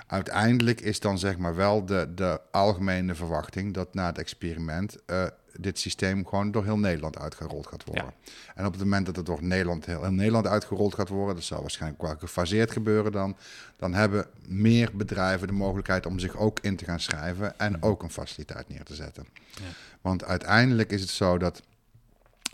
uiteindelijk 0.06 0.80
is 0.80 1.00
dan 1.00 1.18
zeg 1.18 1.38
maar 1.38 1.54
wel 1.54 1.84
de, 1.84 2.12
de 2.14 2.40
algemene 2.50 3.14
verwachting 3.14 3.74
dat 3.74 3.94
na 3.94 4.06
het 4.06 4.18
experiment 4.18 4.96
eh, 5.06 5.26
dit 5.56 5.78
systeem 5.78 6.26
gewoon 6.26 6.50
door 6.50 6.64
heel 6.64 6.78
Nederland 6.78 7.18
uitgerold 7.18 7.66
gaat 7.66 7.84
worden. 7.84 8.12
En 8.54 8.66
op 8.66 8.72
het 8.72 8.82
moment 8.82 9.06
dat 9.06 9.16
het 9.16 9.26
door 9.26 9.42
Nederland, 9.42 9.86
heel, 9.86 10.02
heel 10.02 10.12
Nederland 10.12 10.46
uitgerold 10.46 10.94
gaat 10.94 11.08
worden, 11.08 11.34
dat 11.34 11.44
zal 11.44 11.60
waarschijnlijk 11.60 12.02
wel 12.02 12.16
gefaseerd 12.16 12.70
gebeuren 12.70 13.12
dan, 13.12 13.36
dan 13.76 13.94
hebben 13.94 14.26
meer 14.46 14.90
bedrijven 14.94 15.46
de 15.46 15.52
mogelijkheid 15.52 16.06
om 16.06 16.18
zich 16.18 16.36
ook 16.36 16.58
in 16.60 16.76
te 16.76 16.84
gaan 16.84 17.00
schrijven 17.00 17.58
en 17.58 17.82
ook 17.82 18.02
een 18.02 18.10
faciliteit 18.10 18.68
neer 18.68 18.84
te 18.84 18.94
zetten. 18.94 19.26
Ja. 19.50 19.62
Want 20.00 20.24
uiteindelijk 20.24 20.90
is 20.90 21.00
het 21.00 21.10
zo 21.10 21.38
dat 21.38 21.62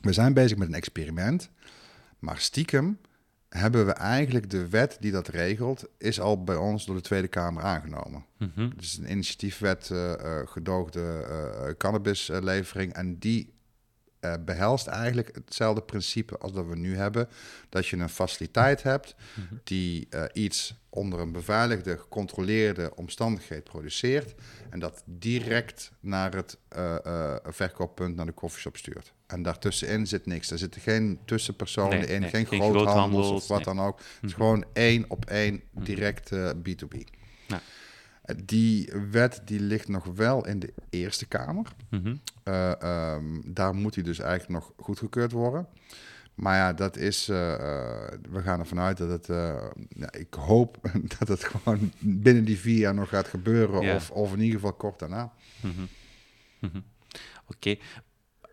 we 0.01 0.13
zijn 0.13 0.35
bezig 0.35 0.59
met 0.59 0.69
een 0.69 0.75
experiment, 0.75 1.51
maar 2.19 2.39
stiekem 2.39 2.99
hebben 3.51 3.87
we 3.87 3.93
eigenlijk 3.93 4.51
de 4.51 4.69
wet 4.69 4.97
die 5.01 5.13
dat 5.13 5.29
regelt, 5.29 5.89
is 5.99 6.21
al 6.21 6.45
bij 6.45 6.57
ons 6.57 6.87
door 6.87 6.95
de 6.95 7.01
Tweede 7.01 7.29
Kamer 7.29 7.63
aangenomen. 7.63 8.25
Mhm. 8.39 8.61
Het 8.61 8.83
is 8.83 8.97
een 8.97 9.11
initiatiefwet, 9.11 9.91
eh, 9.91 10.13
eh, 10.13 10.47
gedoogde 10.47 11.27
eh, 11.29 11.75
cannabislevering. 11.77 12.93
En 12.93 13.19
die 13.19 13.53
eh, 14.21 14.35
behelst 14.45 14.87
eigenlijk 14.87 15.31
hetzelfde 15.35 15.83
principe 15.83 16.39
als 16.39 16.53
dat 16.53 16.67
we 16.67 16.77
nu 16.77 16.97
hebben. 16.97 17.29
Dat 17.69 17.87
je 17.87 17.97
een 17.97 18.09
faciliteit 18.09 18.83
hebt 18.83 19.15
Mhm. 19.35 19.55
die 19.65 20.07
eh, 20.11 20.25
iets 20.33 20.75
onder 20.89 21.21
een 21.21 21.33
beveiligde, 21.33 21.99
gecontroleerde 21.99 22.93
omstandigheid 22.97 23.65
produceert. 23.65 24.35
En 24.71 24.79
dat 24.79 25.03
direct 25.05 25.93
naar 26.01 26.35
het 26.35 26.59
eh, 26.69 27.37
verkooppunt, 27.45 28.17
naar 28.17 28.27
de 28.27 28.33
koffieshop 28.33 28.77
stuurt. 28.77 29.13
En 29.27 29.43
daartussenin 29.43 30.07
zit 30.07 30.27
niks. 30.27 30.51
Er 30.51 30.59
zitten 30.59 30.81
geen 30.81 31.19
tussenpersonen 31.25 31.99
Nee, 31.99 32.07
in, 32.07 32.21
nee, 32.21 32.31
geen, 32.31 32.47
groothandels 32.47 32.83
groothandels, 32.83 33.31
of 33.31 33.49
wat 33.49 33.65
nee. 33.65 33.75
dan 33.75 33.85
ook. 33.87 33.99
Het 33.99 34.07
is 34.23 34.31
Mhm. 34.31 34.41
gewoon 34.41 34.65
één 34.73 35.05
op 35.09 35.25
één 35.25 35.63
direct 35.73 36.33
eh, 36.33 36.51
B2B. 36.63 36.97
Die 38.45 38.93
wet 39.11 39.41
die 39.45 39.61
ligt 39.61 39.89
nog 39.89 40.05
wel 40.05 40.47
in 40.47 40.59
de 40.59 40.73
Eerste 40.91 41.27
Kamer. 41.27 41.67
Mhm. 41.91 42.15
Eh, 42.43 42.83
ehm, 42.83 43.41
daar 43.45 43.75
moet 43.75 43.95
hij 43.95 44.05
dus 44.05 44.19
eigenlijk 44.19 44.51
nog 44.65 44.73
goedgekeurd 44.77 45.33
worden. 45.33 45.67
Maar 46.35 46.57
ja, 46.57 46.73
dat 46.73 46.97
is. 46.97 47.29
eh, 47.29 47.55
eh, 47.55 48.13
we 48.31 48.43
gaan 48.43 48.61
ervan 48.61 48.79
uit 48.81 48.97
dat 48.97 49.09
het. 49.09 49.27
ja, 49.89 50.13
ik 50.13 50.35
hoop 50.35 50.79
dat 51.19 51.29
het 51.29 51.45
gewoon 51.45 51.93
binnen 51.99 52.45
die 52.45 52.59
vier 52.59 52.79
jaar 52.79 52.95
nog 52.95 53.09
gaat 53.09 53.29
gebeuren. 53.29 53.83
Of, 53.95 54.11
of 54.11 54.33
in 54.33 54.39
ieder 54.41 54.55
geval 54.61 54.73
kort 54.73 54.99
daarna. 54.99 55.33
Mhm. 55.61 55.81
Mhm. 56.59 56.81
Oké. 57.47 57.77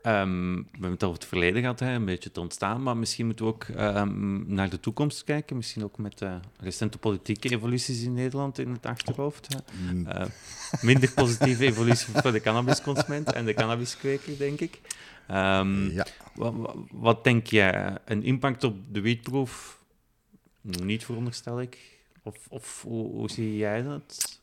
Ehm, 0.07 0.55
we 0.55 0.65
hebben 0.71 0.91
het 0.91 1.03
over 1.03 1.19
het 1.19 1.27
verleden 1.27 1.61
gehad, 1.61 1.79
hè, 1.79 1.91
een 1.93 2.05
beetje 2.05 2.31
te 2.31 2.39
ontstaan, 2.39 2.83
maar 2.83 2.97
misschien 2.97 3.25
moeten 3.25 3.45
we 3.45 3.51
ook 3.51 3.63
ehm, 3.63 4.53
naar 4.53 4.69
de 4.69 4.79
toekomst 4.79 5.23
kijken. 5.23 5.55
Misschien 5.55 5.83
ook 5.83 5.97
met 5.97 6.17
de 6.17 6.39
recente 6.59 6.97
politieke 6.97 7.49
evoluties 7.49 8.01
in 8.03 8.13
Nederland 8.13 8.59
in 8.59 8.71
het 8.71 8.85
achterhoofd. 8.85 9.47
Mm, 9.91 10.05
Eh, 10.07 10.25
minder 10.81 11.11
positieve 11.11 11.65
evolutie 11.65 12.13
voor 12.13 12.31
de 12.31 12.41
cannabisconsument 12.41 13.33
en 13.33 13.45
de 13.45 13.53
cannabiskweker, 13.53 14.37
denk 14.37 14.59
ik. 14.59 14.81
Ehm, 15.27 15.89
ja. 15.91 16.05
wa- 16.35 16.51
wa- 16.53 16.73
wat, 16.91 17.23
denk 17.23 17.47
jij? 17.47 17.97
Een 18.05 18.23
impact 18.23 18.63
op 18.63 18.75
de 18.93 19.01
wietproef? 19.01 19.77
Niet 20.61 21.05
veronderstel 21.05 21.61
ik. 21.61 21.77
Of, 22.23 22.35
of 22.49 22.81
hoe, 22.81 23.11
hoe 23.11 23.29
zie 23.29 23.57
jij 23.57 23.81
dat? 23.81 24.39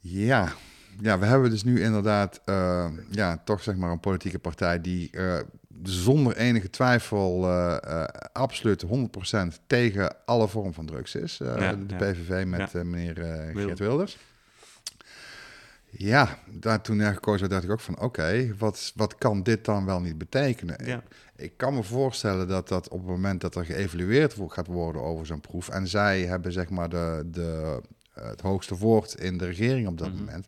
Ja. 0.00 0.52
Ja, 1.00 1.18
we 1.18 1.26
hebben 1.26 1.50
dus 1.50 1.64
nu 1.64 1.80
inderdaad. 1.82 2.40
eh, 2.44 2.86
ja, 3.10 3.40
toch 3.44 3.62
zeg 3.62 3.76
maar 3.76 3.90
een 3.90 4.00
politieke 4.00 4.38
partij 4.38 4.80
die. 4.80 5.10
eh, 5.10 5.38
zonder 5.82 6.36
enige 6.36 6.70
twijfel 6.70 7.48
eh, 7.50 8.04
absoluut 8.32 8.84
100% 8.84 8.86
tegen 9.66 10.16
alle 10.24 10.48
vorm 10.48 10.72
van 10.74 10.86
drugs 10.86 11.14
is. 11.14 11.36
Ja, 11.36 11.72
de 11.74 11.84
ja. 11.86 11.96
PVV 11.96 12.44
met 12.46 12.70
Ja. 12.72 12.84
meneer. 12.84 13.14
Geert 13.54 13.78
Wilders. 13.78 14.16
Ja, 15.90 16.38
daar, 16.50 16.80
toen 16.80 16.98
er 17.00 17.14
gekozen 17.14 17.40
werd, 17.40 17.50
dacht 17.52 17.64
ik 17.64 17.70
ook 17.70 17.80
van... 17.80 18.00
oké, 18.00 18.54
wat, 18.58 18.92
wat 18.94 19.14
kan 19.18 19.42
dit 19.42 19.64
dan 19.64 19.84
wel 19.84 20.00
niet 20.00 20.18
betekenen? 20.18 20.86
Ja. 20.86 21.02
Ik 21.36 21.52
kan 21.56 21.74
me 21.74 21.82
voorstellen 21.82 22.48
dat 22.48 22.68
dat 22.68 22.88
op 22.88 22.98
het 22.98 23.08
moment 23.08 23.40
dat 23.40 23.54
er 23.54 23.64
geëvalueerd 23.64 24.34
gaat 24.48 24.66
worden 24.66 25.02
over 25.02 25.26
zo'n 25.26 25.40
proef... 25.40 25.68
en 25.68 25.88
zij 25.88 26.20
hebben 26.22 26.52
zeg 26.52 26.70
maar 26.70 26.88
de, 26.88 27.22
de, 27.26 27.80
het 28.12 28.40
hoogste 28.40 28.76
woord 28.76 29.14
in 29.14 29.38
de 29.38 29.44
regering 29.46 29.88
op 29.88 29.98
dat 29.98 30.08
Mhm. 30.08 30.18
moment... 30.18 30.46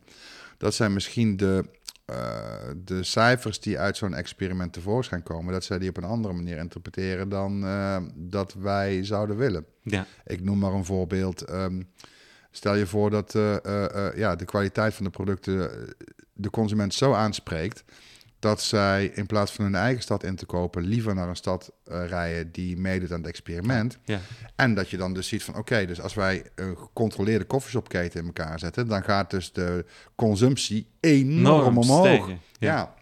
dat 0.59 0.73
zij 0.73 0.89
misschien 0.89 1.37
de, 1.37 1.65
eh, 2.05 2.69
de 2.83 3.03
cijfers 3.03 3.59
die 3.59 3.79
uit 3.79 3.97
zo'n 3.97 4.13
experiment 4.13 4.73
tevoorschijn 4.73 5.23
komen... 5.23 5.53
dat 5.53 5.63
zij 5.63 5.79
die 5.79 5.89
op 5.89 5.97
een 5.97 6.03
andere 6.03 6.33
manier 6.33 6.57
interpreteren 6.57 7.29
dan 7.29 7.65
eh, 7.65 7.97
dat 8.15 8.53
wij 8.53 9.03
zouden 9.03 9.37
willen. 9.37 9.65
Ja. 9.81 10.05
Ik 10.25 10.43
noem 10.43 10.59
maar 10.59 10.73
een 10.73 10.85
voorbeeld. 10.85 11.41
ehm, 11.41 11.81
stel 12.51 12.75
je 12.75 12.85
voor 12.85 13.09
dat 13.09 13.35
eh, 13.35 14.15
ja, 14.15 14.35
de 14.35 14.45
kwaliteit 14.45 14.93
van 14.93 15.05
de 15.05 15.11
producten 15.11 15.69
de 16.33 16.49
consument 16.49 16.93
zo 16.93 17.13
aanspreekt 17.13 17.83
dat 18.39 18.61
zij 18.61 19.05
in 19.05 19.25
plaats 19.25 19.51
van 19.51 19.65
hun 19.65 19.75
eigen 19.75 20.01
stad 20.01 20.23
in 20.23 20.35
te 20.35 20.45
kopen, 20.45 20.83
liever 20.83 21.15
naar 21.15 21.27
een 21.27 21.35
stad 21.35 21.71
eh, 21.85 22.07
rijden 22.07 22.51
die 22.51 22.77
meedoet 22.77 23.11
aan 23.11 23.17
het 23.17 23.27
experiment. 23.27 23.97
Ja. 24.05 24.19
En 24.55 24.73
dat 24.73 24.89
je 24.89 24.97
dan 24.97 25.13
dus 25.13 25.27
ziet 25.27 25.43
van 25.43 25.55
oké, 25.55 25.85
dus 25.85 26.01
als 26.01 26.13
wij 26.13 26.43
een 26.55 26.77
gecontroleerde 26.77 27.45
koffieshopketen 27.45 28.19
in 28.19 28.25
elkaar 28.25 28.59
zetten, 28.59 28.87
dan 28.87 29.03
gaat 29.03 29.29
dus 29.29 29.51
de 29.51 29.85
consumptie 30.15 30.87
enorm 30.99 31.41
Norm 31.41 31.77
omhoog. 31.77 32.29
Ja. 32.59 32.97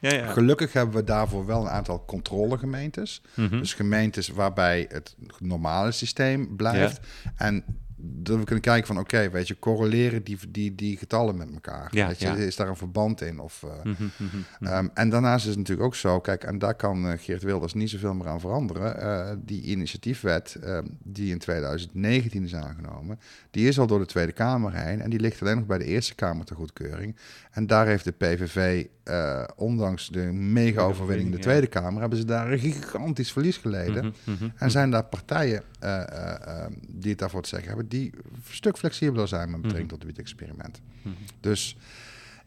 Ja, 0.00 0.12
ja. 0.12 0.32
gelukkig 0.32 0.72
hebben 0.72 0.94
we 0.94 1.04
daarvoor 1.04 1.46
wel 1.46 1.60
een 1.60 1.68
aantal 1.68 2.04
controlegemeentes. 2.04 3.22
Mhm. 3.34 3.58
Dus 3.58 3.74
gemeentes 3.74 4.28
waarbij 4.28 4.86
het 4.88 5.16
normale 5.38 5.92
systeem 5.92 6.56
blijft. 6.56 7.00
En 7.36 7.64
dat 8.00 8.38
we 8.38 8.44
kunnen 8.44 8.64
kijken 8.64 8.86
van, 8.86 8.98
oké, 8.98 9.30
weet 9.30 9.48
je, 9.48 9.58
correleren 9.58 10.22
die, 10.24 10.38
die, 10.48 10.74
die 10.74 10.96
getallen 10.96 11.36
met 11.36 11.52
elkaar? 11.52 11.88
Ja, 11.90 12.06
weet 12.06 12.18
je, 12.18 12.26
ja. 12.26 12.34
Is 12.34 12.56
daar 12.56 12.68
een 12.68 12.76
verband 12.76 13.20
in? 13.20 13.38
Of, 13.38 13.62
eh, 13.62 13.84
Mhm, 13.84 14.02
mhm, 14.02 14.24
mhm. 14.58 14.72
Ehm, 14.72 14.88
en 14.94 15.08
daarnaast 15.08 15.42
is 15.44 15.50
het 15.50 15.58
natuurlijk 15.58 15.86
ook 15.86 15.94
zo, 15.94 16.20
kijk, 16.20 16.44
en 16.44 16.58
daar 16.58 16.74
kan 16.74 17.08
eh, 17.08 17.18
Geert 17.18 17.42
Wilders 17.42 17.74
niet 17.74 17.90
zoveel 17.90 18.14
meer 18.14 18.26
aan 18.28 18.40
veranderen. 18.40 19.00
Eh, 19.00 19.36
die 19.38 19.62
initiatiefwet 19.62 20.56
ehm, 20.62 20.86
die 21.02 21.30
in 21.30 21.38
2019 21.38 22.44
is 22.44 22.54
aangenomen, 22.54 23.18
die 23.50 23.68
is 23.68 23.78
al 23.78 23.86
door 23.86 23.98
de 23.98 24.06
Tweede 24.06 24.32
Kamer 24.32 24.74
heen 24.74 25.00
en 25.00 25.10
die 25.10 25.20
ligt 25.20 25.42
alleen 25.42 25.56
nog 25.56 25.66
bij 25.66 25.78
de 25.78 25.84
Eerste 25.84 26.14
Kamer 26.14 26.44
ter 26.44 26.56
goedkeuring. 26.56 27.16
En 27.50 27.66
daar 27.66 27.86
heeft 27.86 28.04
de 28.04 28.12
PVV, 28.12 28.86
ondanks 29.56 30.08
de 30.08 30.22
mega-overwinning 30.32 31.28
in 31.28 31.30
de 31.30 31.36
Ja. 31.36 31.42
Tweede 31.42 31.66
Kamer, 31.66 32.00
hebben 32.00 32.18
ze 32.18 32.24
daar 32.24 32.52
een 32.52 32.58
gigantisch 32.58 33.32
verlies 33.32 33.56
geleden. 33.56 34.14
En 34.56 34.70
zijn 34.70 34.90
daar 34.90 35.04
partijen 35.04 35.62
eh, 35.78 36.00
eh, 36.00 36.64
eh, 36.64 36.72
die 36.88 37.10
het 37.10 37.18
daarvoor 37.18 37.42
te 37.42 37.48
zeggen 37.48 37.68
hebben, 37.68 37.87
die 37.88 38.12
een 38.14 38.42
stuk 38.50 38.78
flexibeler 38.78 39.28
zijn 39.28 39.50
met 39.50 39.60
betrekking 39.60 39.90
tot 39.90 39.98
het 39.98 40.08
wiet-experiment. 40.08 40.80
mhm. 41.02 41.14
Dus 41.40 41.76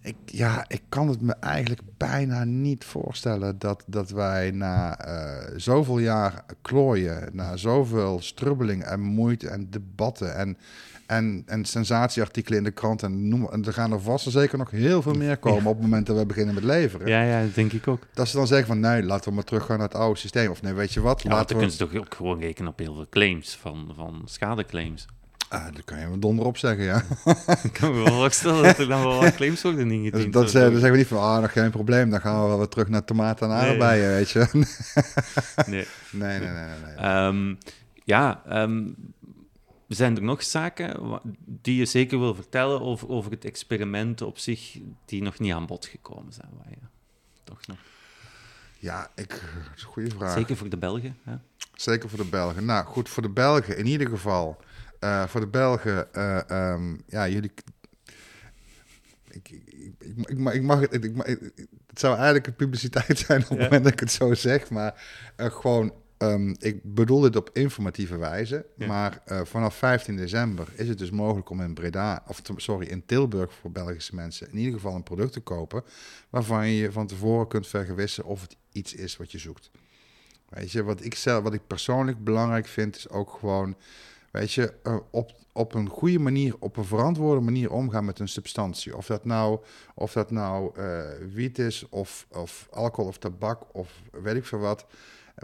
ik, 0.02 0.16
ja, 0.26 0.66
ik 0.68 0.82
kan 0.90 1.08
het 1.08 1.22
me 1.22 1.34
eigenlijk 1.34 1.82
bijna 1.98 2.44
niet 2.44 2.86
voorstellen 2.86 3.60
dat, 3.60 3.84
dat 3.88 4.10
wij 4.10 4.52
na 4.52 5.00
eh, 5.00 5.54
zoveel 5.56 6.00
jaar 6.00 6.46
klooien, 6.62 7.30
na 7.34 7.58
zoveel 7.58 8.22
strubbeling 8.22 8.84
en 8.84 9.00
moeite 9.00 9.50
en 9.50 9.68
debatten 9.70 10.36
en, 10.36 10.58
en, 11.06 11.44
en 11.46 11.66
sensatieartikelen 11.66 12.58
in 12.58 12.64
de 12.64 12.72
krant 12.72 13.04
en 13.04 13.28
noem 13.28 13.48
en 13.52 13.66
er 13.66 13.74
gaan 13.74 13.92
er 13.92 14.02
vast 14.02 14.26
en 14.26 14.32
zeker 14.32 14.58
nog 14.58 14.72
heel 14.72 15.02
veel 15.02 15.14
meer 15.14 15.38
komen 15.38 15.66
op 15.66 15.74
het 15.74 15.82
moment 15.82 16.06
dat 16.06 16.18
we 16.18 16.26
beginnen 16.26 16.54
met 16.54 16.64
leveren. 16.64 17.08
Ja, 17.08 17.24
ja, 17.24 17.42
dat 17.42 17.56
denk 17.56 17.72
ik 17.72 17.88
ook. 17.88 18.08
Dat 18.14 18.28
ze 18.28 18.38
dan 18.38 18.48
zeggen 18.48 18.68
van 18.68 18.80
nee, 18.80 19.04
laten 19.04 19.30
we 19.30 19.36
maar 19.36 19.44
teruggaan 19.44 19.78
naar 19.78 19.88
het 19.88 19.98
oude 19.98 20.20
systeem. 20.20 20.50
Of 20.50 20.62
nee, 20.62 20.74
weet 20.74 20.94
je 20.94 21.02
wat, 21.02 21.22
Ja, 21.22 21.30
laten 21.30 21.48
dan 21.48 21.58
we... 21.58 21.64
kun 21.64 21.86
je 21.88 21.92
toch 21.92 22.02
ook 22.02 22.16
gewoon 22.16 22.40
rekenen 22.40 22.72
op 22.72 22.80
heel 22.80 22.94
veel 22.94 23.08
claims, 23.10 23.56
van, 23.56 23.92
van 23.96 24.22
schadeclaims. 24.26 25.08
Ah, 25.52 25.64
daar 25.64 25.84
kan 25.86 26.00
je 26.00 26.06
me 26.08 26.20
donder 26.20 26.46
op 26.46 26.58
zeggen, 26.58 26.84
ja. 26.84 27.04
Ik 27.64 27.74
kan 27.74 27.92
me 27.92 28.04
wel 28.04 28.14
voorstellen 28.14 28.64
dat 28.64 28.78
er 28.78 28.88
dan 28.88 29.02
wel 29.02 29.20
wat 29.22 29.36
claims 29.36 29.62
worden 29.62 29.88
Dus 29.90 29.98
ingediend. 29.98 30.34
dat 30.34 30.50
zeggen, 30.52 30.72
dan 30.72 30.80
zeggen 30.80 30.92
we 30.92 30.98
niet 30.98 31.08
van, 31.08 31.18
ah, 31.20 31.42
nog 31.42 31.52
geen 31.52 31.72
probleem, 31.72 32.10
dan 32.10 32.22
gaan 32.22 32.42
we 32.42 32.48
wel 32.48 32.58
weer 32.58 32.68
terug 32.68 32.88
naar 32.88 33.04
tomaten 33.06 33.50
en 33.52 33.58
Nee. 33.58 33.70
aardbeien, 33.70 34.10
weet 34.10 34.30
je. 34.30 34.48
Nee. 35.68 35.88
Nee, 36.12 36.40
nee, 36.40 36.50
nee, 36.50 36.50
nee. 36.50 36.80
nee. 36.86 36.96
Ehm, 36.96 37.56
ja, 38.04 38.42
ehm, 38.48 38.88
zijn 39.88 40.16
er 40.16 40.24
nog 40.24 40.44
zaken 40.44 41.20
die 41.46 41.76
je 41.76 41.86
zeker 41.86 42.20
wil 42.20 42.36
vertellen 42.36 42.82
over, 42.82 43.10
over 43.10 43.32
het 43.32 43.46
experiment 43.46 44.22
op 44.22 44.38
zich, 44.38 44.78
die 45.06 45.22
nog 45.22 45.40
niet 45.40 45.54
aan 45.54 45.66
bod 45.66 45.86
gekomen 45.86 46.34
zijn? 46.34 46.50
Waar 46.58 46.70
je 46.70 46.78
toch 47.44 47.68
nog... 47.68 47.78
Ja, 48.80 49.10
ik, 49.16 49.30
dat 49.30 49.76
is 49.76 49.84
een 49.84 49.88
goede 49.90 50.10
vraag. 50.10 50.34
Zeker 50.34 50.58
voor 50.58 50.70
de 50.70 50.78
Belgen. 50.78 51.18
Hè? 51.24 51.34
Zeker 51.76 52.10
voor 52.10 52.18
de 52.20 52.30
Belgen. 52.30 52.66
Nou, 52.66 52.86
goed, 52.86 53.10
voor 53.10 53.24
de 53.24 53.30
Belgen 53.30 53.78
in 53.78 53.86
ieder 53.86 54.10
geval. 54.10 54.60
Eh, 55.02 55.28
voor 55.28 55.40
de 55.42 55.48
Belgen, 55.48 56.14
eh, 56.14 56.50
ehm, 56.50 56.96
ja, 57.08 57.28
jullie... 57.28 57.52
Ik, 59.32 59.50
ik, 59.50 59.64
ik, 60.00 60.28
ik, 60.28 60.38
mag- 60.38 60.54
ik 60.54 60.62
mag 60.62 60.80
het... 60.80 60.94
Ik, 61.04 61.16
het 61.88 62.00
zou 62.00 62.16
eigenlijk 62.16 62.48
een 62.48 62.56
publiciteit 62.56 63.18
zijn 63.28 63.42
op 63.44 63.50
het 63.50 63.58
Ja. 63.58 63.64
moment 63.64 63.84
dat 63.84 63.94
ik 63.94 64.00
het 64.00 64.12
zo 64.12 64.34
zeg, 64.34 64.70
maar 64.70 65.04
eh, 65.36 65.52
gewoon... 65.52 65.94
ehm, 66.18 66.54
ik 66.60 66.80
bedoel 66.84 67.20
dit 67.20 67.36
op 67.36 67.50
informatieve 67.54 68.18
wijze, 68.18 68.66
Ja. 68.78 68.88
maar 68.88 69.22
vanaf 69.44 69.76
15 69.76 70.16
december 70.16 70.68
is 70.76 70.88
het 70.88 70.98
dus 70.98 71.12
mogelijk 71.12 71.50
om 71.50 71.62
in 71.62 71.74
Breda, 71.74 72.24
of 72.28 72.42
sorry, 72.56 72.88
in 72.88 73.06
Tilburg 73.06 73.54
voor 73.54 73.72
Belgische 73.72 74.16
mensen 74.16 74.50
in 74.52 74.58
ieder 74.58 74.74
geval 74.74 74.96
een 74.96 75.04
product 75.04 75.34
te 75.34 75.40
kopen 75.40 75.84
waarvan 76.30 76.68
je 76.70 76.92
van 76.92 77.08
tevoren 77.08 77.48
kunt 77.48 77.68
vergewissen 77.68 78.24
of 78.26 78.42
het 78.42 78.56
iets 78.72 78.94
is 78.94 79.18
wat 79.18 79.32
je 79.32 79.38
zoekt. 79.38 79.72
Weet 80.50 80.72
je, 80.72 80.84
wat 80.84 81.04
ik, 81.04 81.16
zelf, 81.16 81.44
wat 81.44 81.54
ik 81.54 81.68
persoonlijk 81.68 82.24
belangrijk 82.24 82.68
vind, 82.68 82.96
is 82.96 83.10
ook 83.10 83.32
gewoon, 83.40 83.76
weet 84.32 84.54
je, 84.54 84.74
eh, 84.84 84.98
op, 85.12 85.32
op 85.52 85.74
een 85.74 85.90
goede 85.90 86.20
manier, 86.20 86.56
op 86.60 86.78
een 86.78 86.86
verantwoorde 86.86 87.42
manier 87.42 87.72
omgaan 87.72 88.06
met 88.06 88.20
een 88.20 88.28
substantie. 88.28 88.98
Of 88.98 89.06
dat 89.06 89.26
nou, 89.26 89.60
of 89.96 90.14
dat 90.14 90.32
nou 90.32 90.80
eh, 90.80 91.02
wiet 91.34 91.60
is, 91.60 91.90
of, 91.90 92.28
of 92.30 92.68
alcohol 92.72 93.10
of 93.10 93.18
tabak, 93.18 93.76
of 93.76 94.02
weet 94.12 94.36
ik 94.36 94.46
veel 94.46 94.60
wat. 94.60 94.86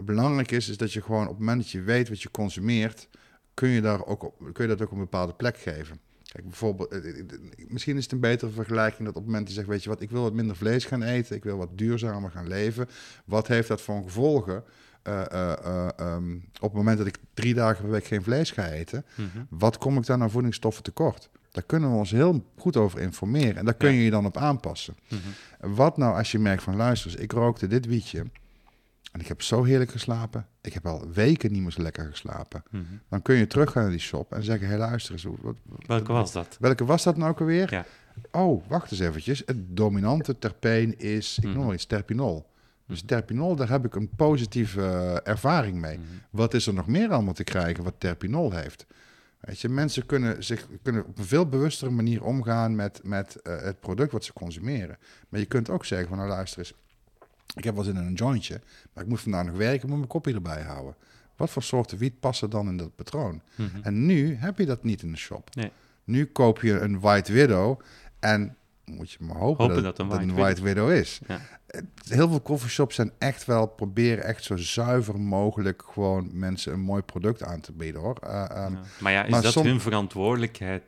Belangrijk 0.04 0.50
is, 0.50 0.68
is 0.68 0.76
dat 0.76 0.92
je 0.92 1.02
gewoon 1.02 1.22
op 1.22 1.28
het 1.28 1.38
moment 1.38 1.58
dat 1.58 1.70
je 1.70 1.82
weet 1.82 2.08
wat 2.08 2.22
je 2.22 2.30
consumeert, 2.30 3.08
kun 3.54 3.68
je, 3.68 3.80
daar 3.80 4.06
ook 4.06 4.22
op, 4.22 4.34
kun 4.52 4.64
je 4.64 4.76
dat 4.76 4.82
ook 4.82 4.92
een 4.92 4.98
bepaalde 4.98 5.34
plek 5.34 5.56
geven. 5.56 6.00
Kijk, 6.32 6.44
bijvoorbeeld, 6.44 6.92
eh, 6.92 7.24
misschien 7.68 7.96
is 7.96 8.02
het 8.02 8.12
een 8.12 8.20
betere 8.20 8.50
vergelijking 8.50 8.98
dat 8.98 9.08
op 9.08 9.14
het 9.14 9.24
moment 9.24 9.46
dat 9.46 9.48
je 9.48 9.60
zegt, 9.60 9.68
weet 9.68 9.82
je 9.82 9.88
wat, 9.88 10.00
ik 10.00 10.10
wil 10.10 10.22
wat 10.22 10.32
minder 10.32 10.56
vlees 10.56 10.84
gaan 10.84 11.02
eten, 11.02 11.36
ik 11.36 11.44
wil 11.44 11.56
wat 11.56 11.78
duurzamer 11.78 12.30
gaan 12.30 12.48
leven. 12.48 12.88
Wat 13.24 13.46
heeft 13.46 13.68
dat 13.68 13.80
voor 13.80 14.02
gevolgen 14.02 14.64
eh, 15.02 15.20
eh, 15.32 15.52
eh, 15.64 15.88
ehm, 15.96 16.34
op 16.36 16.60
het 16.68 16.72
moment 16.72 16.98
dat 16.98 17.06
ik 17.06 17.18
drie 17.34 17.54
dagen 17.54 17.82
per 17.82 17.90
week 17.92 18.04
geen 18.04 18.22
vlees 18.22 18.50
ga 18.50 18.66
eten, 18.68 19.04
Mhm. 19.14 19.26
wat 19.48 19.78
kom 19.78 19.96
ik 19.98 20.06
dan 20.06 20.22
aan 20.22 20.30
voedingsstoffen 20.30 20.82
tekort? 20.82 21.30
Daar 21.50 21.62
kunnen 21.62 21.90
we 21.90 21.96
ons 21.96 22.10
heel 22.10 22.44
goed 22.56 22.76
over 22.76 23.00
informeren 23.00 23.56
en 23.56 23.64
daar 23.64 23.74
kun 23.74 23.92
je 23.92 24.04
je 24.04 24.10
dan 24.10 24.26
op 24.26 24.36
aanpassen. 24.36 24.96
Mhm. 25.08 25.74
Wat 25.74 25.96
nou 25.96 26.16
als 26.16 26.32
je 26.32 26.38
merkt 26.38 26.62
van 26.62 26.76
luister, 26.76 27.10
eens, 27.10 27.20
ik 27.20 27.32
rookte 27.32 27.66
dit 27.66 27.86
wietje 27.86 28.24
en 29.12 29.20
ik 29.20 29.26
heb 29.28 29.42
zo 29.42 29.64
heerlijk 29.64 29.90
geslapen. 29.90 30.46
Ik 30.60 30.72
heb 30.72 30.86
al 30.86 31.10
weken 31.12 31.52
niet 31.52 31.62
meer 31.62 31.70
zo 31.70 31.82
lekker 31.82 32.04
geslapen. 32.10 32.62
Mhm. 32.70 32.82
Dan 33.08 33.22
kun 33.22 33.34
je 33.36 33.46
teruggaan 33.46 33.82
naar 33.82 33.90
die 33.90 34.00
shop 34.00 34.32
en 34.32 34.42
zeggen, 34.42 34.68
hé 34.68 34.76
luister 34.76 35.12
eens, 35.12 35.26
wat, 35.40 35.56
Welke 35.86 36.12
was 36.12 36.32
dat? 36.32 36.56
welke 36.60 36.84
was 36.84 37.02
dat 37.02 37.16
nou 37.16 37.30
ook 37.30 37.40
alweer? 37.40 37.70
Ja. 37.70 37.84
Oh, 38.30 38.68
wacht 38.68 38.90
eens 38.90 39.00
eventjes. 39.00 39.42
Het 39.46 39.76
dominante 39.76 40.38
terpeen 40.38 40.98
is, 40.98 41.38
ik 41.42 41.54
noem 41.54 41.64
maar 41.64 41.74
iets, 41.74 41.86
terpinol. 41.86 42.46
Dus 42.88 43.02
terpinol, 43.02 43.56
daar 43.56 43.68
heb 43.68 43.84
ik 43.84 43.94
een 43.94 44.08
positieve 44.16 44.80
eh, 44.80 45.32
ervaring 45.32 45.80
mee. 45.80 45.98
Mhm. 45.98 46.06
Wat 46.30 46.54
is 46.54 46.66
er 46.66 46.74
nog 46.74 46.86
meer 46.86 47.10
allemaal 47.10 47.34
te 47.34 47.44
krijgen 47.44 47.84
wat 47.84 47.94
terpinol 47.98 48.52
heeft? 48.52 48.86
Weet 49.40 49.60
je, 49.60 49.68
mensen 49.68 50.06
kunnen, 50.06 50.44
zich, 50.44 50.66
kunnen 50.82 51.04
op 51.06 51.18
een 51.18 51.24
veel 51.24 51.46
bewustere 51.46 51.90
manier 51.90 52.24
omgaan 52.24 52.76
met, 52.76 53.00
met 53.02 53.36
eh, 53.36 53.60
het 53.60 53.80
product 53.80 54.12
wat 54.12 54.24
ze 54.24 54.32
consumeren. 54.32 54.98
Maar 55.28 55.40
je 55.40 55.46
kunt 55.46 55.70
ook 55.70 55.84
zeggen 55.84 56.08
van, 56.08 56.16
nou 56.16 56.28
luister 56.28 56.58
eens, 56.58 56.74
ik 57.54 57.64
heb 57.64 57.74
wel 57.74 57.84
zin 57.84 57.96
in 57.96 58.06
een 58.06 58.14
jointje, 58.14 58.60
maar 58.92 59.04
ik 59.04 59.10
moet 59.10 59.20
vandaag 59.20 59.44
nog 59.44 59.56
werken, 59.56 59.88
moet 59.88 59.96
mijn 59.96 60.08
kopje 60.08 60.34
erbij 60.34 60.62
houden. 60.62 60.94
Wat 61.36 61.50
voor 61.50 61.62
soorten 61.62 61.98
wiet 61.98 62.20
passen 62.20 62.50
dan 62.50 62.68
in 62.68 62.76
dat 62.76 62.94
patroon? 62.94 63.42
Mhm. 63.54 63.82
En 63.82 64.06
nu 64.06 64.34
heb 64.34 64.58
je 64.58 64.66
dat 64.66 64.84
niet 64.84 65.02
in 65.02 65.10
de 65.10 65.16
shop. 65.16 65.54
Nee. 65.54 65.72
Nu 66.04 66.26
koop 66.26 66.60
je 66.60 66.78
een 66.78 67.00
White 67.00 67.32
Widow 67.32 67.80
en 68.18 68.56
moet 68.96 69.10
je 69.10 69.18
maar 69.20 69.36
hopen, 69.36 69.64
Hopen 69.66 69.82
dat, 69.82 69.96
dat 69.96 69.98
een 69.98 70.08
dat 70.08 70.18
White 70.18 70.32
een 70.32 70.38
White 70.38 70.62
Widow 70.62 70.90
is. 70.90 71.20
Ja. 71.26 71.40
Het- 71.66 71.84
Heel 72.08 72.28
veel 72.28 72.42
coffeeshops 72.42 72.94
zijn 72.94 73.12
echt 73.18 73.44
wel 73.44 73.66
proberen 73.66 74.24
echt 74.24 74.44
zo 74.44 74.56
zuiver 74.56 75.20
mogelijk 75.20 75.82
gewoon 75.92 76.28
mensen 76.32 76.72
een 76.72 76.80
mooi 76.80 77.02
product 77.02 77.42
aan 77.42 77.60
te 77.60 77.72
bieden 77.72 78.00
hoor. 78.00 78.16
Eh, 78.22 78.50
ehm, 78.50 78.72
Ja. 78.72 78.80
Maar 79.00 79.12
ja, 79.12 79.24
is 79.24 79.30
maar 79.30 79.42
dat 79.42 79.52
som- 79.52 79.66
hun 79.66 79.80
verantwoordelijkheid? 79.80 80.82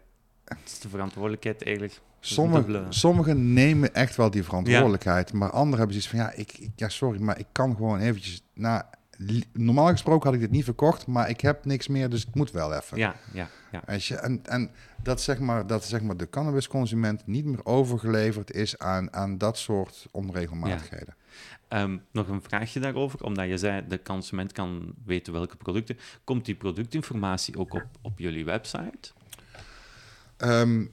Is 0.65 0.79
de 0.79 0.89
verantwoordelijkheid 0.89 1.63
eigenlijk... 1.65 2.01
Sommige, 2.23 2.87
sommigen 2.89 3.53
nemen 3.53 3.95
echt 3.95 4.17
wel 4.17 4.31
die 4.31 4.43
verantwoordelijkheid, 4.45 5.33
maar 5.33 5.51
anderen 5.51 5.79
hebben 5.79 6.03
zoiets 6.03 6.09
van 6.09 6.19
ja, 6.19 6.33
ik, 6.33 6.59
ik- 6.59 6.71
ja, 6.77 6.89
sorry, 6.89 7.21
maar 7.21 7.39
ik 7.39 7.47
kan 7.53 7.77
gewoon 7.77 7.99
eventjes. 7.99 8.43
Li- 8.55 8.81
normaal 9.53 9.89
gesproken 9.89 10.25
had 10.27 10.35
ik 10.35 10.41
dit 10.41 10.51
niet 10.51 10.65
verkocht, 10.65 11.07
maar 11.07 11.29
ik 11.29 11.41
heb 11.41 11.65
niks 11.65 11.89
meer, 11.89 12.09
dus 12.09 12.27
ik 12.27 12.35
moet 12.35 12.51
wel 12.51 12.75
even. 12.75 12.99
Ja, 12.99 13.15
ja, 13.33 13.49
ja. 13.73 13.83
Weet 13.87 14.05
je, 14.05 14.15
en, 14.17 14.41
en 14.45 14.71
dat, 15.03 15.21
zeg 15.21 15.39
maar, 15.39 15.67
dat 15.67 15.85
zeg 15.85 16.03
maar, 16.03 16.17
de 16.17 16.29
cannabisconsument 16.31 17.27
niet 17.27 17.45
meer 17.45 17.65
overgeleverd 17.65 18.53
is 18.53 18.79
aan, 18.79 19.13
aan 19.13 19.39
dat 19.39 19.59
soort 19.59 20.07
onregelmatigheden. 20.11 21.15
Ehm, 21.69 21.97
nog 22.13 22.29
een 22.29 22.43
vraagje 22.43 22.81
daarover, 22.81 23.25
omdat 23.25 23.49
je 23.49 23.59
zei 23.59 23.85
de 23.89 24.03
consument 24.03 24.53
kan 24.53 24.93
weten 25.05 25.33
welke 25.33 25.57
producten. 25.57 25.99
Komt 26.25 26.45
die 26.45 26.55
productinformatie 26.55 27.59
ook 27.59 27.75
op, 27.75 27.87
op 28.03 28.19
jullie 28.19 28.45
website? 28.45 29.11
Ehm, 30.37 30.85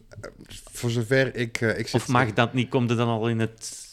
voor 0.72 0.90
zover 0.90 1.36
ik... 1.36 1.62
eh, 1.62 1.80
ik 1.80 1.88
zit, 1.88 2.02
Of 2.02 2.08
mag 2.08 2.34
dat 2.34 2.54
niet? 2.54 2.70
Komt 2.70 2.90
er 2.90 2.96
dan 2.96 3.08
al 3.08 3.30
in 3.30 3.40
het 3.40 3.87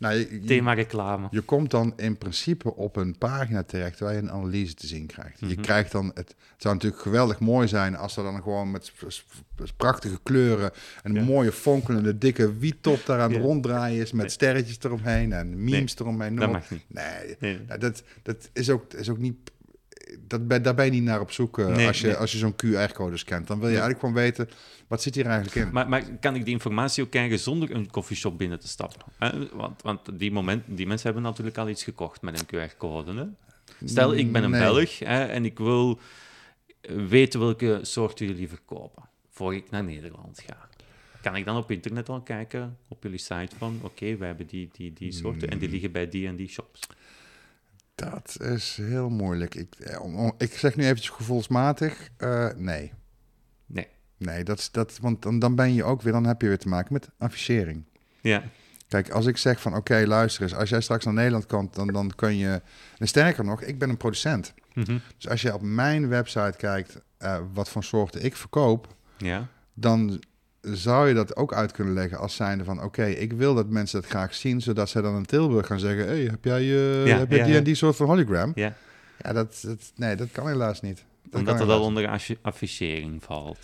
nou, 0.00 0.14
je, 0.14 0.40
thema 0.46 0.72
reclame? 0.72 1.28
Je 1.30 1.40
komt 1.40 1.70
dan 1.70 1.92
in 1.96 2.18
principe 2.18 2.74
op 2.76 2.96
een 2.96 3.18
pagina 3.18 3.62
terecht 3.62 3.98
waar 4.00 4.12
je 4.12 4.18
een 4.18 4.30
analyse 4.30 4.74
te 4.74 4.86
zien 4.86 5.06
krijgt. 5.06 5.40
Je 5.40 5.46
Mhm. 5.46 5.60
krijgt 5.60 5.92
dan, 5.92 6.06
het, 6.06 6.16
het 6.28 6.36
zou 6.56 6.74
natuurlijk 6.74 7.02
geweldig 7.02 7.38
mooi 7.40 7.68
zijn 7.68 7.96
als 7.96 8.16
er 8.16 8.22
dan 8.22 8.42
gewoon 8.42 8.70
met 8.70 8.92
prachtige 9.76 10.18
kleuren 10.22 10.70
een 11.02 11.14
Ja. 11.14 11.22
mooie 11.24 11.52
fonkelende 11.52 12.18
dikke 12.18 12.58
wiettop 12.58 13.06
daar 13.06 13.20
aan 13.20 13.30
het 13.30 13.38
Ja. 13.40 13.44
ronddraaien 13.46 14.00
is 14.02 14.12
met 14.12 14.20
Nee. 14.20 14.30
sterretjes 14.30 14.78
eromheen 14.82 15.32
en 15.32 15.64
memes 15.64 15.98
eromheen. 15.98 16.36
Dat 16.36 16.52
mag 16.52 16.70
niet. 16.70 16.84
Nee, 16.88 17.36
Nee. 17.40 17.58
nou, 17.66 17.80
dat, 17.80 18.02
dat 18.22 18.48
is, 18.52 18.70
ook, 18.70 18.92
is 18.92 19.08
ook 19.08 19.18
niet. 19.18 19.36
Dat 20.26 20.48
ben, 20.48 20.62
daar 20.62 20.74
ben 20.74 20.84
je 20.84 20.90
niet 20.90 21.02
naar 21.02 21.20
op 21.20 21.30
zoek 21.30 21.58
eh, 21.58 21.66
Nee, 21.66 21.86
als 21.86 22.00
je, 22.00 22.06
nee. 22.06 22.16
als 22.16 22.32
je 22.32 22.38
zo'n 22.38 22.54
QR-code 22.54 23.16
scant. 23.16 23.46
Dan 23.46 23.58
wil 23.58 23.68
je 23.68 23.78
eigenlijk 23.78 24.00
gewoon 24.00 24.14
weten, 24.14 24.48
wat 24.86 25.02
zit 25.02 25.14
hier 25.14 25.26
eigenlijk 25.26 25.66
in? 25.66 25.72
Maar, 25.72 25.88
maar 25.88 26.02
kan 26.20 26.34
ik 26.34 26.44
die 26.44 26.52
informatie 26.54 27.04
ook 27.04 27.10
krijgen 27.10 27.38
zonder 27.38 27.70
een 27.74 27.90
koffieshop 27.90 28.38
binnen 28.38 28.60
te 28.60 28.68
stappen? 28.68 29.02
Want, 29.52 29.82
want 29.82 30.18
die, 30.18 30.32
moment, 30.32 30.62
die 30.66 30.86
mensen 30.86 31.06
hebben 31.06 31.22
natuurlijk 31.22 31.58
al 31.58 31.68
iets 31.68 31.84
gekocht 31.84 32.22
met 32.22 32.40
een 32.40 32.46
QR-code. 32.70 33.28
Stel, 33.84 34.14
ik 34.14 34.32
ben 34.32 34.44
een 34.44 34.50
Nee. 34.50 34.60
Belg 34.60 34.98
hè, 34.98 35.24
en 35.24 35.44
ik 35.44 35.58
wil 35.58 35.98
weten 37.08 37.40
welke 37.40 37.78
soorten 37.82 38.26
jullie 38.26 38.48
verkopen 38.48 39.02
voor 39.30 39.54
ik 39.54 39.70
naar 39.70 39.84
Nederland 39.84 40.42
ga. 40.46 40.68
Kan 41.22 41.36
ik 41.36 41.44
dan 41.44 41.56
op 41.56 41.70
internet 41.70 42.08
al 42.08 42.20
kijken, 42.20 42.76
op 42.88 43.02
jullie 43.02 43.18
site 43.18 43.56
van, 43.58 43.78
oké, 43.82 44.16
wij 44.16 44.26
hebben 44.26 44.46
die, 44.46 44.68
die, 44.72 44.92
die 44.92 45.12
soorten 45.12 45.48
en 45.48 45.58
die 45.58 45.66
Mm. 45.66 45.72
liggen 45.72 45.92
bij 45.92 46.08
die 46.08 46.26
en 46.26 46.36
die 46.36 46.48
shops. 46.48 46.80
Dat 48.00 48.36
is 48.40 48.76
heel 48.82 49.10
moeilijk. 49.10 49.54
Ik, 49.54 49.74
eh, 49.74 50.28
ik 50.38 50.52
zeg 50.52 50.76
nu 50.76 50.84
eventjes 50.84 51.08
gevoelsmatig, 51.08 52.08
eh, 52.16 52.48
nee. 52.56 52.92
Nee. 53.66 53.86
Nee, 54.16 54.44
dat, 54.44 54.58
is- 54.58 54.70
dat, 54.70 54.98
want 55.00 55.22
dan, 55.22 55.38
dan 55.38 55.54
ben 55.54 55.74
je 55.74 55.84
ook 55.84 56.02
weer, 56.02 56.12
dan 56.12 56.26
heb 56.26 56.40
je 56.42 56.48
weer 56.48 56.58
te 56.58 56.68
maken 56.68 56.92
met 56.92 57.08
affichering. 57.18 57.84
Ja, 58.20 58.42
Kijk, 58.88 59.10
als 59.10 59.26
ik 59.26 59.36
zeg 59.36 59.60
van 59.60 59.76
oké, 59.76 60.02
luister 60.06 60.42
eens, 60.42 60.54
als 60.54 60.68
jij 60.68 60.80
straks 60.80 61.04
naar 61.04 61.14
Nederland 61.14 61.46
komt, 61.46 61.74
dan, 61.74 61.86
dan 61.86 62.12
kun 62.14 62.36
je. 62.36 62.62
En 62.98 63.08
sterker 63.08 63.44
nog, 63.44 63.62
ik 63.62 63.78
ben 63.78 63.88
een 63.88 63.96
producent. 63.96 64.54
Mhm. 64.74 64.98
Dus 65.16 65.28
als 65.28 65.42
je 65.42 65.54
op 65.54 65.62
mijn 65.62 66.08
website 66.08 66.54
kijkt 66.56 67.00
eh, 67.18 67.38
wat 67.52 67.68
voor 67.68 67.84
soorten 67.84 68.24
ik 68.24 68.36
verkoop, 68.36 68.94
ja. 69.16 69.46
dan 69.74 70.22
zou 70.62 71.08
je 71.08 71.14
dat 71.14 71.36
ook 71.36 71.54
uit 71.54 71.72
kunnen 71.72 71.94
leggen 71.94 72.18
als 72.18 72.34
zijnde 72.34 72.64
van 72.64 72.82
oké, 72.82 73.04
ik 73.06 73.32
wil 73.32 73.54
dat 73.54 73.68
mensen 73.68 74.00
dat 74.00 74.10
graag 74.10 74.34
zien, 74.34 74.60
zodat 74.62 74.88
zij 74.88 75.02
dan 75.02 75.16
in 75.16 75.26
Tilburg 75.26 75.66
gaan 75.66 75.78
zeggen, 75.80 76.06
hey, 76.06 76.20
heb 76.22 76.44
jij, 76.44 76.62
Ja, 76.64 77.18
heb 77.18 77.28
jij 77.30 77.38
ja, 77.38 77.44
die 77.44 77.52
ja. 77.52 77.58
en 77.58 77.64
die 77.64 77.74
soort 77.74 77.96
van 77.96 78.06
hologram? 78.06 78.52
ja. 78.54 78.74
Ja, 79.22 79.32
dat, 79.32 79.60
dat, 79.66 79.92
nee, 79.96 80.16
dat 80.16 80.28
kan 80.32 80.46
helaas 80.48 80.80
niet. 80.80 81.04
Dat 81.30 81.40
omdat 81.40 81.58
helaas 81.58 81.76
al 81.78 81.82
onder 81.84 82.08
affi- 82.08 82.38
affichering 82.42 83.22
valt. 83.24 83.58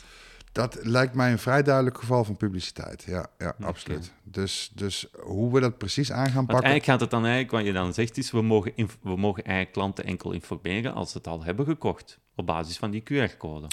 Dat 0.53 0.79
lijkt 0.83 1.15
mij 1.15 1.33
een 1.33 1.39
vrij 1.39 1.63
duidelijk 1.63 1.99
geval 1.99 2.25
van 2.25 2.37
publiciteit. 2.37 3.03
Ja, 3.07 3.27
ja 3.39 3.55
absoluut. 3.61 4.13
Dus, 4.25 4.71
dus 4.75 5.07
hoe 5.23 5.53
we 5.53 5.61
dat 5.61 5.79
precies 5.79 6.13
aan 6.13 6.27
gaan 6.27 6.35
Want 6.35 6.47
pakken. 6.47 6.65
eigenlijk 6.65 6.85
gaat 6.85 7.01
het 7.01 7.11
dan 7.11 7.21
eigenlijk, 7.25 7.51
wat 7.53 7.65
je 7.65 7.73
dan 7.73 7.95
zegt, 7.95 8.17
is 8.19 8.31
we 8.31 8.43
mogen, 8.43 8.73
we 9.03 9.17
mogen 9.17 9.45
eigenlijk 9.45 9.73
klanten 9.77 10.05
enkel 10.05 10.33
informeren 10.33 10.95
als 10.95 11.11
ze 11.11 11.17
het 11.19 11.27
al 11.27 11.45
hebben 11.45 11.67
gekocht, 11.67 12.19
op 12.37 12.47
basis 12.47 12.77
van 12.79 12.91
die 12.91 13.03
QR-code. 13.03 13.67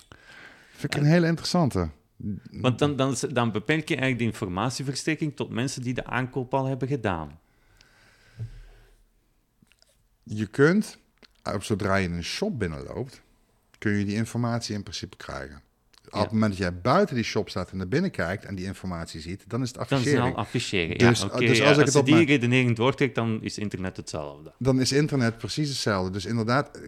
Vind 0.72 0.96
ik 0.96 1.02
een 1.02 1.08
hele 1.08 1.28
interessante. 1.28 1.90
Want 2.52 2.80
dan, 2.80 2.96
dan, 2.96 3.16
dan 3.32 3.52
beperk 3.52 3.88
je 3.90 3.96
eigenlijk 3.96 4.18
de 4.18 4.24
informatieverstrekking 4.40 5.36
tot 5.36 5.50
mensen 5.50 5.82
die 5.82 5.94
de 5.94 6.06
aankoop 6.06 6.54
al 6.54 6.66
hebben 6.66 6.88
gedaan. 6.88 7.40
Je 10.24 10.46
kunt, 10.48 10.98
eh, 11.44 11.60
zodra 11.60 11.96
je 11.96 12.08
een 12.08 12.24
shop 12.24 12.60
binnenloopt, 12.60 13.22
kun 13.78 13.92
je 13.92 14.06
die 14.06 14.16
informatie 14.16 14.76
in 14.76 14.84
principe 14.84 15.18
krijgen. 15.18 15.62
Op 16.10 16.20
het 16.20 16.32
moment 16.32 16.52
dat 16.52 16.60
jij 16.62 16.82
buiten 16.82 17.16
die 17.16 17.24
shop 17.24 17.50
staat 17.50 17.72
en 17.72 17.78
naar 17.78 17.88
binnen 17.88 18.12
kijkt 18.12 18.46
en 18.46 18.56
die 18.56 18.66
informatie 18.66 19.22
ziet, 19.22 19.44
dan 19.48 19.62
is 19.62 19.68
het 19.74 19.90
Dan 19.90 20.00
is 20.00 20.12
het 20.12 20.20
al 20.20 20.36
afficheren. 20.36 20.98
Dus- 20.98 21.20
ja, 21.22 21.28
dus 21.28 21.58
ja, 21.58 21.64
als 21.64 21.72
ik 21.72 21.78
als 21.78 21.78
het 21.78 21.94
je 21.94 22.00
op 22.00 22.06
die 22.06 22.14
mijn- 22.16 22.28
redenering 22.28 22.76
doortrekt, 22.76 23.16
dan 23.16 23.42
is 23.42 23.58
internet 23.58 23.98
hetzelfde. 23.98 24.54
Dan 24.58 24.80
is 24.82 24.92
internet 24.92 25.38
precies 25.38 25.70
hetzelfde. 25.70 26.12
Dus 26.12 26.26
inderdaad, 26.26 26.80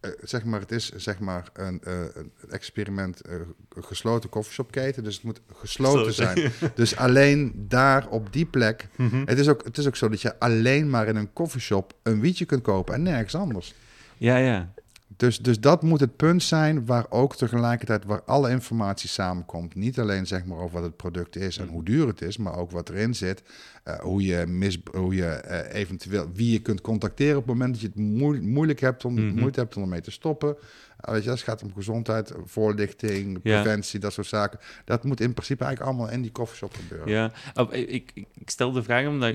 eh, 0.00 0.10
zeg 0.22 0.44
maar, 0.44 0.60
het 0.60 0.72
is 0.72 0.92
zeg 0.96 1.18
maar 1.18 1.48
een, 1.52 1.80
eh, 1.84 2.00
een 2.14 2.32
experiment, 2.50 3.20
eh, 3.20 3.34
een 3.68 3.84
gesloten 3.84 4.30
koffieshopketen. 4.30 5.04
Dus 5.04 5.14
het 5.14 5.24
moet 5.24 5.40
gesloten 5.52 6.04
Gesloten. 6.04 6.52
zijn. 6.58 6.72
Dus 6.74 6.96
alleen 6.96 7.52
daar 7.68 8.08
op 8.08 8.32
die 8.32 8.46
plek. 8.46 8.88
Het, 9.24 9.38
is 9.38 9.48
ook, 9.48 9.64
het 9.64 9.78
is 9.78 9.86
ook 9.86 9.96
zo 9.96 10.08
dat 10.08 10.20
je 10.20 10.38
alleen 10.38 10.90
maar 10.90 11.06
in 11.06 11.16
een 11.16 11.32
koffieshop 11.32 11.92
een 12.02 12.20
wietje 12.20 12.44
kunt 12.44 12.62
kopen 12.62 12.94
en 12.94 13.02
nergens 13.02 13.34
anders. 13.34 13.74
Ja, 14.16 14.36
ja. 14.36 14.72
Dus, 15.18 15.38
dus 15.38 15.60
dat 15.60 15.82
moet 15.82 16.00
het 16.00 16.16
punt 16.16 16.42
zijn 16.42 16.86
waar 16.86 17.06
ook 17.08 17.36
tegelijkertijd 17.36 18.04
waar 18.04 18.22
alle 18.22 18.50
informatie 18.50 19.08
samenkomt. 19.08 19.74
Niet 19.74 19.98
alleen 19.98 20.26
zeg 20.26 20.44
maar 20.44 20.58
over 20.58 20.74
wat 20.74 20.82
het 20.82 20.96
product 20.96 21.36
is 21.36 21.58
en 21.58 21.64
Mm. 21.64 21.70
hoe 21.70 21.84
duur 21.84 22.06
het 22.06 22.22
is, 22.22 22.36
maar 22.36 22.56
ook 22.56 22.70
wat 22.70 22.88
erin 22.88 23.14
zit. 23.14 23.42
eh, 23.84 23.98
hoe 24.00 24.22
je, 24.22 24.46
mis, 24.46 24.78
hoe 24.92 25.14
je 25.14 25.24
eh, 25.26 25.80
eventueel 25.80 26.26
wie 26.34 26.52
je 26.52 26.58
kunt 26.62 26.80
contacteren 26.80 27.36
op 27.36 27.42
het 27.46 27.52
moment 27.52 27.72
dat 27.72 27.80
je 27.80 27.86
het 27.86 27.96
moe- 27.96 28.40
moeilijk 28.40 28.80
hebt 28.80 29.04
om 29.04 29.14
Mhm. 29.14 29.38
moeite 29.38 29.60
hebt 29.60 29.76
om 29.76 29.82
ermee 29.82 30.00
te 30.00 30.10
stoppen. 30.10 30.56
Eh, 30.98 31.12
weet 31.12 31.24
je, 31.24 31.30
als 31.30 31.40
het 31.40 31.48
gaat 31.48 31.62
om 31.62 31.72
gezondheid, 31.74 32.32
voorlichting, 32.44 33.40
Ja. 33.42 33.60
preventie, 33.62 34.00
dat 34.00 34.12
soort 34.12 34.26
zaken. 34.26 34.58
Dat 34.84 35.04
moet 35.04 35.20
in 35.20 35.32
principe 35.34 35.64
eigenlijk 35.64 35.96
allemaal 35.96 36.14
in 36.14 36.22
die 36.22 36.30
koffieshop 36.32 36.74
gebeuren. 36.74 37.08
Ja, 37.08 37.32
Oh, 37.54 37.72
ik, 37.74 37.88
ik, 37.88 38.12
ik 38.34 38.50
stel 38.50 38.72
de 38.72 38.82
vraag 38.82 39.06
omdat 39.06 39.34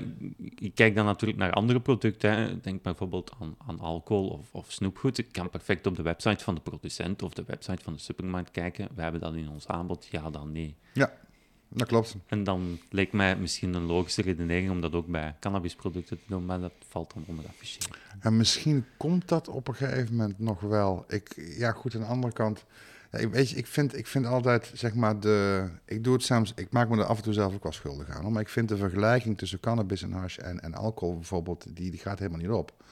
ik, 0.54 0.74
kijk 0.74 0.94
dan 0.94 1.04
natuurlijk 1.04 1.38
naar 1.40 1.52
andere 1.52 1.80
producten. 1.80 2.30
Hè. 2.30 2.60
Denk 2.60 2.82
bijvoorbeeld 2.82 3.32
aan, 3.40 3.54
aan 3.66 3.80
alcohol 3.80 4.28
of, 4.28 4.48
of 4.52 4.72
snoepgoed. 4.72 5.18
Ik 5.18 5.32
kan 5.32 5.50
perfect 5.50 5.86
op 5.86 5.96
de 5.96 6.02
website 6.02 6.44
van 6.44 6.54
de 6.54 6.60
producent 6.60 7.22
of 7.22 7.32
de 7.34 7.44
website 7.46 7.82
van 7.82 7.92
de 7.92 7.98
supermarkt 7.98 8.50
kijken. 8.50 8.88
We 8.94 9.02
hebben 9.02 9.20
dat 9.20 9.34
in 9.34 9.48
ons 9.48 9.66
aanbod, 9.68 10.06
ja 10.10 10.30
dan 10.30 10.52
nee. 10.52 10.76
Dat 11.76 11.86
klopt. 11.86 12.16
En 12.26 12.44
dan 12.44 12.78
leek 12.90 13.12
mij 13.12 13.36
misschien 13.36 13.74
een 13.74 13.82
logische 13.82 14.22
redenering 14.22 14.70
om 14.70 14.80
dat 14.80 14.92
ook 14.92 15.06
bij 15.06 15.34
cannabisproducten 15.40 16.16
te 16.16 16.22
doen, 16.26 16.44
maar 16.44 16.60
dat 16.60 16.72
valt 16.88 17.14
dan 17.14 17.24
onder 17.26 17.44
affichering. 17.48 17.94
En 18.20 18.36
misschien 18.36 18.84
komt 18.96 19.28
dat 19.28 19.48
op 19.48 19.68
een 19.68 19.74
gegeven 19.74 20.16
moment 20.16 20.38
nog 20.38 20.60
wel. 20.60 21.04
Ik, 21.08 21.54
ja, 21.56 21.72
goed, 21.72 21.94
aan 21.94 22.00
de 22.00 22.06
andere 22.06 22.32
kant. 22.32 22.64
Ja, 23.12 23.18
ik, 23.18 23.30
weet 23.30 23.50
je, 23.50 23.56
ik 23.56 23.66
vind, 23.66 23.96
ik 23.96 24.06
vind 24.06 24.26
altijd, 24.26 24.70
zeg 24.74 24.94
maar, 24.94 25.20
de. 25.20 25.68
Ik 25.84 26.04
doe 26.04 26.12
het 26.12 26.22
soms. 26.22 26.52
Ik 26.56 26.70
maak 26.70 26.88
me 26.88 26.96
er 26.96 27.04
af 27.04 27.16
en 27.16 27.22
toe 27.22 27.32
zelf 27.32 27.54
ook 27.54 27.62
wel 27.62 27.72
schuldig 27.72 28.08
aan. 28.08 28.22
hoor, 28.22 28.32
Maar 28.32 28.42
ik 28.42 28.48
vind 28.48 28.68
de 28.68 28.76
vergelijking 28.76 29.38
tussen 29.38 29.60
cannabis 29.60 30.02
en 30.02 30.12
hash 30.12 30.38
en, 30.38 30.60
en 30.60 30.74
alcohol 30.74 31.14
bijvoorbeeld, 31.14 31.66
die, 31.76 31.90
die 31.90 32.00
gaat 32.00 32.18
helemaal 32.18 32.40
niet 32.40 32.50
op. 32.50 32.83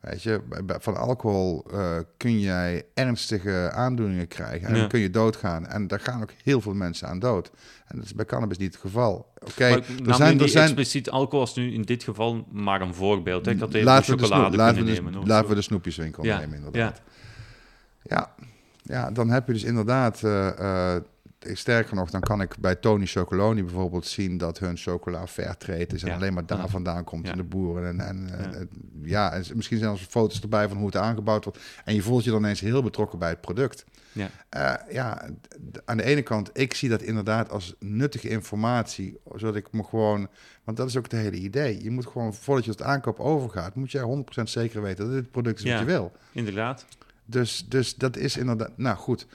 Weet 0.00 0.22
je, 0.22 0.40
van 0.66 0.96
alcohol 0.96 1.64
eh, 1.72 1.96
kun 2.16 2.40
jij 2.40 2.84
ernstige 2.94 3.70
aandoeningen 3.74 4.28
krijgen 4.28 4.68
en 4.68 4.74
Ja. 4.74 4.80
dan 4.80 4.88
kun 4.88 5.00
je 5.00 5.10
doodgaan. 5.10 5.66
En 5.66 5.86
daar 5.86 6.00
gaan 6.00 6.22
ook 6.22 6.32
heel 6.42 6.60
veel 6.60 6.74
mensen 6.74 7.08
aan 7.08 7.18
dood. 7.18 7.50
En 7.86 7.96
dat 7.96 8.04
is 8.04 8.14
bij 8.14 8.24
cannabis 8.24 8.58
niet 8.58 8.72
het 8.72 8.80
geval. 8.80 9.32
Oké, 9.38 9.64
er 9.64 9.84
zijn, 10.14 10.40
er 10.40 10.48
zijn, 10.48 10.64
expliciet 10.64 11.10
alcohol 11.10 11.40
als 11.40 11.54
nu 11.54 11.72
in 11.72 11.82
dit 11.82 12.02
geval 12.04 12.46
maar 12.50 12.80
een 12.80 12.94
voorbeeld. 12.94 13.46
Hè? 13.46 13.52
Ik 13.52 13.60
had 13.60 13.74
even 13.74 13.86
laten, 13.86 14.16
de, 14.16 14.22
chocolade 14.22 14.56
we 14.56 14.64
kunnen 14.64 14.94
de, 14.94 15.02
nemen. 15.02 15.26
laten 15.26 15.48
we 15.48 15.54
de 15.54 15.62
snoepjeswinkel 15.62 16.24
Ja, 16.24 16.38
nemen, 16.38 16.56
inderdaad. 16.56 17.00
Ja. 18.02 18.34
Ja, 18.82 19.10
dan 19.10 19.30
heb 19.30 19.46
je 19.46 19.52
dus 19.52 19.64
inderdaad... 19.64 20.22
eh, 20.22 20.94
eh, 20.96 21.02
sterker 21.40 21.94
nog, 21.96 22.10
dan 22.10 22.20
kan 22.20 22.40
ik 22.40 22.54
bij 22.58 22.74
Tony 22.74 23.06
Chocoloni 23.06 23.62
bijvoorbeeld 23.64 24.06
zien... 24.06 24.38
dat 24.38 24.58
hun 24.58 24.76
chocola 24.76 25.26
fairtrade 25.26 25.86
is 25.94 26.02
en 26.02 26.08
Ja. 26.08 26.14
alleen 26.14 26.34
maar 26.34 26.46
daar 26.46 26.68
vandaan 26.68 27.04
komt 27.04 27.24
Ja. 27.26 27.30
in 27.32 27.36
de 27.38 27.44
boeren. 27.44 27.86
En, 27.88 28.00
en, 28.00 28.28
Ja. 28.30 28.50
ja. 28.50 28.66
ja, 29.02 29.32
en 29.32 29.44
misschien 29.54 29.78
zijn 29.78 29.90
er 29.92 29.98
foto's 29.98 30.40
erbij 30.40 30.68
van 30.68 30.76
hoe 30.76 30.86
het 30.86 30.96
aangebouwd 30.96 31.44
wordt. 31.44 31.58
En 31.84 31.94
je 31.94 32.02
voelt 32.02 32.24
je 32.24 32.30
dan 32.30 32.38
ineens 32.40 32.60
heel 32.60 32.82
betrokken 32.82 33.18
bij 33.18 33.28
het 33.28 33.40
product. 33.40 33.84
Ja. 34.12 34.30
Eh, 34.48 34.92
ja, 34.94 35.28
aan 35.84 35.96
de 35.96 36.02
ene 36.04 36.22
kant, 36.22 36.50
ik 36.52 36.74
zie 36.74 36.88
dat 36.88 37.02
inderdaad 37.02 37.50
als 37.50 37.74
nuttige 37.78 38.28
informatie, 38.28 39.18
zodat 39.34 39.56
ik 39.56 39.72
me 39.72 39.84
gewoon, 39.84 40.28
want 40.64 40.76
dat 40.76 40.88
is 40.88 40.96
ook 40.96 41.02
het 41.02 41.12
hele 41.12 41.36
idee. 41.36 41.82
Je 41.82 41.90
moet 41.90 42.06
gewoon, 42.06 42.34
voordat 42.34 42.64
je 42.64 42.70
het 42.70 42.82
aankoop 42.82 43.20
overgaat, 43.20 43.74
moet 43.74 43.90
je 43.90 44.24
100% 44.38 44.42
zeker 44.42 44.82
weten 44.82 45.04
dat 45.04 45.14
dit 45.14 45.30
product 45.30 45.58
is 45.58 45.64
Ja. 45.64 45.70
wat 45.70 45.80
je 45.80 45.86
wil. 45.86 46.12
Inderdaad. 46.32 46.86
Dus, 47.24 47.66
dus 47.68 47.94
dat 47.96 48.16
is 48.16 48.36
inderdaad, 48.36 48.70
nou 48.76 48.96
goed. 48.96 49.26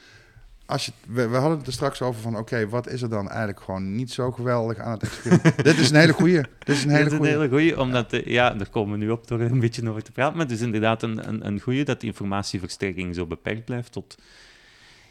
Als 0.66 0.86
je, 0.86 0.92
we, 1.08 1.28
we 1.28 1.36
hadden 1.36 1.58
het 1.58 1.68
er 1.68 1.74
straks 1.74 2.02
over 2.02 2.22
van, 2.22 2.38
oké, 2.38 2.70
wat 2.70 2.88
is 2.88 3.02
er 3.02 3.10
dan 3.10 3.30
eigenlijk 3.30 3.62
gewoon 3.62 3.96
niet 3.96 4.12
zo 4.12 4.32
geweldig 4.32 4.78
aan 4.78 4.92
het 4.92 5.04
experiment? 5.04 5.64
Dit 5.64 5.78
is 5.78 5.90
een 5.90 5.96
hele 5.96 6.14
goeie. 6.14 6.42
Dit 6.60 6.76
is 6.76 6.84
een 6.84 6.90
hele 6.90 7.04
dat 7.04 7.08
is 7.08 7.12
een 7.12 7.18
goeie. 7.18 7.34
hele 7.34 7.50
goeie, 7.50 7.80
omdat, 7.80 8.14
eh, 8.14 8.26
ja, 8.26 8.50
daar 8.50 8.70
komen 8.70 9.00
we 9.00 9.06
nu 9.06 9.12
op 9.12 9.28
door 9.28 9.40
een 9.40 9.60
beetje 9.60 9.90
over 9.90 10.04
te 10.04 10.12
praten, 10.12 10.38
maar 10.38 10.46
het 10.46 10.56
is 10.56 10.62
inderdaad 10.62 11.04
een, 11.04 11.28
een, 11.28 11.48
een 11.48 11.60
goeie 11.60 11.84
dat 11.84 12.00
die 12.00 12.10
informatieverstrekking 12.10 13.16
zo 13.16 13.26
beperkt 13.26 13.66
blijft 13.66 13.92
tot, 13.92 14.18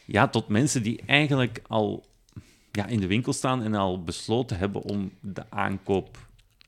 ja, 0.05 0.29
tot 0.29 0.49
mensen 0.49 0.83
die 0.83 1.03
eigenlijk 1.07 1.63
al 1.67 2.05
ja, 2.73 2.87
in 2.87 3.01
de 3.01 3.07
winkel 3.07 3.33
staan 3.33 3.63
en 3.63 3.75
al 3.75 4.03
besloten 4.03 4.59
hebben 4.59 4.83
om 4.83 5.13
de 5.21 5.45
aankoop 5.49 6.19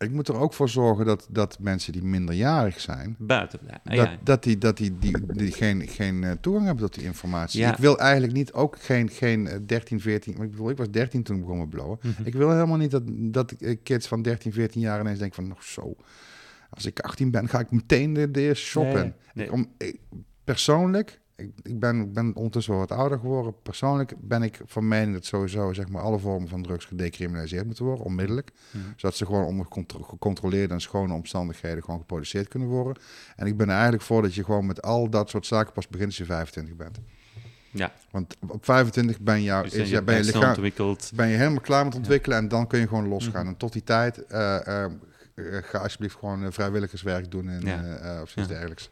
Ik 0.04 0.12
moet 0.12 0.28
er 0.28 0.36
ook 0.36 0.52
voor 0.54 0.68
zorgen 0.68 1.04
dat, 1.06 1.26
dat 1.30 1.58
mensen 1.60 1.92
die 1.92 2.02
minderjarig 2.02 2.80
zijn, 2.80 3.16
buiten 3.18 3.58
dat, 3.66 3.94
ja. 3.94 4.16
dat 4.22 4.42
die, 4.42 4.58
dat 4.58 4.76
die, 4.76 4.98
die, 4.98 5.26
die 5.26 5.52
geen, 5.52 5.88
geen 5.88 6.24
eh, 6.24 6.30
toegang 6.40 6.66
hebben 6.66 6.84
tot 6.84 6.94
die 6.94 7.04
informatie. 7.04 7.60
Ja. 7.60 7.72
Ik 7.72 7.78
wil 7.78 7.98
eigenlijk 7.98 8.32
niet 8.32 8.52
ook 8.52 8.76
geen, 8.80 9.10
geen 9.10 9.46
eh, 9.46 9.58
13, 9.66 10.00
14... 10.00 10.34
maar 10.36 10.44
Ik 10.44 10.50
bedoel, 10.50 10.70
ik 10.70 10.76
was 10.76 10.90
13 10.90 11.22
toen 11.22 11.36
ik 11.36 11.42
begon 11.42 11.58
met 11.58 11.70
blowen. 11.70 11.98
Mhm. 12.02 12.22
Ik 12.24 12.34
wil 12.34 12.50
helemaal 12.50 12.76
niet 12.76 12.90
dat, 12.90 13.02
dat 13.06 13.52
eh, 13.52 13.76
kids 13.82 14.06
van 14.06 14.22
13, 14.22 14.52
14 14.52 14.80
jaar 14.80 15.00
ineens 15.00 15.18
denken 15.18 15.36
van... 15.36 15.48
nog 15.48 15.62
zo, 15.62 15.96
als 16.70 16.86
ik 16.86 17.00
18 17.00 17.30
ben, 17.30 17.48
ga 17.48 17.58
ik 17.60 17.70
meteen 17.70 18.12
de, 18.12 18.30
de 18.30 18.40
eerste 18.40 18.66
shop 18.66 18.96
in. 18.96 19.14
nee. 19.34 19.52
Om, 19.52 19.66
ik- 19.78 20.00
persoonlijk, 20.44 21.20
ik, 21.36 21.50
ik, 21.62 21.78
ben, 21.80 22.00
ik 22.00 22.12
ben 22.12 22.34
ondertussen 22.34 22.76
wat 22.76 22.92
ouder 22.92 23.18
geworden. 23.18 23.54
Persoonlijk 23.62 24.12
ben 24.20 24.42
ik 24.42 24.60
van 24.66 24.88
mening 24.88 25.12
dat 25.12 25.24
sowieso 25.24 25.72
zeg 25.72 25.88
maar, 25.88 26.02
alle 26.02 26.18
vormen 26.18 26.48
van 26.48 26.62
drugs 26.62 26.84
gedecriminaliseerd 26.84 27.66
moeten 27.66 27.84
worden, 27.84 28.04
onmiddellijk. 28.04 28.50
Mhm. 28.70 28.84
Zodat 28.96 29.16
ze 29.16 29.26
gewoon 29.26 29.44
onder 29.44 29.66
contro- 29.68 30.02
gecontroleerde 30.02 30.74
en 30.74 30.80
schone 30.80 31.12
omstandigheden 31.14 31.84
gewoon 31.84 32.00
geproduceerd 32.00 32.48
kunnen 32.48 32.68
worden. 32.68 33.02
En 33.36 33.46
ik 33.46 33.56
ben 33.56 33.66
er 33.68 33.72
eigenlijk 33.74 34.02
voor 34.02 34.22
dat 34.22 34.34
je 34.34 34.44
gewoon 34.44 34.66
met 34.66 34.82
al 34.82 35.10
dat 35.10 35.30
soort 35.30 35.46
zaken 35.46 35.72
pas 35.72 35.88
begint 35.88 36.08
als 36.08 36.16
je 36.18 36.24
25 36.24 36.76
bent. 36.76 36.98
Ja, 37.70 37.92
Want 38.10 38.36
op 38.48 38.64
25 38.64 39.20
ben, 39.20 39.42
jou, 39.42 39.62
dus 39.64 39.72
is, 39.74 39.90
je 39.90 40.02
ben, 40.02 40.16
je 40.16 40.24
lichaam, 40.24 40.48
ontwikkeld. 40.48 41.10
ben 41.14 41.28
je 41.28 41.36
helemaal 41.36 41.60
klaar 41.60 41.84
met 41.84 41.94
ontwikkelen 41.94 42.38
en 42.38 42.48
dan 42.48 42.66
kun 42.66 42.80
je 42.80 42.88
gewoon 42.88 43.08
losgaan. 43.08 43.40
Mhm. 43.42 43.48
En 43.52 43.56
tot 43.56 43.72
die 43.72 43.82
tijd 43.82 44.26
eh, 44.26 44.84
eh, 44.84 44.90
ga 45.62 45.78
alsjeblieft 45.78 46.16
gewoon 46.16 46.44
eh, 46.44 46.50
vrijwilligerswerk 46.50 47.30
doen 47.30 47.48
en, 47.48 47.60
Ja. 47.60 48.22
of 48.22 48.28
zoiets 48.28 48.34
Ja. 48.52 48.58
dergelijks. 48.58 48.90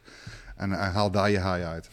En 0.63 0.71
haal 0.71 1.11
daar 1.11 1.31
je 1.31 1.39
haai 1.39 1.65
uit. 1.65 1.89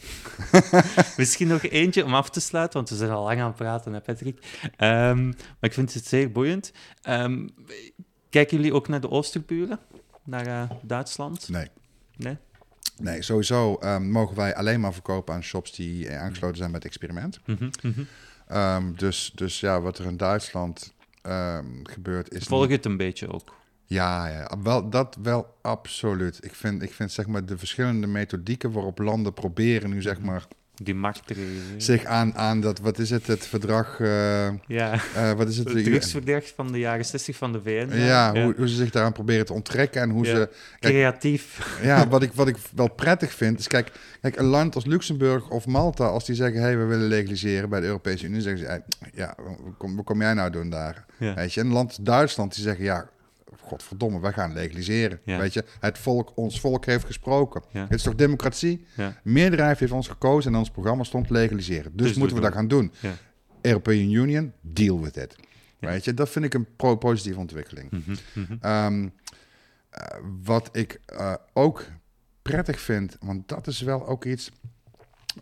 Misschien 1.16 1.48
nog 1.48 1.62
eentje 1.62 2.04
om 2.04 2.14
af 2.14 2.30
te 2.30 2.40
sluiten, 2.40 2.78
want 2.78 2.90
we 2.90 2.96
zijn 2.96 3.10
al 3.10 3.24
lang 3.24 3.40
aan 3.40 3.46
het 3.46 3.56
praten, 3.56 3.92
hè, 3.92 4.00
Patrick. 4.00 4.60
Ehm, 4.76 5.24
maar 5.26 5.56
ik 5.60 5.72
vind 5.72 5.94
het 5.94 6.06
zeer 6.06 6.32
boeiend. 6.32 6.72
Ehm, 7.02 7.48
kijken 8.30 8.56
jullie 8.56 8.74
ook 8.74 8.88
naar 8.88 9.00
de 9.00 9.10
Oosterburen? 9.10 9.78
Naar 10.24 10.46
eh, 10.46 10.70
Duitsland? 10.82 11.48
Nee. 11.48 11.68
Nee? 12.16 12.36
Nee, 12.98 13.22
sowieso 13.22 13.74
ehm, 13.74 14.10
mogen 14.10 14.36
wij 14.36 14.54
alleen 14.54 14.80
maar 14.80 14.92
verkopen 14.92 15.34
aan 15.34 15.42
shops 15.42 15.72
die 15.72 16.08
eh, 16.08 16.22
aangesloten 16.22 16.56
zijn 16.56 16.70
met 16.70 16.82
het 16.82 16.92
experiment. 16.92 17.40
Mhm, 17.46 17.70
mhm. 17.82 18.92
Dus, 18.96 19.32
dus 19.34 19.60
ja, 19.60 19.80
wat 19.80 19.98
er 19.98 20.04
in 20.04 20.16
Duitsland 20.16 20.94
gebeurt 21.82 22.32
is... 22.34 22.44
Volg 22.44 22.68
het 22.68 22.84
een 22.84 22.96
beetje 22.96 23.32
ook. 23.32 23.58
Ja, 23.92 24.26
ja 24.28 24.50
wel, 24.62 24.88
dat 24.90 25.16
wel 25.22 25.54
absoluut. 25.62 26.38
Ik 26.40 26.54
vind, 26.54 26.82
ik 26.82 26.92
vind 26.92 27.12
zeg 27.12 27.26
maar 27.26 27.44
de 27.44 27.58
verschillende 27.58 28.06
methodieken 28.06 28.72
waarop 28.72 28.98
landen 28.98 29.32
proberen 29.34 29.90
nu 29.90 30.02
zeg 30.02 30.20
maar 30.20 30.46
Die 30.74 30.94
markt. 30.94 31.32
zich 31.76 32.04
aan, 32.04 32.34
aan 32.34 32.60
dat, 32.60 32.78
wat 32.78 32.98
is 32.98 33.10
het, 33.10 33.26
het 33.26 33.46
verdrag, 33.46 34.00
eh, 34.00 34.48
Ja, 34.66 34.92
eh, 35.14 35.32
wat 35.32 35.48
is 35.48 35.56
het? 35.56 35.72
het 35.72 35.84
drugsverdrag 35.84 36.44
van 36.54 36.72
de 36.72 36.78
jaren 36.78 37.04
60 37.04 37.36
van 37.36 37.52
de 37.52 37.60
VN. 37.62 37.88
ja, 37.96 38.32
Hoe, 38.42 38.54
hoe 38.56 38.68
ze 38.68 38.74
zich 38.74 38.90
daaraan 38.90 39.12
proberen 39.12 39.46
te 39.46 39.52
onttrekken 39.52 40.02
en 40.02 40.10
hoe 40.10 40.24
Ja. 40.26 40.30
ze... 40.34 40.48
Kijk, 40.78 40.92
Creatief. 40.94 41.78
ja, 41.82 42.08
wat 42.08 42.22
ik, 42.22 42.32
wat 42.32 42.48
ik 42.48 42.56
wel 42.74 42.88
prettig 42.90 43.32
vind, 43.34 43.58
is 43.58 43.66
kijk, 43.66 43.92
kijk, 44.20 44.36
een 44.36 44.44
land 44.44 44.74
als 44.74 44.84
Luxemburg 44.84 45.48
of 45.48 45.66
Malta, 45.66 46.06
als 46.06 46.24
die 46.24 46.34
zeggen, 46.34 46.56
hé, 46.60 46.66
hey, 46.66 46.78
we 46.78 46.84
willen 46.84 47.08
legaliseren 47.08 47.68
bij 47.68 47.80
de 47.80 47.86
Europese 47.86 48.24
Unie, 48.26 48.40
zeggen 48.40 48.60
ze, 48.60 48.66
hey, 48.66 48.82
ja, 49.14 49.34
wat 49.44 49.76
kom, 49.78 49.96
wat 49.96 50.04
kom 50.04 50.20
jij 50.20 50.34
nou 50.34 50.50
doen 50.50 50.70
daar? 50.70 51.04
Weet 51.18 51.52
je, 51.54 51.60
en 51.60 51.66
een 51.66 51.72
land 51.72 51.88
als 51.88 51.98
Duitsland, 52.00 52.54
die 52.54 52.62
zeggen, 52.64 52.84
ja, 52.84 53.08
godverdomme, 53.70 54.20
wij 54.20 54.32
gaan 54.32 54.52
legaliseren. 54.52 55.20
Ja. 55.24 55.38
Weet 55.38 55.52
je, 55.52 55.64
het 55.80 55.98
volk, 55.98 56.32
ons 56.34 56.60
volk 56.60 56.84
heeft 56.84 57.04
gesproken. 57.04 57.62
Ja. 57.72 57.82
Het 57.82 57.92
is 57.92 58.02
toch 58.02 58.14
democratie? 58.14 58.84
Ja. 58.96 59.08
De 59.08 59.30
meerderheid 59.30 59.78
heeft 59.78 59.92
ons 59.92 60.08
gekozen 60.08 60.52
en 60.52 60.58
ons 60.58 60.70
programma 60.70 61.04
stond 61.04 61.30
legaliseren. 61.30 61.92
Dus, 61.94 62.06
Dus 62.06 62.16
moeten 62.16 62.36
we 62.36 62.42
dat 62.42 62.52
gaan 62.52 62.68
doen. 62.68 62.92
European 63.60 64.10
Union, 64.10 64.52
deal 64.60 65.00
with 65.00 65.16
it. 65.16 65.36
Weet 65.78 66.04
je, 66.04 66.14
dat 66.14 66.28
vind 66.28 66.44
ik 66.44 66.54
een 66.54 66.66
pro 66.76 66.96
positieve 66.96 67.38
ontwikkeling. 67.38 67.90
Mhm, 67.90 68.16
mhm. 68.32 68.56
Ehm, 68.60 69.08
eh, 69.90 70.18
wat 70.42 70.68
ik 70.72 71.00
eh, 71.06 71.34
ook 71.52 71.84
prettig 72.42 72.80
vind, 72.80 73.16
want 73.20 73.48
dat 73.48 73.66
is 73.66 73.80
wel 73.80 74.06
ook 74.06 74.24
iets, 74.24 74.50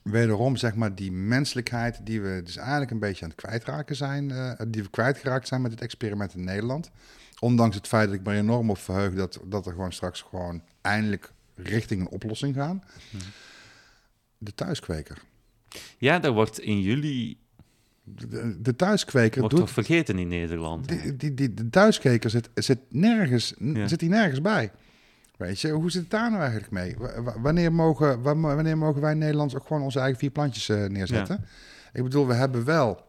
wederom 0.03 0.57
zeg 0.57 0.75
maar 0.75 0.95
die 0.95 1.13
menselijkheid 1.13 2.01
die 2.07 2.21
we 2.21 2.41
dus 2.45 2.57
eigenlijk 2.57 2.91
een 2.91 2.99
beetje 2.99 3.25
aan 3.25 3.31
het 3.31 3.41
kwijtraken 3.41 3.97
zijn, 3.97 4.31
eh, 4.31 4.53
die 4.69 4.83
we 4.83 4.91
kwijtgeraakt 4.91 5.49
zijn 5.49 5.63
met 5.63 5.71
het 5.71 5.81
experiment 5.81 6.35
in 6.35 6.45
Nederland. 6.45 6.91
Ondanks 7.41 7.77
het 7.77 7.87
feit 7.87 8.07
dat 8.09 8.19
ik 8.19 8.27
me 8.27 8.35
enorm 8.35 8.71
op 8.71 8.79
verheug 8.79 9.15
dat, 9.15 9.41
dat 9.45 9.67
er 9.67 9.73
gewoon 9.73 9.93
straks 9.93 10.23
gewoon 10.23 10.63
eindelijk 10.81 11.33
richting 11.55 12.01
een 12.01 12.09
oplossing 12.09 12.55
gaan. 12.55 12.83
Mhm. 13.11 13.25
De 14.39 14.55
thuiskweker. 14.55 15.19
Ja, 15.99 16.19
dat 16.19 16.35
wordt 16.35 16.61
in 16.61 16.81
juli 16.81 17.39
De, 18.05 18.57
de 18.63 18.77
thuiskweker 18.77 19.41
wordt 19.41 19.55
doet 19.57 19.65
toch 19.65 19.75
vergeten 19.75 20.19
in 20.19 20.29
Nederland. 20.29 20.89
Die, 20.89 21.17
die, 21.17 21.35
die, 21.35 21.55
de 21.55 21.71
thuiskijker 21.71 22.31
zit, 22.31 22.49
zit, 22.55 22.79
nergens, 22.89 23.55
Ja. 23.59 23.87
zit 23.89 24.01
die 24.01 24.09
nergens 24.09 24.41
bij. 24.41 24.73
Weet 25.37 25.61
je, 25.61 25.71
hoe 25.71 25.91
zit 25.91 26.01
het 26.03 26.11
daar 26.11 26.31
nou 26.31 26.43
eigenlijk 26.43 26.71
mee? 26.73 26.97
W- 26.99 27.37
wanneer, 27.43 27.73
mogen, 27.73 28.23
wa- 28.23 28.35
wanneer 28.37 28.79
mogen 28.79 29.01
wij 29.01 29.15
Nederlands 29.15 29.55
ook 29.57 29.67
gewoon 29.67 29.83
onze 29.83 29.99
eigen 29.99 30.19
vier 30.19 30.31
plantjes 30.31 30.69
eh, 30.69 30.85
neerzetten? 30.85 31.45
Ik 31.93 32.03
bedoel, 32.03 32.27
we 32.27 32.35
hebben 32.35 32.65
wel, 32.65 33.05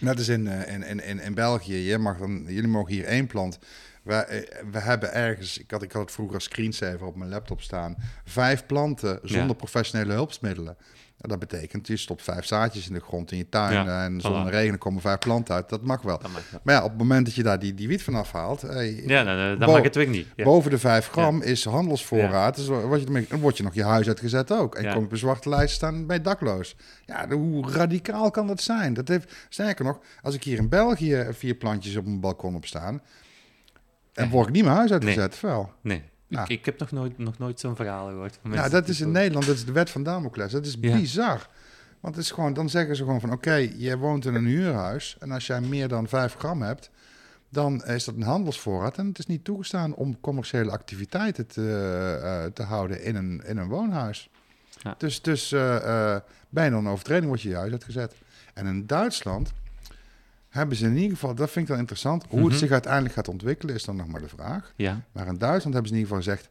net 0.00 0.18
in, 0.28 0.48
eh, 0.48 0.74
in, 0.74 0.82
in, 0.82 1.04
in, 1.04 1.20
in 1.20 1.34
België, 1.34 1.76
je 1.76 1.98
mag 1.98 2.18
dan, 2.18 2.44
jullie 2.46 2.68
mogen 2.68 2.92
hier 2.92 3.04
één 3.04 3.26
plant. 3.26 3.58
We, 4.04 4.14
eh, 4.14 4.62
we 4.72 4.78
hebben 4.78 5.12
ergens, 5.12 5.58
ik 5.58 5.70
had, 5.70 5.82
ik 5.82 5.92
had 5.92 6.02
het 6.02 6.12
vroeger 6.12 6.34
als 6.34 6.44
screensaver 6.44 7.06
op 7.06 7.16
mijn 7.16 7.30
laptop 7.30 7.60
staan, 7.60 7.96
vijf 8.24 8.66
planten 8.66 9.18
zonder 9.22 9.46
Ja. 9.48 9.52
professionele 9.52 10.12
hulpsmiddelen. 10.12 10.76
En 11.20 11.28
dat 11.30 11.38
betekent, 11.38 11.86
je 11.86 11.96
stopt 11.96 12.22
vijf 12.22 12.44
zaadjes 12.44 12.88
in 12.88 12.94
de 12.94 13.00
grond 13.00 13.30
in 13.32 13.38
je 13.38 13.48
tuin 13.48 13.72
Ja, 13.84 14.04
en 14.04 14.12
voilà. 14.18 14.22
zonder 14.22 14.52
regen 14.52 14.78
komen 14.78 15.00
vijf 15.00 15.18
planten 15.18 15.54
uit. 15.54 15.68
Dat 15.68 15.82
mag 15.82 16.02
wel. 16.02 16.18
Dat 16.18 16.30
mag 16.32 16.50
wel. 16.50 16.60
Maar 16.62 16.74
ja, 16.74 16.82
op 16.82 16.88
het 16.88 16.98
moment 16.98 17.26
dat 17.26 17.34
je 17.34 17.42
daar 17.42 17.58
die, 17.58 17.74
die 17.74 17.88
wiet 17.88 18.02
van 18.02 18.14
afhaalt, 18.14 18.62
eh, 18.62 19.06
Ja, 19.06 19.24
dan, 19.24 19.36
dan 19.58 19.68
Bo- 19.68 19.72
mag 19.74 19.82
het 19.82 19.94
weer 19.94 20.08
niet. 20.08 20.26
Ja. 20.36 20.44
boven 20.44 20.70
de 20.70 20.78
5 20.78 21.08
gram 21.08 21.42
is 21.42 21.64
handelsvoorraad. 21.64 22.56
Dus 22.56 22.66
wat 22.66 23.00
je 23.00 23.26
dan 23.28 23.40
word 23.40 23.56
je 23.56 23.62
nog 23.62 23.74
je 23.74 23.84
huis 23.84 24.08
uitgezet 24.08 24.52
ook. 24.52 24.74
En 24.74 24.82
kom 24.92 24.98
je 25.00 25.04
op 25.06 25.12
een 25.12 25.18
zwarte 25.18 25.48
lijst 25.48 25.74
staan 25.74 26.06
bij 26.06 26.20
dakloos. 26.20 26.76
Ja, 27.06 27.28
hoe 27.28 27.70
radicaal 27.72 28.30
kan 28.30 28.46
dat 28.46 28.60
zijn? 28.62 28.94
Dat 28.94 29.08
heeft, 29.08 29.32
sterker 29.48 29.84
nog, 29.84 29.98
als 30.22 30.34
ik 30.34 30.44
hier 30.44 30.58
in 30.58 30.68
België 30.68 31.26
vier 31.30 31.54
plantjes 31.54 31.96
op 31.96 32.04
mijn 32.04 32.20
balkon 32.20 32.54
op 32.54 32.66
staan, 32.66 33.02
en 34.14 34.22
Nee. 34.22 34.32
word 34.32 34.46
ik 34.48 34.52
niet 34.54 34.64
mijn 34.64 34.76
huis 34.76 34.92
uitgezet. 34.92 35.40
Wel. 35.40 35.72
Nee, 35.80 36.02
Nou. 36.28 36.44
ik, 36.44 36.58
ik 36.58 36.64
heb 36.64 36.78
nog 36.78 36.90
nooit, 36.90 37.18
nog 37.18 37.38
nooit 37.38 37.60
zo'n 37.60 37.76
verhaal 37.76 38.06
gehoord. 38.08 38.38
van 38.42 38.50
Ja, 38.50 38.56
mensen 38.56 38.80
dat 38.80 38.88
is 38.88 39.00
in 39.00 39.10
Nederland, 39.10 39.46
dat 39.46 39.54
is 39.54 39.64
de 39.64 39.72
wet 39.72 39.90
van 39.90 40.02
Damocles. 40.02 40.52
Dat 40.52 40.66
is 40.66 40.76
Ja. 40.80 40.96
bizar. 40.96 41.48
Want 42.00 42.16
het 42.16 42.24
is 42.24 42.30
gewoon, 42.30 42.54
dan 42.54 42.68
zeggen 42.68 42.96
ze 42.96 43.04
gewoon 43.04 43.20
van, 43.20 43.32
oké, 43.32 43.54
je 43.76 43.98
woont 43.98 44.24
in 44.24 44.34
een 44.34 44.46
huurhuis 44.46 45.16
en 45.20 45.30
als 45.30 45.46
jij 45.46 45.60
meer 45.60 45.88
dan 45.88 46.08
5 46.08 46.34
gram 46.38 46.62
hebt, 46.62 46.90
dan 47.48 47.84
is 47.84 48.04
dat 48.04 48.14
een 48.14 48.22
handelsvoorraad 48.22 48.98
en 48.98 49.06
het 49.06 49.18
is 49.18 49.26
niet 49.26 49.44
toegestaan 49.44 49.94
om 49.94 50.20
commerciële 50.20 50.70
activiteiten 50.70 51.46
te, 51.46 52.20
eh, 52.22 52.44
te 52.52 52.62
houden 52.62 53.02
in 53.02 53.16
een, 53.16 53.42
in 53.46 53.56
een 53.56 53.68
woonhuis. 53.68 54.28
Ja. 54.82 54.94
Dus, 54.98 55.22
dus 55.22 55.52
eh, 55.52 56.12
eh, 56.14 56.20
bij 56.48 56.66
een 56.66 56.88
overtreding 56.88 57.26
wordt 57.26 57.42
je 57.42 57.48
je 57.48 57.54
huis 57.56 57.72
uitgezet. 57.72 58.14
En 58.54 58.66
in 58.66 58.86
Duitsland 58.86 59.52
hebben 60.54 60.76
ze 60.76 60.84
in 60.86 60.96
ieder 60.96 61.10
geval, 61.10 61.34
dat 61.34 61.50
vind 61.50 61.64
ik 61.64 61.70
dan 61.70 61.80
interessant, 61.80 62.24
hoe 62.28 62.40
Mhm. 62.40 62.48
het 62.48 62.58
zich 62.58 62.70
uiteindelijk 62.70 63.14
gaat 63.14 63.28
ontwikkelen 63.28 63.74
is 63.74 63.84
dan 63.84 63.96
nog 63.96 64.06
maar 64.06 64.20
de 64.20 64.28
vraag. 64.28 64.72
Ja, 64.76 65.00
Maar 65.12 65.26
in 65.26 65.38
Duitsland 65.38 65.74
hebben 65.74 65.86
ze 65.92 65.98
in 65.98 66.02
ieder 66.02 66.16
geval 66.16 66.34
gezegd, 66.34 66.50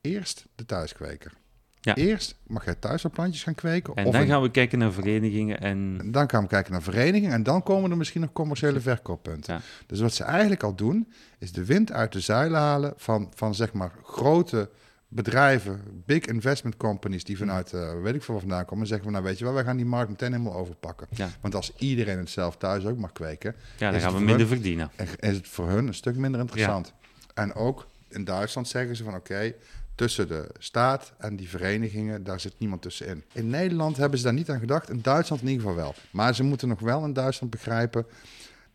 eerst 0.00 0.46
de 0.54 0.66
thuiskweker. 0.66 1.32
Ja. 1.80 1.94
Eerst 1.94 2.34
mag 2.46 2.64
jij 2.64 2.74
thuis 2.74 3.02
wat 3.02 3.12
plantjes 3.12 3.42
gaan 3.42 3.54
kweken. 3.54 3.94
En 3.94 4.06
of 4.06 4.12
dan 4.12 4.26
gaan 4.26 4.42
we 4.42 4.50
kijken 4.50 4.78
naar 4.78 4.92
verenigingen 4.92 5.60
en... 5.60 6.00
dan 6.10 6.30
gaan 6.30 6.42
we 6.42 6.48
kijken 6.48 6.72
naar 6.72 6.82
verenigingen 6.82 7.32
en 7.32 7.42
dan 7.42 7.62
komen 7.62 7.90
er 7.90 7.96
misschien 7.96 8.20
nog 8.20 8.32
commerciële 8.32 8.80
verkooppunten. 8.80 9.54
Ja. 9.54 9.60
Dus 9.86 10.00
wat 10.00 10.14
ze 10.14 10.24
eigenlijk 10.24 10.62
al 10.62 10.74
doen, 10.74 11.12
is 11.38 11.52
de 11.52 11.64
wind 11.64 11.92
uit 11.92 12.12
de 12.12 12.20
zeilen 12.20 12.60
halen 12.60 12.92
van, 12.96 13.32
van 13.34 13.54
zeg 13.54 13.72
maar 13.72 13.92
grote 14.02 14.70
bedrijven, 15.12 16.02
big 16.06 16.24
investment 16.24 16.76
companies 16.76 17.24
die 17.24 17.36
vanuit, 17.38 17.72
eh, 17.72 18.02
weet 18.02 18.14
ik 18.14 18.22
veel 18.22 18.34
waar 18.34 18.42
vandaan 18.42 18.64
komen, 18.64 18.80
en 18.80 18.86
zeggen 18.86 19.04
van 19.04 19.12
nou 19.12 19.24
weet 19.24 19.38
je 19.38 19.44
wel, 19.44 19.54
wij 19.54 19.64
gaan 19.64 19.76
die 19.76 19.86
markt 19.86 20.10
meteen 20.10 20.32
helemaal 20.32 20.54
overpakken. 20.54 21.06
Ja. 21.10 21.30
Want 21.40 21.54
als 21.54 21.72
iedereen 21.76 22.18
het 22.18 22.30
zelf 22.30 22.56
thuis 22.56 22.84
ook 22.84 22.98
mag 22.98 23.12
kweken, 23.12 23.54
Ja, 23.78 23.90
dan 23.90 24.00
gaan 24.00 24.14
we 24.14 24.20
minder 24.20 24.46
verdienen. 24.46 24.90
is 25.18 25.36
het 25.36 25.48
voor 25.48 25.68
hun 25.68 25.86
een 25.86 25.94
stuk 25.94 26.16
minder 26.16 26.40
interessant. 26.40 26.92
En 27.34 27.54
ook 27.54 27.86
in 28.08 28.24
Duitsland 28.24 28.68
zeggen 28.68 28.96
ze 28.96 29.04
van 29.04 29.14
oké, 29.14 29.54
tussen 29.94 30.28
de 30.28 30.48
staat 30.58 31.12
en 31.18 31.36
die 31.36 31.48
verenigingen, 31.48 32.24
daar 32.24 32.40
zit 32.40 32.54
niemand 32.58 32.82
tussenin. 32.82 33.24
In 33.32 33.50
Nederland 33.50 33.96
hebben 33.96 34.18
ze 34.18 34.24
daar 34.24 34.34
niet 34.34 34.50
aan 34.50 34.58
gedacht, 34.60 34.90
in 34.90 35.00
Duitsland 35.02 35.42
in 35.42 35.48
ieder 35.48 35.62
geval 35.62 35.82
wel. 35.82 35.94
Maar 36.10 36.34
ze 36.34 36.42
moeten 36.42 36.68
nog 36.68 36.80
wel 36.80 37.04
in 37.04 37.12
Duitsland 37.12 37.52
begrijpen 37.52 38.06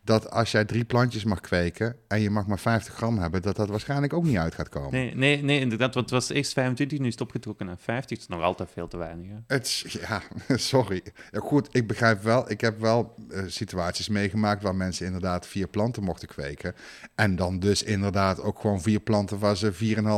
dat 0.06 0.30
als 0.30 0.50
jij 0.50 0.64
drie 0.64 0.84
plantjes 0.84 1.24
mag 1.24 1.40
kweken 1.40 1.96
en 2.08 2.20
je 2.20 2.30
mag 2.30 2.46
maar 2.46 2.58
50 2.58 2.94
gram 2.94 3.18
hebben, 3.18 3.42
dat 3.42 3.56
dat 3.56 3.68
waarschijnlijk 3.68 4.12
ook 4.12 4.24
niet 4.24 4.36
uit 4.36 4.54
gaat 4.54 4.68
komen. 4.68 4.90
Nee, 4.92 5.14
nee, 5.14 5.42
nee, 5.42 5.60
inderdaad, 5.60 5.94
want 5.94 6.10
het 6.10 6.14
was 6.14 6.28
eerst 6.36 6.52
25, 6.52 6.98
nu 6.98 7.06
is 7.06 7.12
het 7.12 7.20
opgetrokken 7.22 7.66
naar 7.66 7.76
50. 7.78 8.10
Het 8.10 8.28
is 8.30 8.36
nog 8.36 8.44
altijd 8.44 8.68
veel 8.72 8.88
te 8.88 8.96
weinig. 8.96 9.26
Hè? 9.28 9.34
Het, 9.46 9.66
is- 9.66 9.96
ja, 10.08 10.22
sorry. 10.56 11.02
Ja, 11.30 11.40
goed, 11.40 11.68
ik 11.72 11.86
begrijp 11.86 12.22
wel. 12.22 12.50
Ik 12.50 12.60
heb 12.60 12.80
wel 12.80 13.14
eh, 13.30 13.42
situaties 13.46 14.08
meegemaakt 14.08 14.62
waar 14.62 14.74
mensen 14.74 15.06
inderdaad 15.06 15.46
vier 15.46 15.68
planten 15.68 16.02
mochten 16.02 16.28
kweken. 16.28 16.74
En 17.14 17.36
dan 17.36 17.58
dus 17.58 17.82
inderdaad 17.82 18.40
ook 18.42 18.60
gewoon 18.60 18.80
vier 18.82 19.00
planten 19.00 19.38
waar 19.38 19.56
ze 19.56 19.72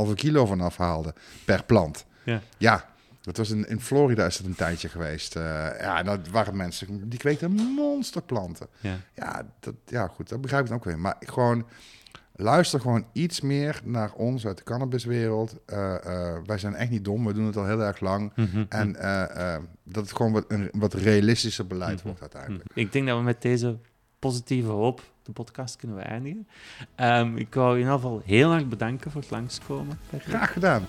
4,5 0.08 0.14
kilo 0.14 0.46
van 0.46 0.60
afhaalden 0.60 1.12
per 1.44 1.64
plant. 1.64 2.06
Ja. 2.24 2.40
Ja, 2.58 2.84
dat 3.28 3.36
was 3.36 3.50
in, 3.56 3.68
in 3.68 3.80
Florida 3.80 4.26
is 4.26 4.36
dat 4.36 4.46
een 4.46 4.54
tijdje 4.54 4.88
geweest. 4.88 5.36
Eh, 5.36 5.42
ja, 5.80 5.98
en 5.98 6.04
dat 6.04 6.28
waren 6.28 6.56
mensen, 6.56 7.08
die 7.08 7.18
kweekten 7.18 7.50
monsterplanten. 7.52 8.66
Ja. 8.80 8.96
Ja, 9.14 9.46
dat, 9.60 9.74
ja, 9.86 10.06
goed, 10.06 10.28
dat 10.28 10.40
begrijp 10.40 10.62
ik 10.62 10.68
dan 10.68 10.78
ook 10.78 10.84
weer. 10.84 10.98
Maar 10.98 11.16
gewoon, 11.20 11.66
luister 12.36 12.80
gewoon 12.80 13.04
iets 13.12 13.40
meer 13.40 13.80
naar 13.84 14.12
ons 14.12 14.46
uit 14.46 14.56
de 14.56 14.62
cannabiswereld. 14.64 15.56
Eh, 15.66 15.94
eh, 15.94 16.38
wij 16.46 16.58
zijn 16.58 16.74
echt 16.74 16.90
niet 16.90 17.04
dom, 17.04 17.24
we 17.26 17.32
doen 17.32 17.46
het 17.46 17.56
al 17.56 17.66
heel 17.66 17.80
erg 17.82 18.00
lang. 18.00 18.32
Mhm, 18.36 18.64
En 18.68 18.96
eh, 18.96 19.56
dat 19.82 20.02
het 20.08 20.16
gewoon 20.16 20.32
wat, 20.32 20.44
een 20.48 20.68
wat 20.72 20.94
realistischer 20.94 21.66
beleid 21.66 21.96
Mhm. 21.96 22.06
wordt 22.06 22.20
uiteindelijk. 22.20 22.64
Ik 22.74 22.92
denk 22.92 23.06
dat 23.06 23.16
we 23.18 23.22
met 23.22 23.42
deze 23.42 23.78
positieve 24.18 24.68
hoop 24.70 25.02
de 25.22 25.32
podcast 25.32 25.76
kunnen 25.76 25.96
we 25.96 26.02
eindigen. 26.02 26.48
Ehm, 26.94 27.36
ik 27.36 27.54
wou 27.54 27.68
je 27.68 27.74
in 27.74 27.78
ieder 27.80 27.94
geval 27.94 28.22
heel 28.24 28.52
erg 28.52 28.68
bedanken 28.68 29.10
voor 29.10 29.20
het 29.20 29.30
langskomen. 29.30 29.98
Patrick. 30.10 30.28
Graag 30.34 30.52
gedaan. 30.52 30.86